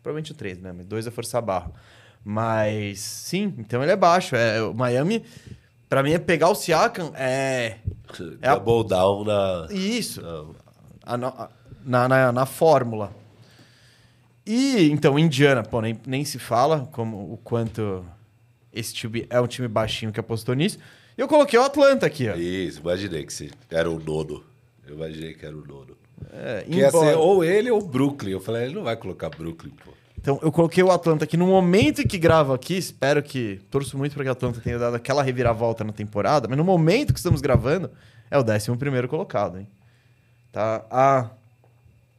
Provavelmente 0.03 0.33
o 0.33 0.35
3, 0.35 0.59
né? 0.59 0.73
Mas 0.73 0.87
2 0.87 1.07
é 1.07 1.11
força 1.11 1.39
barra. 1.41 1.71
Mas. 2.25 3.01
Sim, 3.01 3.55
então 3.59 3.83
ele 3.83 3.93
é 3.93 3.97
baixo. 3.97 4.37
É, 4.37 4.63
o 4.63 4.75
Miami. 4.75 5.25
Pra 5.89 6.03
mim 6.03 6.13
é 6.13 6.19
pegar 6.19 6.51
o 6.51 6.55
Siakam. 6.55 7.13
É. 7.15 7.77
É 8.43 8.49
a- 8.49 8.57
Double 8.57 8.89
down 8.89 9.25
na. 9.25 9.69
Isso. 9.71 10.21
Não. 10.21 10.55
A 11.03 11.17
no- 11.17 11.27
a- 11.29 11.51
na, 11.85 12.09
na, 12.09 12.33
na 12.33 12.47
fórmula. 12.47 13.11
E 14.47 14.91
então, 14.91 15.19
Indiana, 15.19 15.63
pô, 15.63 15.81
nem, 15.81 15.99
nem 16.07 16.25
se 16.25 16.39
fala 16.39 16.89
como 16.93 17.33
o 17.33 17.37
quanto 17.39 18.05
esse 18.73 18.95
time 18.95 19.27
é 19.29 19.41
um 19.41 19.47
time 19.47 19.69
baixinho 19.69 20.13
que 20.13 20.21
apostou 20.21 20.55
nisso. 20.55 20.79
E 21.17 21.21
eu 21.21 21.29
coloquei 21.29 21.59
o 21.59 21.63
Atlanta 21.65 22.07
aqui, 22.07 22.29
ó. 22.29 22.35
Isso, 22.35 22.81
imaginei 22.81 23.27
que 23.27 23.51
era 23.71 23.91
o 23.91 23.99
nono. 23.99 24.43
Eu 24.87 24.95
imaginei 24.95 25.35
que 25.35 25.45
era 25.45 25.55
o 25.57 25.67
nono. 25.67 25.97
É, 26.33 26.63
Que 26.65 26.77
ia 26.79 26.91
ser 26.91 27.17
ou 27.17 27.45
ele 27.45 27.71
ou 27.71 27.81
Brooklyn. 27.83 28.33
Eu 28.33 28.41
falei, 28.41 28.65
ele 28.65 28.75
não 28.75 28.83
vai 28.85 28.97
colocar 28.97 29.29
Brooklyn, 29.29 29.73
pô. 29.85 29.93
Então, 30.21 30.39
eu 30.43 30.51
coloquei 30.51 30.83
o 30.83 30.91
Atlanta 30.91 31.25
aqui 31.25 31.37
no 31.37 31.47
momento 31.47 32.03
em 32.03 32.07
que 32.07 32.19
gravo 32.19 32.53
aqui. 32.53 32.77
Espero 32.77 33.23
que. 33.23 33.61
Torço 33.71 33.97
muito 33.97 34.15
para 34.15 34.25
que 34.25 34.29
o 34.29 34.33
Atlanta 34.33 34.61
tenha 34.61 34.79
dado 34.79 34.97
aquela 34.97 35.23
reviravolta 35.23 35.85
na 35.85 35.93
temporada. 35.93 36.49
Mas 36.49 36.59
no 36.59 36.65
momento 36.65 37.13
que 37.13 37.19
estamos 37.21 37.41
gravando, 37.41 37.91
é 38.31 38.37
o 38.37 38.43
11 38.43 39.09
colocado, 39.09 39.59
hein? 39.59 39.69
Tá 40.53 40.85
a 40.91 41.31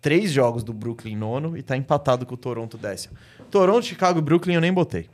três 0.01 0.31
jogos 0.31 0.63
do 0.63 0.73
Brooklyn 0.73 1.17
nono 1.17 1.57
e 1.57 1.61
tá 1.61 1.75
empatado 1.75 2.25
com 2.25 2.35
o 2.35 2.37
Toronto 2.37 2.77
décimo. 2.77 3.17
Toronto, 3.51 3.85
Chicago 3.85 4.19
e 4.19 4.21
Brooklyn 4.21 4.55
eu 4.55 4.61
nem 4.61 4.71
botei. 4.71 5.09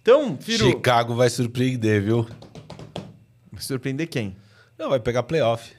Então, 0.00 0.36
Firu. 0.38 0.66
Chicago 0.66 1.16
vai 1.16 1.28
surpreender, 1.28 2.02
viu? 2.02 2.28
Me 3.50 3.60
surpreender 3.60 4.08
quem? 4.08 4.36
Não, 4.78 4.88
vai 4.88 5.00
pegar 5.00 5.24
playoff. 5.24 5.72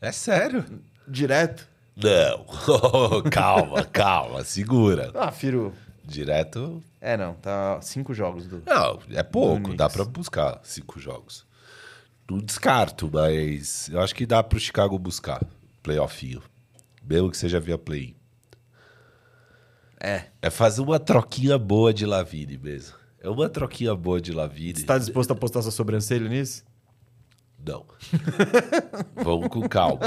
É 0.00 0.10
sério? 0.10 0.64
Direto? 1.06 1.68
Não. 1.96 2.44
calma, 3.30 3.84
calma. 3.84 4.44
Segura. 4.44 5.10
Ah, 5.14 5.32
Firu. 5.32 5.72
Direto. 6.04 6.82
É, 7.00 7.16
não. 7.16 7.34
Tá 7.34 7.80
cinco 7.80 8.12
jogos 8.12 8.46
do. 8.46 8.62
Não, 8.66 9.00
é 9.10 9.22
pouco. 9.22 9.74
Dá 9.74 9.88
pra 9.88 10.04
buscar 10.04 10.60
cinco 10.62 11.00
jogos. 11.00 11.46
Não 12.30 12.38
descarto, 12.38 13.08
mas 13.12 13.88
eu 13.88 14.00
acho 14.00 14.14
que 14.14 14.26
dá 14.26 14.42
pro 14.42 14.58
Chicago 14.58 14.98
buscar 14.98 15.42
playoffinho. 15.82 16.42
Mesmo 17.02 17.30
que 17.30 17.36
seja 17.36 17.60
via 17.60 17.78
play. 17.78 18.16
É. 20.00 20.24
É 20.42 20.50
fazer 20.50 20.82
uma 20.82 20.98
troquinha 20.98 21.56
boa 21.56 21.94
de 21.94 22.04
Lavine 22.04 22.58
mesmo. 22.58 22.96
É 23.20 23.30
uma 23.30 23.48
troquinha 23.48 23.94
boa 23.94 24.20
de 24.20 24.32
Lavine. 24.32 24.78
Você 24.78 24.84
tá 24.84 24.98
disposto 24.98 25.30
a 25.30 25.34
postar 25.34 25.62
sua 25.62 25.70
sobrancelha 25.70 26.28
nisso? 26.28 26.64
Não. 27.66 27.84
Vamos 29.16 29.48
com 29.48 29.68
calma. 29.68 30.00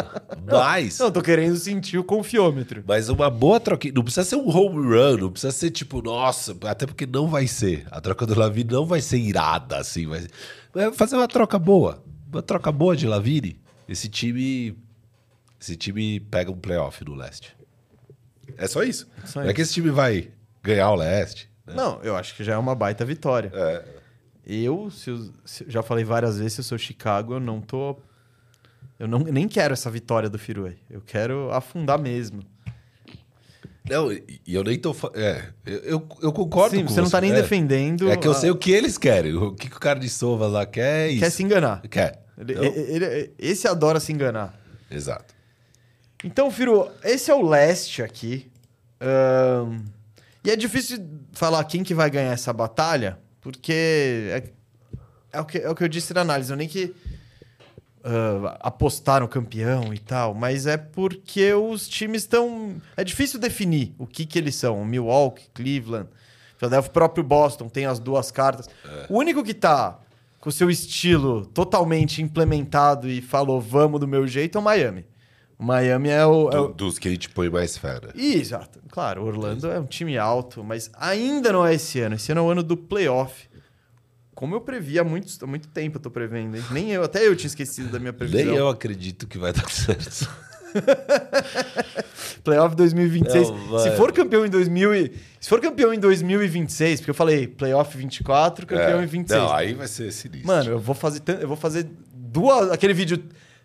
Mas, 0.49 0.97
Não, 0.99 1.11
tô 1.11 1.21
querendo 1.21 1.57
sentir 1.57 1.97
o 1.97 2.03
confiômetro. 2.03 2.83
mas 2.87 3.09
uma 3.09 3.29
boa 3.29 3.59
troquinha. 3.59 3.93
Não 3.93 4.03
precisa 4.03 4.23
ser 4.23 4.35
um 4.37 4.47
home 4.49 4.77
run, 4.87 5.17
não 5.17 5.31
precisa 5.31 5.51
ser 5.51 5.69
tipo, 5.71 6.01
nossa, 6.01 6.55
até 6.63 6.85
porque 6.85 7.05
não 7.05 7.27
vai 7.27 7.47
ser. 7.47 7.85
A 7.91 7.99
troca 7.99 8.25
do 8.25 8.37
Lavine 8.37 8.71
não 8.71 8.85
vai 8.85 9.01
ser 9.01 9.17
irada, 9.17 9.77
assim. 9.77 10.07
Vai 10.07 10.91
fazer 10.93 11.15
uma 11.17 11.27
troca 11.27 11.59
boa. 11.59 12.01
Uma 12.31 12.41
troca 12.41 12.71
boa 12.71 12.95
de 12.95 13.05
Lavine. 13.07 13.59
Esse 13.87 14.07
time. 14.07 14.77
Esse 15.59 15.75
time 15.75 16.19
pega 16.21 16.49
um 16.51 16.57
playoff 16.57 17.03
no 17.03 17.13
leste. 17.15 17.53
É 18.57 18.67
só 18.67 18.83
isso. 18.83 19.07
Só 19.25 19.39
não 19.41 19.47
é 19.47 19.47
isso. 19.47 19.55
que 19.55 19.61
esse 19.61 19.73
time 19.73 19.89
vai 19.89 20.29
ganhar 20.63 20.89
o 20.91 20.95
leste. 20.95 21.49
né? 21.67 21.73
Não, 21.75 21.99
eu 22.03 22.15
acho 22.15 22.35
que 22.35 22.43
já 22.43 22.53
é 22.53 22.57
uma 22.57 22.73
baita 22.75 23.03
vitória. 23.03 23.51
É. 23.53 23.98
Eu, 24.45 24.89
se 24.89 25.09
eu- 25.09 25.29
se- 25.45 25.65
já 25.67 25.83
falei 25.83 26.03
várias 26.03 26.37
vezes, 26.37 26.53
se 26.53 26.59
eu 26.61 26.63
sou 26.65 26.77
Chicago, 26.77 27.33
eu 27.33 27.39
não 27.39 27.61
tô. 27.61 27.97
Eu 28.97 29.07
não, 29.07 29.19
nem 29.19 29.47
quero 29.47 29.73
essa 29.73 29.89
vitória 29.89 30.29
do 30.29 30.37
Firue. 30.39 30.77
Eu 30.89 31.01
quero 31.01 31.51
afundar 31.51 31.99
mesmo. 31.99 32.41
Não, 33.89 34.11
e 34.11 34.23
eu 34.47 34.63
nem 34.63 34.77
tô. 34.77 34.95
É, 35.15 35.45
eu, 35.65 36.07
eu, 36.21 36.31
concordo 36.31 36.75
Sim, 36.75 36.83
com 36.85 36.93
você 36.93 37.01
não 37.01 37.09
tá 37.09 37.19
nem 37.21 37.31
é. 37.31 37.35
defendendo. 37.41 38.09
É 38.09 38.17
que 38.17 38.27
eu 38.27 38.31
a- 38.31 38.35
sei 38.35 38.51
o 38.51 38.55
que 38.55 38.71
eles 38.71 38.97
querem. 38.97 39.33
O 39.35 39.53
que, 39.55 39.69
que 39.69 39.75
o 39.75 39.79
cara 39.79 39.99
de 39.99 40.09
Sova 40.09 40.47
lá 40.47 40.65
quer 40.65 41.07
é 41.07 41.11
isso. 41.11 41.19
Quer 41.21 41.29
se 41.31 41.43
enganar. 41.43 41.81
Quer. 41.89 42.23
Ele- 42.37 42.53
Então, 42.53 42.63
ele- 42.65 43.05
ele- 43.05 43.33
esse 43.39 43.67
adora 43.67 43.99
se 43.99 44.11
enganar. 44.11 44.53
Exato. 44.91 45.33
Então, 46.23 46.51
Firu, 46.51 46.87
esse 47.03 47.31
é 47.31 47.33
o 47.35 47.41
leste 47.41 48.03
aqui. 48.03 48.51
Ahn, 49.01 49.79
e 50.43 50.51
é 50.51 50.55
difícil 50.55 50.97
falar 51.31 51.63
quem 51.63 51.83
que 51.83 51.93
vai 51.95 52.09
ganhar 52.09 52.31
essa 52.33 52.51
batalha, 52.53 53.17
porque 53.41 53.73
é, 53.73 54.43
é 55.31 55.41
o, 55.41 55.45
que, 55.45 55.57
é 55.57 55.69
o 55.69 55.75
que 55.75 55.83
eu 55.83 55.87
disse 55.87 56.13
na 56.13 56.21
análise. 56.21 56.51
É 56.51 56.55
nem 56.55 56.67
que 56.67 56.93
ah, 58.03 58.57
apostar 58.61 59.21
no 59.21 59.27
campeão 59.27 59.93
e 59.93 59.99
tal, 59.99 60.33
mas 60.33 60.65
é 60.65 60.77
porque 60.77 61.53
os 61.53 61.87
times 61.87 62.21
estão... 62.21 62.81
É 62.95 63.03
difícil 63.03 63.39
definir 63.39 63.93
o 63.97 64.07
que, 64.07 64.25
que 64.25 64.39
eles 64.39 64.55
são. 64.55 64.83
Milwaukee, 64.85 65.49
Cleveland, 65.53 66.09
Philadelphia, 66.57 66.89
o 66.89 66.93
próprio 66.93 67.23
Boston 67.23 67.67
tem 67.67 67.85
as 67.85 67.99
duas 67.99 68.31
cartas. 68.31 68.69
O 69.09 69.17
único 69.17 69.43
que 69.43 69.53
tá 69.53 69.99
com 70.39 70.49
o 70.49 70.51
seu 70.51 70.69
estilo 70.69 71.45
totalmente 71.45 72.21
implementado 72.21 73.09
e 73.09 73.21
falou 73.21 73.59
vamos 73.59 73.99
do 73.99 74.07
meu 74.07 74.25
jeito 74.25 74.57
é 74.57 74.61
o 74.61 74.63
Miami. 74.63 75.05
Miami 75.59 76.09
é 76.09 76.25
o. 76.25 76.47
é 76.47 76.51
Do- 76.51 76.65
o- 76.65 76.73
dos 76.73 76.97
que 76.97 77.07
a 77.07 77.11
gente 77.11 77.29
põe 77.29 77.49
mais? 77.49 77.79
Ih, 78.15 78.35
Exato. 78.35 78.79
Claro, 78.89 79.25
Orlando 79.25 79.67
é 79.69 79.79
um 79.79 79.85
time 79.85 80.17
alto, 80.17 80.63
mas 80.63 80.89
ainda 80.97 81.51
não 81.51 81.65
é 81.65 81.73
esse 81.75 81.99
ano. 81.99 82.15
Esse 82.15 82.31
ano 82.31 82.41
é 82.41 82.43
o 82.45 82.49
ano 82.49 82.63
do 82.63 82.77
playoff. 82.77 83.47
Como 84.33 84.55
eu 84.55 84.61
previ 84.61 84.97
há 84.97 85.03
muito, 85.03 85.27
há 85.43 85.45
muito 85.47 85.67
tempo, 85.67 85.97
eu 85.97 86.01
tô 86.01 86.09
prevendo, 86.09 86.55
hein? 86.55 86.63
Nem 86.71 86.91
eu, 86.91 87.03
até 87.03 87.27
eu 87.27 87.35
tinha 87.35 87.47
esquecido 87.47 87.91
da 87.91 87.99
minha 87.99 88.13
previsão. 88.13 88.45
Nem 88.45 88.55
eu 88.55 88.69
acredito 88.69 89.27
que 89.27 89.37
vai 89.37 89.51
dar 89.51 89.67
certo. 89.69 90.29
Playoff 92.43 92.75
2026. 92.75 93.49
Não, 93.49 93.79
se 93.79 93.91
for 93.97 94.11
campeão 94.13 94.45
em 94.45 94.49
2000 94.49 94.93
e, 94.95 95.11
se 95.39 95.49
for 95.49 95.59
campeão 95.59 95.93
em 95.93 95.99
2026, 95.99 97.01
porque 97.01 97.09
eu 97.11 97.15
falei 97.15 97.47
playoff 97.47 97.97
24, 97.97 98.65
campeão 98.65 98.99
É. 98.99 99.03
em 99.03 99.07
26. 99.07 99.41
Não, 99.41 99.51
aí 99.53 99.73
vai 99.73 99.87
ser 99.87 100.11
sinistro. 100.11 100.47
Mano, 100.47 100.71
eu 100.71 100.79
vou 100.79 100.95
fazer 100.95 101.21
eu 101.41 101.47
vou 101.47 101.57
fazer 101.57 101.87
duas 102.13 102.71
aquele 102.71 102.93
vídeo 102.93 103.21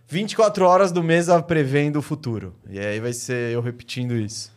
24 0.09 0.65
horas 0.65 0.93
do 0.93 1.03
mês 1.03 1.29
a 1.29 1.43
prevendo 1.43 1.99
o 1.99 2.03
futuro. 2.03 2.55
E 2.69 2.79
aí 2.79 3.01
vai 3.01 3.13
ser 3.13 3.53
eu 3.53 3.61
repetindo 3.61 4.15
isso. 4.15 4.53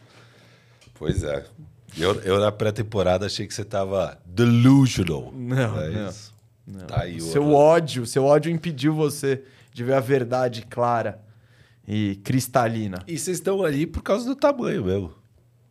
Pois 0.95 1.23
é. 1.23 1.45
Eu, 1.97 2.15
eu 2.21 2.39
na 2.39 2.51
pré-temporada 2.51 3.25
achei 3.25 3.47
que 3.47 3.53
você 3.53 3.63
tava 3.65 4.19
delusional. 4.25 5.31
Não, 5.33 5.81
é 5.81 5.89
não. 5.89 6.09
Isso. 6.09 6.33
Não. 6.65 6.85
Tá 6.85 7.01
aí 7.03 7.15
o 7.15 7.17
o 7.17 7.21
seu 7.21 7.41
Orlando. 7.43 7.57
ódio, 7.59 8.05
seu 8.05 8.25
ódio 8.25 8.51
impediu 8.51 8.93
você 8.93 9.41
de 9.73 9.83
ver 9.83 9.93
a 9.93 9.99
verdade 9.99 10.63
clara 10.63 11.21
e 11.87 12.17
cristalina. 12.23 13.01
E 13.07 13.17
vocês 13.17 13.37
estão 13.37 13.63
ali 13.63 13.87
por 13.87 14.03
causa 14.03 14.25
do 14.25 14.35
tamanho 14.35 14.83
mesmo. 14.83 15.13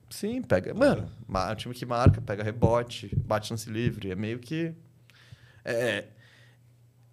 Sim, 0.08 0.40
pega. 0.40 0.72
Mano, 0.72 1.10
ma- 1.28 1.54
time 1.54 1.74
que 1.74 1.84
marca, 1.84 2.20
pega 2.22 2.42
rebote, 2.42 3.14
bate 3.16 3.52
lance 3.52 3.68
livre. 3.68 4.10
É 4.10 4.14
meio 4.14 4.38
que. 4.38 4.72
É. 5.64 6.04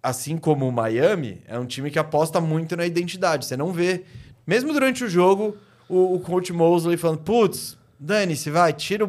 Assim 0.04 0.36
como 0.36 0.68
o 0.68 0.72
Miami, 0.72 1.40
é 1.48 1.58
um 1.58 1.64
time 1.64 1.90
que 1.90 1.98
aposta 1.98 2.38
muito 2.38 2.76
na 2.76 2.84
identidade. 2.84 3.46
Você 3.46 3.56
não 3.56 3.72
vê. 3.72 4.04
Mesmo 4.46 4.70
durante 4.70 5.02
o 5.02 5.08
jogo, 5.08 5.56
o, 5.88 6.16
o 6.16 6.20
coach 6.20 6.52
Mosley 6.52 6.98
falando: 6.98 7.20
putz, 7.20 7.78
dane-se, 7.98 8.50
vai, 8.50 8.74
tira 8.74 9.02
o. 9.06 9.08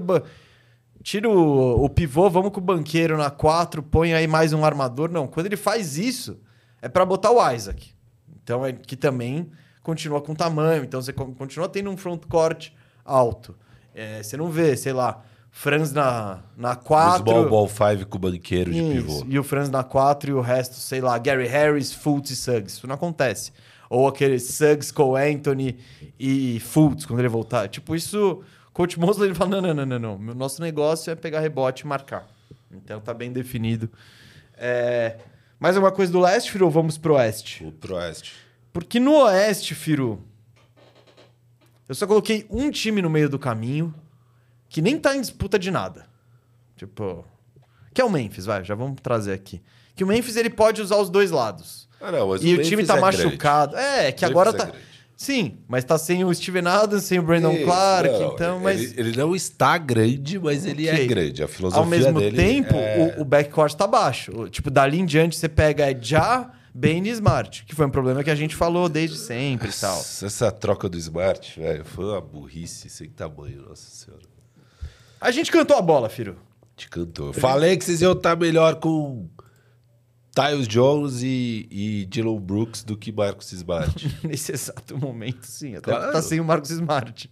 Tira 1.04 1.30
o, 1.30 1.84
o 1.84 1.90
pivô, 1.90 2.30
vamos 2.30 2.52
com 2.52 2.60
o 2.60 2.64
banqueiro 2.64 3.18
na 3.18 3.30
4, 3.30 3.84
põe 3.84 4.14
aí 4.14 4.26
mais 4.26 4.54
um 4.54 4.64
armador. 4.64 5.12
Não, 5.12 5.28
quando 5.28 5.48
ele 5.48 5.58
faz 5.58 5.98
isso, 5.98 6.40
é 6.82 6.88
pra 6.88 7.06
botar 7.06 7.30
o 7.32 7.52
Isaac. 7.52 7.94
Então, 8.42 8.66
é 8.66 8.72
que 8.72 8.96
também 8.96 9.52
continua 9.84 10.22
com 10.22 10.34
tamanho. 10.34 10.84
Então, 10.84 11.02
você 11.02 11.12
con- 11.14 11.34
continua 11.36 11.68
tendo 11.68 11.90
um 11.90 11.98
frontcourt 11.98 12.70
alto. 13.04 13.56
É, 13.94 14.24
você 14.24 14.36
não 14.38 14.50
vê, 14.50 14.76
sei 14.78 14.94
lá, 14.94 15.22
Franz 15.58 15.94
na, 15.94 16.42
na 16.58 16.74
O 16.74 16.76
4. 16.76 17.24
small 17.24 17.50
ball 17.50 17.68
five 17.70 18.04
com 18.04 18.18
o 18.18 18.20
banqueiro 18.20 18.74
de 18.74 18.82
pivô. 18.82 19.26
E 19.26 19.40
o 19.40 19.44
Franz 19.44 19.70
na 19.70 19.86
4 19.86 20.30
e 20.30 20.34
o 20.34 20.42
resto, 20.42 20.76
sei 20.76 21.00
lá, 21.00 21.18
Gary 21.18 21.48
Harris, 21.48 21.94
Fultz 21.94 22.30
e 22.30 22.36
Suggs. 22.36 22.74
Isso 22.74 22.86
não 22.86 22.96
acontece. 22.96 23.54
Ou 23.90 24.06
aquele 24.06 24.38
Suggs, 24.38 24.92
Cole 24.92 25.34
Anthony 25.34 25.78
e 26.20 26.60
Fultz 26.60 27.06
quando 27.06 27.20
ele 27.20 27.30
voltar. 27.30 27.70
Tipo, 27.70 27.96
isso... 27.96 28.44
Coach 28.74 29.00
Mosley 29.00 29.30
ele 29.30 29.34
fala, 29.34 29.62
não, 29.62 29.74
não, 29.74 29.86
não, 29.86 29.98
não, 29.98 30.18
não. 30.18 30.36
Nosso 30.36 30.62
negócio 30.62 31.10
é 31.10 31.16
pegar 31.16 31.40
rebote 31.40 31.84
e 31.84 31.88
marcar. 31.88 32.28
Então 32.70 33.00
tá 33.00 33.14
bem 33.14 33.32
definido. 33.32 33.90
É... 34.58 35.16
Mais 35.58 35.78
alguma 35.78 35.94
coisa 35.94 36.12
do 36.12 36.20
leste, 36.20 36.52
Firu? 36.52 36.66
ou 36.66 36.72
Vamos 36.72 36.98
pro 36.98 37.14
oeste. 37.14 37.64
O 37.64 37.72
Proeste. 37.72 38.34
Porque 38.74 39.00
no 39.00 39.14
Oeste, 39.24 39.74
Firu, 39.74 40.22
eu 41.88 41.96
só 41.96 42.06
coloquei 42.06 42.46
um 42.50 42.70
time 42.70 43.02
no 43.02 43.10
meio 43.10 43.30
do 43.30 43.40
caminho 43.40 43.96
que 44.76 44.82
nem 44.82 45.00
tá 45.00 45.16
em 45.16 45.22
disputa 45.22 45.58
de 45.58 45.72
nada. 45.72 46.06
Tipo. 46.76 47.24
Que 47.94 48.02
é 48.02 48.04
o 48.04 48.10
Memphis, 48.10 48.46
vai, 48.46 48.62
já 48.62 48.76
vamos 48.76 49.00
trazer 49.02 49.32
aqui. 49.32 49.62
Que 49.96 50.04
o 50.04 50.08
Memphis 50.08 50.36
ele 50.36 50.50
pode 50.50 50.82
usar 50.82 50.98
os 50.98 51.10
dois 51.10 51.32
lados. 51.32 51.88
Ah, 52.02 52.12
não, 52.12 52.28
mas 52.28 52.44
e 52.44 52.48
o, 52.48 52.58
Memphis 52.58 52.68
time 52.68 52.86
tá 52.86 52.98
é 52.98 53.00
machucado. 53.00 53.78
É, 53.78 54.12
que 54.12 54.26
Memphis 54.26 54.30
agora 54.30 54.50
é 54.50 54.54
tá. 54.54 54.66
grande. 54.66 54.80
Sim, 55.16 55.60
mas 55.66 55.86
tá 55.86 55.98
sem 55.98 56.26
o 56.26 56.36
Steven 56.36 56.68
Adams, 56.68 57.06
sem 57.06 57.20
o 57.20 57.24
Brandon 57.24 57.54
Isso, 57.54 57.64
Clark, 57.64 58.10
não, 58.10 58.34
então, 58.34 58.60
mas... 58.60 58.82
Ele, 58.82 59.12
ele 59.12 59.18
não 59.18 59.34
está 59.34 59.78
grande, 59.78 60.38
mas 60.38 60.66
ele 60.66 60.90
Ok. 60.90 61.06
é 61.06 61.08
grande. 61.08 61.42
A 61.42 61.48
filosofia 61.48 61.82
Ao 61.82 61.90
mesmo 61.90 62.20
tempo, 62.32 62.76
é... 62.76 63.16
o, 63.18 63.22
o 63.22 63.24
backcourt 63.24 63.74
tá 63.76 63.88
baixo. 63.88 64.34
O- 64.38 64.50
Tipo, 64.50 64.70
dali 64.70 65.00
em 65.00 65.06
diante 65.06 65.38
você 65.38 65.48
pega 65.48 65.98
Já, 66.02 66.52
Bane 66.74 67.08
e 67.08 67.14
Smart, 67.14 67.64
que 67.64 67.74
foi 67.74 67.86
um 67.86 67.90
problema 67.90 68.26
que 68.26 68.30
a 68.30 68.36
gente 68.36 68.58
falou 68.58 68.90
desde 68.90 69.16
sempre 69.16 69.70
e 69.70 69.74
tal. 69.74 69.98
Essa 69.98 70.52
troca 70.52 70.90
do 70.90 70.98
Smart, 70.98 71.58
velho, 71.58 71.86
foi 71.86 72.04
uma 72.04 72.20
burrice 72.20 72.90
sem 72.90 73.08
tamanho, 73.08 73.62
nossa 73.70 73.90
senhora. 73.90 74.35
A 75.26 75.32
gente 75.32 75.52
cantou 75.52 75.76
a 75.78 75.82
bola, 75.82 76.08
Firo. 76.10 76.38
Te 76.76 76.90
cantou. 76.90 77.34
Falei 77.34 77.76
que 77.78 77.84
vocês 77.84 78.02
iam 78.02 78.12
estar 78.14 78.36
melhor 78.38 78.76
com 78.76 79.28
Tyus 80.34 80.68
Jones 80.68 81.22
e, 81.24 81.68
e 81.72 82.06
Dylan 82.06 82.38
Brooks 82.40 82.84
do 82.84 82.98
que 82.98 83.12
Marcos 83.12 83.52
Smart. 83.54 84.08
Nesse 84.28 84.52
exato 84.52 84.98
momento, 84.98 85.46
sim. 85.46 85.76
Até 85.76 85.92
Claro. 85.92 86.12
tá 86.12 86.22
sem 86.22 86.40
o 86.40 86.46
Marcos 86.46 86.70
Smart. 86.72 87.30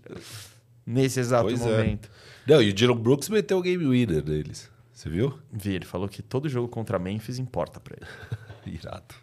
Nesse 0.86 1.20
exato 1.20 1.44
Pois 1.44 1.62
é. 1.62 1.66
momento. 1.78 2.10
não, 2.48 2.62
e 2.62 2.70
o 2.70 2.74
Dylan 2.74 2.98
Brooks 2.98 3.30
meteu 3.30 3.58
o 3.58 3.62
game 3.62 3.86
winner 3.86 4.24
neles. 4.26 4.70
Você 4.94 5.10
viu? 5.10 5.38
Vi, 5.52 5.74
ele 5.76 5.86
falou 5.86 6.08
que 6.08 6.22
todo 6.22 6.48
jogo 6.48 6.68
contra 6.68 6.98
Memphis 6.98 7.38
importa 7.40 7.80
pra 7.80 7.96
ele. 8.00 8.10
Irado. 8.78 9.14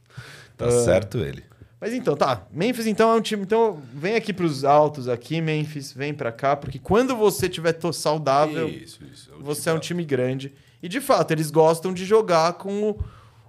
Tá 0.56 0.70
certo 0.70 1.18
ele. 1.18 1.42
Mas 1.80 1.94
então, 1.94 2.14
tá. 2.14 2.46
Memphis, 2.52 2.86
então, 2.86 3.10
é 3.10 3.14
um 3.14 3.22
time. 3.22 3.42
Então, 3.42 3.80
vem 3.94 4.14
aqui 4.14 4.32
pros 4.32 4.64
altos 4.64 5.08
aqui, 5.08 5.40
Memphis, 5.40 5.92
vem 5.92 6.12
pra 6.12 6.30
cá, 6.30 6.54
porque 6.54 6.78
quando 6.78 7.16
você 7.16 7.48
tiver 7.48 7.74
saudável, 7.92 8.68
Isso, 8.68 9.02
isso. 9.04 9.30
você 9.40 9.70
é 9.70 9.72
um 9.72 9.78
time 9.78 10.04
grande. 10.04 10.52
E 10.82 10.88
de 10.88 11.00
fato, 11.00 11.30
eles 11.30 11.50
gostam 11.50 11.94
de 11.94 12.04
jogar 12.04 12.54
com 12.54 12.98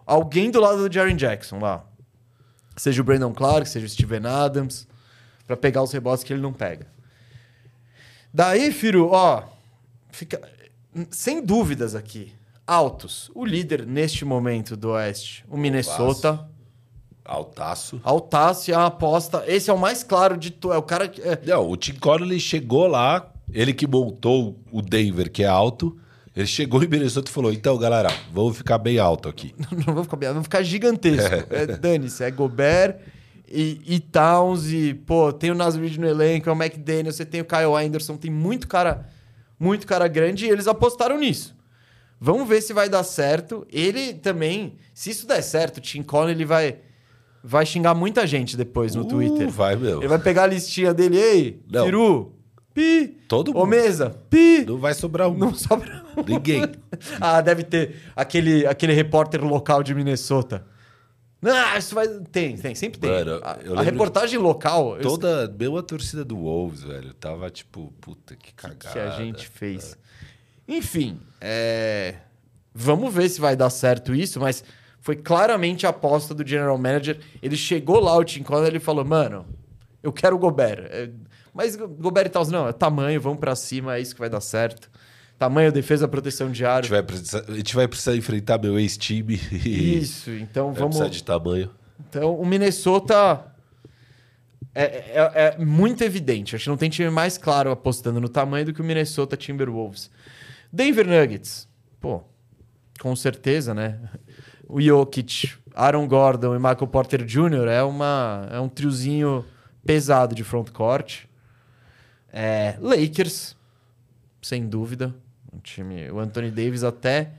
alguém 0.05 0.49
do 0.49 0.61
lado 0.61 0.87
do 0.87 0.93
Jaren 0.93 1.15
Jackson 1.15 1.59
lá. 1.59 1.85
Seja 2.77 3.01
o 3.01 3.03
Brandon 3.03 3.33
Clark, 3.33 3.67
seja 3.67 3.85
o 3.85 3.89
Steven 3.89 4.25
Adams, 4.25 4.87
pra 5.45 5.57
pegar 5.57 5.83
os 5.83 5.91
rebotes 5.91 6.23
que 6.23 6.31
ele 6.31 6.41
não 6.41 6.53
pega. 6.53 6.87
Daí, 8.33 8.71
Firo, 8.71 9.09
ó, 9.11 9.43
fica 10.09 10.41
sem 11.09 11.43
dúvidas 11.43 11.95
aqui. 11.95 12.33
Altos. 12.65 13.29
O 13.35 13.43
líder 13.43 13.85
neste 13.85 14.23
momento 14.23 14.77
do 14.77 14.91
Oeste, 14.91 15.43
o 15.49 15.57
Minnesota. 15.57 16.47
Altaço. 17.31 17.99
Altaço 18.03 18.69
e 18.69 18.73
a 18.73 18.85
aposta. 18.85 19.43
Esse 19.47 19.69
é 19.69 19.73
o 19.73 19.77
mais 19.79 20.03
claro 20.03 20.35
de 20.37 20.49
tu. 20.51 20.71
É 20.71 20.77
o 20.77 20.83
cara 20.83 21.07
que. 21.07 21.21
é- 21.21 21.39
Não, 21.45 21.69
o 21.69 21.77
Tim 21.77 21.93
Connolly 21.93 22.39
chegou 22.39 22.87
lá, 22.87 23.31
ele 23.53 23.73
que 23.73 23.87
montou 23.87 24.59
o 24.71 24.81
Denver, 24.81 25.31
que 25.31 25.43
é 25.43 25.47
alto. 25.47 25.97
Ele 26.35 26.45
chegou 26.47 26.81
em 26.83 26.87
Minnesota 26.87 27.29
e 27.29 27.33
falou: 27.33 27.51
então, 27.51 27.77
galera, 27.77 28.09
vamos 28.33 28.55
ficar 28.57 28.77
bem 28.77 28.97
alto 28.99 29.27
aqui. 29.27 29.53
Não 29.85 29.93
vou 29.93 30.03
ficar, 30.03 30.17
bem- 30.17 30.33
vou 30.33 30.43
ficar 30.43 30.63
gigantesco. 30.63 31.29
É, 31.51 31.65
Dane-se, 31.67 32.23
é 32.23 32.31
Gobert 32.31 32.97
e, 33.47 33.81
e 33.85 33.99
Towns 33.99 34.67
e, 34.71 34.93
pô, 34.93 35.33
tem 35.33 35.51
o 35.51 35.55
Nas 35.55 35.75
Reed 35.75 35.97
no 35.97 36.07
elenco, 36.07 36.49
é 36.49 36.53
o 36.53 36.55
McDaniel, 36.55 37.11
você 37.11 37.25
tem 37.25 37.41
o 37.41 37.45
Kyle 37.45 37.75
Anderson, 37.85 38.15
tem 38.15 38.31
muito 38.31 38.65
cara, 38.67 39.09
muito 39.59 39.85
cara 39.85 40.07
grande 40.07 40.45
e 40.45 40.49
eles 40.49 40.67
apostaram 40.67 41.17
nisso. 41.19 41.53
Vamos 42.23 42.47
ver 42.47 42.61
se 42.61 42.71
vai 42.71 42.87
dar 42.87 43.03
certo. 43.03 43.65
Ele 43.69 44.13
também, 44.13 44.75
se 44.93 45.09
isso 45.09 45.27
der 45.27 45.41
certo, 45.41 45.77
o 45.77 45.81
Tim 45.81 46.01
Conley, 46.03 46.33
ele 46.35 46.45
vai, 46.45 46.77
vai 47.43 47.65
xingar 47.65 47.93
muita 47.93 48.25
gente 48.27 48.55
depois 48.57 48.95
no 48.95 49.03
Uh, 49.03 49.07
Twitter. 49.07 49.49
Vai, 49.49 49.75
meu. 49.75 49.99
Ele 49.99 50.07
vai 50.07 50.19
pegar 50.19 50.43
a 50.43 50.47
listinha 50.47 50.93
dele, 50.93 51.17
ei, 51.17 51.61
Não. 51.71 51.85
Firu, 51.85 52.35
pi, 52.73 53.17
Todo 53.27 53.49
ô 53.51 53.53
mundo. 53.53 53.67
mesa, 53.67 54.09
pi, 54.29 54.63
Não 54.67 54.77
vai 54.77 54.93
sobrar 54.93 55.27
um. 55.29 55.37
não 55.37 55.53
sobra 55.53 56.03
um. 56.17 56.23
Ninguém. 56.23 56.63
Ah, 57.19 57.41
deve 57.41 57.63
ter 57.63 57.95
aquele, 58.15 58.65
aquele 58.67 58.93
repórter 58.93 59.43
local 59.43 59.81
de 59.83 59.93
Minnesota. 59.95 60.65
Ah, 61.43 61.75
isso 61.77 61.95
vai. 61.95 62.07
Tem, 62.31 62.55
tem, 62.55 62.75
sempre 62.75 62.99
tem. 62.99 63.09
Mano, 63.09 63.41
a 63.43 63.79
a 63.79 63.81
reportagem 63.81 64.37
local. 64.37 64.97
eu 64.97 65.01
Toda, 65.01 65.47
mesmo 65.57 65.75
a 65.77 65.81
torcida 65.81 66.23
do 66.23 66.35
Wolves, 66.37 66.83
velho, 66.83 67.13
tava 67.15 67.49
tipo, 67.49 67.91
puta 67.99 68.35
que 68.35 68.53
cagada. 68.53 68.91
que 68.91 68.99
a 68.99 69.09
gente 69.11 69.47
fez. 69.47 69.97
Enfim, 70.67 71.19
é, 71.41 72.15
vamos 72.73 73.11
ver 73.11 73.27
se 73.29 73.41
vai 73.41 73.55
dar 73.55 73.71
certo 73.71 74.13
isso, 74.13 74.39
mas 74.39 74.63
foi 75.01 75.15
claramente 75.17 75.85
a 75.85 75.89
aposta 75.89 76.33
do 76.33 76.47
general 76.47 76.77
manager. 76.77 77.19
Ele 77.41 77.57
chegou 77.57 77.99
lá, 77.99 78.15
o 78.15 78.23
Tim 78.23 78.43
Conley, 78.43 78.67
ele 78.69 78.79
falou: 78.79 79.03
Mano, 79.03 79.45
eu 80.01 80.13
quero 80.13 80.35
o 80.35 80.39
Gobert. 80.39 80.85
É, 80.89 81.09
Mas 81.53 81.75
Gobert 81.75 82.27
e 82.27 82.29
tal, 82.29 82.45
não, 82.47 82.67
é 82.69 82.71
tamanho, 82.71 83.19
vamos 83.19 83.39
pra 83.39 83.55
cima, 83.55 83.97
é 83.97 83.99
isso 83.99 84.13
que 84.13 84.19
vai 84.21 84.29
dar 84.29 84.39
certo. 84.41 84.89
Tamanho, 85.37 85.71
defesa, 85.71 86.07
proteção 86.07 86.51
de 86.51 86.63
A 86.63 86.75
ar. 86.75 86.83
gente 86.83 86.91
vai 86.91 87.01
precisar, 87.03 87.43
a 87.47 87.51
gente 87.53 87.75
vai 87.75 87.87
precisar 87.87 88.15
enfrentar 88.15 88.61
meu 88.61 88.77
ex-time 88.79 89.33
Isso, 89.65 90.29
então 90.29 90.67
vai 90.71 90.81
vamos. 90.81 90.97
precisar 90.97 91.09
de 91.09 91.23
tamanho. 91.23 91.71
Então, 92.07 92.35
o 92.35 92.45
Minnesota 92.45 93.43
é, 94.73 94.83
é- 94.85 95.55
é 95.57 95.57
muito 95.65 96.03
evidente. 96.03 96.55
Acho 96.55 96.65
que 96.65 96.69
não 96.69 96.77
tem 96.77 96.89
time 96.89 97.09
mais 97.09 97.37
claro 97.37 97.71
apostando 97.71 98.21
no 98.21 98.29
tamanho 98.29 98.65
do 98.67 98.73
que 98.73 98.81
o 98.81 98.83
Minnesota 98.83 99.35
Timberwolves. 99.35 100.09
Denver 100.71 101.07
Nuggets. 101.07 101.67
Pô, 101.99 102.21
com 102.99 103.15
certeza, 103.15 103.73
né? 103.73 103.99
O 104.71 104.79
Jokic, 104.79 105.51
Aaron 105.75 106.07
Gordon 106.07 106.55
e 106.55 106.57
Michael 106.57 106.87
Porter 106.87 107.25
Jr. 107.25 107.67
é, 107.67 107.83
uma, 107.83 108.47
é 108.49 108.57
um 108.57 108.69
triozinho 108.69 109.43
pesado 109.85 110.33
de 110.33 110.45
frontcourt. 110.45 111.25
É, 112.31 112.77
Lakers, 112.79 113.57
sem 114.41 114.65
dúvida. 114.65 115.13
Um 115.53 115.59
time, 115.59 116.09
o 116.09 116.19
Anthony 116.19 116.49
Davis 116.49 116.85
até 116.85 117.33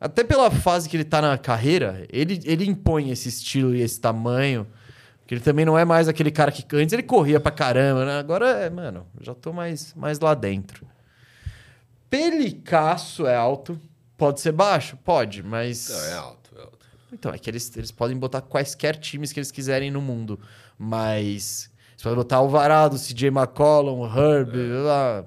até 0.00 0.22
pela 0.22 0.48
fase 0.48 0.88
que 0.88 0.96
ele 0.96 1.04
tá 1.04 1.20
na 1.20 1.36
carreira, 1.36 2.06
ele, 2.08 2.40
ele 2.44 2.64
impõe 2.64 3.10
esse 3.10 3.28
estilo 3.28 3.74
e 3.74 3.80
esse 3.80 4.00
tamanho. 4.00 4.64
Que 5.26 5.34
ele 5.34 5.40
também 5.40 5.64
não 5.64 5.76
é 5.76 5.84
mais 5.84 6.08
aquele 6.08 6.30
cara 6.30 6.52
que 6.52 6.64
antes 6.76 6.92
ele 6.92 7.02
corria 7.02 7.40
pra 7.40 7.50
caramba, 7.50 8.04
né? 8.04 8.18
Agora 8.18 8.48
é, 8.48 8.70
mano, 8.70 9.06
já 9.20 9.34
tô 9.34 9.52
mais, 9.52 9.92
mais 9.94 10.20
lá 10.20 10.34
dentro. 10.34 10.86
Pelicaço 12.08 13.26
é 13.26 13.34
alto. 13.34 13.80
Pode 14.22 14.40
ser 14.40 14.52
baixo? 14.52 14.96
Pode, 15.04 15.42
mas. 15.42 15.88
Não, 15.88 16.04
é 16.04 16.12
alto, 16.14 16.50
é 16.56 16.60
alto. 16.60 16.86
Então, 17.12 17.34
é 17.34 17.38
que 17.38 17.50
eles, 17.50 17.76
eles 17.76 17.90
podem 17.90 18.16
botar 18.16 18.40
quaisquer 18.40 18.94
times 18.96 19.32
que 19.32 19.40
eles 19.40 19.50
quiserem 19.50 19.90
no 19.90 20.00
mundo. 20.00 20.38
Mas. 20.78 21.68
Você 21.96 22.04
pode 22.04 22.14
botar 22.14 22.36
Alvarado, 22.36 22.96
CJ 22.96 23.28
McCollum, 23.30 24.04
Herb, 24.06 24.54
lá. 24.84 25.24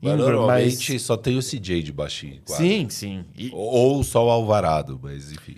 Mas 0.00 0.14
Ingram, 0.14 0.28
normalmente 0.30 0.96
só 1.00 1.16
tem 1.16 1.36
o 1.36 1.42
CJ 1.42 1.82
de 1.82 1.92
baixinho. 1.92 2.40
quase. 2.44 2.62
Sim, 2.62 2.88
sim. 2.88 3.24
E- 3.36 3.50
Ou 3.52 4.04
só 4.04 4.24
o 4.26 4.30
Alvarado, 4.30 5.00
mas 5.02 5.32
enfim. 5.32 5.56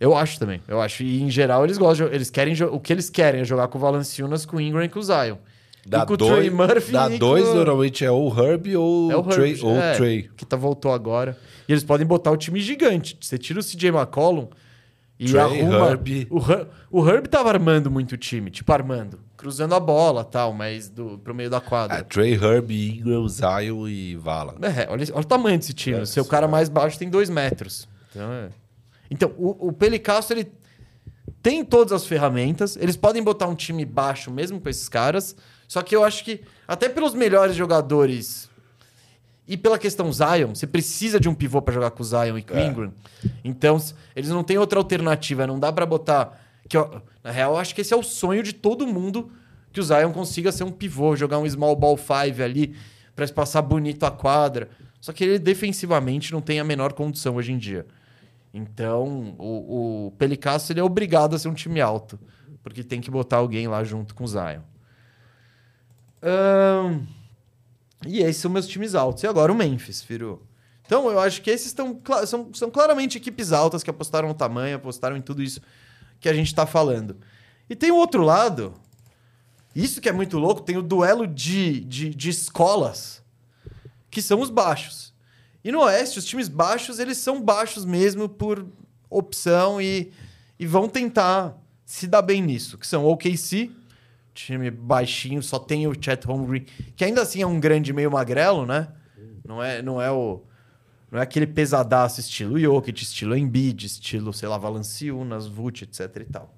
Eu 0.00 0.16
acho 0.16 0.38
também. 0.38 0.62
Eu 0.66 0.80
acho. 0.80 1.02
E 1.02 1.20
em 1.20 1.30
geral 1.30 1.64
eles 1.64 1.76
gostam. 1.76 2.08
de- 2.08 2.14
Eles 2.14 2.30
querem 2.30 2.54
o 2.64 2.80
que 2.80 2.94
eles 2.94 3.10
querem 3.10 3.42
é 3.42 3.44
jogar 3.44 3.68
com 3.68 3.76
o 3.76 3.80
Valanciunas, 3.80 4.46
com 4.46 4.56
o 4.56 4.60
Ingram 4.60 4.84
e 4.84 4.88
com 4.88 4.98
o 4.98 5.02
Zion. 5.02 5.36
E 5.98 6.06
com 6.06 6.14
o 6.14 6.16
dois, 6.16 6.32
Trey 6.32 6.50
Murphy. 6.50 6.92
e 7.14 7.18
dois 7.18 7.48
com... 7.48 7.54
normalmente 7.54 8.04
é 8.04 8.10
ou 8.10 8.32
o 8.32 8.38
Herb 8.38 8.76
ou 8.76 9.10
é 9.10 9.16
o 9.16 9.20
o 9.20 9.22
Trey. 9.24 9.58
Ou 9.62 9.76
é, 9.76 9.92
o 9.92 9.96
Trey. 9.96 10.30
que 10.36 10.46
tá, 10.46 10.56
voltou 10.56 10.92
agora. 10.92 11.36
E 11.68 11.72
eles 11.72 11.82
podem 11.82 12.06
botar 12.06 12.30
o 12.30 12.36
time 12.36 12.60
gigante. 12.60 13.16
Você 13.20 13.36
tira 13.36 13.60
o 13.60 13.62
CJ 13.62 13.88
McCollum 13.88 14.48
e 15.18 15.26
Trey, 15.26 15.40
arruma. 15.40 15.90
Herb. 15.90 16.26
O, 16.30 16.38
Her- 16.38 16.66
o 16.90 17.08
Herb 17.08 17.28
tava 17.28 17.50
armando 17.50 17.90
muito 17.90 18.12
o 18.12 18.16
time, 18.16 18.50
tipo 18.50 18.72
armando, 18.72 19.20
cruzando 19.36 19.74
a 19.74 19.80
bola, 19.80 20.24
tal, 20.24 20.52
mas 20.52 20.88
do 20.88 21.18
pro 21.18 21.34
meio 21.34 21.50
da 21.50 21.60
quadra. 21.60 22.02
Trey, 22.04 22.34
Herb, 22.34 22.70
Ingram, 22.70 23.28
Zion 23.28 23.88
e 23.88 24.16
Vala. 24.16 24.54
É, 24.62 24.88
olha, 24.90 25.04
olha 25.12 25.20
o 25.20 25.24
tamanho 25.24 25.58
desse 25.58 25.74
time. 25.74 25.98
É, 25.98 26.02
o 26.02 26.06
seu 26.06 26.24
cara 26.24 26.46
é. 26.46 26.48
mais 26.48 26.68
baixo 26.68 26.98
tem 26.98 27.10
dois 27.10 27.28
metros. 27.28 27.88
Então, 28.10 28.32
é. 28.32 28.48
então 29.10 29.32
o, 29.36 29.68
o 29.68 29.76
ele 30.30 30.50
tem 31.42 31.64
todas 31.64 31.92
as 31.92 32.06
ferramentas. 32.06 32.76
Eles 32.76 32.96
podem 32.96 33.22
botar 33.22 33.46
um 33.46 33.54
time 33.54 33.84
baixo 33.84 34.30
mesmo 34.30 34.60
com 34.60 34.68
esses 34.68 34.88
caras. 34.88 35.36
Só 35.70 35.82
que 35.82 35.94
eu 35.94 36.02
acho 36.02 36.24
que, 36.24 36.40
até 36.66 36.88
pelos 36.88 37.14
melhores 37.14 37.54
jogadores 37.54 38.50
e 39.46 39.56
pela 39.56 39.78
questão 39.78 40.12
Zion, 40.12 40.52
você 40.52 40.66
precisa 40.66 41.20
de 41.20 41.28
um 41.28 41.34
pivô 41.34 41.62
pra 41.62 41.72
jogar 41.72 41.92
com 41.92 42.02
o 42.02 42.04
Zion 42.04 42.36
e 42.38 42.42
com 42.42 42.56
É. 42.56 42.66
Ingram. 42.66 42.92
Então, 43.44 43.80
eles 44.16 44.30
não 44.30 44.42
têm 44.42 44.58
outra 44.58 44.80
alternativa. 44.80 45.46
Não 45.46 45.60
dá 45.60 45.72
pra 45.72 45.86
botar. 45.86 46.44
Que, 46.68 46.76
ó, 46.76 47.00
na 47.22 47.30
real, 47.30 47.52
eu 47.52 47.56
acho 47.58 47.72
que 47.72 47.82
esse 47.82 47.94
é 47.94 47.96
o 47.96 48.02
sonho 48.02 48.42
de 48.42 48.52
todo 48.52 48.84
mundo 48.84 49.30
que 49.72 49.78
o 49.78 49.82
Zion 49.84 50.10
consiga 50.12 50.50
ser 50.50 50.64
um 50.64 50.72
pivô, 50.72 51.14
jogar 51.14 51.38
um 51.38 51.48
small 51.48 51.76
ball 51.76 51.96
five 51.96 52.42
ali 52.42 52.74
pra 53.14 53.24
espaçar 53.24 53.62
bonito 53.62 54.04
a 54.04 54.10
quadra. 54.10 54.68
Só 55.00 55.12
que 55.12 55.22
ele 55.22 55.38
defensivamente 55.38 56.32
não 56.32 56.40
tem 56.40 56.58
a 56.58 56.64
menor 56.64 56.94
condição 56.94 57.36
hoje 57.36 57.52
em 57.52 57.58
dia. 57.58 57.86
Então, 58.52 59.36
o, 59.38 60.06
o 60.08 60.10
Pelicasso 60.18 60.72
ele 60.72 60.80
é 60.80 60.82
obrigado 60.82 61.36
a 61.36 61.38
ser 61.38 61.46
um 61.46 61.54
time 61.54 61.80
alto, 61.80 62.18
porque 62.60 62.82
tem 62.82 63.00
que 63.00 63.08
botar 63.08 63.36
alguém 63.36 63.68
lá 63.68 63.84
junto 63.84 64.16
com 64.16 64.24
o 64.24 64.26
Zion. 64.26 64.62
Ahn, 66.22 67.02
e 68.06 68.20
esses 68.20 68.40
são 68.40 68.50
meus 68.50 68.66
times 68.66 68.94
altos. 68.94 69.22
E 69.22 69.26
agora 69.26 69.52
o 69.52 69.54
Memphis, 69.54 70.02
Firu. 70.02 70.42
Então, 70.84 71.08
eu 71.10 71.20
acho 71.20 71.40
que 71.42 71.50
esses 71.50 71.72
são, 72.26 72.50
são 72.52 72.70
claramente 72.70 73.16
equipes 73.16 73.52
altas 73.52 73.82
que 73.82 73.90
apostaram 73.90 74.28
no 74.28 74.34
tamanho, 74.34 74.76
apostaram 74.76 75.16
em 75.16 75.22
tudo 75.22 75.42
isso 75.42 75.60
que 76.18 76.28
a 76.28 76.34
gente 76.34 76.48
está 76.48 76.66
falando. 76.66 77.16
E 77.68 77.76
tem 77.76 77.92
o 77.92 77.96
outro 77.96 78.22
lado, 78.22 78.74
isso 79.74 80.00
que 80.00 80.08
é 80.08 80.12
muito 80.12 80.36
louco, 80.36 80.62
tem 80.62 80.76
o 80.76 80.82
duelo 80.82 81.26
de, 81.26 81.80
de, 81.80 82.10
de 82.10 82.28
escolas, 82.28 83.22
que 84.10 84.20
são 84.20 84.40
os 84.40 84.50
baixos. 84.50 85.14
E 85.62 85.70
no 85.70 85.80
Oeste, 85.82 86.18
os 86.18 86.24
times 86.24 86.48
baixos, 86.48 86.98
eles 86.98 87.18
são 87.18 87.40
baixos 87.40 87.84
mesmo 87.84 88.28
por 88.28 88.66
opção 89.08 89.80
e, 89.80 90.10
e 90.58 90.66
vão 90.66 90.88
tentar 90.88 91.56
se 91.84 92.06
dá 92.06 92.22
bem 92.22 92.42
nisso, 92.42 92.78
que 92.78 92.86
são 92.86 93.04
o 93.04 93.12
OKC, 93.12 93.70
time 94.34 94.70
baixinho, 94.70 95.42
só 95.42 95.58
tem 95.58 95.86
o 95.86 95.94
Chet 95.94 96.26
Holmgren, 96.26 96.64
que 96.96 97.04
ainda 97.04 97.22
assim 97.22 97.42
é 97.42 97.46
um 97.46 97.58
grande 97.60 97.92
meio 97.92 98.10
magrelo, 98.10 98.64
né? 98.66 98.88
Não 99.44 99.62
é, 99.62 99.82
não 99.82 100.00
é 100.00 100.10
o 100.10 100.42
não 101.10 101.18
é 101.18 101.22
aquele 101.22 101.46
pesadaço 101.46 102.20
estilo 102.20 102.58
Jokic, 102.58 103.02
estilo 103.02 103.36
Embiid, 103.36 103.84
estilo, 103.84 104.32
sei 104.32 104.48
lá, 104.48 104.56
Valanciunas, 104.56 105.46
Vult, 105.48 105.82
etc 105.82 106.16
e 106.20 106.24
tal. 106.24 106.54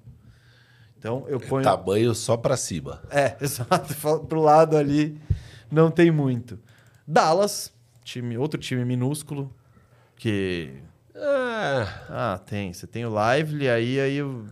Então 0.97 1.25
eu 1.27 1.39
ponho 1.39 1.63
Tamanho 1.63 2.13
só 2.13 2.37
pra 2.37 2.55
cima. 2.55 3.01
é, 3.09 3.35
exato. 3.41 3.93
Pro 4.27 4.41
lado 4.41 4.77
ali 4.77 5.19
não 5.71 5.89
tem 5.89 6.11
muito. 6.11 6.59
Dallas, 7.05 7.73
time, 8.03 8.37
outro 8.37 8.59
time 8.59 8.85
minúsculo, 8.85 9.53
que. 10.15 10.71
É, 11.15 11.87
Ah, 12.09 12.39
tem. 12.45 12.71
Você 12.71 12.87
tem 12.87 13.05
o 13.05 13.09
Lively, 13.09 13.67
aí, 13.69 13.99
aí 13.99 14.21
o. 14.21 14.45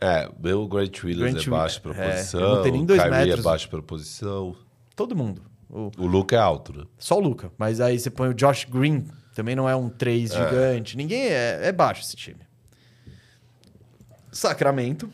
é 0.00 0.30
meu 0.42 0.66
Grant 0.66 1.02
Williams 1.04 1.32
Grant 1.34 1.46
é 1.46 1.50
baixo 1.50 1.80
Wi- 1.84 1.94
pra 1.94 2.04
é, 2.04 2.10
posição. 2.16 2.40
não 2.56 2.62
tenho 2.62 2.74
nem 2.76 2.86
dois 2.86 3.00
Kyrie 3.02 3.16
metros. 3.18 3.38
é 3.40 3.42
baixo 3.42 3.68
pra 3.68 3.82
posição. 3.82 4.56
Todo 4.96 5.14
mundo. 5.16 5.42
O- 5.68 5.90
O 5.98 6.06
Luca 6.06 6.34
é 6.34 6.38
alto, 6.38 6.76
né? 6.76 6.84
só 6.98 7.16
o 7.16 7.20
Luca. 7.20 7.52
Mas 7.56 7.80
aí 7.80 7.98
você 7.98 8.10
põe 8.10 8.28
o 8.28 8.34
Josh 8.34 8.64
Green, 8.64 9.06
também 9.34 9.54
não 9.54 9.68
é 9.68 9.76
um 9.76 9.88
3 9.88 10.32
gigante. 10.32 10.96
Ninguém 10.96 11.28
é, 11.28 11.68
é 11.68 11.72
baixo 11.72 12.02
esse 12.02 12.16
time. 12.16 12.40
Sacramento. 14.32 15.10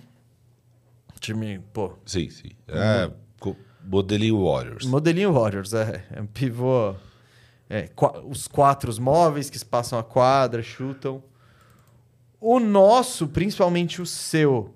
Time, 1.21 1.59
pô, 1.73 1.93
Sim, 2.05 2.29
sim. 2.31 2.51
É 2.69 3.11
modelinho 3.89 4.45
Warriors. 4.45 4.85
Modelinho 4.85 5.33
Warriors, 5.33 5.73
é. 5.73 6.05
É 6.13 6.21
um 6.21 6.27
pivô. 6.27 6.95
É, 7.71 7.89
os 8.29 8.47
quatro 8.49 8.91
os 8.91 8.99
móveis 8.99 9.49
que 9.49 9.65
passam 9.65 9.99
a 9.99 10.03
quadra, 10.05 10.63
chutam. 10.63 11.23
O 12.41 12.59
nosso, 12.61 13.29
principalmente 13.29 14.03
o 14.03 14.07
seu, 14.07 14.75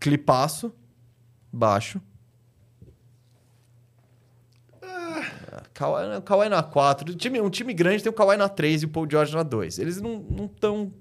clipaço, 0.00 0.72
baixo. 1.52 2.00
Ah, 4.82 5.62
Kawhi, 5.74 6.20
Kawhi 6.22 6.48
na 6.48 6.62
4. 6.62 7.12
Um 7.12 7.16
time, 7.16 7.40
um 7.40 7.50
time 7.50 7.72
grande 7.74 8.02
tem 8.02 8.10
o 8.10 8.14
Kawhi 8.14 8.36
na 8.36 8.48
3 8.48 8.82
e 8.82 8.84
o 8.86 8.88
Paul 8.88 9.08
George 9.10 9.34
na 9.34 9.42
2. 9.42 9.78
Eles 9.78 10.00
não 10.00 10.46
estão. 10.52 10.92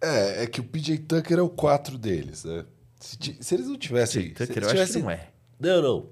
É, 0.00 0.44
é 0.44 0.46
que 0.46 0.60
o 0.60 0.64
PJ 0.64 0.98
Tucker 0.98 1.38
é 1.38 1.42
o 1.42 1.48
4 1.48 1.96
deles, 1.98 2.44
né? 2.44 2.64
Se, 3.00 3.16
ti- 3.16 3.36
se 3.40 3.54
eles 3.54 3.66
não 3.68 3.76
tivessem. 3.78 4.30
Tucker, 4.30 4.46
se 4.46 4.52
eu 4.52 4.56
eles 4.56 4.66
acho 4.68 4.74
que 4.74 4.80
tivessem... 4.98 5.02
não 5.02 5.10
é. 5.10 5.28
Não, 5.58 5.82
não. 5.82 6.08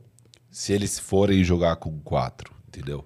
Se 0.50 0.72
eles 0.72 0.98
forem 0.98 1.42
jogar 1.42 1.76
com 1.76 1.98
4, 2.00 2.52
entendeu? 2.68 3.04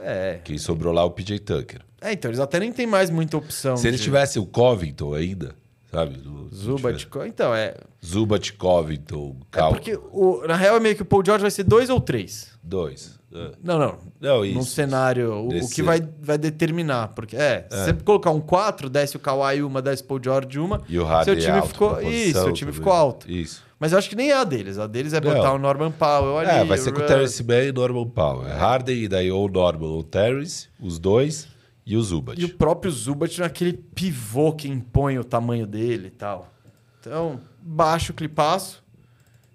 É. 0.00 0.40
Quem 0.44 0.58
sobrou 0.58 0.92
lá 0.92 1.02
é 1.02 1.04
o 1.04 1.10
PJ 1.10 1.40
Tucker. 1.40 1.82
É, 2.00 2.12
então 2.12 2.30
eles 2.30 2.40
até 2.40 2.60
nem 2.60 2.72
tem 2.72 2.86
mais 2.86 3.10
muita 3.10 3.36
opção. 3.36 3.76
Se 3.76 3.88
eles 3.88 3.98
de- 4.00 4.04
tivessem 4.04 4.40
o 4.40 4.46
Covington 4.46 5.14
ainda, 5.14 5.54
sabe? 5.94 6.18
No- 6.24 6.48
se 6.50 6.56
Zubat. 6.56 6.98
tivesse- 7.06 7.28
Então, 7.28 7.54
é. 7.54 7.74
Zubat, 8.04 8.52
Covington, 8.54 9.36
É 9.40 9.44
Cal. 9.56 9.70
porque, 9.72 9.98
o, 10.12 10.46
na 10.46 10.56
real, 10.56 10.76
é 10.76 10.80
meio 10.80 10.94
que 10.96 11.02
o 11.02 11.04
Paul 11.04 11.22
George 11.24 11.42
vai 11.42 11.50
ser 11.50 11.64
2 11.64 11.88
ou 11.90 12.00
3. 12.00 12.52
Dois. 12.62 13.18
É. 13.34 13.50
Não, 13.62 13.78
não. 13.78 13.98
Não, 14.20 14.44
isso. 14.44 14.54
Num 14.54 14.62
cenário, 14.62 15.32
o, 15.48 15.68
que 15.68 15.82
vai, 15.82 16.00
vai 16.20 16.38
determinar. 16.38 17.08
Porque, 17.08 17.34
é, 17.36 17.66
se 17.68 17.84
você 17.86 17.92
colocar 17.92 18.30
um 18.30 18.40
4, 18.40 18.88
desce 18.88 19.16
o 19.16 19.20
Kawhi 19.20 19.60
uma, 19.62 19.82
desce 19.82 20.02
o 20.02 20.06
Paul 20.06 20.20
George 20.22 20.58
uma. 20.60 20.80
E 20.88 20.98
o 20.98 21.04
Harden 21.04 21.24
seu 21.34 21.36
time 21.36 21.56
é 21.56 21.60
alto 21.60 21.68
ficou. 21.68 21.90
posição 21.96 22.12
Isso, 22.42 22.48
o 22.48 22.52
time 22.52 22.72
ficou 22.72 22.92
alto. 22.92 23.30
Isso. 23.30 23.64
Mas 23.80 23.90
eu 23.92 23.98
acho 23.98 24.08
que 24.08 24.14
nem 24.14 24.30
é 24.30 24.34
a 24.36 24.44
deles. 24.44 24.78
A 24.78 24.86
deles 24.86 25.12
é 25.12 25.20
Não. 25.20 25.34
botar 25.34 25.52
o 25.52 25.58
Norman 25.58 25.90
Powell 25.90 26.38
ali. 26.38 26.48
É, 26.48 26.64
vai 26.64 26.78
ser 26.78 26.92
com 26.92 27.00
o. 27.02 27.06
Terrence 27.06 27.42
Mann 27.42 27.64
e 27.64 27.72
Norman 27.72 28.08
Powell. 28.08 28.46
É 28.46 28.52
Harden 28.54 28.96
e 29.02 29.08
daí 29.08 29.30
ou 29.32 29.48
Norman 29.50 29.88
ou 29.88 30.04
Terrence, 30.04 30.68
os 30.80 30.98
dois, 31.00 31.48
e 31.86 31.96
o 31.96 32.02
Zubat. 32.02 32.40
E 32.40 32.44
o 32.44 32.54
próprio 32.56 32.90
Zubat 32.90 33.40
naquele 33.40 33.72
pivô 33.74 34.52
que 34.52 34.68
impõe 34.68 35.18
o 35.18 35.24
tamanho 35.24 35.66
dele 35.66 36.08
e 36.08 36.10
tal. 36.10 36.52
Então, 37.00 37.40
baixo 37.60 38.14
clipaço. 38.14 38.82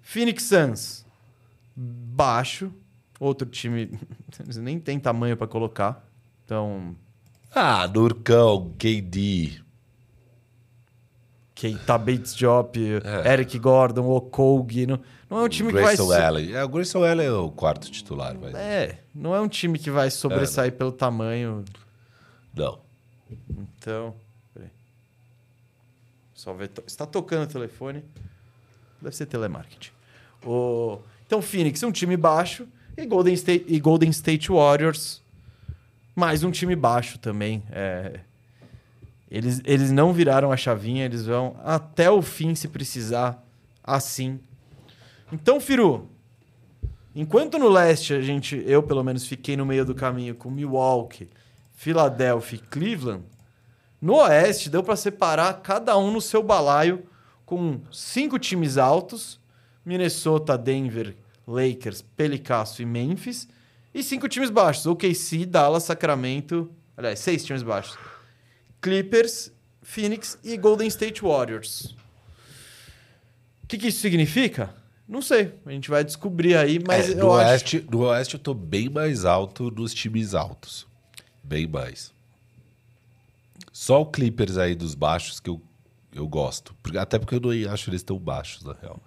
Phoenix 0.02 0.44
Suns, 0.44 1.04
baixo. 1.76 2.72
Outro 3.18 3.46
time, 3.48 3.98
eles 4.42 4.56
nem 4.56 4.78
tem 4.78 4.98
tamanho 4.98 5.36
pra 5.36 5.46
colocar. 5.46 6.04
Então, 6.44 6.96
Ah, 7.54 7.86
Nurcão, 7.88 8.72
KD. 8.78 9.60
tá 11.84 11.98
Bates 11.98 12.34
Diop, 12.34 12.78
Eric 13.26 13.58
Gordon, 13.58 14.08
Okogie. 14.08 14.86
Não, 14.86 15.00
não 15.28 15.40
é 15.40 15.42
um 15.42 15.48
time 15.48 15.68
que 15.68 15.74
vai... 15.74 15.82
Grayson 15.96 16.06
so- 16.06 16.12
Allen. 16.12 16.52
É, 16.54 16.64
o 16.64 16.68
Grayson 16.68 17.04
Allen 17.04 17.26
é 17.26 17.32
o 17.32 17.50
quarto 17.50 17.90
titular, 17.90 18.34
mas... 18.40 18.54
É, 18.54 19.00
não 19.14 19.34
é 19.34 19.40
um 19.40 19.48
time 19.48 19.78
que 19.78 19.90
vai 19.90 20.10
sobressair 20.10 20.72
pelo 20.72 20.90
tamanho. 20.92 21.64
Não. 22.54 22.80
Então. 23.50 24.14
Só 26.34 26.52
ver. 26.52 26.70
Está 26.86 27.06
tocando 27.06 27.44
o 27.44 27.52
telefone. 27.52 28.04
Deve 29.00 29.14
ser 29.14 29.26
telemarketing. 29.26 29.90
O... 30.44 30.98
Então, 31.26 31.40
Phoenix 31.42 31.82
é 31.82 31.86
um 31.86 31.92
time 31.92 32.16
baixo 32.16 32.66
e 32.96 33.06
Golden 33.06 33.34
State, 33.34 33.64
e 33.68 33.78
Golden 33.78 34.10
State 34.10 34.50
Warriors 34.50 35.22
mais 36.16 36.42
um 36.42 36.50
time 36.50 36.74
baixo 36.74 37.18
também. 37.18 37.62
É, 37.70 38.20
Eles, 39.30 39.62
eles 39.64 39.92
não 39.92 40.12
viraram 40.12 40.50
a 40.50 40.56
chavinha, 40.56 41.04
eles 41.04 41.24
vão 41.24 41.56
até 41.64 42.10
o 42.10 42.20
fim 42.20 42.54
se 42.54 42.66
precisar 42.66 43.46
assim. 43.82 44.40
Então, 45.32 45.60
Firu, 45.60 46.08
enquanto 47.14 47.58
no 47.58 47.68
leste 47.68 48.12
a 48.12 48.20
gente, 48.20 48.60
eu 48.66 48.82
pelo 48.82 49.04
menos 49.04 49.26
fiquei 49.26 49.56
no 49.56 49.64
meio 49.64 49.84
do 49.84 49.94
caminho 49.94 50.34
com 50.34 50.50
Milwaukee, 50.50 51.28
Philadelphia 51.80 52.56
e 52.58 52.68
Cleveland, 52.68 53.24
no 54.02 54.16
oeste 54.16 54.68
deu 54.68 54.82
para 54.82 54.96
separar 54.96 55.62
cada 55.62 55.96
um 55.96 56.10
no 56.10 56.20
seu 56.20 56.42
balaio 56.42 57.06
com 57.46 57.80
cinco 57.90 58.38
times 58.38 58.76
altos, 58.76 59.40
Minnesota, 59.82 60.58
Denver, 60.58 61.16
Lakers, 61.48 62.02
Pelicasso 62.02 62.82
e 62.82 62.84
Memphis, 62.84 63.48
e 63.94 64.02
cinco 64.02 64.28
times 64.28 64.50
baixos, 64.50 64.84
OKC, 64.84 65.46
Dallas, 65.46 65.84
Sacramento, 65.84 66.70
aliás, 66.94 67.18
seis 67.18 67.42
times 67.46 67.62
baixos. 67.62 67.96
Clippers, 68.82 69.50
Phoenix 69.82 70.38
e 70.44 70.58
Golden 70.58 70.86
State 70.86 71.22
Warriors. 71.22 71.96
O 73.64 73.66
que, 73.66 73.78
que 73.78 73.88
isso 73.88 74.00
significa? 74.00 74.74
Não 75.08 75.22
sei. 75.22 75.54
A 75.64 75.70
gente 75.70 75.88
vai 75.88 76.04
descobrir 76.04 76.58
aí, 76.58 76.78
mas 76.86 77.08
É, 77.08 77.12
eu 77.12 77.16
no, 77.16 77.32
acho. 77.32 77.48
oeste, 77.48 77.86
no 77.90 78.00
Oeste 78.00 78.34
eu 78.34 78.40
tô 78.40 78.52
bem 78.52 78.90
mais 78.90 79.24
alto 79.24 79.70
nos 79.70 79.94
times 79.94 80.34
altos. 80.34 80.89
Bem 81.42 81.66
mais. 81.66 82.12
Só 83.72 84.02
o 84.02 84.06
Clippers 84.06 84.56
aí 84.58 84.74
dos 84.74 84.94
baixos 84.94 85.40
que 85.40 85.50
eu, 85.50 85.60
eu 86.12 86.26
gosto. 86.28 86.74
Até 86.98 87.18
porque 87.18 87.34
eu 87.36 87.40
não 87.40 87.72
acho 87.72 87.90
eles 87.90 88.02
tão 88.02 88.18
baixos, 88.18 88.62
na 88.64 88.72
real. 88.74 89.00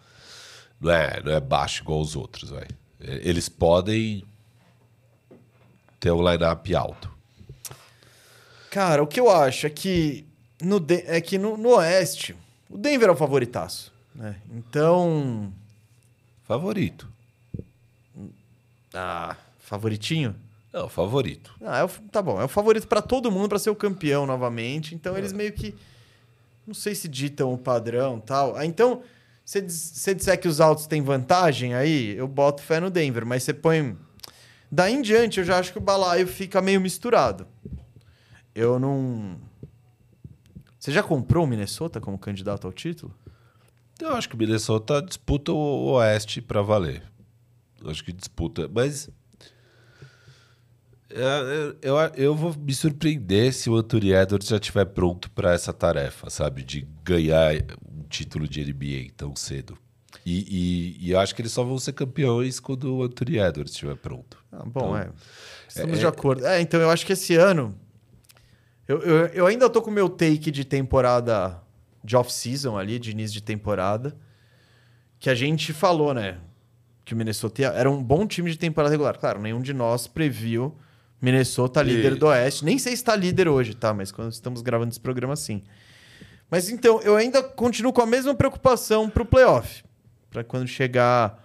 Não 0.80 0.92
é, 0.92 1.22
não 1.24 1.32
é 1.32 1.40
baixo 1.40 1.82
igual 1.84 2.02
os 2.02 2.16
outros, 2.16 2.50
vai. 2.50 2.68
Eles 3.00 3.50
podem 3.50 4.24
ter 6.00 6.12
um 6.12 6.28
line-up 6.30 6.76
alto. 6.76 7.12
Cara, 8.70 9.04
o 9.04 9.08
que 9.08 9.20
eu 9.20 9.30
acho 9.30 9.68
é 9.68 9.70
que 9.70 10.26
no, 10.62 10.80
De- 10.80 11.04
é 11.06 11.22
que 11.22 11.38
no, 11.38 11.56
no 11.58 11.76
Oeste, 11.78 12.36
o 12.70 12.78
Denver 12.78 13.10
é 13.10 13.12
o 13.12 13.16
favoritaço. 13.16 13.94
Né? 14.16 14.36
Então. 14.52 15.54
Favorito. 16.48 17.08
Ah, 18.94 19.36
favoritinho? 19.60 20.36
Não, 20.74 20.90
favorito. 20.90 21.54
Ah, 21.62 21.80
é 21.80 21.84
o- 21.84 21.90
tá 22.12 22.22
bom. 22.22 22.42
É 22.42 22.46
o 22.46 22.48
favorito 22.48 22.88
pra 22.88 23.02
todo 23.02 23.32
mundo 23.32 23.48
pra 23.50 23.60
ser 23.60 23.70
o 23.70 23.76
campeão 23.76 24.26
novamente. 24.26 24.96
Então 24.96 25.16
eles 25.18 25.32
meio 25.32 25.54
que. 25.54 25.76
Não 26.66 26.74
sei 26.74 26.96
se 26.96 27.08
ditam 27.08 27.54
o 27.54 27.58
padrão 27.58 28.20
tal. 28.20 28.56
Ah, 28.56 28.66
então, 28.66 29.04
se 29.46 29.62
você 29.70 30.16
disser 30.16 30.40
que 30.40 30.48
os 30.48 30.60
altos 30.60 30.88
têm 30.88 31.02
vantagem 31.02 31.76
aí, 31.76 32.16
eu 32.18 32.28
boto 32.28 32.62
fé 32.64 32.80
no 32.80 32.90
Denver. 32.90 33.26
Mas 33.26 33.44
você 33.44 33.54
põe. 33.54 33.96
Daí 34.72 34.94
em 34.94 35.02
diante, 35.04 35.40
eu 35.40 35.46
já 35.46 35.60
acho 35.60 35.72
que 35.72 35.78
o 35.78 35.82
balaio 35.82 36.26
fica 36.26 36.60
meio 36.62 36.82
misturado. 36.82 37.46
Eu 38.56 38.80
não. 38.80 39.38
Você 40.80 40.92
já 40.92 41.04
comprou 41.04 41.44
o 41.44 41.48
Minnesota 41.48 42.02
como 42.02 42.18
candidato 42.18 42.66
ao 42.66 42.74
título? 42.74 43.14
Eu 44.02 44.16
acho 44.16 44.28
que 44.28 44.36
o 44.36 44.38
Minnesota 44.38 45.02
disputa 45.02 45.52
o 45.52 45.92
Oeste 45.94 46.42
pra 46.42 46.62
valer. 46.64 47.04
Eu 47.82 47.90
acho 47.92 48.04
que 48.04 48.12
disputa, 48.12 48.68
mas. 48.74 49.10
É, 51.16 51.76
Eu, 51.82 51.96
eu, 51.98 52.12
eu 52.16 52.36
vou 52.36 52.54
me 52.58 52.74
surpreender 52.74 53.54
se 53.54 53.70
o 53.70 53.76
Anthony 53.76 54.12
Edwards 54.14 54.48
já 54.50 54.58
estiver 54.58 54.86
pronto 54.86 55.30
pra 55.32 55.54
essa 55.54 55.72
tarefa, 55.74 56.30
sabe? 56.30 56.64
De 56.64 56.88
ganhar 57.04 57.54
um 57.90 58.04
título 58.10 58.48
de 58.48 58.64
NBA 58.64 59.12
tão 59.16 59.36
cedo. 59.36 59.78
E, 60.26 60.98
e, 61.00 61.08
e 61.08 61.12
eu 61.12 61.20
acho 61.20 61.34
que 61.36 61.42
eles 61.42 61.52
só 61.52 61.64
vão 61.64 61.78
ser 61.78 61.94
campeões 61.94 62.60
quando 62.60 62.96
o 62.96 63.04
Anthony 63.04 63.40
Edwards 63.40 63.74
estiver 63.74 63.96
pronto. 63.96 64.38
Ah, 64.52 64.64
bom, 64.66 64.96
Então, 64.96 64.98
é. 64.98 65.10
Estamos 65.68 65.98
é- 65.98 66.00
de 66.00 66.08
acordo. 66.08 66.46
É, 66.46 66.62
então 66.62 66.80
eu 66.80 66.90
acho 66.90 67.06
que 67.06 67.14
esse 67.14 67.36
ano. 67.36 67.78
Eu, 68.88 69.00
eu, 69.02 69.26
eu 69.28 69.48
ainda 69.48 69.70
tô 69.70 69.82
com 69.82 69.90
o 69.90 69.94
meu 69.94 70.08
take 70.10 70.52
de 70.52 70.64
temporada 70.66 71.62
de 72.04 72.16
off-season 72.16 72.78
ali, 72.78 73.00
de 73.00 73.12
início 73.12 73.34
de 73.34 73.42
temporada. 73.44 74.16
Que 75.20 75.30
a 75.30 75.36
gente 75.36 75.72
falou, 75.74 76.14
né? 76.14 76.38
Que 77.06 77.14
o 77.14 77.18
Minnesota 77.18 77.64
era 77.64 77.90
um 77.90 78.02
bom 78.04 78.28
time 78.28 78.52
de 78.52 78.58
temporada 78.58 78.92
regular. 78.92 79.18
Claro, 79.18 79.42
nenhum 79.42 79.62
de 79.62 79.74
nós 79.74 80.06
previu 80.06 80.78
Minnesota 81.24 81.82
líder 81.82 82.12
Isso. 82.12 82.20
do 82.20 82.28
Oeste. 82.28 82.66
Nem 82.66 82.78
sei 82.78 82.92
se 82.92 83.02
está 83.02 83.16
líder 83.16 83.48
hoje, 83.48 83.74
tá? 83.74 83.94
Mas 83.94 84.12
quando 84.12 84.34
estamos 84.34 84.62
gravando 84.62 84.92
esse 84.92 85.00
programa, 85.00 85.38
sim. 85.38 85.64
Mas 86.52 86.70
então, 86.70 87.02
eu 87.02 87.16
ainda 87.16 87.42
continuo 87.42 87.94
com 87.94 88.02
a 88.02 88.06
mesma 88.06 88.36
preocupação 88.36 89.10
pro 89.10 89.26
playoff. 89.26 89.86
Pra 90.30 90.44
quando 90.44 90.68
chegar 90.68 91.42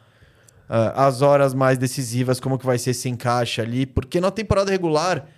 ah, 0.68 1.06
as 1.06 1.22
horas 1.22 1.54
mais 1.54 1.78
decisivas, 1.78 2.40
como 2.40 2.58
que 2.58 2.66
vai 2.66 2.76
ser 2.76 2.90
esse 2.90 3.08
encaixe 3.08 3.60
ali. 3.60 3.86
Porque 3.86 4.20
na 4.20 4.32
temporada 4.32 4.68
regular 4.68 5.28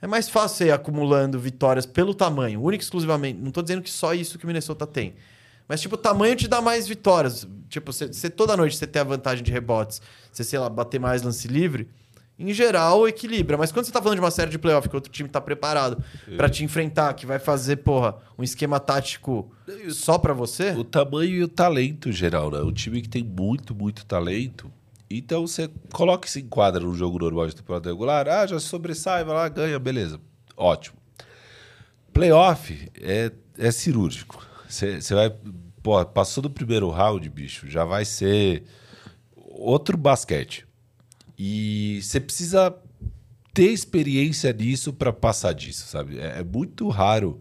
é 0.00 0.06
mais 0.06 0.28
fácil 0.28 0.58
você 0.58 0.64
ir 0.66 0.70
acumulando 0.70 1.40
vitórias 1.40 1.84
pelo 1.84 2.14
tamanho, 2.14 2.62
único 2.62 2.82
e 2.82 2.84
exclusivamente. 2.84 3.40
Não 3.40 3.50
tô 3.50 3.62
dizendo 3.62 3.82
que 3.82 3.90
só 3.90 4.14
isso 4.14 4.38
que 4.38 4.44
o 4.44 4.46
Minnesota 4.46 4.86
tem. 4.86 5.14
Mas, 5.66 5.80
tipo, 5.80 5.96
o 5.96 5.98
tamanho 5.98 6.36
te 6.36 6.46
dá 6.46 6.60
mais 6.60 6.86
vitórias. 6.86 7.48
Tipo, 7.68 7.92
você, 7.92 8.06
você 8.06 8.30
toda 8.30 8.56
noite 8.56 8.76
você 8.76 8.86
tem 8.86 9.02
a 9.02 9.04
vantagem 9.04 9.42
de 9.42 9.50
rebotes, 9.50 10.00
você, 10.30 10.44
sei 10.44 10.60
lá, 10.60 10.68
bater 10.68 11.00
mais 11.00 11.22
lance 11.22 11.48
livre. 11.48 11.88
Em 12.38 12.52
geral, 12.52 13.06
equilibra. 13.06 13.56
Mas 13.56 13.70
quando 13.70 13.86
você 13.86 13.92
tá 13.92 14.00
falando 14.00 14.16
de 14.16 14.24
uma 14.24 14.30
série 14.30 14.50
de 14.50 14.58
playoff 14.58 14.88
que 14.88 14.96
outro 14.96 15.12
time 15.12 15.28
tá 15.28 15.40
preparado 15.40 16.02
pra 16.36 16.48
te 16.48 16.64
enfrentar, 16.64 17.14
que 17.14 17.26
vai 17.26 17.38
fazer, 17.38 17.76
porra, 17.76 18.16
um 18.38 18.42
esquema 18.42 18.80
tático 18.80 19.52
só 19.90 20.18
pra 20.18 20.32
você. 20.32 20.72
O 20.72 20.82
tamanho 20.82 21.30
e 21.30 21.42
o 21.42 21.48
talento 21.48 22.10
geral, 22.10 22.50
né? 22.50 22.60
Um 22.60 22.72
time 22.72 23.00
que 23.00 23.08
tem 23.08 23.22
muito, 23.22 23.74
muito 23.74 24.04
talento. 24.04 24.72
Então 25.08 25.46
você 25.46 25.70
coloca 25.92 26.26
e 26.26 26.30
se 26.30 26.40
enquadra 26.40 26.80
no 26.80 26.94
jogo 26.94 27.18
normal 27.18 27.46
de 27.46 27.56
temporada 27.56 27.90
regular. 27.90 28.26
Ah, 28.28 28.46
já 28.46 28.58
sobressai, 28.58 29.24
vai 29.24 29.34
lá, 29.34 29.48
ganha, 29.48 29.78
beleza. 29.78 30.18
Ótimo. 30.56 30.96
Playoff 32.12 32.90
é, 33.00 33.30
é 33.58 33.70
cirúrgico. 33.70 34.44
Você 34.68 35.00
você 35.00 35.14
vai. 35.14 35.32
Pô, 35.82 36.04
passou 36.06 36.42
do 36.42 36.50
primeiro 36.50 36.88
round, 36.88 37.28
bicho, 37.28 37.68
já 37.68 37.84
vai 37.84 38.04
ser 38.04 38.64
outro 39.36 39.96
basquete. 39.96 40.66
E 41.38 42.00
você 42.02 42.20
precisa 42.20 42.74
ter 43.52 43.70
experiência 43.70 44.52
nisso 44.52 44.92
para 44.92 45.12
passar 45.12 45.52
disso, 45.52 45.86
sabe? 45.86 46.18
É, 46.18 46.40
é 46.40 46.44
muito 46.44 46.88
raro 46.88 47.40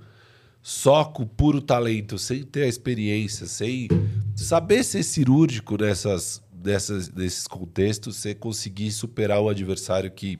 só 0.61 1.03
com 1.05 1.25
puro 1.25 1.61
talento, 1.61 2.17
sem 2.17 2.43
ter 2.43 2.63
a 2.63 2.67
experiência, 2.67 3.47
sem 3.47 3.87
saber 4.35 4.83
ser 4.83 5.03
cirúrgico 5.03 5.77
nessas, 5.77 6.41
nessas, 6.63 7.09
nesses 7.11 7.47
contextos, 7.47 8.17
você 8.17 8.35
conseguir 8.35 8.91
superar 8.91 9.41
o 9.41 9.49
adversário 9.49 10.11
que, 10.11 10.39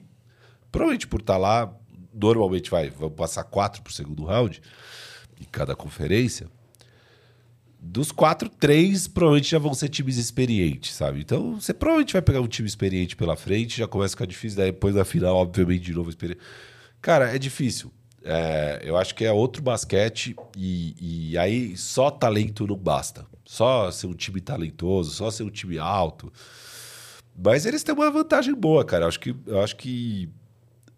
provavelmente 0.70 1.08
por 1.08 1.20
estar 1.20 1.36
lá, 1.36 1.74
normalmente 2.14 2.70
vai, 2.70 2.90
passar 3.16 3.44
quatro 3.44 3.82
por 3.82 3.92
segundo 3.92 4.24
round 4.24 4.60
em 5.40 5.44
cada 5.44 5.74
conferência. 5.74 6.46
Dos 7.84 8.12
quatro, 8.12 8.48
três 8.48 9.08
provavelmente 9.08 9.50
já 9.50 9.58
vão 9.58 9.74
ser 9.74 9.88
times 9.88 10.16
experientes, 10.16 10.94
sabe? 10.94 11.20
Então 11.20 11.60
você 11.60 11.74
provavelmente 11.74 12.12
vai 12.12 12.22
pegar 12.22 12.40
um 12.40 12.46
time 12.46 12.68
experiente 12.68 13.16
pela 13.16 13.34
frente, 13.34 13.76
já 13.76 13.88
começa 13.88 14.14
a 14.14 14.16
ficar 14.16 14.26
difícil, 14.26 14.58
daí 14.58 14.70
depois 14.70 14.94
na 14.94 15.04
final, 15.04 15.34
obviamente, 15.34 15.82
de 15.82 15.92
novo 15.92 16.08
experiente. 16.08 16.40
Cara, 17.00 17.34
é 17.34 17.38
difícil. 17.38 17.92
É, 18.24 18.80
eu 18.84 18.96
acho 18.96 19.16
que 19.16 19.24
é 19.24 19.32
outro 19.32 19.60
basquete 19.60 20.36
e, 20.56 21.30
e 21.32 21.38
aí 21.38 21.76
só 21.76 22.08
talento 22.08 22.68
não 22.68 22.76
basta. 22.76 23.26
Só 23.44 23.90
ser 23.90 24.06
um 24.06 24.14
time 24.14 24.40
talentoso, 24.40 25.10
só 25.10 25.28
ser 25.28 25.42
um 25.42 25.50
time 25.50 25.76
alto. 25.76 26.32
Mas 27.36 27.66
eles 27.66 27.82
têm 27.82 27.94
uma 27.94 28.12
vantagem 28.12 28.54
boa, 28.54 28.84
cara. 28.84 29.04
Eu 29.04 29.08
acho 29.08 29.18
que, 29.18 29.34
eu 29.44 29.60
acho 29.60 29.74
que 29.74 30.30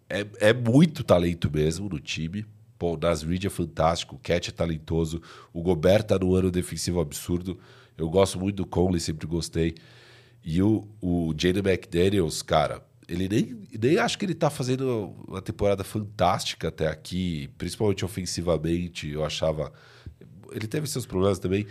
é, 0.07 0.25
é 0.39 0.53
muito 0.53 1.03
talento 1.03 1.49
mesmo 1.51 1.89
no 1.89 1.99
time. 1.99 2.45
Pô, 2.85 2.93
o 2.93 2.97
Nas 2.97 3.23
Reed 3.23 3.45
é 3.45 3.49
fantástico, 3.49 4.15
o 4.15 4.19
Cat 4.19 4.51
é 4.51 4.53
talentoso, 4.53 5.19
o 5.51 5.63
Gobert 5.63 6.03
tá 6.03 6.19
no 6.19 6.35
ano 6.35 6.51
defensivo 6.51 6.99
absurdo. 6.99 7.57
Eu 7.97 8.07
gosto 8.11 8.39
muito 8.39 8.57
do 8.57 8.65
Conley, 8.65 8.99
sempre 8.99 9.25
gostei. 9.25 9.73
E 10.43 10.61
o, 10.61 10.87
o 11.01 11.33
Jaden 11.35 11.63
McDaniels, 11.65 12.43
cara, 12.43 12.85
ele 13.09 13.27
nem, 13.27 13.67
nem 13.81 13.97
acho 13.97 14.19
que 14.19 14.25
ele 14.25 14.35
tá 14.35 14.51
fazendo 14.51 15.15
uma 15.27 15.41
temporada 15.41 15.83
fantástica 15.83 16.67
até 16.67 16.85
aqui, 16.85 17.49
principalmente 17.57 18.05
ofensivamente. 18.05 19.09
Eu 19.09 19.25
achava. 19.25 19.73
Ele 20.51 20.67
teve 20.67 20.85
seus 20.85 21.07
problemas 21.07 21.39
também. 21.39 21.65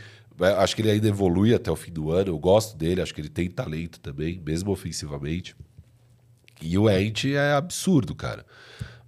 Acho 0.58 0.74
que 0.74 0.82
ele 0.82 0.90
ainda 0.90 1.06
evolui 1.06 1.54
até 1.54 1.70
o 1.70 1.76
fim 1.76 1.92
do 1.92 2.10
ano. 2.10 2.30
Eu 2.30 2.38
gosto 2.40 2.76
dele, 2.76 3.00
acho 3.00 3.14
que 3.14 3.20
ele 3.20 3.28
tem 3.28 3.48
talento 3.48 4.00
também, 4.00 4.42
mesmo 4.44 4.72
ofensivamente. 4.72 5.54
E 6.60 6.76
o 6.76 6.90
Ent 6.90 7.26
é 7.26 7.52
absurdo, 7.52 8.16
cara. 8.16 8.44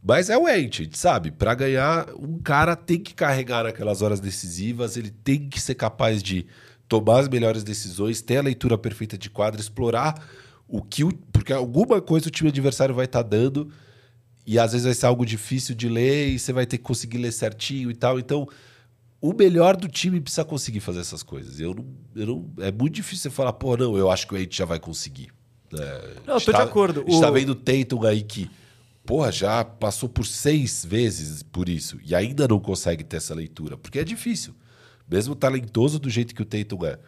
Mas 0.06 0.30
é 0.30 0.38
o 0.38 0.48
Ent, 0.48 0.80
a 0.80 0.82
gente 0.84 0.96
sabe. 0.98 1.30
Pra 1.32 1.52
ganhar, 1.54 2.06
um 2.18 2.38
cara 2.38 2.76
tem 2.76 2.98
que 3.00 3.12
carregar 3.12 3.64
naquelas 3.64 4.02
horas 4.02 4.20
decisivas, 4.20 4.96
ele 4.96 5.10
tem 5.10 5.48
que 5.48 5.60
ser 5.60 5.74
capaz 5.74 6.22
de 6.22 6.46
tomar 6.88 7.20
as 7.20 7.28
melhores 7.28 7.64
decisões, 7.64 8.22
ter 8.22 8.36
a 8.36 8.42
leitura 8.42 8.78
perfeita 8.78 9.18
de 9.18 9.28
quadra, 9.28 9.60
explorar 9.60 10.14
o 10.68 10.80
que. 10.80 11.02
O, 11.02 11.10
porque 11.32 11.52
alguma 11.52 12.00
coisa 12.00 12.28
o 12.28 12.30
time 12.30 12.50
adversário 12.50 12.94
vai 12.94 13.06
estar 13.06 13.22
dando, 13.22 13.68
e 14.46 14.58
às 14.60 14.70
vezes 14.72 14.84
vai 14.84 14.94
ser 14.94 15.06
algo 15.06 15.26
difícil 15.26 15.74
de 15.74 15.88
ler, 15.88 16.28
e 16.28 16.38
você 16.38 16.52
vai 16.52 16.66
ter 16.66 16.78
que 16.78 16.84
conseguir 16.84 17.18
ler 17.18 17.32
certinho 17.32 17.90
e 17.90 17.94
tal. 17.94 18.16
Então, 18.20 18.46
o 19.20 19.32
melhor 19.32 19.76
do 19.76 19.88
time 19.88 20.20
precisa 20.20 20.44
conseguir 20.44 20.78
fazer 20.78 21.00
essas 21.00 21.24
coisas. 21.24 21.58
Eu 21.58 21.74
não, 21.74 21.84
eu 22.14 22.26
não, 22.26 22.50
é 22.64 22.70
muito 22.70 22.94
difícil 22.94 23.28
você 23.28 23.30
falar, 23.34 23.52
pô, 23.54 23.76
não, 23.76 23.96
eu 23.96 24.08
acho 24.08 24.24
que 24.28 24.34
o 24.34 24.38
Ent 24.38 24.54
já 24.54 24.64
vai 24.64 24.78
conseguir. 24.78 25.30
É, 25.76 26.10
Não, 26.24 26.34
tô 26.38 26.52
de 26.52 26.58
tá- 26.58 26.62
acordo. 26.62 27.00
A 27.04 27.10
gente 27.10 27.20
tá 27.20 27.28
O- 27.28 27.32
vendo 27.32 27.48
o 27.50 27.54
Tatum 27.56 28.04
aí 28.06 28.22
que, 28.22 28.48
porra, 29.06 29.30
já 29.30 29.64
passou 29.64 30.08
por 30.08 30.26
seis 30.26 30.84
vezes 30.84 31.42
por 31.42 31.68
isso 31.68 31.98
e 32.04 32.14
ainda 32.14 32.48
não 32.48 32.58
consegue 32.58 33.04
ter 33.04 33.18
essa 33.18 33.34
leitura, 33.34 33.76
porque 33.78 34.00
é 34.00 34.04
difícil. 34.04 34.54
Mesmo 35.08 35.36
talentoso 35.36 36.00
do 36.00 36.10
jeito 36.10 36.34
que 36.34 36.42
o 36.42 36.44
Tatum 36.44 36.84
é. 36.84 36.98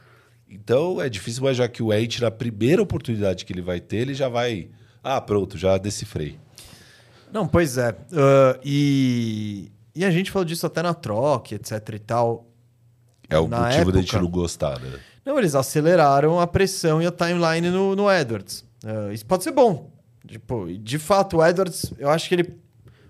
Então 0.48 1.02
é 1.02 1.08
difícil, 1.08 1.42
mas 1.42 1.56
já 1.56 1.68
que 1.68 1.82
o 1.82 1.92
Ent, 1.92 2.20
na 2.20 2.30
primeira 2.30 2.80
oportunidade 2.80 3.44
que 3.44 3.52
ele 3.52 3.60
vai 3.60 3.80
ter, 3.80 3.96
ele 3.98 4.14
já 4.14 4.28
vai. 4.28 4.70
Ah, 5.02 5.20
pronto, 5.20 5.58
já 5.58 5.76
decifrei. 5.76 6.38
Não, 7.32 7.46
pois 7.46 7.76
é. 7.76 7.94
Ah, 8.12 8.58
e, 8.64 9.70
e 9.94 10.04
a 10.04 10.10
gente 10.10 10.30
falou 10.30 10.44
disso 10.44 10.64
até 10.64 10.80
na 10.80 10.94
troca, 10.94 11.56
etc 11.56 11.72
e 11.94 11.98
tal. 11.98 12.46
É 13.28 13.38
o 13.38 13.48
Na 13.48 13.62
motivo 13.62 13.92
da 13.92 14.00
gente 14.00 14.16
não 14.16 14.30
gostar, 14.30 14.80
né? 14.80 14.98
Não, 15.24 15.38
eles 15.38 15.54
aceleraram 15.54 16.40
a 16.40 16.46
pressão 16.46 17.02
e 17.02 17.06
a 17.06 17.10
timeline 17.10 17.68
no, 17.68 17.94
no 17.94 18.10
Edwards. 18.10 18.64
Ah, 18.84 19.12
isso 19.12 19.26
pode 19.26 19.42
ser 19.42 19.50
bom. 19.50 19.97
Tipo, 20.28 20.66
de 20.66 20.98
fato, 20.98 21.38
o 21.38 21.46
Edwards, 21.46 21.92
eu 21.98 22.10
acho 22.10 22.28
que 22.28 22.34
ele 22.34 22.58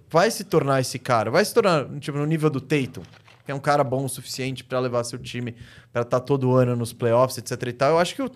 vai 0.08 0.30
se 0.30 0.44
tornar 0.44 0.80
esse 0.80 0.98
cara. 0.98 1.30
Vai 1.30 1.44
se 1.44 1.52
tornar, 1.52 1.86
tipo, 1.98 2.16
no 2.16 2.24
nível 2.24 2.48
do 2.48 2.60
Tatum, 2.60 3.02
que 3.44 3.50
é 3.50 3.54
um 3.54 3.60
cara 3.60 3.82
bom 3.82 4.04
o 4.04 4.08
suficiente 4.08 4.62
pra 4.62 4.78
levar 4.78 5.02
seu 5.02 5.18
time 5.18 5.56
pra 5.92 6.02
estar 6.02 6.20
todo 6.20 6.54
ano 6.54 6.76
nos 6.76 6.92
playoffs, 6.92 7.36
etc 7.38 7.68
e 7.68 7.72
tal. 7.72 7.90
Eu 7.90 7.98
acho 7.98 8.14
que 8.14 8.22
o, 8.22 8.30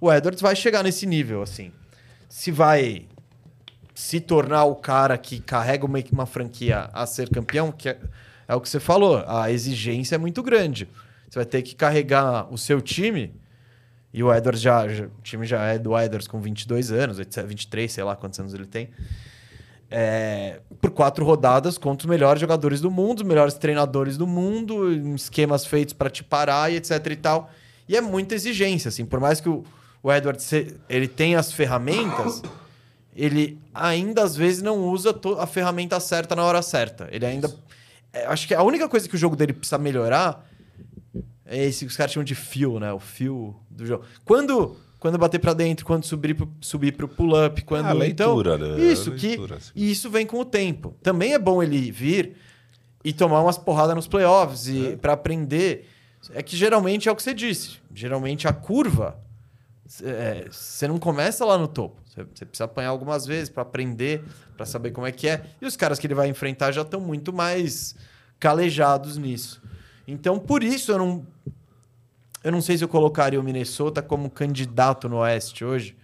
o 0.00 0.12
Edwards 0.12 0.42
vai 0.42 0.56
chegar 0.56 0.82
nesse 0.82 1.06
nível, 1.06 1.42
assim. 1.42 1.70
Se 2.28 2.50
vai 2.50 3.06
se 3.94 4.20
tornar 4.20 4.64
o 4.64 4.74
cara 4.74 5.16
que 5.16 5.40
carrega 5.40 5.86
uma, 5.86 5.98
uma 6.12 6.26
franquia 6.26 6.90
a 6.92 7.06
ser 7.06 7.28
campeão, 7.30 7.70
que 7.70 7.88
é, 7.88 7.98
é 8.48 8.54
o 8.54 8.60
que 8.60 8.68
você 8.68 8.80
falou, 8.80 9.24
a 9.26 9.50
exigência 9.50 10.16
é 10.16 10.18
muito 10.18 10.42
grande. 10.42 10.88
Você 11.28 11.38
vai 11.38 11.46
ter 11.46 11.62
que 11.62 11.74
carregar 11.74 12.52
o 12.52 12.58
seu 12.58 12.80
time, 12.80 13.32
e 14.12 14.22
o 14.22 14.32
Edwards 14.34 14.60
já, 14.60 14.88
já- 14.88 15.04
o 15.06 15.22
time 15.22 15.44
já 15.46 15.62
é 15.66 15.78
do 15.78 15.98
Edwards 15.98 16.26
com 16.28 16.40
22 16.40 16.90
anos, 16.92 17.18
etc, 17.18 17.44
23, 17.46 17.90
sei 17.92 18.04
lá 18.04 18.16
quantos 18.16 18.38
anos 18.40 18.54
ele 18.54 18.66
tem, 18.66 18.88
é, 19.90 20.60
por 20.80 20.90
quatro 20.90 21.24
rodadas 21.24 21.78
contra 21.78 22.06
os 22.06 22.10
melhores 22.10 22.40
jogadores 22.40 22.80
do 22.80 22.90
mundo, 22.90 23.18
os 23.20 23.26
melhores 23.26 23.54
treinadores 23.54 24.16
do 24.18 24.26
mundo, 24.26 24.92
em 24.92 25.14
esquemas 25.14 25.64
feitos 25.66 25.94
para 25.94 26.10
te 26.10 26.22
parar 26.22 26.70
e 26.70 26.76
etc 26.76 27.06
e 27.10 27.16
tal. 27.16 27.50
E 27.88 27.96
é 27.96 28.00
muita 28.00 28.34
exigência, 28.34 28.90
assim, 28.90 29.06
por 29.06 29.18
mais 29.18 29.40
que 29.40 29.48
o, 29.48 29.64
o 30.02 30.12
Edwards 30.12 30.44
se- 30.44 30.76
ele 30.90 31.08
tenha 31.08 31.38
as 31.38 31.50
ferramentas, 31.52 32.42
ele 33.16 33.58
ainda 33.72 34.22
às 34.22 34.36
vezes 34.36 34.62
não 34.62 34.78
usa 34.88 35.18
a 35.38 35.46
ferramenta 35.46 35.98
certa 36.00 36.36
na 36.36 36.44
hora 36.44 36.60
certa. 36.60 37.08
Ele 37.10 37.24
ainda. 37.24 37.50
é, 38.12 38.26
acho 38.26 38.46
que 38.46 38.54
a 38.54 38.62
única 38.62 38.88
coisa 38.88 39.08
que 39.08 39.14
o 39.14 39.18
jogo 39.18 39.34
dele 39.36 39.54
precisa 39.54 39.78
melhorar 39.78 40.46
é 41.48 41.64
esse 41.64 41.84
que 41.84 41.90
os 41.90 41.96
caras 41.96 42.12
chamam 42.12 42.24
de 42.24 42.34
feel, 42.34 42.78
né? 42.78 42.92
O 42.92 43.00
feel 43.00 43.58
do 43.70 43.86
jogo. 43.86 44.04
Quando, 44.24 44.76
quando 44.98 45.16
bater 45.16 45.38
pra 45.38 45.54
dentro, 45.54 45.86
quando 45.86 46.04
subir 46.04 46.34
pro, 46.34 46.48
subir 46.60 46.92
pro 46.92 47.08
pull-up, 47.08 47.62
quando. 47.64 47.86
Ah, 47.86 47.90
a 47.90 47.94
leitura, 47.94 48.54
então, 48.56 48.76
né? 48.76 48.82
Isso, 48.82 49.12
que. 49.12 49.28
leitura, 49.28 49.56
assim. 49.56 49.72
E 49.74 49.90
isso 49.90 50.10
vem 50.10 50.26
com 50.26 50.38
o 50.38 50.44
tempo. 50.44 50.94
Também 51.02 51.32
é 51.32 51.38
bom 51.38 51.62
ele 51.62 51.90
vir 51.90 52.36
e 53.02 53.12
tomar 53.12 53.40
umas 53.40 53.56
porradas 53.56 53.96
nos 53.96 54.06
playoffs 54.06 54.68
e 54.68 54.96
pra 55.00 55.14
aprender. 55.14 55.88
É 56.34 56.42
que 56.42 56.56
geralmente 56.56 57.08
é 57.08 57.12
o 57.12 57.16
que 57.16 57.22
você 57.22 57.32
disse. 57.32 57.78
Geralmente 57.94 58.46
a 58.46 58.52
curva 58.52 59.18
é, 60.02 60.46
você 60.50 60.86
não 60.86 60.98
começa 60.98 61.44
lá 61.44 61.56
no 61.56 61.66
topo. 61.66 62.02
Você, 62.04 62.24
você 62.24 62.44
precisa 62.44 62.64
apanhar 62.64 62.90
algumas 62.90 63.24
vezes 63.24 63.48
para 63.48 63.62
aprender, 63.62 64.22
para 64.56 64.66
saber 64.66 64.90
como 64.90 65.06
é 65.06 65.12
que 65.12 65.28
é. 65.28 65.46
E 65.60 65.66
os 65.66 65.76
caras 65.76 65.98
que 65.98 66.06
ele 66.06 66.14
vai 66.14 66.28
enfrentar 66.28 66.72
já 66.72 66.82
estão 66.82 67.00
muito 67.00 67.32
mais 67.32 67.94
calejados 68.38 69.16
nisso. 69.16 69.62
Então, 70.08 70.38
por 70.38 70.64
isso 70.64 70.90
eu 70.90 70.98
não 70.98 71.26
eu 72.42 72.50
não 72.50 72.62
sei 72.62 72.78
se 72.78 72.84
eu 72.84 72.88
colocaria 72.88 73.38
o 73.38 73.42
Minnesota 73.42 74.00
como 74.00 74.30
candidato 74.30 75.08
no 75.08 75.16
Oeste 75.18 75.64
hoje, 75.64 75.96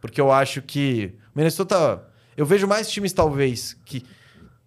porque 0.00 0.20
eu 0.20 0.32
acho 0.32 0.62
que 0.62 1.14
o 1.34 1.38
Minnesota, 1.38 2.02
eu 2.36 2.46
vejo 2.46 2.66
mais 2.66 2.90
times 2.90 3.12
talvez 3.12 3.76
que 3.84 4.04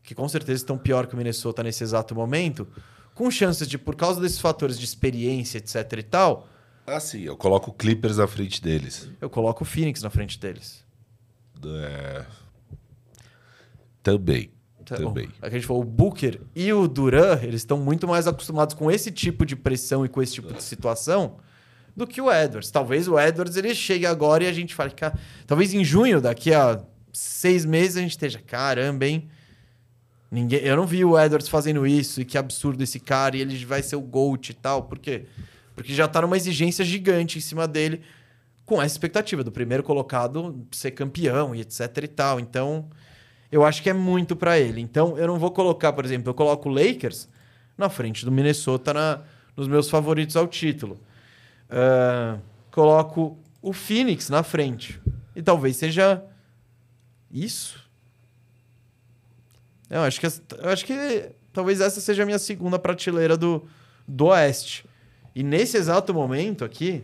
que 0.03 0.13
com 0.13 0.27
certeza 0.27 0.61
estão 0.61 0.77
pior 0.77 1.07
que 1.07 1.13
o 1.13 1.17
Minnesota 1.17 1.63
nesse 1.63 1.81
exato 1.81 2.13
momento, 2.13 2.67
com 3.15 3.31
chances 3.31 3.67
de 3.67 3.77
por 3.77 3.95
causa 3.95 4.19
desses 4.21 4.39
fatores 4.39 4.77
de 4.77 4.83
experiência, 4.85 5.57
etc 5.57 5.93
e 5.97 6.03
tal, 6.03 6.47
Assim, 6.85 7.21
eu 7.21 7.37
coloco 7.37 7.71
o 7.71 7.73
Clippers 7.73 8.17
na 8.17 8.27
frente 8.27 8.61
deles. 8.61 9.09
eu 9.21 9.29
coloco 9.29 9.63
o 9.63 9.65
Phoenix 9.65 10.01
na 10.01 10.09
frente 10.09 10.37
deles. 10.37 10.83
É... 11.65 12.25
Também. 14.01 14.51
Também. 14.83 15.29
A 15.41 15.49
gente 15.49 15.65
falou, 15.65 15.81
o 15.81 15.85
Booker 15.85 16.41
e 16.55 16.71
o 16.73 16.87
Duran, 16.87 17.39
eles 17.41 17.61
estão 17.61 17.77
muito 17.77 18.07
mais 18.07 18.27
acostumados 18.27 18.75
com 18.75 18.89
esse 18.89 19.11
tipo 19.11 19.45
de 19.45 19.55
pressão 19.55 20.05
e 20.05 20.09
com 20.09 20.21
esse 20.21 20.33
tipo 20.33 20.53
de 20.53 20.63
situação 20.63 21.37
do 21.95 22.07
que 22.07 22.21
o 22.21 22.31
Edwards. 22.31 22.71
Talvez 22.71 23.07
o 23.07 23.19
Edwards 23.19 23.55
ele 23.55 23.73
chegue 23.73 24.05
agora 24.05 24.43
e 24.43 24.47
a 24.47 24.53
gente 24.53 24.73
fale, 24.73 24.91
cara, 24.91 25.17
talvez 25.45 25.73
em 25.73 25.83
junho, 25.83 26.19
daqui 26.19 26.53
a 26.53 26.81
seis 27.11 27.65
meses, 27.65 27.97
a 27.97 28.01
gente 28.01 28.11
esteja, 28.11 28.39
caramba, 28.39 29.05
hein? 29.05 29.29
Ninguém, 30.31 30.61
eu 30.61 30.75
não 30.75 30.87
vi 30.87 31.05
o 31.05 31.19
Edwards 31.19 31.47
fazendo 31.47 31.85
isso 31.85 32.19
e 32.19 32.25
que 32.25 32.39
absurdo 32.39 32.81
esse 32.81 32.99
cara 32.99 33.37
e 33.37 33.41
ele 33.41 33.63
vai 33.65 33.83
ser 33.83 33.95
o 33.95 34.01
GOAT 34.01 34.49
e 34.49 34.53
tal. 34.55 34.83
Por 34.83 34.97
quê? 34.97 35.25
Porque 35.75 35.93
já 35.93 36.07
tá 36.07 36.23
numa 36.23 36.35
exigência 36.35 36.83
gigante 36.83 37.37
em 37.37 37.41
cima 37.41 37.67
dele 37.67 38.01
com 38.65 38.81
essa 38.81 38.95
expectativa 38.95 39.43
do 39.43 39.51
primeiro 39.51 39.83
colocado 39.83 40.65
ser 40.71 40.91
campeão 40.91 41.53
e 41.53 41.61
etc 41.61 41.97
e 42.03 42.07
tal. 42.07 42.39
Então, 42.39 42.89
eu 43.53 43.63
acho 43.63 43.83
que 43.83 43.89
é 43.89 43.93
muito 43.93 44.35
para 44.35 44.59
ele. 44.59 44.81
Então, 44.81 45.15
eu 45.15 45.27
não 45.27 45.37
vou 45.37 45.51
colocar, 45.51 45.93
por 45.93 46.03
exemplo, 46.03 46.31
eu 46.31 46.33
coloco 46.33 46.67
o 46.67 46.71
Lakers 46.71 47.29
na 47.77 47.87
frente 47.87 48.25
do 48.25 48.31
Minnesota 48.31 48.91
na, 48.91 49.21
nos 49.55 49.67
meus 49.67 49.91
favoritos 49.91 50.35
ao 50.35 50.47
título. 50.47 50.99
Uh, 51.69 52.41
coloco 52.71 53.37
o 53.61 53.71
Phoenix 53.71 54.27
na 54.27 54.41
frente. 54.41 54.99
E 55.35 55.43
talvez 55.43 55.77
seja 55.77 56.23
isso. 57.31 57.79
Eu 59.87 60.01
acho 60.01 60.19
que, 60.19 60.25
eu 60.25 60.69
acho 60.69 60.83
que 60.83 61.29
talvez 61.53 61.79
essa 61.79 62.01
seja 62.01 62.23
a 62.23 62.25
minha 62.25 62.39
segunda 62.39 62.79
prateleira 62.79 63.37
do, 63.37 63.67
do 64.07 64.25
Oeste. 64.25 64.83
E 65.35 65.43
nesse 65.43 65.77
exato 65.77 66.11
momento 66.11 66.65
aqui, 66.65 67.03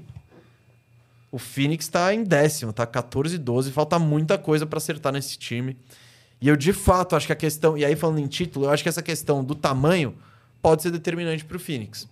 o 1.32 1.38
Phoenix 1.38 1.86
está 1.86 2.12
em 2.12 2.24
décimo, 2.24 2.74
tá 2.74 2.88
14 2.88 3.38
12, 3.38 3.72
falta 3.72 4.00
muita 4.00 4.36
coisa 4.36 4.66
para 4.66 4.78
acertar 4.78 5.14
nesse 5.14 5.38
time. 5.38 5.78
E 6.42 6.48
eu 6.48 6.56
de 6.56 6.72
fato 6.72 7.16
acho 7.16 7.28
que 7.28 7.34
a 7.34 7.36
questão, 7.36 7.78
e 7.78 7.84
aí 7.84 7.96
falando 7.96 8.20
em 8.20 8.28
título, 8.28 8.66
eu 8.66 8.70
acho 8.70 8.82
que 8.84 8.90
essa 8.90 9.02
questão 9.02 9.44
do 9.44 9.56
tamanho 9.56 10.16
pode 10.62 10.82
ser 10.82 10.92
determinante 10.92 11.44
para 11.44 11.58
o 11.58 11.60
Phoenix. 11.60 12.08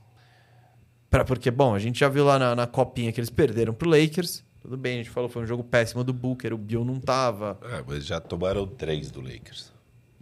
Pra, 1.10 1.24
porque, 1.24 1.50
bom, 1.50 1.74
a 1.74 1.80
gente 1.80 2.00
já 2.00 2.10
viu 2.10 2.26
lá 2.26 2.38
na, 2.38 2.56
na 2.56 2.68
copinha 2.68 3.12
que 3.12 3.20
eles 3.20 3.30
perderam 3.30 3.74
pro 3.74 3.90
Lakers. 3.90 4.44
Tudo 4.62 4.76
bem, 4.76 4.96
a 4.96 4.98
gente 4.98 5.10
falou, 5.10 5.30
foi 5.30 5.44
um 5.44 5.48
jogo 5.48 5.64
péssimo 5.64 6.04
do 6.04 6.12
Booker, 6.12 6.54
o 6.54 6.58
Bill 6.58 6.84
não 6.84 7.00
tava. 7.00 7.58
É, 7.64 7.82
mas 7.88 8.06
já 8.06 8.20
tomaram 8.20 8.68
três 8.68 9.10
do 9.10 9.22
Lakers. 9.22 9.72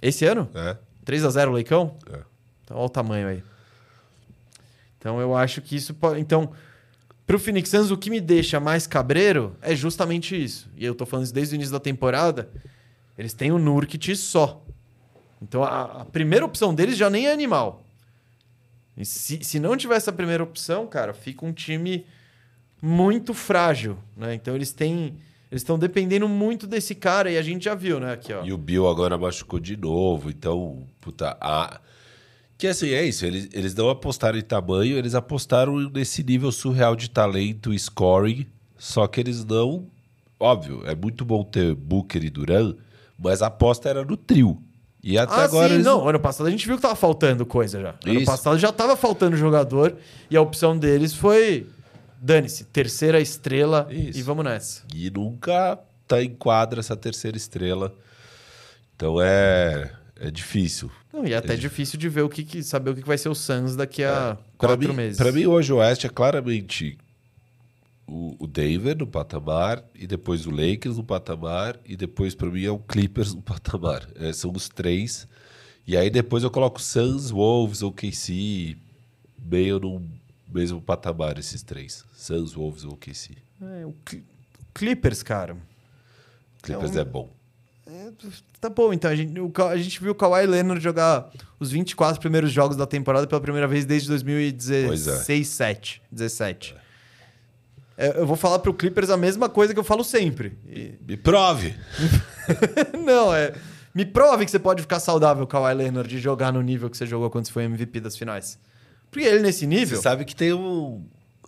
Esse 0.01 0.25
ano? 0.25 0.47
É. 0.53 0.77
3 1.03 1.25
a 1.25 1.29
0 1.29 1.51
o 1.51 1.53
Leicão? 1.55 1.95
É. 2.11 2.19
Então, 2.63 2.77
olha 2.77 2.85
o 2.85 2.89
tamanho 2.89 3.27
aí. 3.27 3.43
Então, 4.99 5.19
eu 5.19 5.35
acho 5.35 5.61
que 5.61 5.75
isso 5.75 5.93
pode. 5.93 6.19
Então, 6.19 6.51
pro 7.25 7.39
Phoenix 7.39 7.69
Suns, 7.69 7.91
o 7.91 7.97
que 7.97 8.09
me 8.09 8.19
deixa 8.19 8.59
mais 8.59 8.85
cabreiro 8.85 9.55
é 9.61 9.75
justamente 9.75 10.41
isso. 10.41 10.69
E 10.75 10.85
eu 10.85 10.93
tô 10.93 11.05
falando 11.05 11.25
isso 11.25 11.33
desde 11.33 11.53
o 11.53 11.55
início 11.55 11.71
da 11.71 11.79
temporada. 11.79 12.49
Eles 13.17 13.33
têm 13.33 13.51
o 13.51 13.59
Nurkit 13.59 14.15
só. 14.15 14.63
Então, 15.41 15.63
a, 15.63 16.01
a, 16.01 16.05
primeira 16.05 16.45
opção 16.45 16.73
deles 16.73 16.97
já 16.97 17.09
nem 17.09 17.27
é 17.27 17.33
animal. 17.33 17.83
E 18.97 19.05
se, 19.05 19.43
se 19.43 19.59
não 19.59 19.75
tiver 19.75 19.95
essa 19.95 20.11
primeira 20.11 20.43
opção, 20.43 20.87
cara, 20.87 21.13
fica 21.13 21.45
um 21.45 21.53
time 21.53 22.05
muito 22.81 23.33
frágil. 23.33 23.97
Né? 24.15 24.33
Então, 24.35 24.55
eles 24.55 24.71
têm 24.71 25.17
eles 25.51 25.61
estão 25.61 25.77
dependendo 25.77 26.27
muito 26.27 26.65
desse 26.65 26.95
cara 26.95 27.31
e 27.31 27.37
a 27.37 27.41
gente 27.41 27.65
já 27.65 27.75
viu, 27.75 27.99
né? 27.99 28.13
Aqui, 28.13 28.33
ó. 28.33 28.43
E 28.43 28.51
o 28.51 28.57
Bill 28.57 28.89
agora 28.89 29.17
machucou 29.17 29.59
de 29.59 29.77
novo, 29.77 30.29
então, 30.29 30.85
puta, 30.99 31.37
a... 31.39 31.79
Que 32.57 32.67
assim, 32.67 32.89
é 32.89 33.05
isso, 33.05 33.25
eles, 33.25 33.49
eles 33.53 33.75
não 33.75 33.89
apostaram 33.89 34.37
em 34.37 34.41
tamanho, 34.41 34.97
eles 34.97 35.13
apostaram 35.13 35.77
nesse 35.89 36.23
nível 36.23 36.51
surreal 36.51 36.95
de 36.95 37.09
talento 37.09 37.77
scoring, 37.77 38.45
só 38.77 39.07
que 39.07 39.19
eles 39.19 39.45
não... 39.45 39.87
Óbvio, 40.37 40.81
é 40.85 40.95
muito 40.95 41.23
bom 41.23 41.43
ter 41.43 41.73
Booker 41.73 42.23
e 42.23 42.29
Duran, 42.29 42.75
mas 43.17 43.41
a 43.41 43.47
aposta 43.47 43.89
era 43.89 44.03
no 44.03 44.17
trio. 44.17 44.61
E 45.03 45.17
até 45.19 45.35
ah, 45.35 45.43
agora. 45.43 45.69
Sim, 45.69 45.75
eles... 45.75 45.85
não. 45.85 46.07
Ano 46.07 46.19
passado 46.19 46.47
a 46.47 46.49
gente 46.49 46.65
viu 46.65 46.75
que 46.75 46.81
tava 46.81 46.95
faltando 46.95 47.45
coisa 47.45 47.79
já. 47.79 47.95
Ano 48.03 48.19
Isso. 48.19 48.25
passado 48.25 48.57
já 48.57 48.71
tava 48.71 48.97
faltando 48.97 49.37
jogador 49.37 49.95
e 50.29 50.35
a 50.35 50.41
opção 50.41 50.75
deles 50.77 51.13
foi 51.13 51.67
dane-se, 52.19 52.63
terceira 52.65 53.21
estrela 53.21 53.87
Isso. 53.91 54.17
e 54.17 54.21
vamos 54.23 54.43
nessa. 54.43 54.81
E 54.95 55.11
nunca 55.11 55.77
tá 56.07 56.23
em 56.23 56.33
quadra 56.33 56.79
essa 56.79 56.95
terceira 56.95 57.37
estrela. 57.37 57.93
Então 58.95 59.21
é, 59.21 59.91
é 60.19 60.31
difícil. 60.31 60.89
Não, 61.13 61.25
e 61.25 61.33
é 61.33 61.37
até 61.37 61.53
é 61.53 61.57
difícil 61.57 61.99
de 61.99 62.09
ver 62.09 62.23
o 62.23 62.29
que, 62.29 62.43
que 62.43 62.63
saber 62.63 62.89
o 62.89 62.95
que 62.95 63.05
vai 63.05 63.17
ser 63.17 63.29
o 63.29 63.35
Suns 63.35 63.75
daqui 63.75 64.03
a 64.03 64.37
É. 64.41 64.45
Quatro 64.57 64.89
mim, 64.89 64.95
meses. 64.95 65.17
Pra 65.17 65.31
mim, 65.31 65.45
hoje 65.45 65.71
o 65.71 65.77
Oeste 65.77 66.07
é 66.07 66.09
claramente 66.09 66.97
o, 68.07 68.35
o 68.43 68.47
Denver 68.47 68.97
no 68.97 69.07
patamar, 69.07 69.83
e 69.95 70.05
depois 70.05 70.45
o 70.45 70.51
Lakers 70.51 70.97
no 70.97 71.03
patamar, 71.03 71.79
e 71.85 71.95
depois 71.95 72.35
pra 72.35 72.47
mim 72.49 72.63
é 72.63 72.71
o 72.71 72.77
Clippers 72.79 73.33
no 73.33 73.41
patamar. 73.41 74.07
É, 74.15 74.31
são 74.33 74.51
os 74.51 74.69
três. 74.69 75.27
E 75.87 75.95
aí 75.97 76.09
depois 76.09 76.43
eu 76.43 76.51
coloco 76.51 76.81
Suns, 76.81 77.29
Wolves, 77.31 77.81
OKC, 77.83 78.75
meio 79.39 79.79
no 79.79 80.01
mesmo 80.51 80.81
patamar 80.81 81.37
esses 81.37 81.61
três. 81.63 82.03
Suns, 82.15 82.53
Wolves 82.53 82.83
ou 82.83 82.93
OKC. 82.93 83.35
É, 83.61 83.85
o 83.85 83.93
Cl- 84.07 84.23
Clippers, 84.73 85.21
cara. 85.23 85.55
Clippers 86.61 86.95
É 86.95 86.99
um- 86.99 87.01
é 87.01 87.05
bom. 87.05 87.29
É, 87.87 88.11
tá 88.59 88.67
bom, 88.69 88.91
então. 88.91 89.11
A 89.11 89.15
gente, 89.15 89.39
o 89.39 89.51
a 89.69 89.77
gente 89.77 90.01
viu 90.01 90.11
o 90.11 90.15
Kawhi 90.15 90.47
Leonard 90.47 90.83
jogar 90.83 91.31
os 91.59 91.69
24 91.71 92.19
primeiros 92.19 92.51
jogos 92.51 92.75
da 92.75 92.87
temporada 92.87 93.27
pela 93.27 93.39
primeira 93.39 93.67
vez 93.67 93.85
desde 93.85 94.07
2016, 94.09 94.87
Pois 94.87 95.07
é. 95.07 95.11
17. 95.19 96.01
17. 96.11 96.73
É, 96.73 96.84
eu 97.97 98.25
vou 98.27 98.35
falar 98.35 98.59
pro 98.59 98.73
Clippers 98.73 99.09
a 99.09 99.17
mesma 99.17 99.47
coisa 99.49 99.73
que 99.73 99.79
eu 99.79 99.83
falo 99.83 100.03
sempre. 100.03 100.57
E- 100.67 100.93
Me 101.07 101.15
prove! 101.17 101.75
Não, 103.05 103.33
é. 103.33 103.53
Me 103.93 104.05
prove 104.05 104.43
que 104.45 104.51
você 104.51 104.59
pode 104.59 104.81
ficar 104.81 104.99
saudável, 104.99 105.47
Kawhi 105.47 105.73
Leonard, 105.73 106.09
de 106.09 106.19
jogar 106.19 106.51
no 106.51 106.61
nível 106.61 106.89
que 106.89 106.97
você 106.97 107.05
jogou 107.05 107.29
quando 107.29 107.45
você 107.45 107.51
foi 107.53 107.63
MVP 107.63 107.99
das 108.01 108.17
finais. 108.17 108.59
Porque 109.09 109.25
ele 109.25 109.39
nesse 109.41 109.65
nível. 109.65 109.95
Você 109.97 110.03
sabe 110.03 110.25
que 110.25 110.35
tem 110.35 110.53
um. 110.53 111.05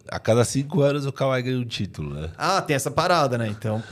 A 0.10 0.20
cada 0.20 0.46
cinco 0.46 0.82
anos 0.82 1.06
o 1.06 1.12
Kawhi 1.12 1.42
ganha 1.42 1.58
um 1.60 1.66
título, 1.66 2.14
né? 2.14 2.30
Ah, 2.38 2.62
tem 2.62 2.76
essa 2.76 2.90
parada, 2.90 3.38
né? 3.38 3.48
Então. 3.50 3.84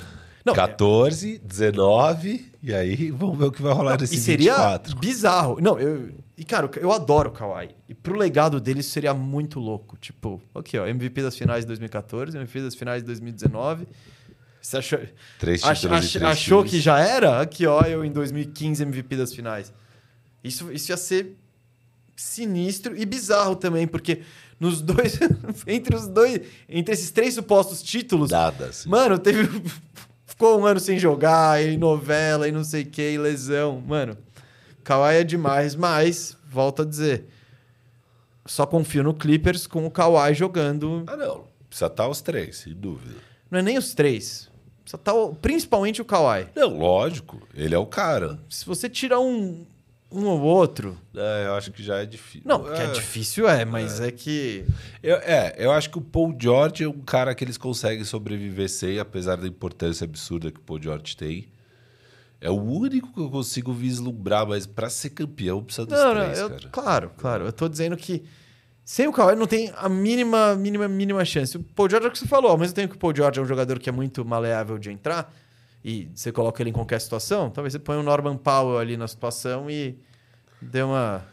Não, 0.45 0.53
14, 0.53 1.41
19, 1.43 2.51
e 2.61 2.71
aí 2.73 3.09
vamos 3.09 3.37
ver 3.37 3.45
o 3.45 3.51
que 3.51 3.61
vai 3.63 3.73
rolar 3.73 3.99
nesse 3.99 4.15
e 4.15 4.19
seria 4.19 4.53
24. 4.53 4.95
bizarro. 4.97 5.57
Não, 5.59 5.79
eu. 5.79 6.11
E, 6.37 6.43
cara, 6.43 6.69
eu 6.77 6.91
adoro 6.91 7.29
o 7.29 7.31
Kawhi. 7.31 7.69
E 7.87 7.93
pro 7.93 8.17
legado 8.17 8.59
dele 8.59 8.81
isso 8.81 8.89
seria 8.89 9.13
muito 9.13 9.59
louco. 9.59 9.95
Tipo, 9.97 10.41
aqui, 10.53 10.77
ó, 10.77 10.85
MVP 10.85 11.21
das 11.21 11.37
finais 11.37 11.61
de 11.61 11.67
2014, 11.67 12.35
MVP 12.37 12.61
das 12.61 12.75
finais 12.75 13.01
de 13.01 13.05
2019. 13.07 13.87
Você 14.61 14.77
achou, 14.77 14.99
Três 15.39 15.63
ach- 15.63 15.85
ach- 15.85 16.15
achou 16.23 16.59
times. 16.63 16.71
que 16.71 16.79
já 16.81 16.99
era? 16.99 17.39
Aqui, 17.39 17.65
ó, 17.65 17.81
eu 17.83 18.03
em 18.03 18.11
2015 18.11 18.83
MVP 18.83 19.15
das 19.15 19.33
finais. 19.33 19.71
Isso, 20.43 20.71
isso 20.71 20.91
ia 20.91 20.97
ser 20.97 21.37
sinistro 22.15 22.95
e 22.97 23.05
bizarro 23.05 23.55
também, 23.55 23.87
porque 23.87 24.21
nos 24.59 24.81
dois. 24.81 25.17
entre 25.67 25.95
os 25.95 26.07
dois. 26.07 26.41
Entre 26.67 26.93
esses 26.93 27.11
três 27.11 27.33
supostos 27.33 27.81
títulos. 27.83 28.31
Nada, 28.31 28.65
assim. 28.67 28.89
Mano, 28.89 29.17
teve. 29.19 29.47
Ficou 30.27 30.59
um 30.59 30.65
ano 30.65 30.79
sem 30.81 30.99
jogar, 30.99 31.63
e 31.63 31.77
novela, 31.77 32.45
e 32.47 32.51
não 32.51 32.63
sei 32.63 32.81
o 32.83 32.85
que, 32.87 33.11
e 33.13 33.17
lesão. 33.17 33.81
Mano, 33.87 34.17
Kawhi 34.85 35.15
é 35.15 35.23
demais, 35.23 35.75
mas, 35.75 36.37
volto 36.47 36.83
a 36.83 36.85
dizer. 36.85 37.25
Só 38.45 38.65
confio 38.65 39.03
no 39.03 39.13
Clippers 39.13 39.65
com 39.65 39.85
o 39.85 39.91
Kawhi 39.91 40.33
jogando. 40.35 41.03
Ah, 41.07 41.17
não. 41.17 41.45
Precisa 41.67 41.87
estar 41.87 42.07
os 42.07 42.21
três, 42.21 42.57
sem 42.57 42.73
dúvida. 42.73 43.15
Não 43.49 43.59
é 43.59 43.61
nem 43.63 43.77
os 43.77 43.93
três. 43.95 44.49
Só 44.85 44.97
tá 44.97 45.11
o- 45.13 45.33
principalmente 45.35 46.01
o 46.01 46.05
Kawhi. 46.05 46.47
Não, 46.55 46.77
lógico. 46.77 47.41
Ele 47.55 47.73
é 47.73 47.77
o 47.77 47.87
cara. 47.87 48.39
Se 48.47 48.63
você 48.63 48.87
tirar 48.87 49.19
um, 49.19 49.65
um 50.11 50.25
ou 50.27 50.39
outro. 50.41 50.95
É, 51.15 51.47
eu 51.47 51.55
acho 51.55 51.71
que 51.71 51.81
já 51.81 51.97
é 51.97 52.05
difícil. 52.05 52.43
Não, 52.45 52.63
que 52.63 52.79
é 52.79 52.91
difícil 52.91 53.49
é, 53.49 53.65
mas 53.65 53.99
é, 53.99 54.11
que. 54.11 54.63
Eu, 55.01 55.15
é, 55.17 55.55
eu 55.57 55.71
acho 55.71 55.89
que 55.89 55.97
o 55.97 56.01
Paul 56.01 56.35
George 56.39 56.83
é 56.83 56.87
um 56.87 57.01
cara 57.01 57.33
que 57.33 57.43
eles 57.43 57.57
conseguem 57.57 58.03
sobreviver 58.05 58.69
sem, 58.69 58.99
apesar 58.99 59.37
da 59.37 59.47
importância 59.47 60.05
absurda 60.05 60.51
que 60.51 60.59
o 60.59 60.61
Paul 60.63 60.79
George 60.79 61.17
tem. 61.17 61.47
É 62.45 62.49
o 62.51 62.61
único 62.61 63.11
que 63.11 63.19
eu 63.19 63.29
consigo 63.29 63.73
vislumbrar, 63.73 64.45
mas 64.47 64.65
pra 64.67 64.89
ser 64.89 65.09
campeão 65.09 65.63
precisa 65.63 65.85
dos 65.87 65.97
Não, 65.97 66.13
não, 66.13 66.21
três, 66.23 66.39
eu- 66.39 66.49
cara. 66.49 66.69
claro, 66.71 67.11
claro. 67.17 67.45
Eu 67.45 67.51
tô 67.53 67.67
dizendo 67.67 67.97
que 67.97 68.23
sem 68.83 69.07
o 69.07 69.11
Kawhi 69.11 69.35
não 69.35 69.47
tem 69.47 69.73
a 69.75 69.89
mínima, 69.89 70.53
mínima, 70.55 70.87
mínima 70.87 71.25
chance. 71.25 71.57
O 71.57 71.63
Paul 71.63 71.89
George 71.89 72.05
é 72.05 72.09
o 72.09 72.11
que 72.11 72.19
você 72.19 72.27
falou, 72.27 72.51
ao 72.51 72.57
mesmo 72.57 72.75
tempo 72.75 72.89
que 72.91 72.97
o 72.97 72.99
Paul 72.99 73.15
George 73.15 73.39
é 73.39 73.41
um 73.41 73.45
jogador 73.47 73.79
que 73.79 73.89
é 73.89 73.91
muito 73.91 74.23
maleável 74.23 74.77
de 74.77 74.91
entrar 74.91 75.33
e 75.83 76.07
você 76.13 76.31
coloca 76.31 76.61
ele 76.61 76.69
em 76.69 76.73
qualquer 76.73 77.01
situação, 77.01 77.49
talvez 77.49 77.73
você 77.73 77.79
ponha 77.79 77.99
o 77.99 78.03
Norman 78.03 78.37
Powell 78.37 78.77
ali 78.77 78.95
na 78.95 79.07
situação 79.07 79.67
e 79.69 79.97
dê 80.61 80.83
uma... 80.83 81.23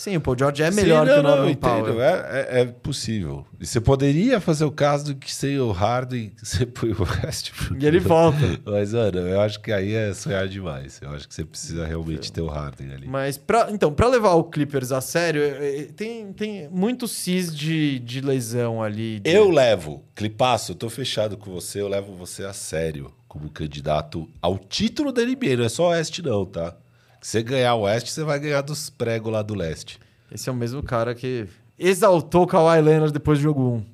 Sim, 0.00 0.16
o 0.16 0.20
Paul 0.22 0.34
George 0.38 0.62
é 0.62 0.70
Sim, 0.70 0.80
melhor 0.80 1.04
não, 1.04 1.12
que 1.12 1.20
o 1.20 1.22
Norman. 1.22 1.54
Powell. 1.56 2.00
É, 2.00 2.48
é, 2.48 2.60
é 2.60 2.64
possível. 2.64 3.44
E 3.60 3.66
você 3.66 3.78
poderia 3.82 4.40
fazer 4.40 4.64
o 4.64 4.70
caso 4.72 5.04
do 5.12 5.14
que 5.14 5.30
sem 5.30 5.58
o 5.58 5.70
Harden 5.72 6.32
você 6.42 6.64
põe 6.64 6.92
o 6.92 6.96
Westbrook. 7.02 7.84
E 7.84 7.86
ele 7.86 8.00
volta. 8.00 8.38
Mas, 8.64 8.94
mano, 8.94 9.18
eu 9.18 9.38
acho 9.42 9.60
que 9.60 9.70
aí 9.70 9.92
é 9.92 10.14
sonhar 10.14 10.48
demais. 10.48 10.98
Eu 11.02 11.10
acho 11.10 11.28
que 11.28 11.34
você 11.34 11.44
precisa 11.44 11.84
realmente 11.86 12.32
ter 12.32 12.40
o 12.40 12.46
Harden 12.46 12.90
ali. 12.94 13.06
Mas, 13.06 13.36
pra, 13.36 13.68
então, 13.70 13.92
pra 13.92 14.08
levar 14.08 14.32
o 14.36 14.44
Clippers 14.44 14.90
a 14.90 15.02
sério, 15.02 15.42
eh, 15.42 15.80
eh, 15.80 15.88
tem, 15.94 16.32
tem 16.32 16.66
muito 16.70 17.06
cis 17.06 17.54
de, 17.54 17.98
de 17.98 18.22
lesão 18.22 18.82
ali. 18.82 19.20
de- 19.20 19.30
Eu 19.30 19.50
levo, 19.50 20.02
Clipaço, 20.14 20.72
eu 20.72 20.76
tô 20.76 20.88
fechado 20.88 21.36
com 21.36 21.50
você, 21.50 21.78
eu 21.78 21.88
levo 21.88 22.14
você 22.14 22.42
a 22.44 22.54
sério 22.54 23.12
como 23.28 23.50
candidato 23.50 24.26
ao 24.40 24.56
título 24.58 25.12
da 25.12 25.22
NBA. 25.22 25.56
Não 25.58 25.64
é 25.64 25.68
só 25.68 25.90
Oeste, 25.90 26.22
não, 26.22 26.46
tá? 26.46 26.74
Você 27.20 27.42
ganhar 27.42 27.74
o 27.74 27.82
Oeste, 27.82 28.10
você 28.10 28.24
vai 28.24 28.38
ganhar 28.38 28.62
dos 28.62 28.88
pregos 28.88 29.32
lá 29.32 29.42
do 29.42 29.54
leste. 29.54 30.00
Esse 30.32 30.48
é 30.48 30.52
o 30.52 30.54
mesmo 30.54 30.82
cara 30.82 31.14
que 31.14 31.46
exaltou 31.78 32.44
o 32.44 32.46
Kawhi 32.46 32.80
Leonard 32.80 33.12
depois 33.12 33.38
do 33.38 33.42
jogo 33.42 33.84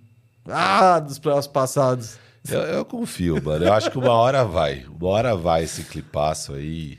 1. 0.47 0.53
Ah, 0.53 1.01
dos 1.01 1.19
playoffs 1.19 1.49
passados. 1.49 2.19
Eu, 2.49 2.61
eu 2.61 2.85
confio, 2.85 3.43
mano. 3.43 3.65
Eu 3.65 3.73
acho 3.73 3.91
que 3.91 3.99
uma 3.99 4.13
hora 4.13 4.45
vai. 4.45 4.85
Uma 4.85 5.09
hora 5.09 5.37
vai 5.37 5.65
esse 5.65 5.83
clipaço 5.85 6.53
aí. 6.53 6.99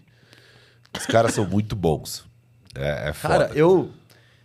Os 0.97 1.05
caras 1.05 1.33
são 1.33 1.45
muito 1.45 1.75
bons. 1.75 2.25
É, 2.75 3.09
é 3.09 3.13
foda. 3.13 3.47
Cara, 3.47 3.51
eu, 3.55 3.89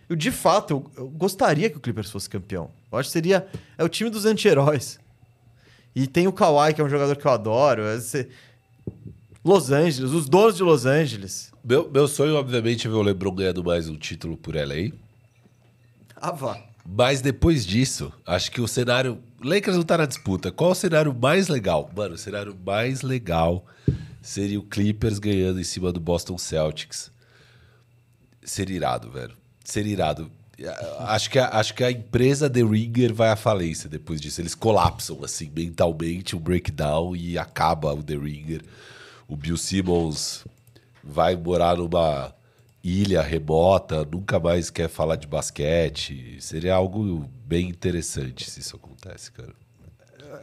eu 0.07 0.15
de 0.15 0.31
fato, 0.31 0.71
eu, 0.71 1.03
eu 1.03 1.09
gostaria 1.09 1.69
que 1.69 1.77
o 1.77 1.81
Clippers 1.81 2.09
fosse 2.09 2.29
campeão. 2.29 2.69
Eu 2.91 2.97
acho 2.97 3.09
que 3.09 3.13
seria. 3.13 3.45
É 3.77 3.83
o 3.83 3.89
time 3.89 4.09
dos 4.09 4.25
anti-heróis. 4.25 4.99
E 5.95 6.07
tem 6.07 6.27
o 6.27 6.33
Kawhi, 6.33 6.73
que 6.73 6.81
é 6.81 6.83
um 6.83 6.89
jogador 6.89 7.15
que 7.15 7.25
eu 7.25 7.31
adoro. 7.31 7.83
É 7.83 7.97
Los 9.43 9.71
Angeles, 9.71 10.11
os 10.11 10.29
donos 10.29 10.55
de 10.55 10.63
Los 10.63 10.85
Angeles. 10.85 11.52
Meu, 11.65 11.89
meu 11.89 12.09
sonho, 12.09 12.35
obviamente, 12.35 12.87
é 12.87 12.89
ver 12.89 12.97
o 12.97 13.01
LeBron 13.01 13.35
ganhando 13.35 13.63
mais 13.63 13.87
um 13.87 13.95
título 13.95 14.35
por 14.35 14.53
LA. 14.53 14.91
Ah, 16.17 16.31
vá. 16.31 16.61
Mas 16.85 17.21
depois 17.21 17.65
disso, 17.65 18.11
acho 18.25 18.51
que 18.51 18.59
o 18.59 18.67
cenário. 18.67 19.17
Lakers 19.41 19.77
não 19.77 19.83
tá 19.83 19.97
na 19.97 20.05
disputa. 20.05 20.51
Qual 20.51 20.71
o 20.71 20.75
cenário 20.75 21.13
mais 21.13 21.47
legal? 21.47 21.89
Mano, 21.95 22.15
o 22.15 22.17
cenário 22.17 22.53
mais 22.65 23.01
legal 23.01 23.65
seria 24.21 24.59
o 24.59 24.63
Clippers 24.63 25.19
ganhando 25.19 25.57
em 25.57 25.63
cima 25.63 25.93
do 25.93 26.01
Boston 26.01 26.37
Celtics. 26.37 27.09
Seria 28.43 28.75
irado, 28.75 29.09
velho. 29.09 29.33
Seria 29.63 29.93
irado. 29.93 30.29
Acho 30.99 31.29
que, 31.29 31.39
a, 31.39 31.47
acho 31.59 31.73
que 31.73 31.83
a 31.83 31.91
empresa 31.91 32.49
The 32.49 32.61
Ringer 32.61 33.13
vai 33.13 33.29
à 33.29 33.37
falência 33.37 33.89
depois 33.89 34.19
disso. 34.19 34.41
Eles 34.41 34.53
colapsam, 34.53 35.23
assim, 35.23 35.49
mentalmente, 35.55 36.35
um 36.35 36.39
breakdown 36.39 37.15
e 37.15 37.37
acaba 37.37 37.93
o 37.93 38.03
The 38.03 38.17
Ringer. 38.17 38.61
O 39.29 39.37
Bill 39.37 39.55
Simmons 39.55 40.43
vai 41.03 41.35
morar 41.35 41.77
numa 41.77 42.33
ilha 42.83 43.21
remota, 43.21 44.05
nunca 44.09 44.39
mais 44.39 44.69
quer 44.69 44.89
falar 44.89 45.15
de 45.15 45.27
basquete. 45.27 46.37
Seria 46.39 46.75
algo 46.75 47.29
bem 47.45 47.69
interessante 47.69 48.49
se 48.49 48.59
isso 48.59 48.75
acontece, 48.75 49.31
cara. 49.31 49.53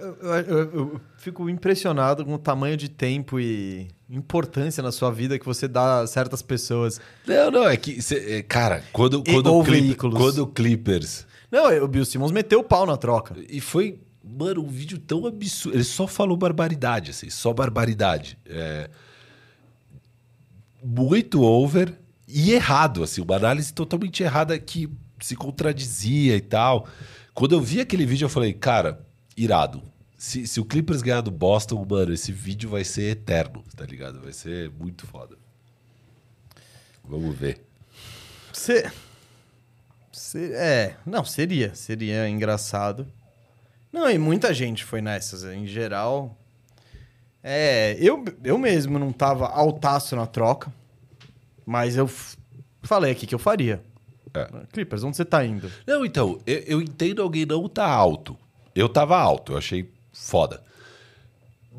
Eu, 0.01 0.17
eu- 0.23 0.59
eu- 0.73 1.01
fico 1.19 1.51
impressionado 1.51 2.25
com 2.25 2.35
o 2.35 2.39
tamanho 2.39 2.77
de 2.77 2.89
tempo 2.89 3.41
e 3.41 3.89
importância 4.09 4.83
na 4.83 4.93
sua 4.93 5.11
vida 5.11 5.39
que 5.39 5.45
você 5.45 5.67
dá 5.67 6.01
a 6.01 6.07
certas 6.07 6.41
pessoas. 6.43 7.01
Não, 7.27 7.51
não, 7.51 7.69
é 7.69 7.77
que, 7.77 8.01
cê- 8.01 8.37
é, 8.39 8.43
cara, 8.43 8.85
quando, 8.93 9.23
E- 9.27 9.33
quando, 9.33 9.53
o 9.55 9.65
Clip- 9.65 9.95
quando 9.97 10.39
o 10.39 10.47
Clippers. 10.47 11.27
Não, 11.51 11.67
o 11.85 11.89
Bill 11.89 12.05
Simmons 12.05 12.31
meteu 12.31 12.61
o 12.61 12.65
pau 12.65 12.87
na 12.87 12.97
troca. 12.97 13.35
E 13.49 13.61
foi, 13.61 13.99
mano, 14.25 14.63
um 14.63 14.69
vídeo 14.69 14.97
tão 14.99 15.27
absurdo. 15.27 15.77
Ele 15.77 15.85
só 15.85 16.07
falou 16.07 16.37
barbaridade, 16.37 17.11
assim, 17.11 17.29
só 17.29 17.53
barbaridade. 17.53 18.39
É, 18.47 18.89
muito 20.83 21.43
over 21.43 21.99
e 22.27 22.53
errado, 22.53 23.03
assim, 23.03 23.21
uma 23.21 23.37
análise 23.37 23.73
totalmente 23.73 24.23
errada 24.23 24.59
que 24.59 24.89
se 25.21 25.37
contradizia 25.37 26.37
e 26.37 26.41
tal. 26.41 26.89
Quando 27.35 27.55
eu 27.55 27.61
vi 27.61 27.81
aquele 27.81 28.07
vídeo, 28.07 28.27
eu 28.27 28.31
falei, 28.31 28.53
cara, 28.53 29.05
irado. 29.37 29.83
Se, 30.17 30.47
se 30.47 30.61
o 30.61 30.65
Clippers 30.65 31.03
ganhar 31.03 31.23
do 31.23 31.31
Boston, 31.31 31.85
mano, 31.89 32.13
esse 32.13 32.31
vídeo 32.31 32.69
vai 32.69 32.85
ser 32.85 33.13
eterno, 33.13 33.65
tá 33.75 33.85
ligado? 33.87 34.21
Vai 34.21 34.33
ser 34.33 34.71
muito 34.71 35.07
foda. 35.07 35.37
Vamos 37.03 37.37
ver. 37.37 37.65
Você. 38.53 38.91
É, 40.55 40.95
não, 41.07 41.25
seria. 41.25 41.75
Seria 41.75 42.29
engraçado. 42.29 43.11
Não, 43.93 44.09
e 44.11 44.19
muita 44.19 44.53
gente 44.53 44.85
foi 44.85 45.01
nessas. 45.01 45.43
Em 45.45 45.67
geral. 45.67 46.37
É, 47.43 47.97
eu, 48.01 48.25
eu 48.45 48.59
mesmo 48.59 48.99
não 48.99 49.13
tava 49.13 49.47
altaço 49.47 50.15
na 50.17 50.27
troca. 50.27 50.73
Mas 51.65 51.97
eu 51.97 52.11
falei 52.83 53.13
aqui 53.13 53.27
que 53.27 53.35
eu 53.35 53.39
faria. 53.39 53.83
É. 54.35 54.49
Clippers, 54.73 55.03
onde 55.03 55.17
você 55.17 55.25
tá 55.25 55.45
indo? 55.45 55.71
Não, 55.87 56.05
então, 56.05 56.39
eu, 56.47 56.59
eu 56.67 56.81
entendo 56.81 57.23
alguém 57.23 57.47
não 57.47 57.69
tá 57.69 57.87
alto. 57.87 58.37
Eu 58.75 58.89
tava 58.89 59.17
alto, 59.19 59.53
eu 59.53 59.59
achei 59.59 59.91
foda. 60.13 60.63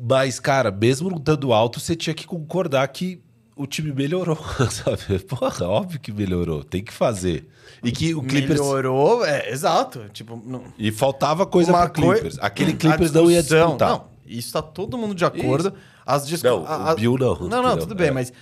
Mas, 0.00 0.40
cara, 0.40 0.70
mesmo 0.70 1.08
não 1.10 1.18
estando 1.18 1.52
alto, 1.52 1.78
você 1.80 1.94
tinha 1.94 2.14
que 2.14 2.26
concordar 2.26 2.86
que 2.88 3.20
o 3.54 3.66
time 3.66 3.92
melhorou, 3.92 4.38
sabe? 4.70 5.18
Porra, 5.20 5.66
óbvio 5.68 6.00
que 6.00 6.12
melhorou. 6.12 6.64
Tem 6.64 6.82
que 6.82 6.92
fazer. 6.92 7.48
E 7.84 7.92
que 7.92 8.14
o 8.14 8.22
Clippers. 8.22 8.58
Melhorou, 8.60 9.24
é, 9.24 9.50
exato. 9.50 10.08
Tipo, 10.12 10.36
não, 10.44 10.64
E 10.78 10.90
faltava 10.90 11.44
coisa 11.46 11.72
uma 11.72 11.88
pro 11.88 12.02
coi- 12.02 12.14
Clippers. 12.20 12.38
Aquele 12.40 12.72
a 12.72 12.76
Clippers 12.76 13.12
não 13.12 13.30
ia 13.30 13.40
discussão- 13.42 13.66
disputar. 13.68 13.88
Não, 13.90 14.04
isso 14.26 14.52
tá 14.52 14.62
todo 14.62 14.96
mundo 14.98 15.14
de 15.14 15.24
acordo. 15.24 15.72
As 16.04 16.26
discu- 16.26 16.46
Não, 16.46 16.66
a- 16.66 16.92
o 16.92 16.96
Bill 16.96 17.16
não. 17.18 17.34
Não, 17.40 17.48
não, 17.48 17.62
Não, 17.62 17.76
tudo 17.78 17.94
bem, 17.94 18.08
é. 18.08 18.10
mas 18.10 18.32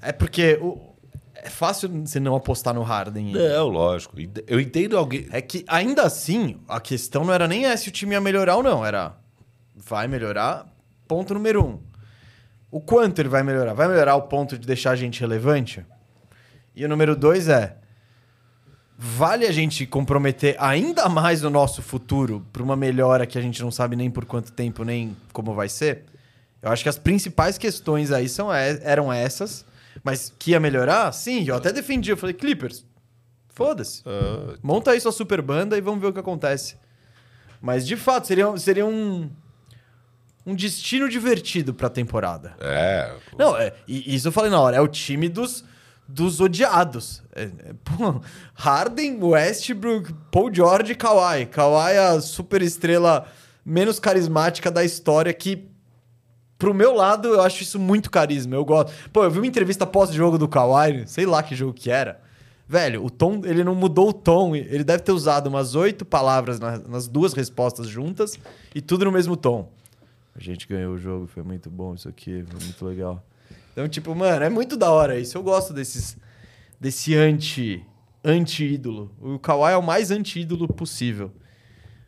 é 0.00 0.12
porque 0.12 0.58
o- 0.62 0.78
é 1.34 1.48
fácil 1.50 1.88
você 2.04 2.20
não 2.20 2.34
apostar 2.36 2.72
no 2.74 2.82
Harden. 2.82 3.32
Não, 3.32 3.68
lógico. 3.68 4.16
Eu 4.46 4.60
entendo 4.60 4.96
alguém. 4.96 5.26
É 5.32 5.40
que 5.40 5.64
ainda 5.68 6.02
assim, 6.02 6.60
a 6.68 6.80
questão 6.80 7.24
não 7.24 7.32
era 7.34 7.46
nem 7.48 7.66
é 7.66 7.76
se 7.76 7.88
o 7.88 7.92
time 7.92 8.12
ia 8.14 8.20
melhorar 8.20 8.56
ou 8.56 8.62
não, 8.62 8.84
era 8.84 9.14
vai 9.76 10.06
melhorar, 10.06 10.66
ponto 11.08 11.34
número 11.34 11.64
um. 11.64 11.78
O 12.70 12.80
quanto 12.80 13.18
ele 13.20 13.28
vai 13.28 13.42
melhorar? 13.42 13.74
Vai 13.74 13.88
melhorar 13.88 14.12
ao 14.12 14.22
ponto 14.22 14.56
de 14.56 14.66
deixar 14.66 14.92
a 14.92 14.96
gente 14.96 15.20
relevante? 15.20 15.84
E 16.74 16.84
o 16.84 16.88
número 16.88 17.14
dois 17.14 17.48
é 17.48 17.76
vale 18.98 19.46
a 19.46 19.52
gente 19.52 19.84
comprometer 19.86 20.56
ainda 20.58 21.08
mais 21.08 21.42
o 21.44 21.50
nosso 21.50 21.82
futuro 21.82 22.46
para 22.52 22.62
uma 22.62 22.76
melhora 22.76 23.26
que 23.26 23.38
a 23.38 23.42
gente 23.42 23.60
não 23.62 23.70
sabe 23.70 23.96
nem 23.96 24.10
por 24.10 24.24
quanto 24.24 24.52
tempo, 24.52 24.84
nem 24.84 25.16
como 25.32 25.54
vai 25.54 25.68
ser? 25.68 26.04
Eu 26.60 26.70
acho 26.70 26.82
que 26.82 26.88
as 26.88 26.98
principais 26.98 27.58
questões 27.58 28.12
aí 28.12 28.28
são, 28.28 28.52
e- 28.52 28.80
eram 28.82 29.12
essas, 29.12 29.64
mas 30.04 30.32
que 30.38 30.52
ia 30.52 30.60
melhorar? 30.60 31.10
Sim, 31.12 31.44
eu 31.48 31.56
até 31.56 31.72
defendi, 31.72 32.10
eu 32.10 32.16
falei, 32.16 32.34
Clippers, 32.34 32.84
foda-se. 33.48 34.02
Ah, 34.06 34.54
Monta 34.62 34.92
aí 34.92 35.00
sua 35.00 35.10
super 35.12 35.42
banda 35.42 35.76
e 35.76 35.80
vamos 35.80 36.00
ver 36.00 36.06
o 36.08 36.12
que 36.12 36.20
acontece. 36.20 36.76
Mas, 37.60 37.86
de 37.86 37.96
fato, 37.96 38.26
seria, 38.28 38.56
seria 38.56 38.86
um, 38.86 39.28
um 40.46 40.54
destino 40.54 41.08
divertido 41.08 41.74
pra 41.74 41.88
temporada. 41.88 42.54
é. 42.60 43.12
Não, 43.36 43.56
é, 43.56 43.72
e 43.88 44.14
isso 44.14 44.28
eu 44.28 44.32
falei 44.32 44.50
na 44.50 44.60
hora, 44.60 44.76
é 44.76 44.80
o 44.80 44.86
time 44.88 45.28
dos, 45.28 45.64
dos 46.14 46.40
odiados. 46.40 47.22
É, 47.34 47.42
é, 47.44 47.74
pô, 47.84 48.20
Harden, 48.54 49.22
Westbrook, 49.22 50.12
Paul 50.30 50.52
George 50.54 50.92
e 50.92 50.94
Kawhi. 50.94 51.46
Kawhi 51.46 51.92
é 51.94 51.98
a 51.98 52.20
super 52.20 52.60
estrela 52.62 53.26
menos 53.64 53.98
carismática 53.98 54.70
da 54.70 54.84
história 54.84 55.32
que... 55.32 55.68
Pro 56.58 56.72
meu 56.72 56.94
lado, 56.94 57.26
eu 57.28 57.40
acho 57.40 57.62
isso 57.64 57.78
muito 57.78 58.08
carisma. 58.08 58.54
Eu 58.54 58.64
gosto. 58.64 58.92
Pô, 59.12 59.24
eu 59.24 59.30
vi 59.30 59.38
uma 59.40 59.46
entrevista 59.48 59.84
pós-jogo 59.84 60.38
do 60.38 60.46
Kawhi, 60.46 61.04
sei 61.08 61.26
lá 61.26 61.42
que 61.42 61.56
jogo 61.56 61.72
que 61.72 61.90
era. 61.90 62.20
Velho, 62.68 63.04
o 63.04 63.10
tom, 63.10 63.40
ele 63.44 63.64
não 63.64 63.74
mudou 63.74 64.10
o 64.10 64.12
tom. 64.12 64.54
Ele 64.54 64.84
deve 64.84 65.02
ter 65.02 65.10
usado 65.10 65.48
umas 65.48 65.74
oito 65.74 66.04
palavras 66.04 66.60
na- 66.60 66.78
nas 66.78 67.08
duas 67.08 67.32
respostas 67.32 67.88
juntas 67.88 68.38
e 68.72 68.80
tudo 68.80 69.04
no 69.04 69.10
mesmo 69.10 69.36
tom. 69.36 69.68
A 70.36 70.40
gente 70.40 70.68
ganhou 70.68 70.94
o 70.94 70.98
jogo, 70.98 71.26
foi 71.26 71.42
muito 71.42 71.68
bom 71.68 71.94
isso 71.94 72.08
aqui, 72.08 72.44
foi 72.48 72.60
muito 72.64 72.86
legal. 72.86 73.22
Então, 73.72 73.88
tipo, 73.88 74.14
mano, 74.14 74.44
é 74.44 74.48
muito 74.50 74.76
da 74.76 74.90
hora 74.90 75.18
isso. 75.18 75.36
Eu 75.36 75.42
gosto 75.42 75.72
desses 75.72 76.16
desse 76.80 77.14
anti 77.16 77.84
anti-ídolo. 78.24 79.10
O 79.20 79.38
Kawhi 79.38 79.72
é 79.72 79.76
o 79.76 79.82
mais 79.82 80.10
anti-ídolo 80.10 80.68
possível. 80.68 81.32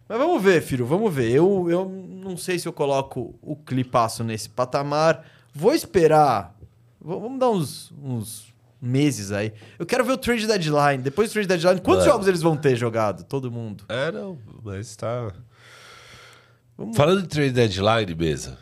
Mas 0.09 0.19
vamos 0.19 0.43
ver, 0.43 0.63
filho, 0.63 0.85
vamos 0.87 1.13
ver. 1.13 1.31
Eu, 1.31 1.67
eu 1.71 1.89
não 1.89 2.37
sei 2.37 2.59
se 2.59 2.69
eu 2.69 2.73
coloco 2.73 3.35
o 3.43 3.57
clipaço 3.57 4.23
nesse 4.23 4.49
patamar. 4.49 5.25
Vou 5.55 5.75
esperar. 5.75 6.55
V- 7.01 7.19
vamos 7.19 7.39
dar 7.39 7.51
uns, 7.51 7.93
uns 8.03 8.53
meses 8.81 9.33
aí. 9.33 9.53
Eu 9.79 9.87
quero 9.87 10.05
ver 10.05 10.13
o 10.13 10.19
trade 10.19 10.47
deadline. 10.47 11.03
Depois 11.03 11.31
do 11.31 11.33
trade 11.33 11.49
deadline, 11.49 11.81
quantos 11.81 12.05
Mano. 12.05 12.13
jogos 12.13 12.29
eles 12.29 12.43
vão 12.43 12.57
ter 12.57 12.77
jogado? 12.77 13.25
Todo 13.25 13.51
mundo. 13.51 13.85
É, 13.89 14.13
não, 14.13 14.39
mas 14.63 14.95
tá. 14.95 15.33
Vamos- 16.77 16.97
Falando 16.97 17.23
de 17.23 17.29
trade 17.29 17.53
deadline, 17.53 18.15
mesa. 18.15 18.59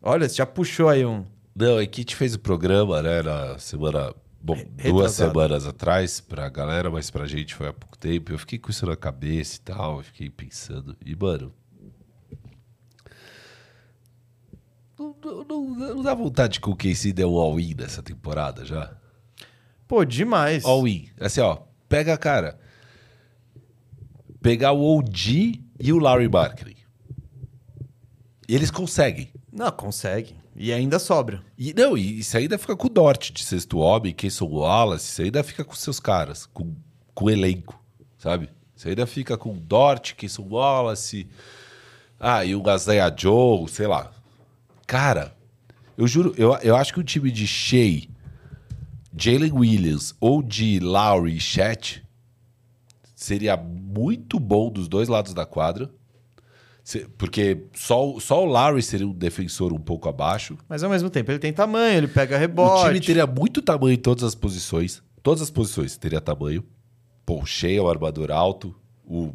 Olha, 0.00 0.28
você 0.28 0.36
já 0.36 0.46
puxou 0.46 0.88
aí 0.88 1.04
um. 1.04 1.24
Não, 1.58 1.78
é 1.80 1.86
que 1.86 2.00
a 2.00 2.02
gente 2.02 2.14
fez 2.16 2.34
o 2.34 2.38
programa, 2.38 3.00
né, 3.02 3.22
na 3.22 3.58
semana. 3.58 4.14
Bom, 4.42 4.54
Re- 4.54 4.64
duas 4.64 4.76
retrasado. 4.84 5.30
semanas 5.32 5.66
atrás 5.66 6.20
pra 6.20 6.48
galera, 6.50 6.90
mas 6.90 7.10
pra 7.10 7.26
gente 7.26 7.54
foi 7.54 7.68
há 7.68 7.72
pouco 7.72 7.96
tempo. 7.96 8.30
Eu 8.30 8.38
fiquei 8.38 8.58
com 8.58 8.70
isso 8.70 8.84
na 8.86 8.94
cabeça 8.96 9.56
e 9.56 9.60
tal, 9.60 9.96
eu 9.98 10.02
fiquei 10.04 10.28
pensando. 10.30 10.94
E, 11.04 11.16
mano. 11.16 11.52
Não, 14.98 15.14
não, 15.48 15.74
não- 15.74 16.02
dá 16.02 16.14
vontade 16.14 16.60
que 16.60 16.68
o 16.70 16.76
KC 16.76 17.12
deu 17.12 17.32
um 17.32 17.36
all-in 17.38 17.74
nessa 17.74 18.02
temporada 18.02 18.64
já? 18.64 18.94
Pô, 19.86 20.04
demais. 20.04 20.64
All-in. 20.64 21.08
Assim, 21.20 21.40
ó, 21.40 21.58
pega, 21.88 22.16
cara. 22.16 22.58
Pegar 24.40 24.72
o 24.72 24.96
OG 24.98 25.62
e 25.80 25.92
o 25.92 25.98
Larry 25.98 26.28
Marketing. 26.28 26.76
E 28.48 28.54
eles 28.54 28.70
conseguem. 28.70 29.30
Não, 29.52 29.70
consegue. 29.72 30.36
E 30.58 30.72
ainda 30.72 30.98
sobra. 30.98 31.42
E, 31.58 31.74
não, 31.74 31.98
e 31.98 32.20
isso 32.20 32.36
ainda 32.36 32.56
fica 32.56 32.74
com 32.74 32.86
o 32.86 32.90
Dort 32.90 33.30
de 33.30 33.44
sexto 33.44 33.78
homem, 33.78 34.14
Keyson 34.14 34.46
Wallace, 34.46 35.10
isso 35.10 35.22
ainda 35.22 35.42
fica 35.44 35.62
com 35.62 35.74
seus 35.74 36.00
caras, 36.00 36.46
com, 36.46 36.74
com 37.14 37.26
o 37.26 37.30
elenco, 37.30 37.78
sabe? 38.16 38.48
Isso 38.74 38.88
ainda 38.88 39.06
fica 39.06 39.36
com 39.36 39.54
Dort, 39.54 40.14
Keyson 40.14 40.46
Wallace, 40.50 41.28
ah, 42.18 42.44
e 42.44 42.54
o 42.54 42.62
Gazaya 42.62 43.14
Joe, 43.14 43.68
sei 43.68 43.86
lá. 43.86 44.10
Cara, 44.86 45.36
eu 45.96 46.06
juro, 46.06 46.34
eu, 46.38 46.54
eu 46.62 46.74
acho 46.74 46.94
que 46.94 47.00
o 47.00 47.04
time 47.04 47.30
de 47.30 47.46
Shea, 47.46 48.08
Jalen 49.14 49.52
Williams 49.52 50.14
ou 50.18 50.42
de 50.42 50.80
Lowry 50.80 51.36
e 51.36 51.40
Chet 51.40 52.02
seria 53.14 53.56
muito 53.56 54.38
bom 54.38 54.70
dos 54.70 54.88
dois 54.88 55.08
lados 55.08 55.34
da 55.34 55.44
quadra. 55.44 55.90
Porque 57.18 57.64
só, 57.74 58.08
o- 58.14 58.20
só 58.20 58.42
o 58.42 58.46
Lowry 58.46 58.82
seria 58.82 59.06
um 59.06 59.12
defensor 59.12 59.72
um 59.72 59.78
pouco 59.78 60.08
abaixo. 60.08 60.56
Mas 60.68 60.84
ao 60.84 60.90
mesmo 60.90 61.10
tempo 61.10 61.30
ele 61.32 61.38
tem 61.38 61.52
tamanho, 61.52 61.98
ele 61.98 62.08
pega 62.08 62.36
O 62.36 62.38
rebote. 62.38 62.84
time 62.86 63.00
teria 63.00 63.26
muito 63.26 63.60
tamanho 63.60 63.94
em 63.94 63.98
todas 63.98 64.22
as 64.22 64.34
posições. 64.34 65.02
Todas 65.22 65.42
as 65.42 65.50
posições 65.50 65.96
teria 65.96 66.20
tamanho. 66.20 66.62
Pô, 67.24 67.42
o 67.42 67.46
é 67.88 67.90
armador 67.90 68.30
alto. 68.30 68.74
O 69.04 69.34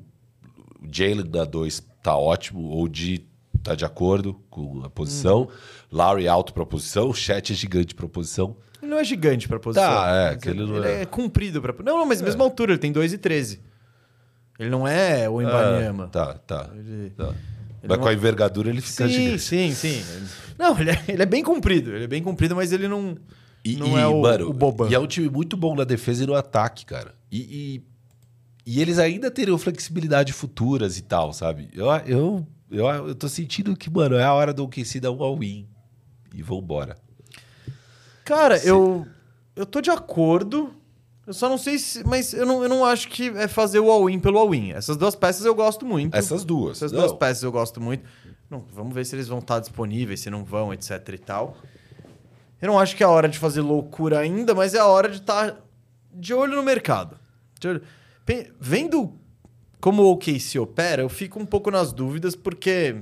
o 0.84 0.88
Jalen 0.92 1.26
da 1.30 1.44
2 1.46 1.84
tá 2.02 2.16
ótimo. 2.18 2.62
Ou 2.70 2.88
de 2.88 3.24
tá 3.62 3.76
de 3.76 3.86
acordo 3.86 4.42
com 4.50 4.82
a 4.84 4.90
posição. 4.90 5.48
Lowry 5.92 6.28
alto 6.28 6.54
pra 6.54 6.66
posição. 6.66 7.10
O 7.10 7.14
Chet 7.14 7.52
é 7.52 7.56
gigante 7.56 7.94
pra 7.94 8.08
posição. 8.08 8.56
Ele 8.82 8.90
não 8.90 8.98
é 8.98 9.04
gigante 9.04 9.48
pra 9.48 9.60
posição. 9.60 9.88
Tá, 9.88 10.10
é, 10.44 10.50
ele 10.50 10.66
não 10.66 10.78
ele 10.78 10.88
é. 10.88 11.02
é 11.02 11.06
comprido 11.06 11.62
pra. 11.62 11.72
Não, 11.84 12.00
não, 12.00 12.06
mas 12.06 12.20
mesma 12.22 12.44
altura, 12.44 12.72
ele 12.72 12.80
tem 12.80 12.92
2,13. 12.92 13.60
Ele 14.62 14.70
não 14.70 14.88
é 14.88 15.28
o 15.28 15.42
Embanyama. 15.42 16.04
Ah, 16.06 16.08
tá, 16.08 16.34
tá. 16.36 16.70
Ele- 16.76 17.10
tá. 17.12 17.30
ele 17.30 17.36
Mas 17.88 17.98
não- 17.98 18.04
com 18.04 18.08
a 18.10 18.14
envergadura 18.14 18.70
ele 18.70 18.80
fica 18.82 19.08
Sim, 19.08 19.14
gigante. 19.14 19.40
sim, 19.42 19.72
sim. 19.74 20.04
Não, 20.58 20.80
ele 20.80 20.92
é, 20.92 21.04
ele 21.08 21.24
é 21.24 21.26
bem 21.26 21.44
comprido. 21.44 21.96
Ele 21.96 22.04
é 22.04 22.08
bem 22.08 22.22
comprido, 22.22 22.56
mas 22.56 22.72
ele 22.72 22.88
não, 22.88 23.18
E, 23.66 23.76
não 23.76 23.98
e, 23.98 24.02
é 24.02 24.06
o, 24.06 24.22
mano, 24.22 24.50
o 24.50 24.54
Boban. 24.54 24.88
E 24.90 24.94
é 24.94 25.00
um 25.00 25.08
time 25.08 25.30
muito 25.30 25.58
bom 25.58 25.76
na 25.76 25.84
defesa 25.84 26.24
e 26.24 26.28
no 26.28 26.36
ataque, 26.36 26.86
cara. 26.86 27.16
E, 27.32 27.40
e, 27.40 28.74
e 28.76 28.80
eles 28.82 29.00
ainda 29.00 29.32
teriam 29.32 29.58
flexibilidade 29.58 30.32
futuras 30.32 30.98
e 31.00 31.02
tal, 31.02 31.34
sabe? 31.34 31.70
Eu, 31.74 31.88
eu, 32.06 32.48
eu, 32.70 32.86
eu 33.08 33.16
tô 33.16 33.28
sentindo 33.28 33.76
que, 33.76 33.90
mano, 33.90 34.16
é 34.16 34.24
a 34.24 34.32
hora 34.34 34.54
do 34.54 34.64
OKC 34.64 35.00
dar 35.00 35.12
um 35.12 35.24
all-in. 35.24 35.68
E 36.36 36.44
vambora. 36.44 36.96
Cara, 38.24 38.58
eu, 38.64 39.06
eu 39.56 39.66
tô 39.66 39.82
de 39.82 39.90
acordo. 39.90 40.72
Eu 41.26 41.34
só 41.34 41.48
não 41.48 41.58
sei 41.58 41.78
se. 41.78 42.04
Mas 42.06 42.34
eu 42.34 42.46
não, 42.46 42.64
eu 42.64 42.70
não 42.70 42.84
acho 42.84 43.08
que 43.08 43.30
é 43.30 43.48
fazer 43.48 43.80
o 43.80 43.92
all-in 43.92 44.20
pelo 44.20 44.40
all-in. 44.40 44.72
Essas 44.72 44.98
duas 44.98 45.16
peças 45.16 45.46
eu 45.46 45.54
gosto 45.54 45.86
muito. 45.86 46.16
Essas 46.16 46.44
duas. 46.44 46.78
Essas 46.78 46.92
não. 46.92 47.00
duas 47.02 47.14
peças 47.14 47.44
eu 47.44 47.52
gosto 47.52 47.80
muito. 47.80 48.04
Não, 48.50 48.66
vamos 48.74 48.94
ver 48.94 49.06
se 49.06 49.16
eles 49.16 49.28
vão 49.28 49.40
estar 49.40 49.60
disponíveis, 49.60 50.20
se 50.20 50.30
não 50.30 50.44
vão, 50.44 50.74
etc 50.74 51.08
e 51.14 51.18
tal. 51.18 51.56
Eu 52.62 52.68
não 52.68 52.78
acho 52.80 52.96
que 52.96 53.04
é 53.04 53.06
a 53.06 53.10
hora 53.10 53.30
de 53.30 53.40
fazer 53.40 53.62
loucura 53.62 54.20
ainda, 54.20 54.54
mas 54.54 54.74
é 54.74 54.80
a 54.80 54.86
hora 54.86 55.10
de 55.10 55.18
estar 55.18 55.58
de 56.14 56.34
olho 56.34 56.56
no 56.56 56.64
mercado. 56.64 57.18
De 57.60 57.68
olho- 57.68 57.82
Vendo 58.60 59.14
como 59.80 60.04
o 60.04 60.12
OKC 60.12 60.60
opera, 60.60 61.02
eu 61.02 61.10
fico 61.10 61.40
um 61.40 61.46
pouco 61.46 61.72
nas 61.72 61.92
dúvidas, 61.92 62.36
porque 62.36 63.02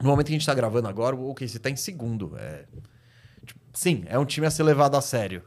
no 0.00 0.08
momento 0.10 0.26
que 0.26 0.32
a 0.32 0.34
gente 0.34 0.42
está 0.42 0.54
gravando 0.54 0.88
agora, 0.88 1.16
o 1.16 1.30
OKC 1.30 1.56
está 1.56 1.68
em 1.70 1.76
segundo. 1.76 2.36
É... 2.38 2.64
tipo, 3.44 3.60
Sim, 3.72 4.04
é 4.06 4.18
um 4.18 4.24
time 4.24 4.46
a 4.46 4.50
ser 4.50 4.62
levado 4.62 4.96
a 4.96 5.00
sério. 5.00 5.42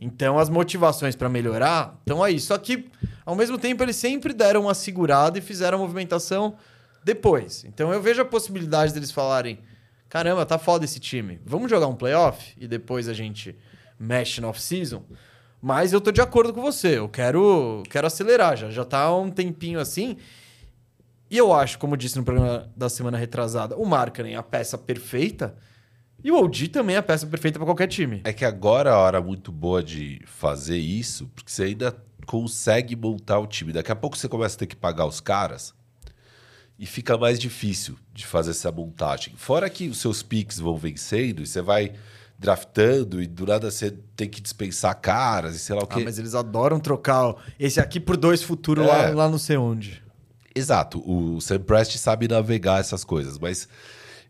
Então 0.00 0.38
as 0.38 0.48
motivações 0.48 1.14
para 1.14 1.28
melhorar 1.28 1.96
estão 2.00 2.22
aí. 2.22 2.38
Só 2.40 2.56
que, 2.58 2.90
ao 3.24 3.34
mesmo 3.34 3.58
tempo, 3.58 3.82
eles 3.82 3.96
sempre 3.96 4.32
deram 4.32 4.62
uma 4.62 4.74
segurada 4.74 5.38
e 5.38 5.40
fizeram 5.40 5.78
a 5.78 5.80
movimentação 5.80 6.56
depois. 7.04 7.64
Então 7.64 7.92
eu 7.92 8.00
vejo 8.00 8.22
a 8.22 8.24
possibilidade 8.24 8.92
deles 8.92 9.10
falarem: 9.10 9.58
caramba, 10.08 10.46
tá 10.46 10.58
foda 10.58 10.84
esse 10.84 11.00
time. 11.00 11.40
Vamos 11.44 11.70
jogar 11.70 11.86
um 11.86 11.94
playoff 11.94 12.54
e 12.58 12.66
depois 12.66 13.08
a 13.08 13.12
gente 13.12 13.56
mexe 13.98 14.40
no 14.40 14.48
off-season. 14.48 15.02
Mas 15.60 15.92
eu 15.92 16.00
tô 16.00 16.10
de 16.10 16.20
acordo 16.20 16.52
com 16.52 16.60
você. 16.60 16.98
Eu 16.98 17.08
quero, 17.08 17.84
quero 17.88 18.06
acelerar. 18.06 18.56
Já, 18.56 18.68
já 18.68 18.84
tá 18.84 19.14
um 19.16 19.30
tempinho 19.30 19.78
assim. 19.78 20.16
E 21.30 21.38
eu 21.38 21.52
acho, 21.52 21.78
como 21.78 21.96
disse 21.96 22.18
no 22.18 22.24
programa 22.24 22.68
da 22.76 22.88
semana 22.88 23.16
retrasada, 23.16 23.76
o 23.76 23.86
Markkanen 23.86 24.34
é 24.34 24.36
a 24.36 24.42
peça 24.42 24.76
perfeita. 24.76 25.56
E 26.24 26.30
o 26.30 26.36
OG 26.42 26.68
também 26.68 26.94
é 26.96 26.98
a 26.98 27.02
peça 27.02 27.26
perfeita 27.26 27.58
para 27.58 27.66
qualquer 27.66 27.88
time. 27.88 28.20
É 28.24 28.32
que 28.32 28.44
agora 28.44 28.90
é 28.90 28.92
a 28.92 28.96
hora 28.98 29.20
muito 29.20 29.50
boa 29.50 29.82
de 29.82 30.20
fazer 30.24 30.78
isso, 30.78 31.28
porque 31.34 31.50
você 31.50 31.64
ainda 31.64 31.96
consegue 32.26 32.94
montar 32.94 33.38
o 33.40 33.46
time. 33.46 33.72
Daqui 33.72 33.90
a 33.90 33.96
pouco 33.96 34.16
você 34.16 34.28
começa 34.28 34.54
a 34.56 34.58
ter 34.60 34.66
que 34.66 34.76
pagar 34.76 35.06
os 35.06 35.20
caras 35.20 35.74
e 36.78 36.86
fica 36.86 37.18
mais 37.18 37.38
difícil 37.38 37.96
de 38.14 38.24
fazer 38.26 38.50
essa 38.52 38.70
montagem. 38.70 39.34
Fora 39.36 39.68
que 39.68 39.88
os 39.88 39.98
seus 39.98 40.22
picks 40.22 40.58
vão 40.60 40.76
vencendo 40.76 41.42
e 41.42 41.46
você 41.46 41.60
vai 41.60 41.92
draftando 42.38 43.22
e 43.22 43.26
do 43.26 43.46
nada 43.46 43.70
você 43.70 43.92
tem 44.16 44.28
que 44.28 44.40
dispensar 44.40 44.94
caras 45.00 45.54
e 45.54 45.58
sei 45.60 45.76
lá 45.76 45.82
o 45.82 45.84
Ah, 45.84 45.94
quê. 45.94 46.02
mas 46.04 46.18
eles 46.18 46.34
adoram 46.34 46.80
trocar 46.80 47.34
esse 47.58 47.78
aqui 47.80 48.00
por 48.00 48.16
dois 48.16 48.42
futuros 48.42 48.84
É. 48.84 48.88
lá, 48.88 49.08
lá 49.10 49.28
não 49.28 49.38
sei 49.38 49.56
onde. 49.56 50.02
Exato, 50.54 50.98
o 51.08 51.40
Sam 51.40 51.60
Prest 51.60 51.96
sabe 51.98 52.26
navegar 52.28 52.80
essas 52.80 53.04
coisas, 53.04 53.38
mas 53.38 53.68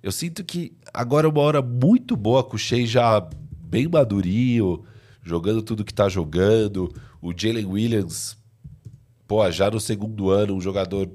eu 0.02 0.12
sinto 0.12 0.44
que 0.44 0.72
agora 0.92 1.26
é 1.26 1.30
uma 1.30 1.40
hora 1.40 1.62
muito 1.62 2.16
boa 2.16 2.42
com 2.44 2.56
o 2.56 2.58
Shea 2.58 2.86
já 2.86 3.20
bem 3.64 3.88
madurinho, 3.88 4.84
jogando 5.22 5.62
tudo 5.62 5.84
que 5.84 5.94
tá 5.94 6.08
jogando, 6.08 6.92
o 7.20 7.32
Jalen 7.36 7.66
Williams, 7.66 8.36
pô, 9.26 9.50
já 9.50 9.70
no 9.70 9.80
segundo 9.80 10.30
ano, 10.30 10.54
um 10.54 10.60
jogador 10.60 11.08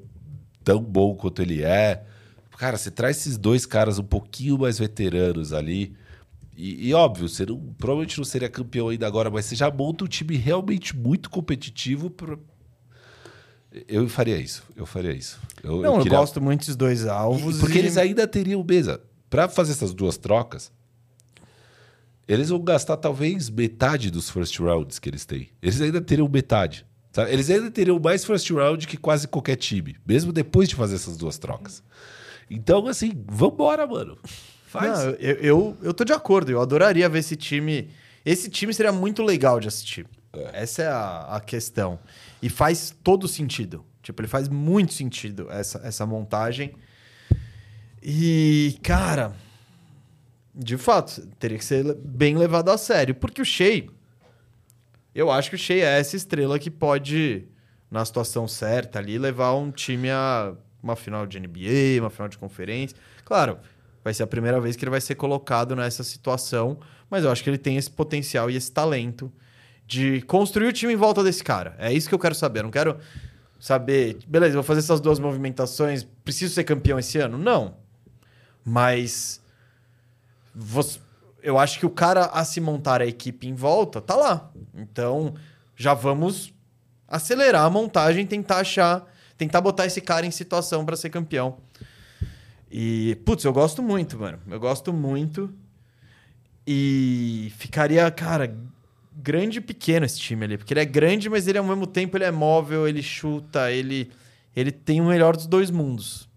tão 0.64 0.82
bom 0.82 1.14
quanto 1.14 1.40
ele 1.42 1.62
é. 1.62 2.04
Cara, 2.56 2.76
você 2.76 2.90
traz 2.90 3.18
esses 3.18 3.36
dois 3.38 3.64
caras 3.64 3.98
um 3.98 4.04
pouquinho 4.04 4.58
mais 4.58 4.78
veteranos 4.78 5.52
ali. 5.52 5.94
E, 6.56 6.88
e 6.88 6.94
óbvio, 6.94 7.28
você 7.28 7.46
não, 7.46 7.56
provavelmente 7.78 8.18
não 8.18 8.24
seria 8.24 8.48
campeão 8.48 8.88
ainda 8.88 9.06
agora, 9.06 9.30
mas 9.30 9.44
você 9.44 9.54
já 9.54 9.70
monta 9.70 10.04
um 10.04 10.08
time 10.08 10.36
realmente 10.36 10.96
muito 10.96 11.30
competitivo 11.30 12.10
pra, 12.10 12.36
eu 13.86 14.08
faria 14.08 14.36
isso, 14.38 14.64
eu 14.74 14.84
faria 14.86 15.12
isso. 15.12 15.38
Eu, 15.62 15.82
Não, 15.82 15.96
eu, 15.96 16.02
queria- 16.02 16.18
gosto 16.18 16.40
muito 16.40 16.60
desses 16.60 16.74
dois 16.74 17.06
alvos. 17.06 17.58
E- 17.58 17.60
Porque 17.60 17.76
e- 17.76 17.80
eles 17.80 17.96
ainda 17.96 18.26
teriam 18.26 18.64
mesa. 18.64 19.00
Pra 19.30 19.48
fazer 19.48 19.72
essas 19.72 19.92
duas 19.92 20.16
trocas, 20.16 20.72
eles 22.26 22.48
vão 22.50 22.60
gastar 22.62 22.96
talvez 22.96 23.48
metade 23.48 24.10
dos 24.10 24.30
first 24.30 24.58
rounds 24.58 24.98
que 24.98 25.08
eles 25.08 25.24
têm. 25.24 25.50
Eles 25.62 25.80
ainda 25.80 26.00
teriam 26.00 26.28
metade. 26.28 26.86
sabe? 27.12 27.32
Eles 27.32 27.48
ainda 27.50 27.70
teriam 27.70 27.98
mais 27.98 28.24
first 28.24 28.50
round 28.50 28.86
que 28.86 28.96
quase 28.96 29.26
qualquer 29.26 29.56
time, 29.56 29.96
mesmo 30.06 30.32
depois 30.32 30.68
de 30.68 30.74
fazer 30.74 30.96
essas 30.96 31.16
duas 31.16 31.38
trocas. 31.38 31.82
Então, 32.50 32.86
assim, 32.86 33.12
vambora, 33.26 33.86
mano. 33.86 34.16
Faz. 34.66 35.04
Não, 35.04 35.10
eu, 35.12 35.34
eu, 35.36 35.76
eu 35.82 35.94
tô 35.94 36.04
de 36.04 36.12
acordo. 36.12 36.50
Eu 36.50 36.60
adoraria 36.60 37.08
ver 37.08 37.20
esse 37.20 37.36
time. 37.36 37.90
Esse 38.24 38.50
time 38.50 38.72
seria 38.74 38.92
muito 38.92 39.22
legal 39.22 39.58
de 39.60 39.68
assistir. 39.68 40.06
Essa 40.52 40.82
é 40.82 40.86
a, 40.88 41.36
a 41.36 41.40
questão. 41.40 41.98
E 42.42 42.48
faz 42.50 42.94
todo 43.02 43.26
sentido. 43.26 43.84
Tipo, 44.02 44.20
ele 44.22 44.28
faz 44.28 44.48
muito 44.48 44.92
sentido 44.92 45.46
essa, 45.50 45.78
essa 45.84 46.04
montagem. 46.06 46.74
E, 48.02 48.78
cara, 48.82 49.34
de 50.54 50.76
fato, 50.76 51.26
teria 51.38 51.58
que 51.58 51.64
ser 51.64 51.94
bem 51.94 52.36
levado 52.36 52.70
a 52.70 52.78
sério. 52.78 53.14
Porque 53.14 53.42
o 53.42 53.44
Shea, 53.44 53.86
eu 55.14 55.30
acho 55.30 55.50
que 55.50 55.56
o 55.56 55.58
Shea 55.58 55.84
é 55.84 56.00
essa 56.00 56.16
estrela 56.16 56.58
que 56.58 56.70
pode, 56.70 57.46
na 57.90 58.04
situação 58.04 58.48
certa 58.48 58.98
ali, 58.98 59.18
levar 59.18 59.54
um 59.54 59.70
time 59.70 60.10
a 60.10 60.54
uma 60.82 60.96
final 60.96 61.26
de 61.26 61.38
NBA, 61.40 62.00
uma 62.00 62.10
final 62.10 62.28
de 62.28 62.38
conferência. 62.38 62.96
Claro, 63.24 63.58
vai 64.02 64.14
ser 64.14 64.22
a 64.22 64.26
primeira 64.26 64.60
vez 64.60 64.76
que 64.76 64.84
ele 64.84 64.90
vai 64.90 65.00
ser 65.00 65.14
colocado 65.16 65.74
nessa 65.74 66.04
situação, 66.04 66.78
mas 67.10 67.24
eu 67.24 67.30
acho 67.30 67.42
que 67.42 67.50
ele 67.50 67.58
tem 67.58 67.76
esse 67.76 67.90
potencial 67.90 68.50
e 68.50 68.56
esse 68.56 68.70
talento 68.70 69.32
de 69.86 70.22
construir 70.22 70.68
o 70.68 70.72
time 70.72 70.92
em 70.92 70.96
volta 70.96 71.24
desse 71.24 71.42
cara. 71.42 71.74
É 71.78 71.92
isso 71.92 72.08
que 72.08 72.14
eu 72.14 72.18
quero 72.18 72.34
saber. 72.34 72.60
Eu 72.60 72.64
não 72.64 72.70
quero 72.70 72.98
saber, 73.58 74.18
beleza, 74.26 74.54
vou 74.54 74.62
fazer 74.62 74.80
essas 74.80 75.00
duas 75.00 75.18
movimentações, 75.18 76.04
preciso 76.24 76.54
ser 76.54 76.64
campeão 76.64 76.98
esse 76.98 77.18
ano? 77.18 77.38
Não. 77.38 77.76
Mas 78.68 79.40
você- 80.54 81.00
eu 81.42 81.58
acho 81.58 81.78
que 81.78 81.86
o 81.86 81.90
cara 81.90 82.26
a 82.26 82.44
se 82.44 82.60
montar 82.60 83.00
a 83.00 83.06
equipe 83.06 83.48
em 83.48 83.54
volta 83.54 84.00
tá 84.00 84.14
lá. 84.14 84.50
Então, 84.74 85.34
já 85.74 85.94
vamos 85.94 86.52
acelerar 87.06 87.64
a 87.64 87.70
montagem, 87.70 88.26
tentar 88.26 88.58
achar, 88.58 89.06
tentar 89.38 89.62
botar 89.62 89.86
esse 89.86 90.00
cara 90.02 90.26
em 90.26 90.30
situação 90.30 90.84
para 90.84 90.96
ser 90.96 91.08
campeão. 91.08 91.56
E, 92.70 93.16
putz, 93.24 93.44
eu 93.44 93.52
gosto 93.52 93.82
muito, 93.82 94.18
mano. 94.18 94.38
Eu 94.46 94.60
gosto 94.60 94.92
muito. 94.92 95.50
E 96.66 97.50
ficaria, 97.56 98.10
cara, 98.10 98.54
grande 99.16 99.56
e 99.58 99.62
pequeno 99.62 100.04
esse 100.04 100.18
time 100.20 100.44
ali. 100.44 100.58
Porque 100.58 100.74
ele 100.74 100.80
é 100.80 100.84
grande, 100.84 101.30
mas 101.30 101.48
ele 101.48 101.56
ao 101.56 101.64
mesmo 101.64 101.86
tempo 101.86 102.18
ele 102.18 102.24
é 102.24 102.30
móvel, 102.30 102.86
ele 102.86 103.02
chuta, 103.02 103.72
ele, 103.72 104.10
ele 104.54 104.70
tem 104.70 105.00
o 105.00 105.06
melhor 105.06 105.34
dos 105.34 105.46
dois 105.46 105.70
mundos. 105.70 106.27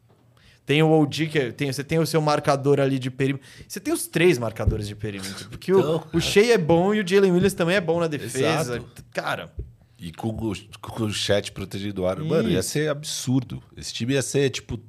Tem 0.72 0.82
o 0.82 0.90
OG, 0.90 1.28
que 1.28 1.38
é- 1.38 1.52
tem, 1.52 1.70
você 1.74 1.84
tem 1.84 2.00
o 2.00 2.06
seu 2.08 2.22
marcador 2.22 2.80
ali 2.80 2.98
de 2.98 3.12
perímetro. 3.12 3.46
Você 3.68 3.78
tem 3.78 3.94
os 3.94 4.08
três 4.08 4.38
marcadores 4.38 4.88
de 4.88 4.96
perímetro. 4.96 5.50
Porque 5.50 5.70
Então, 5.70 6.08
o, 6.14 6.18
o 6.18 6.22
Shea 6.22 6.54
é 6.54 6.58
bom 6.58 6.94
e 6.94 7.02
o 7.02 7.06
Jalen 7.06 7.34
Williams 7.34 7.54
também 7.54 7.76
é 7.76 7.82
bom 7.82 8.00
na 8.00 8.08
defesa. 8.08 8.76
Exato. 8.78 8.86
Cara, 9.12 9.52
E 10.00 10.14
com 10.14 10.30
o, 10.30 10.54
com 10.80 11.04
o 11.04 11.12
chat 11.12 11.52
protegido 11.52 11.96
do 11.96 12.06
ar, 12.06 12.18
mano, 12.20 12.50
ia 12.50 12.64
ser 12.64 12.90
absurdo. 12.90 13.62
Esse 13.76 13.94
time 13.94 14.14
ia 14.14 14.22
ser, 14.22 14.50
tipo, 14.50 14.80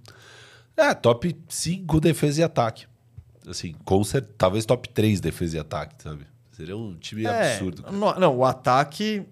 é, 0.76 0.94
top 0.94 1.36
5 1.48 1.98
defesa 2.00 2.42
e 2.42 2.44
ataque. 2.44 2.86
Assim, 3.44 3.74
com 3.84 4.04
cer- 4.04 4.24
talvez 4.38 4.64
top 4.64 4.88
3 4.88 5.20
defesa 5.20 5.56
e 5.56 5.59
ataque, 5.59 6.00
sabe? 6.00 6.24
Seria 6.52 6.76
um 6.76 6.94
time 6.94 7.26
É, 7.26 7.54
absurdo. 7.54 7.84
Não, 7.90 8.14
não, 8.20 8.36
o 8.36 8.44
ataque. 8.44 9.24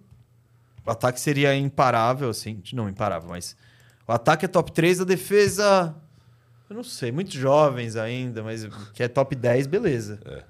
O 0.84 0.90
ataque 0.90 1.20
seria 1.20 1.54
imparável, 1.54 2.28
assim. 2.28 2.60
Não 2.72 2.88
imparável, 2.88 3.28
mas. 3.28 3.54
O 4.08 4.10
ataque 4.10 4.46
é 4.46 4.48
top 4.48 4.72
3, 4.72 5.00
a 5.00 5.04
defesa. 5.04 5.94
Eu 6.70 6.76
não 6.76 6.84
sei, 6.84 7.10
muitos 7.10 7.34
jovens 7.34 7.96
ainda, 7.96 8.42
mas 8.44 8.64
que 8.94 9.02
é 9.02 9.08
top 9.08 9.34
10, 9.34 9.66
beleza. 9.66 10.20
É. 10.24 10.44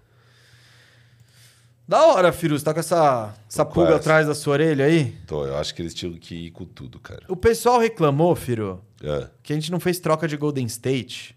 Da 1.88 2.06
hora, 2.06 2.30
Firu. 2.30 2.56
Você 2.59 2.64
tá 2.64 2.72
com 2.72 2.78
essa, 2.80 3.34
essa 3.48 3.64
Tô 3.64 3.72
pulga 3.72 3.88
quase. 3.92 4.01
atrás 4.01 4.26
da 4.26 4.34
sua 4.34 4.52
orelha 4.52 4.84
aí? 4.84 5.16
Então, 5.24 5.44
eu 5.44 5.56
acho 5.56 5.74
que 5.74 5.82
eles 5.82 5.92
tinham 5.94 6.12
que 6.14 6.47
ir 6.47 6.51
com 6.52 6.64
tudo, 6.64 7.01
cara. 7.01 7.22
O 7.26 7.34
pessoal 7.34 7.80
reclamou, 7.80 8.36
Firu, 8.36 8.80
É. 9.02 9.28
que 9.42 9.52
a 9.52 9.56
gente 9.56 9.72
não 9.72 9.80
fez 9.80 9.98
troca 9.98 10.28
de 10.28 10.36
Golden 10.36 10.66
State. 10.66 11.34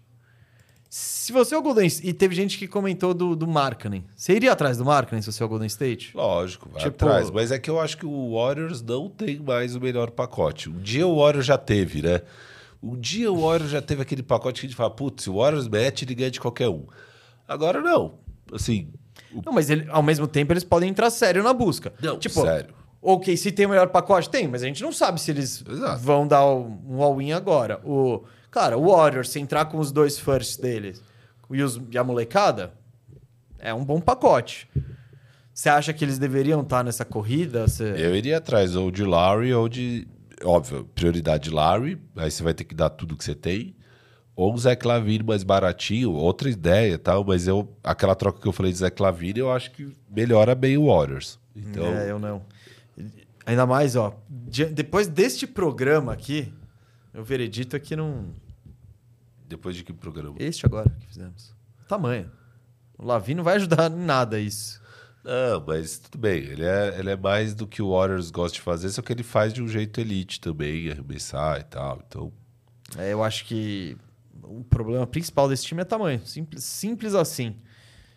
Se 0.88 1.32
você 1.32 1.56
é 1.56 1.58
o 1.58 1.62
Golden 1.62 1.86
State... 1.88 2.08
E 2.08 2.12
teve 2.12 2.34
gente 2.36 2.56
que 2.56 2.68
comentou 2.68 3.12
do, 3.12 3.34
do 3.34 3.48
Markkanen. 3.48 4.04
Você 4.14 4.34
iria 4.34 4.52
atrás 4.52 4.76
do 4.76 4.84
Markkanen 4.84 5.22
se 5.22 5.32
você 5.32 5.42
é 5.42 5.46
o 5.46 5.48
Golden 5.48 5.66
State? 5.66 6.12
Lógico, 6.14 6.68
vai 6.68 6.82
Tipo- 6.84 7.04
atrás. 7.04 7.30
Mas 7.30 7.50
é 7.50 7.58
que 7.58 7.68
eu 7.68 7.80
acho 7.80 7.96
que 7.96 8.06
o 8.06 8.34
Warriors 8.34 8.80
não 8.80 9.08
tem 9.08 9.40
mais 9.40 9.74
o 9.74 9.80
melhor 9.80 10.10
pacote. 10.12 10.68
Um 10.70 10.78
dia 10.78 11.04
o 11.06 11.16
Warriors 11.20 11.46
já 11.46 11.58
teve, 11.58 12.00
né? 12.00 12.20
Um 12.86 12.96
dia 12.98 13.32
o 13.32 13.40
Warriors 13.48 13.70
já 13.70 13.80
teve 13.80 14.02
aquele 14.02 14.22
pacote 14.22 14.60
que 14.60 14.66
a 14.66 14.68
gente 14.68 14.76
fala, 14.76 14.90
putz, 14.90 15.26
o 15.26 15.36
Warriors 15.38 15.66
mete, 15.68 16.04
ele 16.04 16.14
ganha 16.14 16.30
de 16.30 16.38
qualquer 16.40 16.68
um. 16.68 16.84
Agora 17.48 17.80
não. 17.80 18.18
Assim, 18.52 18.92
Não, 19.44 19.52
mas 19.52 19.70
ele- 19.70 19.86
ao 19.90 20.02
mesmo 20.02 20.26
tempo 20.26 20.52
eles 20.52 20.62
podem 20.64 20.90
entrar 20.90 21.08
sério 21.10 21.42
na 21.42 21.52
busca. 21.54 21.92
Não, 22.02 22.18
tipo, 22.18 22.42
sério. 22.42 22.74
Ok, 23.00 23.36
se 23.36 23.50
tem 23.52 23.66
o 23.66 23.68
melhor 23.70 23.88
pacote, 23.88 24.28
tem, 24.30 24.46
mas 24.48 24.62
a 24.62 24.66
gente 24.66 24.82
não 24.82 24.92
sabe 24.92 25.20
se 25.20 25.30
eles 25.30 25.62
Exato. 25.68 26.00
vão 26.02 26.26
dar 26.26 26.44
um 26.46 27.02
all-in 27.02 27.32
agora. 27.32 27.80
O, 27.84 28.22
cara, 28.50 28.76
o 28.78 28.90
Warriors, 28.94 29.28
se 29.30 29.40
entrar 29.40 29.64
com 29.66 29.78
os 29.78 29.90
dois 29.92 30.18
firsts 30.18 30.56
deles 30.56 31.02
e, 31.50 31.62
os, 31.62 31.80
e 31.90 31.98
a 31.98 32.04
molecada, 32.04 32.72
é 33.58 33.72
um 33.74 33.84
bom 33.84 34.00
pacote. 34.00 34.68
Você 35.52 35.68
acha 35.68 35.92
que 35.92 36.04
eles 36.04 36.18
deveriam 36.18 36.62
estar 36.62 36.82
nessa 36.82 37.04
corrida? 37.04 37.66
Você- 37.68 37.94
eu 37.96 38.14
iria 38.16 38.38
atrás 38.38 38.74
ou 38.76 38.90
de 38.90 39.04
Larry 39.04 39.52
ou 39.54 39.68
de. 39.68 40.06
Óbvio, 40.42 40.84
prioridade 40.94 41.50
Larry, 41.50 42.00
aí 42.16 42.30
você 42.30 42.42
vai 42.42 42.54
ter 42.54 42.64
que 42.64 42.74
dar 42.74 42.90
tudo 42.90 43.16
que 43.16 43.24
você 43.24 43.34
tem. 43.34 43.74
Ou 44.36 44.52
um 44.52 44.56
Zé 44.58 44.74
Clavini 44.74 45.22
mais 45.22 45.44
baratinho, 45.44 46.10
outra 46.12 46.50
ideia 46.50 46.94
e 46.94 46.98
tal, 46.98 47.24
mas 47.24 47.46
eu, 47.46 47.72
aquela 47.84 48.16
troca 48.16 48.40
que 48.40 48.48
eu 48.48 48.52
falei 48.52 48.72
de 48.72 48.78
Zé 48.78 48.90
Clavini, 48.90 49.38
eu 49.38 49.52
acho 49.52 49.70
que 49.70 49.92
melhora 50.10 50.54
bem 50.56 50.76
o 50.76 50.86
Warriors. 50.86 51.38
Então, 51.54 51.84
É, 51.86 52.10
eu 52.10 52.18
não. 52.18 52.42
Ainda 53.46 53.64
mais, 53.64 53.94
ó, 53.94 54.16
depois 54.72 55.06
deste 55.06 55.46
programa 55.46 56.12
aqui, 56.12 56.52
o 57.14 57.22
veredito 57.22 57.76
é 57.76 57.78
que 57.78 57.94
não. 57.94 58.26
depois 59.46 59.76
de 59.76 59.84
que 59.84 59.92
programa? 59.92 60.34
Este 60.40 60.66
agora 60.66 60.90
que 60.98 61.06
fizemos. 61.06 61.54
Tamanho. 61.86 62.28
O 62.98 63.04
Lavi 63.06 63.34
não 63.34 63.44
vai 63.44 63.56
ajudar 63.56 63.88
em 63.90 63.96
nada 63.96 64.40
isso. 64.40 64.80
Não, 65.24 65.64
mas 65.66 65.98
tudo 65.98 66.18
bem. 66.18 66.38
Ele 66.42 66.64
é, 66.64 66.96
ele 66.98 67.10
é 67.10 67.16
mais 67.16 67.54
do 67.54 67.66
que 67.66 67.80
o 67.80 67.92
Warriors 67.92 68.30
gosta 68.30 68.54
de 68.56 68.60
fazer, 68.60 68.90
só 68.90 69.00
que 69.00 69.10
ele 69.12 69.22
faz 69.22 69.52
de 69.54 69.62
um 69.62 69.66
jeito 69.68 69.98
elite 70.00 70.38
também, 70.40 70.90
arremessar 70.90 71.60
e 71.60 71.64
tal. 71.64 72.02
Então, 72.06 72.32
É, 72.98 73.12
eu 73.12 73.24
acho 73.24 73.46
que 73.46 73.96
o 74.42 74.62
problema 74.64 75.06
principal 75.06 75.48
desse 75.48 75.64
time 75.64 75.80
é 75.80 75.84
tamanho. 75.84 76.20
Simples, 76.26 76.62
simples 76.64 77.14
assim. 77.14 77.56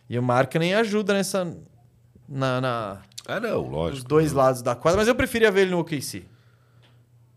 E 0.09 0.19
o 0.19 0.23
Marca 0.23 0.59
nem 0.59 0.73
ajuda 0.73 1.13
nessa. 1.13 1.45
Na, 2.27 2.59
na- 2.59 3.01
ah, 3.25 3.39
não, 3.39 3.61
lógico. 3.69 4.05
dois 4.07 4.33
lados 4.33 4.61
da 4.61 4.75
quadra, 4.75 4.99
mas 4.99 5.07
eu 5.07 5.15
preferia 5.15 5.49
ver 5.49 5.61
ele 5.61 5.71
no 5.71 5.79
OKC. 5.79 6.25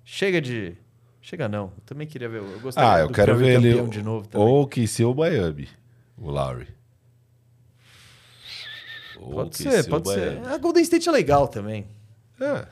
Chega 0.04 0.40
de. 0.40 0.76
Chega 1.20 1.48
não. 1.48 1.64
Eu 1.76 1.82
também 1.86 2.06
queria 2.06 2.28
ver. 2.28 2.38
Eu 2.42 2.58
gostaria 2.60 2.90
Ah, 2.92 3.00
eu 3.00 3.08
quero 3.10 3.36
ver 3.36 3.62
ele 3.62 3.82
de 3.88 4.02
novo 4.02 4.26
também. 4.26 4.46
ou 4.48 4.66
que 4.66 4.86
se 4.88 5.04
o 5.04 5.14
Miami, 5.14 5.68
o 6.18 6.30
Larry. 6.30 6.66
Ou 9.20 9.32
pode 9.32 9.56
ser, 9.56 9.84
pode 9.88 10.08
ser. 10.08 10.36
Miami. 10.40 10.46
A 10.54 10.58
Golden 10.58 10.82
State 10.82 11.08
é 11.08 11.12
legal 11.12 11.46
também. 11.48 11.86
É. 12.40 12.64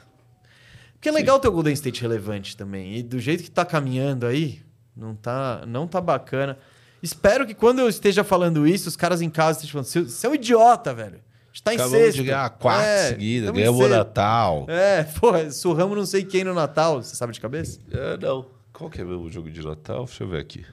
Porque 0.94 1.08
é 1.08 1.12
legal 1.12 1.38
ter 1.38 1.48
o 1.48 1.52
Golden 1.52 1.74
State 1.74 2.00
relevante 2.02 2.56
também. 2.56 2.96
E 2.96 3.02
do 3.02 3.20
jeito 3.20 3.42
que 3.44 3.50
tá 3.50 3.64
caminhando 3.64 4.26
aí, 4.26 4.60
não 4.96 5.14
tá, 5.14 5.64
não 5.66 5.86
tá 5.86 6.00
bacana. 6.00 6.58
Espero 7.02 7.46
que 7.46 7.54
quando 7.54 7.78
eu 7.78 7.88
esteja 7.88 8.24
falando 8.24 8.66
isso, 8.66 8.88
os 8.88 8.96
caras 8.96 9.20
em 9.22 9.30
casa 9.30 9.58
estejam 9.58 9.84
falando: 9.84 10.08
"Você- 10.08 10.26
é 10.26 10.30
um 10.30 10.34
idiota, 10.34 10.92
velho. 10.92 11.20
A 11.20 11.52
gente 11.52 11.62
tá 11.62 11.72
em 11.72 11.76
Acabamos 11.76 11.98
sexto. 12.04 12.16
de 12.16 12.24
ganhar 12.24 12.50
quatro 12.50 12.82
É, 12.84 13.08
seguidas, 13.10 13.50
em 13.50 13.52
ganhamos 13.52 13.84
o. 13.84 13.88
Natal. 13.88 14.66
É, 14.68 15.04
pô, 15.04 15.32
surramos 15.52 15.96
não 15.96 16.04
sei 16.06 16.24
quem 16.24 16.42
no 16.44 16.52
Natal. 16.54 17.02
Você 17.02 17.14
sabe 17.14 17.32
de 17.32 17.40
cabeça? 17.40 17.78
É, 17.92 18.16
não. 18.16 18.46
Qual 18.72 18.90
que 18.90 19.00
é 19.00 19.04
o 19.04 19.28
jogo 19.30 19.50
de 19.50 19.64
Natal? 19.64 20.04
Deixa 20.04 20.24
eu 20.24 20.28
ver 20.28 20.40
aqui. 20.40 20.64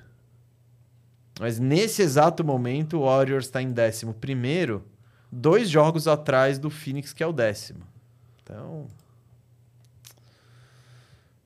Mas 1.39 1.59
nesse 1.59 2.01
exato 2.01 2.43
momento, 2.43 2.97
o 2.97 3.05
Warriors 3.05 3.47
tá 3.47 3.61
em 3.61 3.71
décimo 3.71 4.13
primeiro, 4.13 4.83
dois 5.31 5.69
jogos 5.69 6.07
atrás 6.07 6.57
do 6.59 6.69
Phoenix, 6.69 7.13
que 7.13 7.23
é 7.23 7.27
o 7.27 7.33
décimo. 7.33 7.81
Então. 8.41 8.87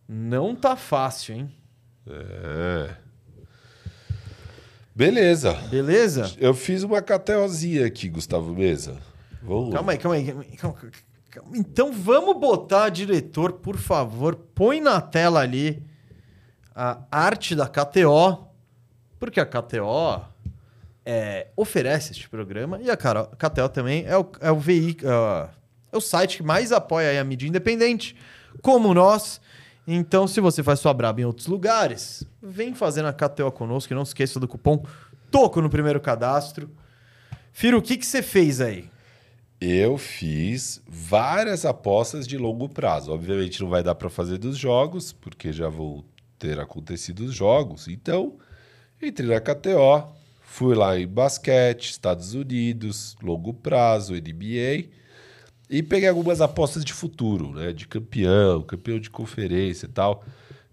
Não 0.08 0.56
tá 0.56 0.76
fácil, 0.76 1.36
hein? 1.36 1.52
É. 2.08 2.96
Beleza. 4.96 5.54
Beleza? 5.70 6.36
Eu 6.38 6.54
fiz 6.54 6.84
uma 6.84 7.02
cateozinha 7.02 7.86
aqui, 7.86 8.10
Gustavo 8.10 8.54
Mesa. 8.54 8.98
Vamos. 9.42 9.74
Calma 9.74 9.92
aí, 9.94 9.98
calma 9.98 10.16
aí. 10.16 10.26
calma 10.26 10.44
calma 10.58 10.80
aí, 10.82 10.98
calma 11.32 11.50
aí. 11.54 11.60
Então 11.60 11.94
vamos 11.94 12.38
botar, 12.40 12.90
diretor, 12.90 13.54
por 13.54 13.78
favor, 13.78 14.36
põe 14.36 14.82
na 14.82 15.00
tela 15.00 15.40
ali 15.42 15.82
a 16.76 17.04
arte 17.12 17.56
da 17.56 17.68
KTO, 17.68 18.48
porque 19.20 19.40
a 19.40 19.46
KTO 19.46 20.26
é, 21.12 21.48
oferece 21.58 22.12
este 22.12 22.30
programa 22.30 22.80
e 22.80 22.88
a 22.88 22.94
a 22.94 23.26
KTO 23.50 23.70
também 23.70 24.06
é 24.06 24.16
o, 24.16 24.30
é 24.40 24.52
o 24.52 24.60
veículo, 24.60 25.10
é 25.92 25.98
o 25.98 26.00
site 26.00 26.38
que 26.38 26.44
mais 26.44 26.72
apoia 26.72 27.20
a 27.20 27.24
mídia 27.24 27.48
independente, 27.48 28.16
como 28.62 28.94
nós. 28.94 29.42
Então, 29.88 30.28
se 30.28 30.40
você 30.40 30.62
faz 30.62 30.80
sua 30.80 30.94
braba 30.94 31.20
em 31.20 31.24
outros 31.24 31.48
lugares, 31.48 32.24
vem 32.40 32.76
fazer 32.76 33.02
na 33.02 33.12
KTO 33.12 33.52
conosco 33.52 33.92
e 33.92 33.96
não 33.96 34.04
esqueça 34.04 34.40
do 34.40 34.48
cupom 34.48 34.86
TOCO 35.32 35.62
no 35.62 35.70
primeiro 35.72 36.00
cadastro. 36.00 36.70
Firo, 37.52 37.80
o 37.80 37.82
que, 37.82 37.98
que 37.98 38.06
você 38.06 38.22
fez 38.22 38.62
aí? 38.62 38.88
Eu 39.60 39.98
fiz 39.98 40.80
várias 40.88 41.66
apostas 41.66 42.28
de 42.28 42.38
longo 42.38 42.70
prazo. 42.70 43.12
Obviamente 43.12 43.60
não 43.62 43.68
vai 43.70 43.82
dar 43.82 43.96
para 43.96 44.12
fazer 44.12 44.38
dos 44.38 44.56
jogos, 44.56 45.12
porque 45.12 45.52
já 45.52 45.70
vão 45.70 46.06
ter 46.38 46.60
acontecido 46.60 47.22
os 47.22 47.34
jogos. 47.34 47.88
Então, 47.88 48.38
entrei 49.02 49.28
na 49.28 49.42
KTO, 49.42 50.19
fui 50.50 50.76
lá 50.76 51.00
em 51.00 51.08
basquete, 51.08 51.92
Estados 51.92 52.34
Unidos, 52.34 53.16
longo 53.22 53.54
prazo, 53.54 54.14
NBA, 54.14 54.90
e 55.70 55.84
peguei 55.84 56.10
algumas 56.10 56.42
apostas 56.42 56.84
de 56.84 56.92
futuro, 56.92 57.54
né? 57.54 57.72
De 57.72 57.88
campeão, 57.88 58.64
campeão 58.64 59.00
de 59.00 59.10
conferência 59.10 59.86
e 59.86 59.90
tal. 59.90 60.26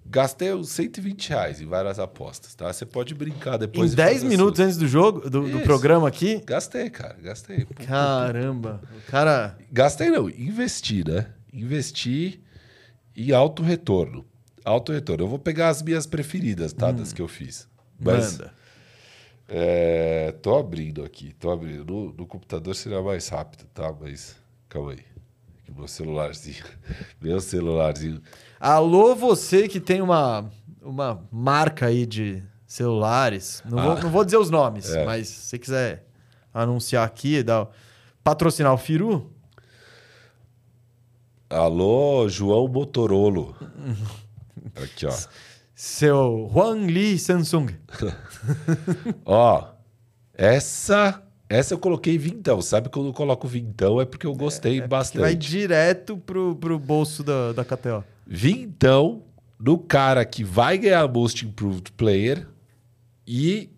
Gastei 0.05 0.55
uns 0.55 0.70
120 0.70 1.28
reais 1.28 1.61
em 1.61 1.66
várias 1.66 1.98
apostas, 1.98 2.55
tá? 2.55 2.73
Você 2.73 2.86
pode 2.86 3.15
brincar 3.15 3.59
depois. 3.59 3.90
em 3.90 3.93
e 3.93 3.97
10 3.97 4.15
fazer 4.15 4.28
minutos 4.28 4.61
antes 4.61 4.77
do 4.77 4.89
jogo, 4.89 5.28
do, 5.28 5.48
do 5.48 5.61
programa 5.61 6.09
aqui. 6.09 6.43
Gastei, 6.47 6.89
cara, 6.89 7.16
gastei. 7.23 7.66
Caramba, 7.86 8.81
o 8.97 9.11
cara. 9.11 9.59
Gastei 9.70 10.09
não, 10.09 10.31
investi, 10.31 11.07
né? 11.07 11.27
Investi 11.53 12.40
em 13.15 13.32
alto 13.32 13.62
retorno. 13.62 14.24
Alto 14.65 14.90
retorno. 14.93 15.24
Eu 15.24 15.28
vou 15.28 15.39
pegar 15.39 15.69
as 15.69 15.82
minhas 15.82 16.07
preferidas, 16.07 16.73
tá? 16.73 16.90
Das 16.90 17.12
que 17.12 17.20
eu 17.20 17.28
fiz. 17.28 17.69
Mas, 18.01 18.39
Manda. 18.39 18.56
É, 19.48 20.32
tô 20.43 20.56
abrindo 20.56 21.05
aqui, 21.05 21.32
tô 21.39 21.51
abrindo. 21.51 21.85
No, 21.85 22.12
no 22.12 22.27
computador 22.27 22.74
seria 22.74 23.01
mais 23.02 23.28
rápido, 23.28 23.64
tá? 23.73 23.93
Mas 24.01 24.36
calma 24.68 24.93
aí. 24.93 24.98
Aqui 25.62 25.73
Meu 25.77 25.89
celularzinho. 25.89 26.64
Meu 27.20 27.40
celularzinho. 27.40 28.20
Alô, 28.59 29.14
você 29.14 29.68
que 29.68 29.78
tem 29.81 30.01
uma, 30.01 30.51
uma 30.82 31.27
marca 31.31 31.86
aí 31.86 32.06
de 32.06 32.43
celulares. 32.66 33.62
Não, 33.64 33.82
vou, 33.82 33.93
Ah. 33.93 34.01
não 34.01 34.10
vou 34.10 34.24
dizer 34.24 34.39
os 34.39 34.51
nomes, 34.51 34.90
É. 34.90 35.05
mas 35.05 35.28
se 35.28 35.47
você 35.48 35.59
quiser 35.59 36.06
anunciar 36.52 37.05
aqui, 37.06 37.43
dar, 37.43 37.68
patrocinar 38.24 38.73
o 38.73 38.78
Firu, 38.78 39.32
Alô, 41.48 42.28
João 42.28 42.66
Motorolo. 42.66 43.55
Aqui, 44.74 45.06
ó. 45.06 45.12
Seu 45.77 46.51
Juan 46.53 46.86
Lee 46.86 47.19
Samsung. 47.19 47.66
Ó, 49.27 49.69
essa, 50.32 51.23
essa 51.48 51.74
eu 51.74 51.78
coloquei 51.78 52.16
vintão. 52.16 52.62
Sabe 52.62 52.89
quando 52.89 53.09
eu 53.09 53.12
coloco 53.12 53.47
vintão 53.47 54.01
é 54.01 54.07
porque 54.07 54.27
eu 54.27 54.35
gostei 54.35 54.81
Que 54.81 54.89
bastante. 54.89 55.20
vai 55.20 55.35
direto 55.35 56.16
pro, 56.16 56.57
pro 56.57 56.78
bolso 56.78 57.23
da, 57.23 57.53
da 57.53 57.62
KTO. 57.62 58.03
Vintão 58.27 59.23
no 59.61 59.78
cara 59.78 60.24
que 60.24 60.43
vai 60.43 60.78
ganhar 60.78 61.07
Most 61.09 61.44
Improved 61.44 61.93
Player 61.93 62.47
e 63.27 63.69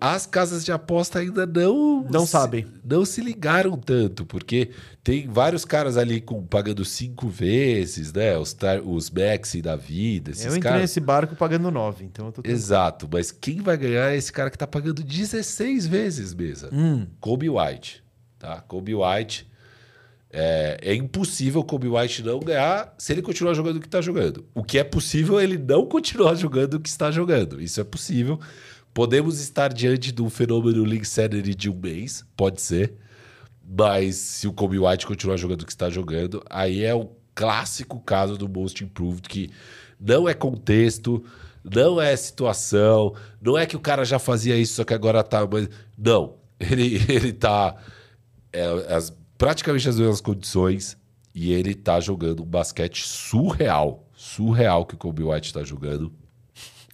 as 0.00 0.24
casas 0.26 0.64
de 0.64 0.72
aposta 0.72 1.18
ainda 1.18 1.44
não 1.46 2.02
Não 2.10 2.24
se- 2.24 2.32
sabem. 2.32 2.66
não 2.84 3.04
se 3.04 3.20
ligaram 3.20 3.76
tanto 3.76 4.24
porque 4.24 4.70
tem 5.04 5.28
vários 5.28 5.64
caras 5.64 5.96
ali 5.96 6.20
com 6.20 6.42
pagando 6.46 6.84
cinco 6.84 7.28
vezes, 7.28 8.12
né? 8.12 8.38
Os 8.38 8.52
tar- 8.52 8.80
os 8.82 9.10
Maxi 9.10 9.60
da 9.60 9.76
vida, 9.76 10.30
esses 10.30 10.44
eu 10.44 10.50
entrei 10.52 10.62
caras. 10.62 10.80
nesse 10.82 11.00
barco 11.00 11.36
pagando 11.36 11.70
9, 11.70 12.04
então 12.04 12.26
eu 12.26 12.32
tô. 12.32 12.42
Exato, 12.44 13.08
mas 13.12 13.30
quem 13.30 13.60
vai 13.60 13.76
ganhar 13.76 14.12
é 14.12 14.16
esse 14.16 14.32
cara 14.32 14.50
que 14.50 14.56
tá 14.58 14.66
pagando 14.66 15.02
16 15.02 15.86
vezes 15.86 16.32
mesa. 16.34 16.70
Hum, 16.72 17.06
Kobe 17.20 17.48
White, 17.50 18.02
tá? 18.38 18.60
Kobe 18.62 18.94
White 18.94 19.46
é, 20.32 20.78
é 20.82 20.94
impossível 20.94 21.60
o 21.60 21.64
Kobe 21.64 21.88
White 21.88 22.22
não 22.22 22.38
ganhar 22.38 22.94
se 22.96 23.12
ele 23.12 23.20
continuar 23.20 23.52
jogando 23.54 23.76
o 23.76 23.80
que 23.80 23.86
está 23.88 24.00
jogando. 24.00 24.44
O 24.54 24.62
que 24.62 24.78
é 24.78 24.84
possível 24.84 25.40
é 25.40 25.44
ele 25.44 25.58
não 25.58 25.84
continuar 25.86 26.34
jogando 26.36 26.74
o 26.74 26.80
que 26.80 26.88
está 26.88 27.10
jogando. 27.10 27.60
Isso 27.60 27.80
é 27.80 27.84
possível. 27.84 28.38
Podemos 28.92 29.40
estar 29.40 29.72
diante 29.72 30.12
de 30.12 30.22
um 30.22 30.28
fenômeno 30.28 30.84
Link 30.84 31.04
Sanity 31.04 31.54
de 31.54 31.70
um 31.70 31.74
mês, 31.74 32.24
pode 32.36 32.60
ser. 32.60 32.94
Mas 33.64 34.16
se 34.16 34.48
o 34.48 34.52
Kobe 34.52 34.78
White 34.78 35.06
continuar 35.06 35.36
jogando 35.36 35.62
o 35.62 35.66
que 35.66 35.72
está 35.72 35.88
jogando, 35.88 36.42
aí 36.50 36.84
é 36.84 36.94
o 36.94 37.08
clássico 37.34 38.00
caso 38.00 38.36
do 38.36 38.48
Most 38.48 38.82
Improved, 38.82 39.28
que 39.28 39.50
não 39.98 40.28
é 40.28 40.34
contexto, 40.34 41.24
não 41.62 42.00
é 42.00 42.16
situação, 42.16 43.14
não 43.40 43.56
é 43.56 43.66
que 43.66 43.76
o 43.76 43.80
cara 43.80 44.04
já 44.04 44.18
fazia 44.18 44.56
isso, 44.56 44.74
só 44.74 44.84
que 44.84 44.94
agora 44.94 45.22
tá. 45.22 45.46
Mas, 45.50 45.68
não. 45.96 46.38
Ele, 46.60 47.00
ele 47.08 47.32
tá. 47.32 47.74
É, 48.52 48.94
as, 48.94 49.16
praticamente 49.38 49.88
as 49.88 49.98
mesmas 49.98 50.20
condições 50.20 50.94
e 51.34 51.52
ele 51.52 51.74
tá 51.74 51.98
jogando 52.00 52.42
um 52.42 52.46
basquete 52.46 53.06
surreal. 53.06 54.06
Surreal 54.12 54.84
que 54.84 54.94
o 54.94 54.98
Kobe 54.98 55.22
White 55.22 55.54
tá 55.54 55.62
jogando. 55.62 56.12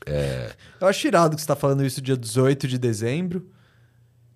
É, 0.06 0.52
Eu 0.80 0.86
acho 0.86 1.06
irado 1.06 1.34
que 1.34 1.42
você 1.42 1.48
tá 1.48 1.56
falando 1.56 1.84
isso 1.84 2.00
dia 2.00 2.16
18 2.16 2.68
de 2.68 2.78
dezembro. 2.78 3.50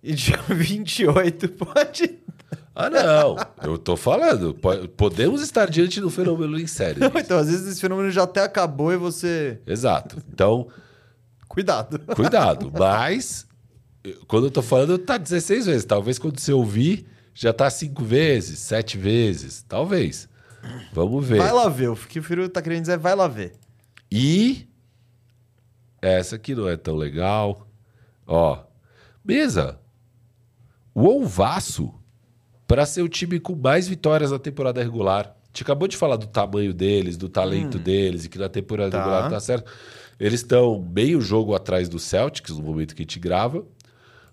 E 0.03 0.15
dia 0.15 0.37
28 0.49 1.49
pode. 1.51 2.19
Ah, 2.75 2.89
não. 2.89 3.37
Eu 3.63 3.77
tô 3.77 3.97
falando. 3.97 4.55
po- 4.55 4.89
Podemos 4.91 5.43
estar 5.43 5.69
diante 5.69 6.01
do 6.01 6.09
fenômeno 6.09 6.59
em 6.59 6.67
série. 6.69 6.99
Não, 7.01 7.09
então, 7.17 7.37
às 7.39 7.49
vezes 7.51 7.67
esse 7.69 7.81
fenômeno 7.81 8.11
já 8.11 8.23
até 8.23 8.43
acabou 8.43 8.93
e 8.93 8.97
você. 8.97 9.61
Exato. 9.67 10.17
Então, 10.33 10.67
Cuidado. 11.49 11.99
cuidado. 12.15 12.73
Mas, 12.73 13.47
quando 14.27 14.47
eu 14.47 14.51
tô 14.51 14.63
falando, 14.63 14.97
tá 14.99 15.19
16 15.19 15.67
vezes. 15.67 15.85
Talvez 15.85 16.19
quando 16.19 16.39
você 16.39 16.53
ouvir, 16.53 17.07
já 17.35 17.53
tá 17.53 17.69
5 17.69 18.03
vezes, 18.05 18.61
7 18.61 18.97
vezes. 18.97 19.63
Talvez. 19.69 20.29
Vamos 20.93 21.27
ver. 21.27 21.39
Vai 21.39 21.53
lá 21.53 21.69
ver. 21.69 21.89
O 21.91 21.97
que 21.97 22.21
o 22.21 22.23
Firu 22.23 22.49
tá 22.49 22.63
querendo 22.63 22.83
dizer 22.83 22.93
é 22.95 22.99
vai 22.99 23.15
lá 23.17 23.27
ver. 23.29 23.53
E 24.11 24.67
essa 26.03 26.37
aqui 26.37 26.55
não 26.55 26.69
é 26.69 26.77
tão 26.77 26.97
legal. 26.97 27.67
Ó, 28.27 28.63
mesa. 29.25 29.79
O 30.95 31.05
Olvaço 31.07 31.95
para 32.67 32.87
ser 32.87 33.03
o 33.03 33.09
time 33.09 33.39
com 33.41 33.55
mais 33.55 33.89
vitórias 33.89 34.31
na 34.31 34.39
temporada 34.39 34.83
regular. 34.83 35.27
A 35.27 35.47
gente 35.49 35.63
acabou 35.63 35.89
de 35.89 35.97
falar 35.97 36.17
do 36.17 36.27
tamanho 36.27 36.73
deles, 36.73 37.17
do 37.17 37.29
talento 37.29 37.79
deles 37.79 38.25
e 38.25 38.29
que 38.29 38.39
na 38.39 38.49
temporada 38.49 38.91
Tá. 38.93 38.99
regular 38.99 39.31
tá 39.31 39.41
certo. 39.41 39.71
Eles 40.19 40.41
estão 40.41 40.81
meio 40.81 41.21
jogo 41.21 41.55
atrás 41.55 41.89
do 41.89 41.99
Celtics 41.99 42.57
no 42.57 42.63
momento 42.63 42.95
que 42.95 43.03
a 43.03 43.05
gente 43.05 43.19
grava. 43.19 43.65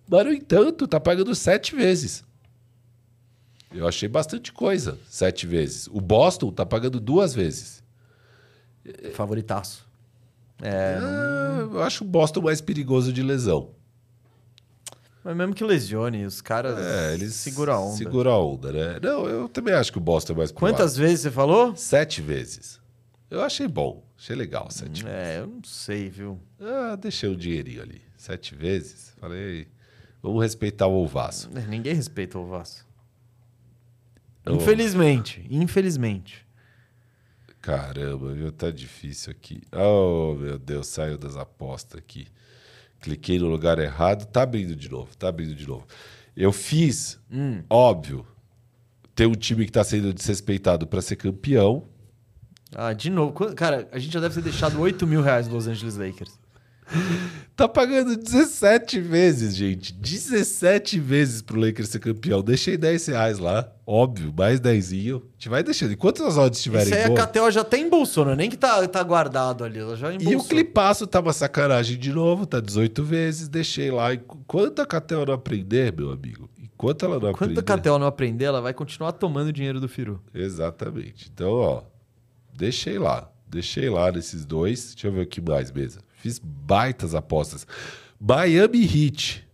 Mas, 0.10 0.26
no 0.26 0.34
entanto, 0.34 0.88
tá 0.88 1.00
pagando 1.00 1.34
sete 1.34 1.76
vezes. 1.76 2.24
Eu 3.74 3.88
achei 3.88 4.08
bastante 4.08 4.52
coisa, 4.54 4.98
sete 5.10 5.46
vezes. 5.48 5.88
O 5.88 6.00
Boston 6.00 6.52
tá 6.52 6.66
pagando 6.66 7.00
duas 7.00 7.34
vezes. 7.34 7.84
Favoritaço. 9.14 9.87
É. 10.62 10.98
Ah, 11.00 11.68
eu 11.72 11.82
acho 11.84 12.04
o 12.04 12.08
Boston 12.08 12.42
mais 12.42 12.62
perigoso 12.62 13.12
de 13.14 13.22
lesão. 13.22 13.72
Mas 15.24 15.36
mesmo 15.36 15.54
que 15.54 15.64
lesione, 15.64 16.26
os 16.26 16.40
caras 16.42 16.78
É, 16.80 17.14
eles 17.14 17.34
seguram 17.36 17.74
a 17.74 17.80
onda. 17.82 17.98
Segura 17.98 18.30
a 18.32 18.40
onda, 18.40 18.72
né? 18.72 19.00
Não, 19.04 19.26
eu 19.28 19.50
também 19.50 19.74
acho 19.74 19.92
que 19.92 19.98
o 19.98 20.02
Boston 20.02 20.34
é 20.34 20.36
mais 20.38 20.52
Quantas 20.52 20.96
vezes 20.96 21.22
você 21.22 21.32
falou? 21.32 21.56
provável. 21.58 21.76
Sete 21.78 22.22
vezes. 22.22 22.80
Eu 23.30 23.42
achei 23.44 23.68
bom. 23.68 24.04
Achei 24.18 24.36
legal, 24.36 24.72
sete 24.72 25.04
vezes. 25.04 25.18
É, 25.18 25.40
eu 25.42 25.48
não 25.48 25.62
sei, 25.64 26.10
viu? 26.10 26.40
Ah, 26.60 26.96
deixei 26.96 27.30
um 27.30 27.36
dinheirinho 27.36 27.82
ali. 27.82 28.02
Sete 28.16 28.56
vezes. 28.56 29.14
Falei, 29.20 29.68
vamos 30.24 30.42
respeitar 30.42 30.88
o 30.88 30.94
Olvaço. 30.94 31.50
É, 31.54 31.60
Ninguém 31.68 31.94
respeita 31.94 32.40
o. 32.40 32.64
Eu- 34.46 34.56
Infelizmente, 34.56 35.46
infelizmente. 35.52 36.47
Caramba, 37.68 38.32
viu? 38.34 38.50
Tá 38.50 38.72
difícil 38.72 39.30
aqui. 39.30 39.62
Oh, 39.74 40.36
meu 40.40 40.58
Deus, 40.58 40.88
saiu 40.88 41.18
das 41.18 41.36
apostas 41.36 42.00
aqui. 42.00 42.26
Cliquei 43.02 43.38
no 43.38 43.48
lugar 43.48 43.78
errado. 43.78 44.26
Tá 44.26 44.44
abrindo 44.44 44.74
de 44.74 44.90
novo, 44.90 45.14
tá 45.18 45.28
abrindo 45.28 45.54
de 45.54 45.68
novo. 45.68 45.86
Eu 46.34 46.54
fiz, 46.54 47.20
Hum. 47.30 47.62
óbvio, 47.70 48.26
ter 49.14 49.26
um 49.26 49.34
time 49.34 49.66
que 49.66 49.72
tá 49.74 49.84
sendo 49.84 50.14
desrespeitado 50.14 50.88
para 50.88 51.02
ser 51.02 51.18
campeão. 51.18 51.90
Ah, 52.74 52.94
de 52.94 53.10
novo. 53.10 53.34
Cara, 53.54 53.86
a 53.92 54.00
gente 54.00 54.14
já 54.14 54.22
deve 54.22 54.36
ter 54.36 54.44
deixado 54.44 54.80
8 54.80 55.06
mil 55.06 55.22
reais 55.22 55.46
no 55.50 55.56
Los 55.56 55.68
Angeles 55.68 55.98
Lakers. 55.98 56.40
Tá 57.56 57.68
pagando 57.68 58.16
17 58.16 59.02
vezes, 59.02 59.56
gente. 59.56 59.92
17 59.92 61.00
vezes 61.00 61.42
pro 61.42 61.60
Lakers 61.60 61.90
ser 61.90 62.00
campeão. 62.00 62.44
Deixei 62.44 62.78
10 62.78 63.08
reais 63.08 63.40
lá. 63.40 63.68
Óbvio, 63.86 64.32
mais 64.38 64.60
10. 64.60 64.92
A 64.92 64.94
gente 64.94 65.50
vai 65.50 65.64
deixando. 65.64 65.94
Enquanto 65.94 66.24
as 66.24 66.38
odds 66.38 66.60
estiverem 66.60 66.86
Isso 66.86 66.94
aí 66.94 67.04
a 67.06 67.08
boas. 67.08 67.26
KTO 67.26 67.52
já 67.52 67.62
até 67.62 67.80
embolsou, 67.80 68.26
não 68.26 68.34
é 68.34 68.36
nem 68.36 68.50
que 68.50 68.58
tá, 68.58 68.88
tá 68.88 69.02
guardado 69.02 69.64
ali. 69.64 69.80
Ela 69.80 69.96
já 69.96 70.14
embolsou. 70.14 70.34
E 70.34 70.36
o 70.36 70.44
clipaço 70.44 71.08
tá 71.08 71.20
uma 71.20 71.34
sacanagem 71.34 71.98
de 71.98 72.14
novo, 72.14 72.46
tá 72.46 72.60
18 72.60 73.04
vezes, 73.04 73.48
deixei 73.48 73.90
lá. 73.90 74.14
Enquanto 74.14 74.80
a 74.80 74.86
Catel 74.86 75.26
não 75.26 75.34
aprender, 75.34 75.92
meu 75.92 76.12
amigo, 76.12 76.48
enquanto 76.62 77.06
ela 77.06 77.20
não 77.20 77.32
Enquanto 77.32 77.60
aprender... 77.60 77.74
a 77.74 77.78
KTO 77.78 77.98
não 77.98 78.08
aprender, 78.08 78.46
ela 78.46 78.62
vai 78.62 78.74
continuar 78.74 79.14
tomando 79.14 79.48
o 79.48 79.54
dinheiro 79.54 79.80
do 79.80 79.90
Firu. 79.90 80.22
Exatamente. 80.32 81.32
Então, 81.34 81.54
ó, 81.54 81.82
deixei 82.54 83.00
lá. 83.00 83.32
Deixei 83.50 83.90
lá 83.90 84.12
nesses 84.12 84.46
dois. 84.46 84.94
Deixa 84.94 85.08
eu 85.08 85.12
ver 85.12 85.22
o 85.22 85.28
que 85.28 85.42
mais, 85.42 85.72
mesa. 85.72 86.00
Fiz 86.28 86.40
baitas 86.40 87.16
apostas. 87.16 87.66
Miami 88.20 88.84
Heat. 88.84 89.48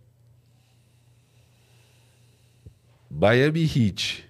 Miami 3.08 3.62
Heat. 3.62 4.28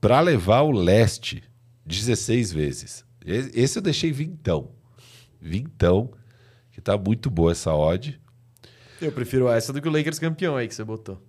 Pra 0.00 0.20
levar 0.20 0.62
o 0.62 0.70
leste 0.70 1.44
16 1.84 2.52
vezes. 2.52 3.04
Esse 3.22 3.78
eu 3.78 3.82
deixei 3.82 4.10
vintão. 4.12 4.70
Vintão. 5.38 6.10
Que 6.70 6.80
tá 6.80 6.96
muito 6.96 7.28
boa 7.28 7.52
essa 7.52 7.74
odd. 7.74 8.18
Eu 8.98 9.12
prefiro 9.12 9.50
essa 9.50 9.74
do 9.74 9.82
que 9.82 9.88
o 9.88 9.92
Lakers 9.92 10.18
campeão 10.18 10.56
aí 10.56 10.66
que 10.66 10.74
você 10.74 10.82
botou. 10.82 11.20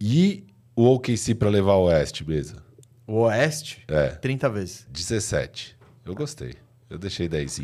E 0.00 0.46
o 0.76 0.84
OKC 0.94 1.34
pra 1.34 1.48
levar 1.48 1.74
o 1.74 1.86
oeste, 1.86 2.24
mesa. 2.24 2.64
O 3.08 3.22
Oeste, 3.22 3.82
É. 3.88 4.08
30 4.10 4.48
vezes. 4.50 4.86
17. 4.90 5.76
Eu 6.04 6.14
gostei. 6.14 6.54
Eu 6.88 6.98
deixei 6.98 7.28
10. 7.28 7.60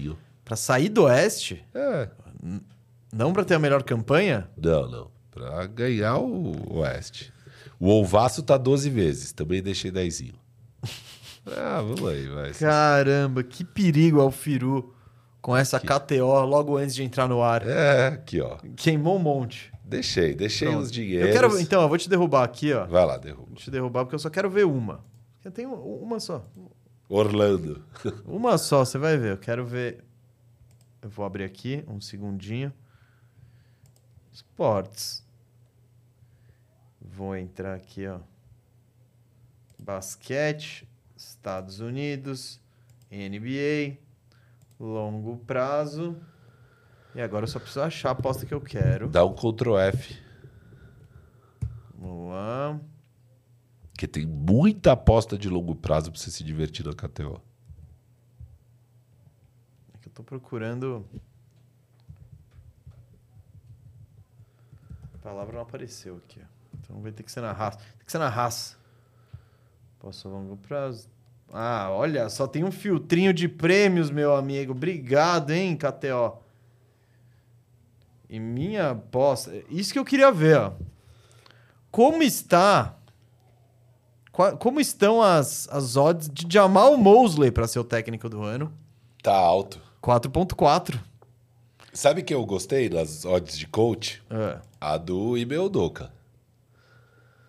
Pra 0.52 0.56
sair 0.56 0.90
do 0.90 1.04
Oeste, 1.04 1.64
É. 1.74 2.10
não 3.10 3.32
pra 3.32 3.42
ter 3.42 3.54
a 3.54 3.58
melhor 3.58 3.82
campanha, 3.82 4.50
Não, 4.54 4.86
não. 4.86 5.10
Pra 5.30 5.66
ganhar 5.66 6.18
o 6.18 6.76
Oeste. 6.80 7.32
O 7.80 7.88
Olvaço 7.88 8.42
tá 8.42 8.58
12 8.58 8.90
vezes. 8.90 9.32
Também 9.32 9.62
deixei 9.62 9.90
10. 9.90 10.24
Ah, 11.56 11.80
vamos 11.80 12.06
aí, 12.06 12.28
vai. 12.28 12.50
caramba, 12.52 13.42
que 13.42 13.64
perigo 13.64 14.20
é 14.20 14.24
o 14.24 14.30
Firu 14.30 14.94
com 15.40 15.56
essa 15.56 15.80
KTO 15.80 16.44
logo 16.44 16.76
antes 16.76 16.94
de 16.94 17.02
entrar 17.02 17.26
no 17.26 17.42
ar. 17.42 17.66
É, 17.66 18.08
aqui, 18.08 18.38
ó. 18.40 18.58
Queimou 18.76 19.16
um 19.16 19.20
monte. 19.20 19.72
Deixei, 19.82 20.34
deixei 20.34 20.68
Pronto. 20.68 20.82
os 20.82 20.92
dinheiros. 20.92 21.28
Eu 21.28 21.32
quero, 21.34 21.58
então, 21.60 21.80
eu 21.82 21.88
vou 21.88 21.96
te 21.98 22.08
derrubar 22.10 22.44
aqui, 22.44 22.72
ó. 22.74 22.84
Vai 22.84 23.04
lá, 23.06 23.16
derruba. 23.16 23.46
Vou 23.48 23.56
te 23.56 23.70
derrubar 23.70 24.04
porque 24.04 24.14
eu 24.14 24.18
só 24.20 24.28
quero 24.30 24.48
ver 24.50 24.66
uma. 24.66 25.02
Eu 25.42 25.50
tenho 25.50 25.72
uma 25.72 26.20
só. 26.20 26.44
Orlando. 27.08 27.82
Uma 28.26 28.56
só, 28.58 28.84
você 28.84 28.96
vai 28.98 29.16
ver. 29.16 29.32
Eu 29.32 29.38
quero 29.38 29.64
ver. 29.66 30.04
Eu 31.02 31.10
vou 31.10 31.24
abrir 31.24 31.42
aqui 31.42 31.84
um 31.88 32.00
segundinho. 32.00 32.72
Esportes. 34.32 35.26
Vou 37.00 37.36
entrar 37.36 37.74
aqui, 37.74 38.06
ó. 38.06 38.20
Basquete, 39.78 40.88
Estados 41.16 41.80
Unidos, 41.80 42.60
NBA, 43.10 43.98
longo 44.78 45.38
prazo. 45.38 46.16
E 47.14 47.20
agora 47.20 47.44
eu 47.44 47.48
só 47.48 47.58
preciso 47.58 47.82
achar 47.82 48.10
a 48.10 48.12
aposta 48.12 48.46
que 48.46 48.54
eu 48.54 48.60
quero. 48.60 49.08
Dá 49.08 49.24
um 49.24 49.34
Ctrl 49.34 49.76
F. 49.76 50.16
Vamos 51.98 52.30
lá. 52.30 52.80
Que 53.98 54.06
tem 54.06 54.24
muita 54.24 54.92
aposta 54.92 55.36
de 55.36 55.48
longo 55.48 55.74
prazo 55.74 56.12
pra 56.12 56.20
você 56.20 56.30
se 56.30 56.44
divertir 56.44 56.86
na 56.86 56.94
KTO. 56.94 57.42
Tô 60.14 60.22
procurando. 60.22 61.06
A 65.14 65.18
palavra 65.18 65.54
não 65.54 65.62
apareceu 65.62 66.16
aqui. 66.16 66.40
Então 66.80 67.00
vai 67.00 67.12
ter 67.12 67.22
que 67.22 67.32
ser 67.32 67.40
na 67.40 67.52
raça. 67.52 67.78
Tem 67.78 68.04
que 68.04 68.12
ser 68.12 68.18
na 68.18 68.28
raça. 68.28 68.76
Posso 69.98 70.28
longo 70.28 70.56
prazo. 70.56 71.08
Ah, 71.52 71.88
olha, 71.90 72.28
só 72.28 72.46
tem 72.46 72.64
um 72.64 72.72
filtrinho 72.72 73.32
de 73.32 73.48
prêmios, 73.48 74.10
meu 74.10 74.34
amigo. 74.34 74.72
Obrigado, 74.72 75.50
hein, 75.50 75.76
KTO. 75.76 76.38
E 78.28 78.40
minha 78.40 78.90
aposta. 78.90 79.52
Isso 79.68 79.92
que 79.92 79.98
eu 79.98 80.04
queria 80.04 80.32
ver, 80.32 80.58
ó. 80.58 80.72
Como 81.90 82.22
está. 82.22 82.96
Como 84.58 84.80
estão 84.80 85.20
as, 85.20 85.68
as 85.68 85.94
odds 85.96 86.30
de 86.30 86.46
Jamal 86.50 86.96
Mosley 86.96 87.50
para 87.50 87.68
ser 87.68 87.78
o 87.78 87.84
técnico 87.84 88.30
do 88.30 88.42
ano? 88.42 88.72
Tá 89.22 89.34
alto. 89.34 89.91
4.4. 90.02 90.98
Sabe 91.92 92.22
que 92.22 92.34
eu 92.34 92.44
gostei 92.44 92.88
das 92.88 93.24
odds 93.24 93.56
de 93.56 93.66
coach? 93.66 94.22
É. 94.30 94.58
A 94.80 94.96
do 94.96 95.36
Ime 95.36 95.56
Doca. 95.68 96.10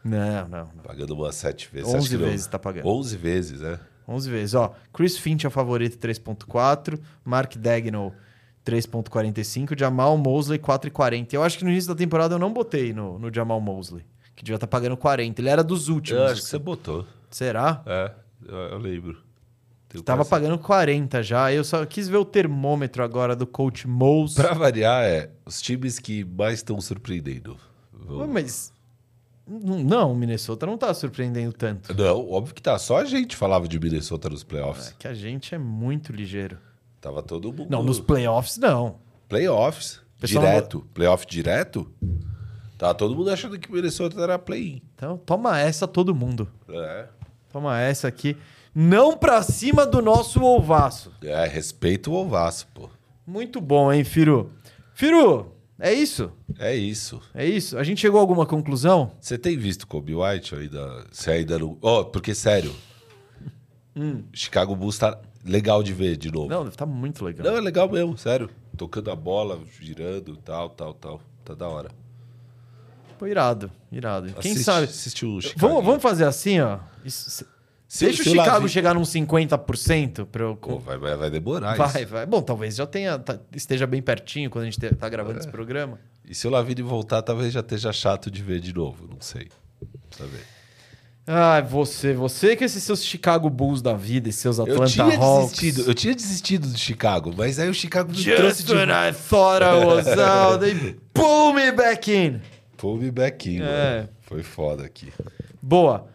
Não, 0.04 0.48
não, 0.50 0.70
não. 0.76 0.84
Pagando 0.84 1.14
umas 1.14 1.36
7 1.36 1.70
vezes. 1.72 1.88
11 1.88 1.98
Acho 1.98 2.10
que 2.10 2.18
não. 2.18 2.30
vezes 2.30 2.48
tá 2.48 2.60
pagando. 2.60 2.88
11 2.88 3.18
vezes, 3.18 3.62
né? 3.62 3.80
11 4.08 4.30
vezes. 4.30 4.54
Ó, 4.54 4.76
Chris 4.92 5.18
Finch 5.18 5.46
é 5.46 5.48
o 5.48 5.52
favorito 5.52 5.98
3.4, 5.98 7.00
Mark 7.24 7.56
Dagnall 7.56 8.14
3.45, 8.66 9.80
Jamal 9.80 10.18
Mosley 10.18 10.60
4.40. 10.60 11.34
Eu 11.34 11.42
acho 11.44 11.58
que 11.58 11.64
no 11.64 11.70
início 11.70 11.90
da 11.90 11.96
temporada 11.96 12.36
eu 12.36 12.40
não 12.40 12.52
botei 12.52 12.94
no, 12.94 13.18
no 13.18 13.34
Jamal 13.34 13.62
Mosley. 13.62 14.06
Que 14.36 14.44
devia 14.44 14.56
estar 14.56 14.68
pagando 14.68 14.98
40. 14.98 15.40
Ele 15.40 15.50
era 15.50 15.64
dos 15.64 15.88
últimos. 15.88 16.22
Eu 16.22 16.28
acho 16.28 16.42
que 16.42 16.48
você 16.48 16.60
botou. 16.60 17.06
Será? 17.30 17.82
É, 17.86 18.12
eu, 18.46 18.58
eu 18.58 18.78
lembro. 18.78 19.22
Tava 20.02 20.26
pagando 20.26 20.58
40 20.58 21.22
já. 21.22 21.54
Eu 21.54 21.64
só 21.64 21.86
quis 21.86 22.08
ver 22.08 22.18
o 22.18 22.26
termômetro 22.26 23.04
agora 23.04 23.36
do 23.36 23.46
coach 23.46 23.88
Moles. 23.88 24.34
Pra 24.34 24.54
variar, 24.54 25.04
é 25.04 25.30
os 25.46 25.62
times 25.62 26.00
que 26.00 26.24
mais 26.26 26.56
estão 26.56 26.80
surpreendendo. 26.82 27.58
Ué, 28.10 28.26
Mas. 28.26 28.74
Não, 29.46 30.14
o 30.14 30.16
Minnesota 30.16 30.66
não 30.66 30.78
tá 30.78 30.94
surpreendendo 30.94 31.52
tanto. 31.52 31.94
Não, 31.94 32.30
óbvio 32.32 32.56
que 32.56 32.62
tá. 32.62 32.80
Só 32.80 32.98
a 32.98 33.06
gente 33.06 33.36
falava 33.36 33.68
de 33.68 33.78
Minnesota 33.78 34.30
nos 34.30 34.44
playoffs. 34.44 34.90
É 34.90 34.94
que 34.98 35.08
a 35.08 35.14
gente 35.14 35.54
é 35.54 35.58
muito 35.58 36.14
ligeiro. 36.14 36.58
Tava 37.02 37.22
todo 37.22 37.52
mundo. 37.52 37.70
Não, 37.70 37.84
nos 37.84 38.00
playoffs 38.00 38.58
não. 38.58 38.96
Playoffs. 39.28 40.02
Pessoal 40.20 40.46
direto. 40.46 40.88
Playoff 40.94 41.28
direto. 41.28 41.92
Tava 42.78 42.96
todo 42.96 43.14
mundo 43.14 43.30
achando 43.30 43.60
que 43.60 43.70
Minnesota 43.70 44.22
era 44.22 44.40
play-in. 44.40 44.82
Então 44.96 45.18
toma 45.18 45.60
essa 45.60 45.86
todo 45.86 46.16
mundo. 46.16 46.48
É. 46.70 47.08
Toma 47.52 47.80
essa 47.80 48.08
aqui. 48.08 48.38
Não 48.74 49.16
pra 49.18 49.42
cima 49.44 49.86
do 49.86 50.02
nosso 50.02 50.42
ovaço. 50.44 51.12
É, 51.22 51.46
respeito 51.46 52.12
o 52.12 52.16
Ovaço, 52.16 52.68
pô. 52.74 52.90
Muito 53.26 53.62
bom, 53.62 53.92
hein, 53.94 54.04
Firu? 54.04 54.52
Firu, 54.96 55.54
é 55.80 55.94
isso? 55.94 56.32
É 56.58 56.74
isso. 56.76 57.22
É 57.34 57.46
isso? 57.46 57.78
A 57.78 57.84
gente 57.84 58.02
chegou 58.02 58.18
a 58.20 58.22
alguma 58.22 58.46
conclusão? 58.46 59.12
Você 59.20 59.38
tem 59.38 59.56
visto 59.58 59.86
Kobe 59.88 60.16
White 60.16 60.56
ainda? 60.56 61.06
Você 61.12 61.32
ainda 61.32 61.60
não. 61.60 61.78
Ó, 61.82 62.04
porque 62.04 62.34
sério. 62.34 62.74
Chicago 64.34 64.76
Bulls 64.76 64.98
tá 64.98 65.20
legal 65.46 65.84
de 65.84 65.94
ver 65.94 66.18
de 66.18 66.32
novo. 66.32 66.50
Não, 66.50 66.68
tá 66.70 66.86
muito 66.86 67.24
legal. 67.24 67.46
Não, 67.46 67.58
é 67.58 67.62
legal 67.62 67.88
mesmo, 67.90 68.18
sério. 68.18 68.50
Tocando 68.76 69.12
a 69.12 69.16
bola, 69.16 69.60
girando, 69.80 70.36
tal, 70.38 70.70
tal, 70.70 70.94
tal. 70.96 71.22
Tá 71.46 71.54
da 71.54 71.68
hora. 71.68 71.92
Pô, 73.20 73.28
irado, 73.28 73.72
irado. 73.92 74.34
Quem 74.42 74.52
Assiste- 74.54 74.64
sabe? 74.66 74.86
Assiste 74.86 75.26
o 75.26 75.40
Chicago. 75.40 75.60
Vamos, 75.68 75.86
vamos 75.86 76.02
fazer 76.02 76.26
assim, 76.26 76.60
ó. 76.60 76.80
Isso- 77.06 77.46
se- 77.96 78.06
Deixa 78.06 78.22
o 78.22 78.26
Chicago 78.26 78.50
Lavi- 78.52 78.70
chegar 78.70 78.96
num 78.96 79.04
50% 79.04 80.26
pra 80.26 80.44
eu... 80.44 80.56
Pô, 80.56 80.80
vai, 80.80 80.98
vai, 80.98 81.16
vai 81.16 81.30
demorar 81.30 81.76
vai, 81.76 82.02
isso. 82.04 82.12
vai. 82.12 82.26
Bom, 82.26 82.42
talvez 82.42 82.76
já 82.76 82.88
tenha, 82.88 83.20
tá- 83.20 83.38
esteja 83.56 83.86
bem 83.86 84.02
pertinho 84.02 84.50
quando 84.50 84.64
a 84.64 84.66
gente 84.66 84.80
te- 84.80 84.96
tá 84.96 85.08
gravando 85.08 85.38
É. 85.38 85.40
esse 85.42 85.48
programa. 85.48 86.00
E 86.28 86.34
se 86.34 86.48
o 86.48 86.50
Lavine 86.50 86.82
voltar, 86.82 87.22
talvez 87.22 87.54
já 87.54 87.60
esteja 87.60 87.94
chato 87.94 88.32
de 88.32 88.42
ver 88.42 88.60
de 88.60 88.74
novo. 88.74 89.08
Não 89.08 89.22
sei. 89.22 89.48
Ver. 90.20 90.44
Ai, 91.28 91.62
você, 91.62 92.14
você 92.14 92.56
com 92.56 92.64
esses 92.64 92.82
seus 92.84 93.04
Chicago 93.04 93.48
Bulls 93.50 93.82
da 93.82 93.94
vida, 93.94 94.28
esses 94.28 94.42
seus 94.42 94.58
Eu 94.58 94.64
Atlanta 94.66 94.88
tinha 94.92 95.06
Hawks. 95.06 95.52
desistido, 95.60 95.88
eu 95.90 95.94
tinha 95.94 96.16
desistido 96.16 96.68
do 96.68 96.78
Chicago, 96.78 97.32
mas 97.38 97.60
aí 97.60 97.70
o 97.70 97.74
Chicago 97.76 98.12
me 98.12 98.24
trouxe 98.24 98.42
Just 98.64 98.66
de 98.66 98.74
when 98.74 98.90
I 98.90 99.14
thought 99.14 99.64
I 99.64 99.86
was 99.86 100.08
out, 100.18 100.60
they 100.66 100.96
pull 101.14 101.54
me 101.54 101.72
back 101.72 102.12
in. 102.12 102.42
Pull 102.76 102.98
me 102.98 103.12
back 103.12 103.50
in, 103.50 103.62
É. 103.62 103.98
mano. 103.98 104.10
Foi 104.22 104.42
foda 104.42 104.84
aqui. 104.84 105.14
Boa. 105.62 106.08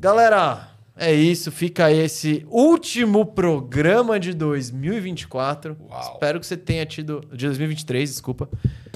Galera, 0.00 0.68
é 0.98 1.14
isso. 1.14 1.52
Fica 1.52 1.92
esse 1.92 2.44
último 2.50 3.24
programa 3.24 4.18
de 4.18 4.34
2024. 4.34 5.76
Uau. 5.80 6.12
Espero 6.12 6.40
que 6.40 6.46
você 6.46 6.56
tenha 6.56 6.84
tido. 6.84 7.20
De 7.32 7.46
2023, 7.46 8.10
desculpa. 8.10 8.48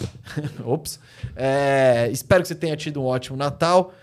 Ops. 0.64 0.98
É, 1.36 2.08
espero 2.10 2.42
que 2.42 2.48
você 2.48 2.56
tenha 2.56 2.76
tido 2.76 3.00
um 3.00 3.04
ótimo 3.04 3.36
Natal. 3.36 3.94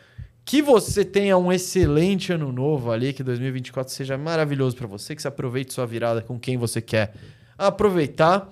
Que 0.46 0.62
você 0.62 1.04
tenha 1.04 1.38
um 1.38 1.52
excelente 1.52 2.32
ano 2.32 2.52
novo 2.52 2.92
ali, 2.92 3.14
que 3.14 3.22
2024 3.22 3.94
seja 3.94 4.18
maravilhoso 4.18 4.76
para 4.76 4.88
você, 4.88 5.16
que 5.16 5.22
você 5.22 5.28
aproveite 5.28 5.74
sua 5.74 5.86
virada 5.86 6.22
com 6.22 6.40
quem 6.40 6.58
você 6.58 6.82
quer 6.82 7.14
aproveitar. 7.58 8.50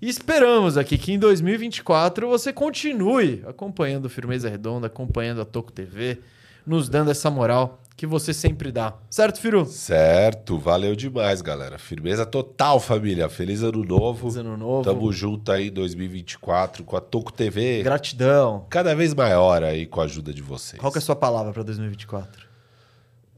E 0.00 0.08
esperamos 0.08 0.76
aqui 0.76 0.96
que 0.96 1.12
em 1.12 1.18
2024 1.18 2.28
você 2.28 2.52
continue 2.52 3.42
acompanhando 3.46 4.04
o 4.04 4.08
Firmeza 4.08 4.48
Redonda, 4.48 4.86
acompanhando 4.86 5.40
a 5.40 5.44
Toco 5.44 5.72
TV, 5.72 6.20
nos 6.64 6.88
dando 6.88 7.10
essa 7.10 7.30
moral 7.30 7.79
que 8.00 8.06
você 8.06 8.32
sempre 8.32 8.72
dá. 8.72 8.94
Certo, 9.10 9.38
Firu? 9.38 9.66
Certo, 9.66 10.56
valeu 10.56 10.96
demais, 10.96 11.42
galera. 11.42 11.78
Firmeza 11.78 12.24
total, 12.24 12.80
família. 12.80 13.28
Feliz 13.28 13.62
ano 13.62 13.84
novo. 13.84 14.20
Feliz 14.20 14.36
ano 14.36 14.56
novo. 14.56 14.84
Tamo 14.84 15.12
junto 15.12 15.52
aí 15.52 15.68
em 15.68 15.70
2024 15.70 16.82
com 16.82 16.96
a 16.96 17.00
Toco 17.02 17.30
TV. 17.30 17.82
Gratidão. 17.82 18.64
Cada 18.70 18.94
vez 18.94 19.12
maior 19.12 19.62
aí 19.62 19.84
com 19.84 20.00
a 20.00 20.04
ajuda 20.04 20.32
de 20.32 20.40
vocês. 20.40 20.80
Qual 20.80 20.90
que 20.90 20.96
é 20.96 21.00
a 21.00 21.02
sua 21.02 21.14
palavra 21.14 21.52
para 21.52 21.62
2024? 21.62 22.48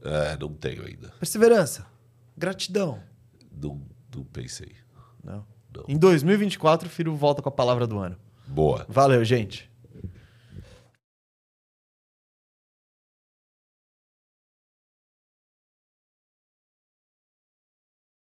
É, 0.01 0.37
não 0.39 0.53
tenho 0.53 0.85
ainda. 0.85 1.09
Perseverança. 1.19 1.85
Gratidão. 2.37 3.01
Não, 3.61 3.81
não 4.15 4.23
pensei. 4.23 4.71
Não. 5.21 5.45
Não. 5.75 5.83
Em 5.89 5.97
2024, 5.97 6.87
o 6.87 6.89
Firu 6.89 7.13
volta 7.17 7.41
com 7.41 7.49
a 7.49 7.51
palavra 7.51 7.85
do 7.85 7.99
ano. 7.99 8.15
Boa. 8.47 8.85
Valeu, 8.87 9.25
gente. 9.25 9.69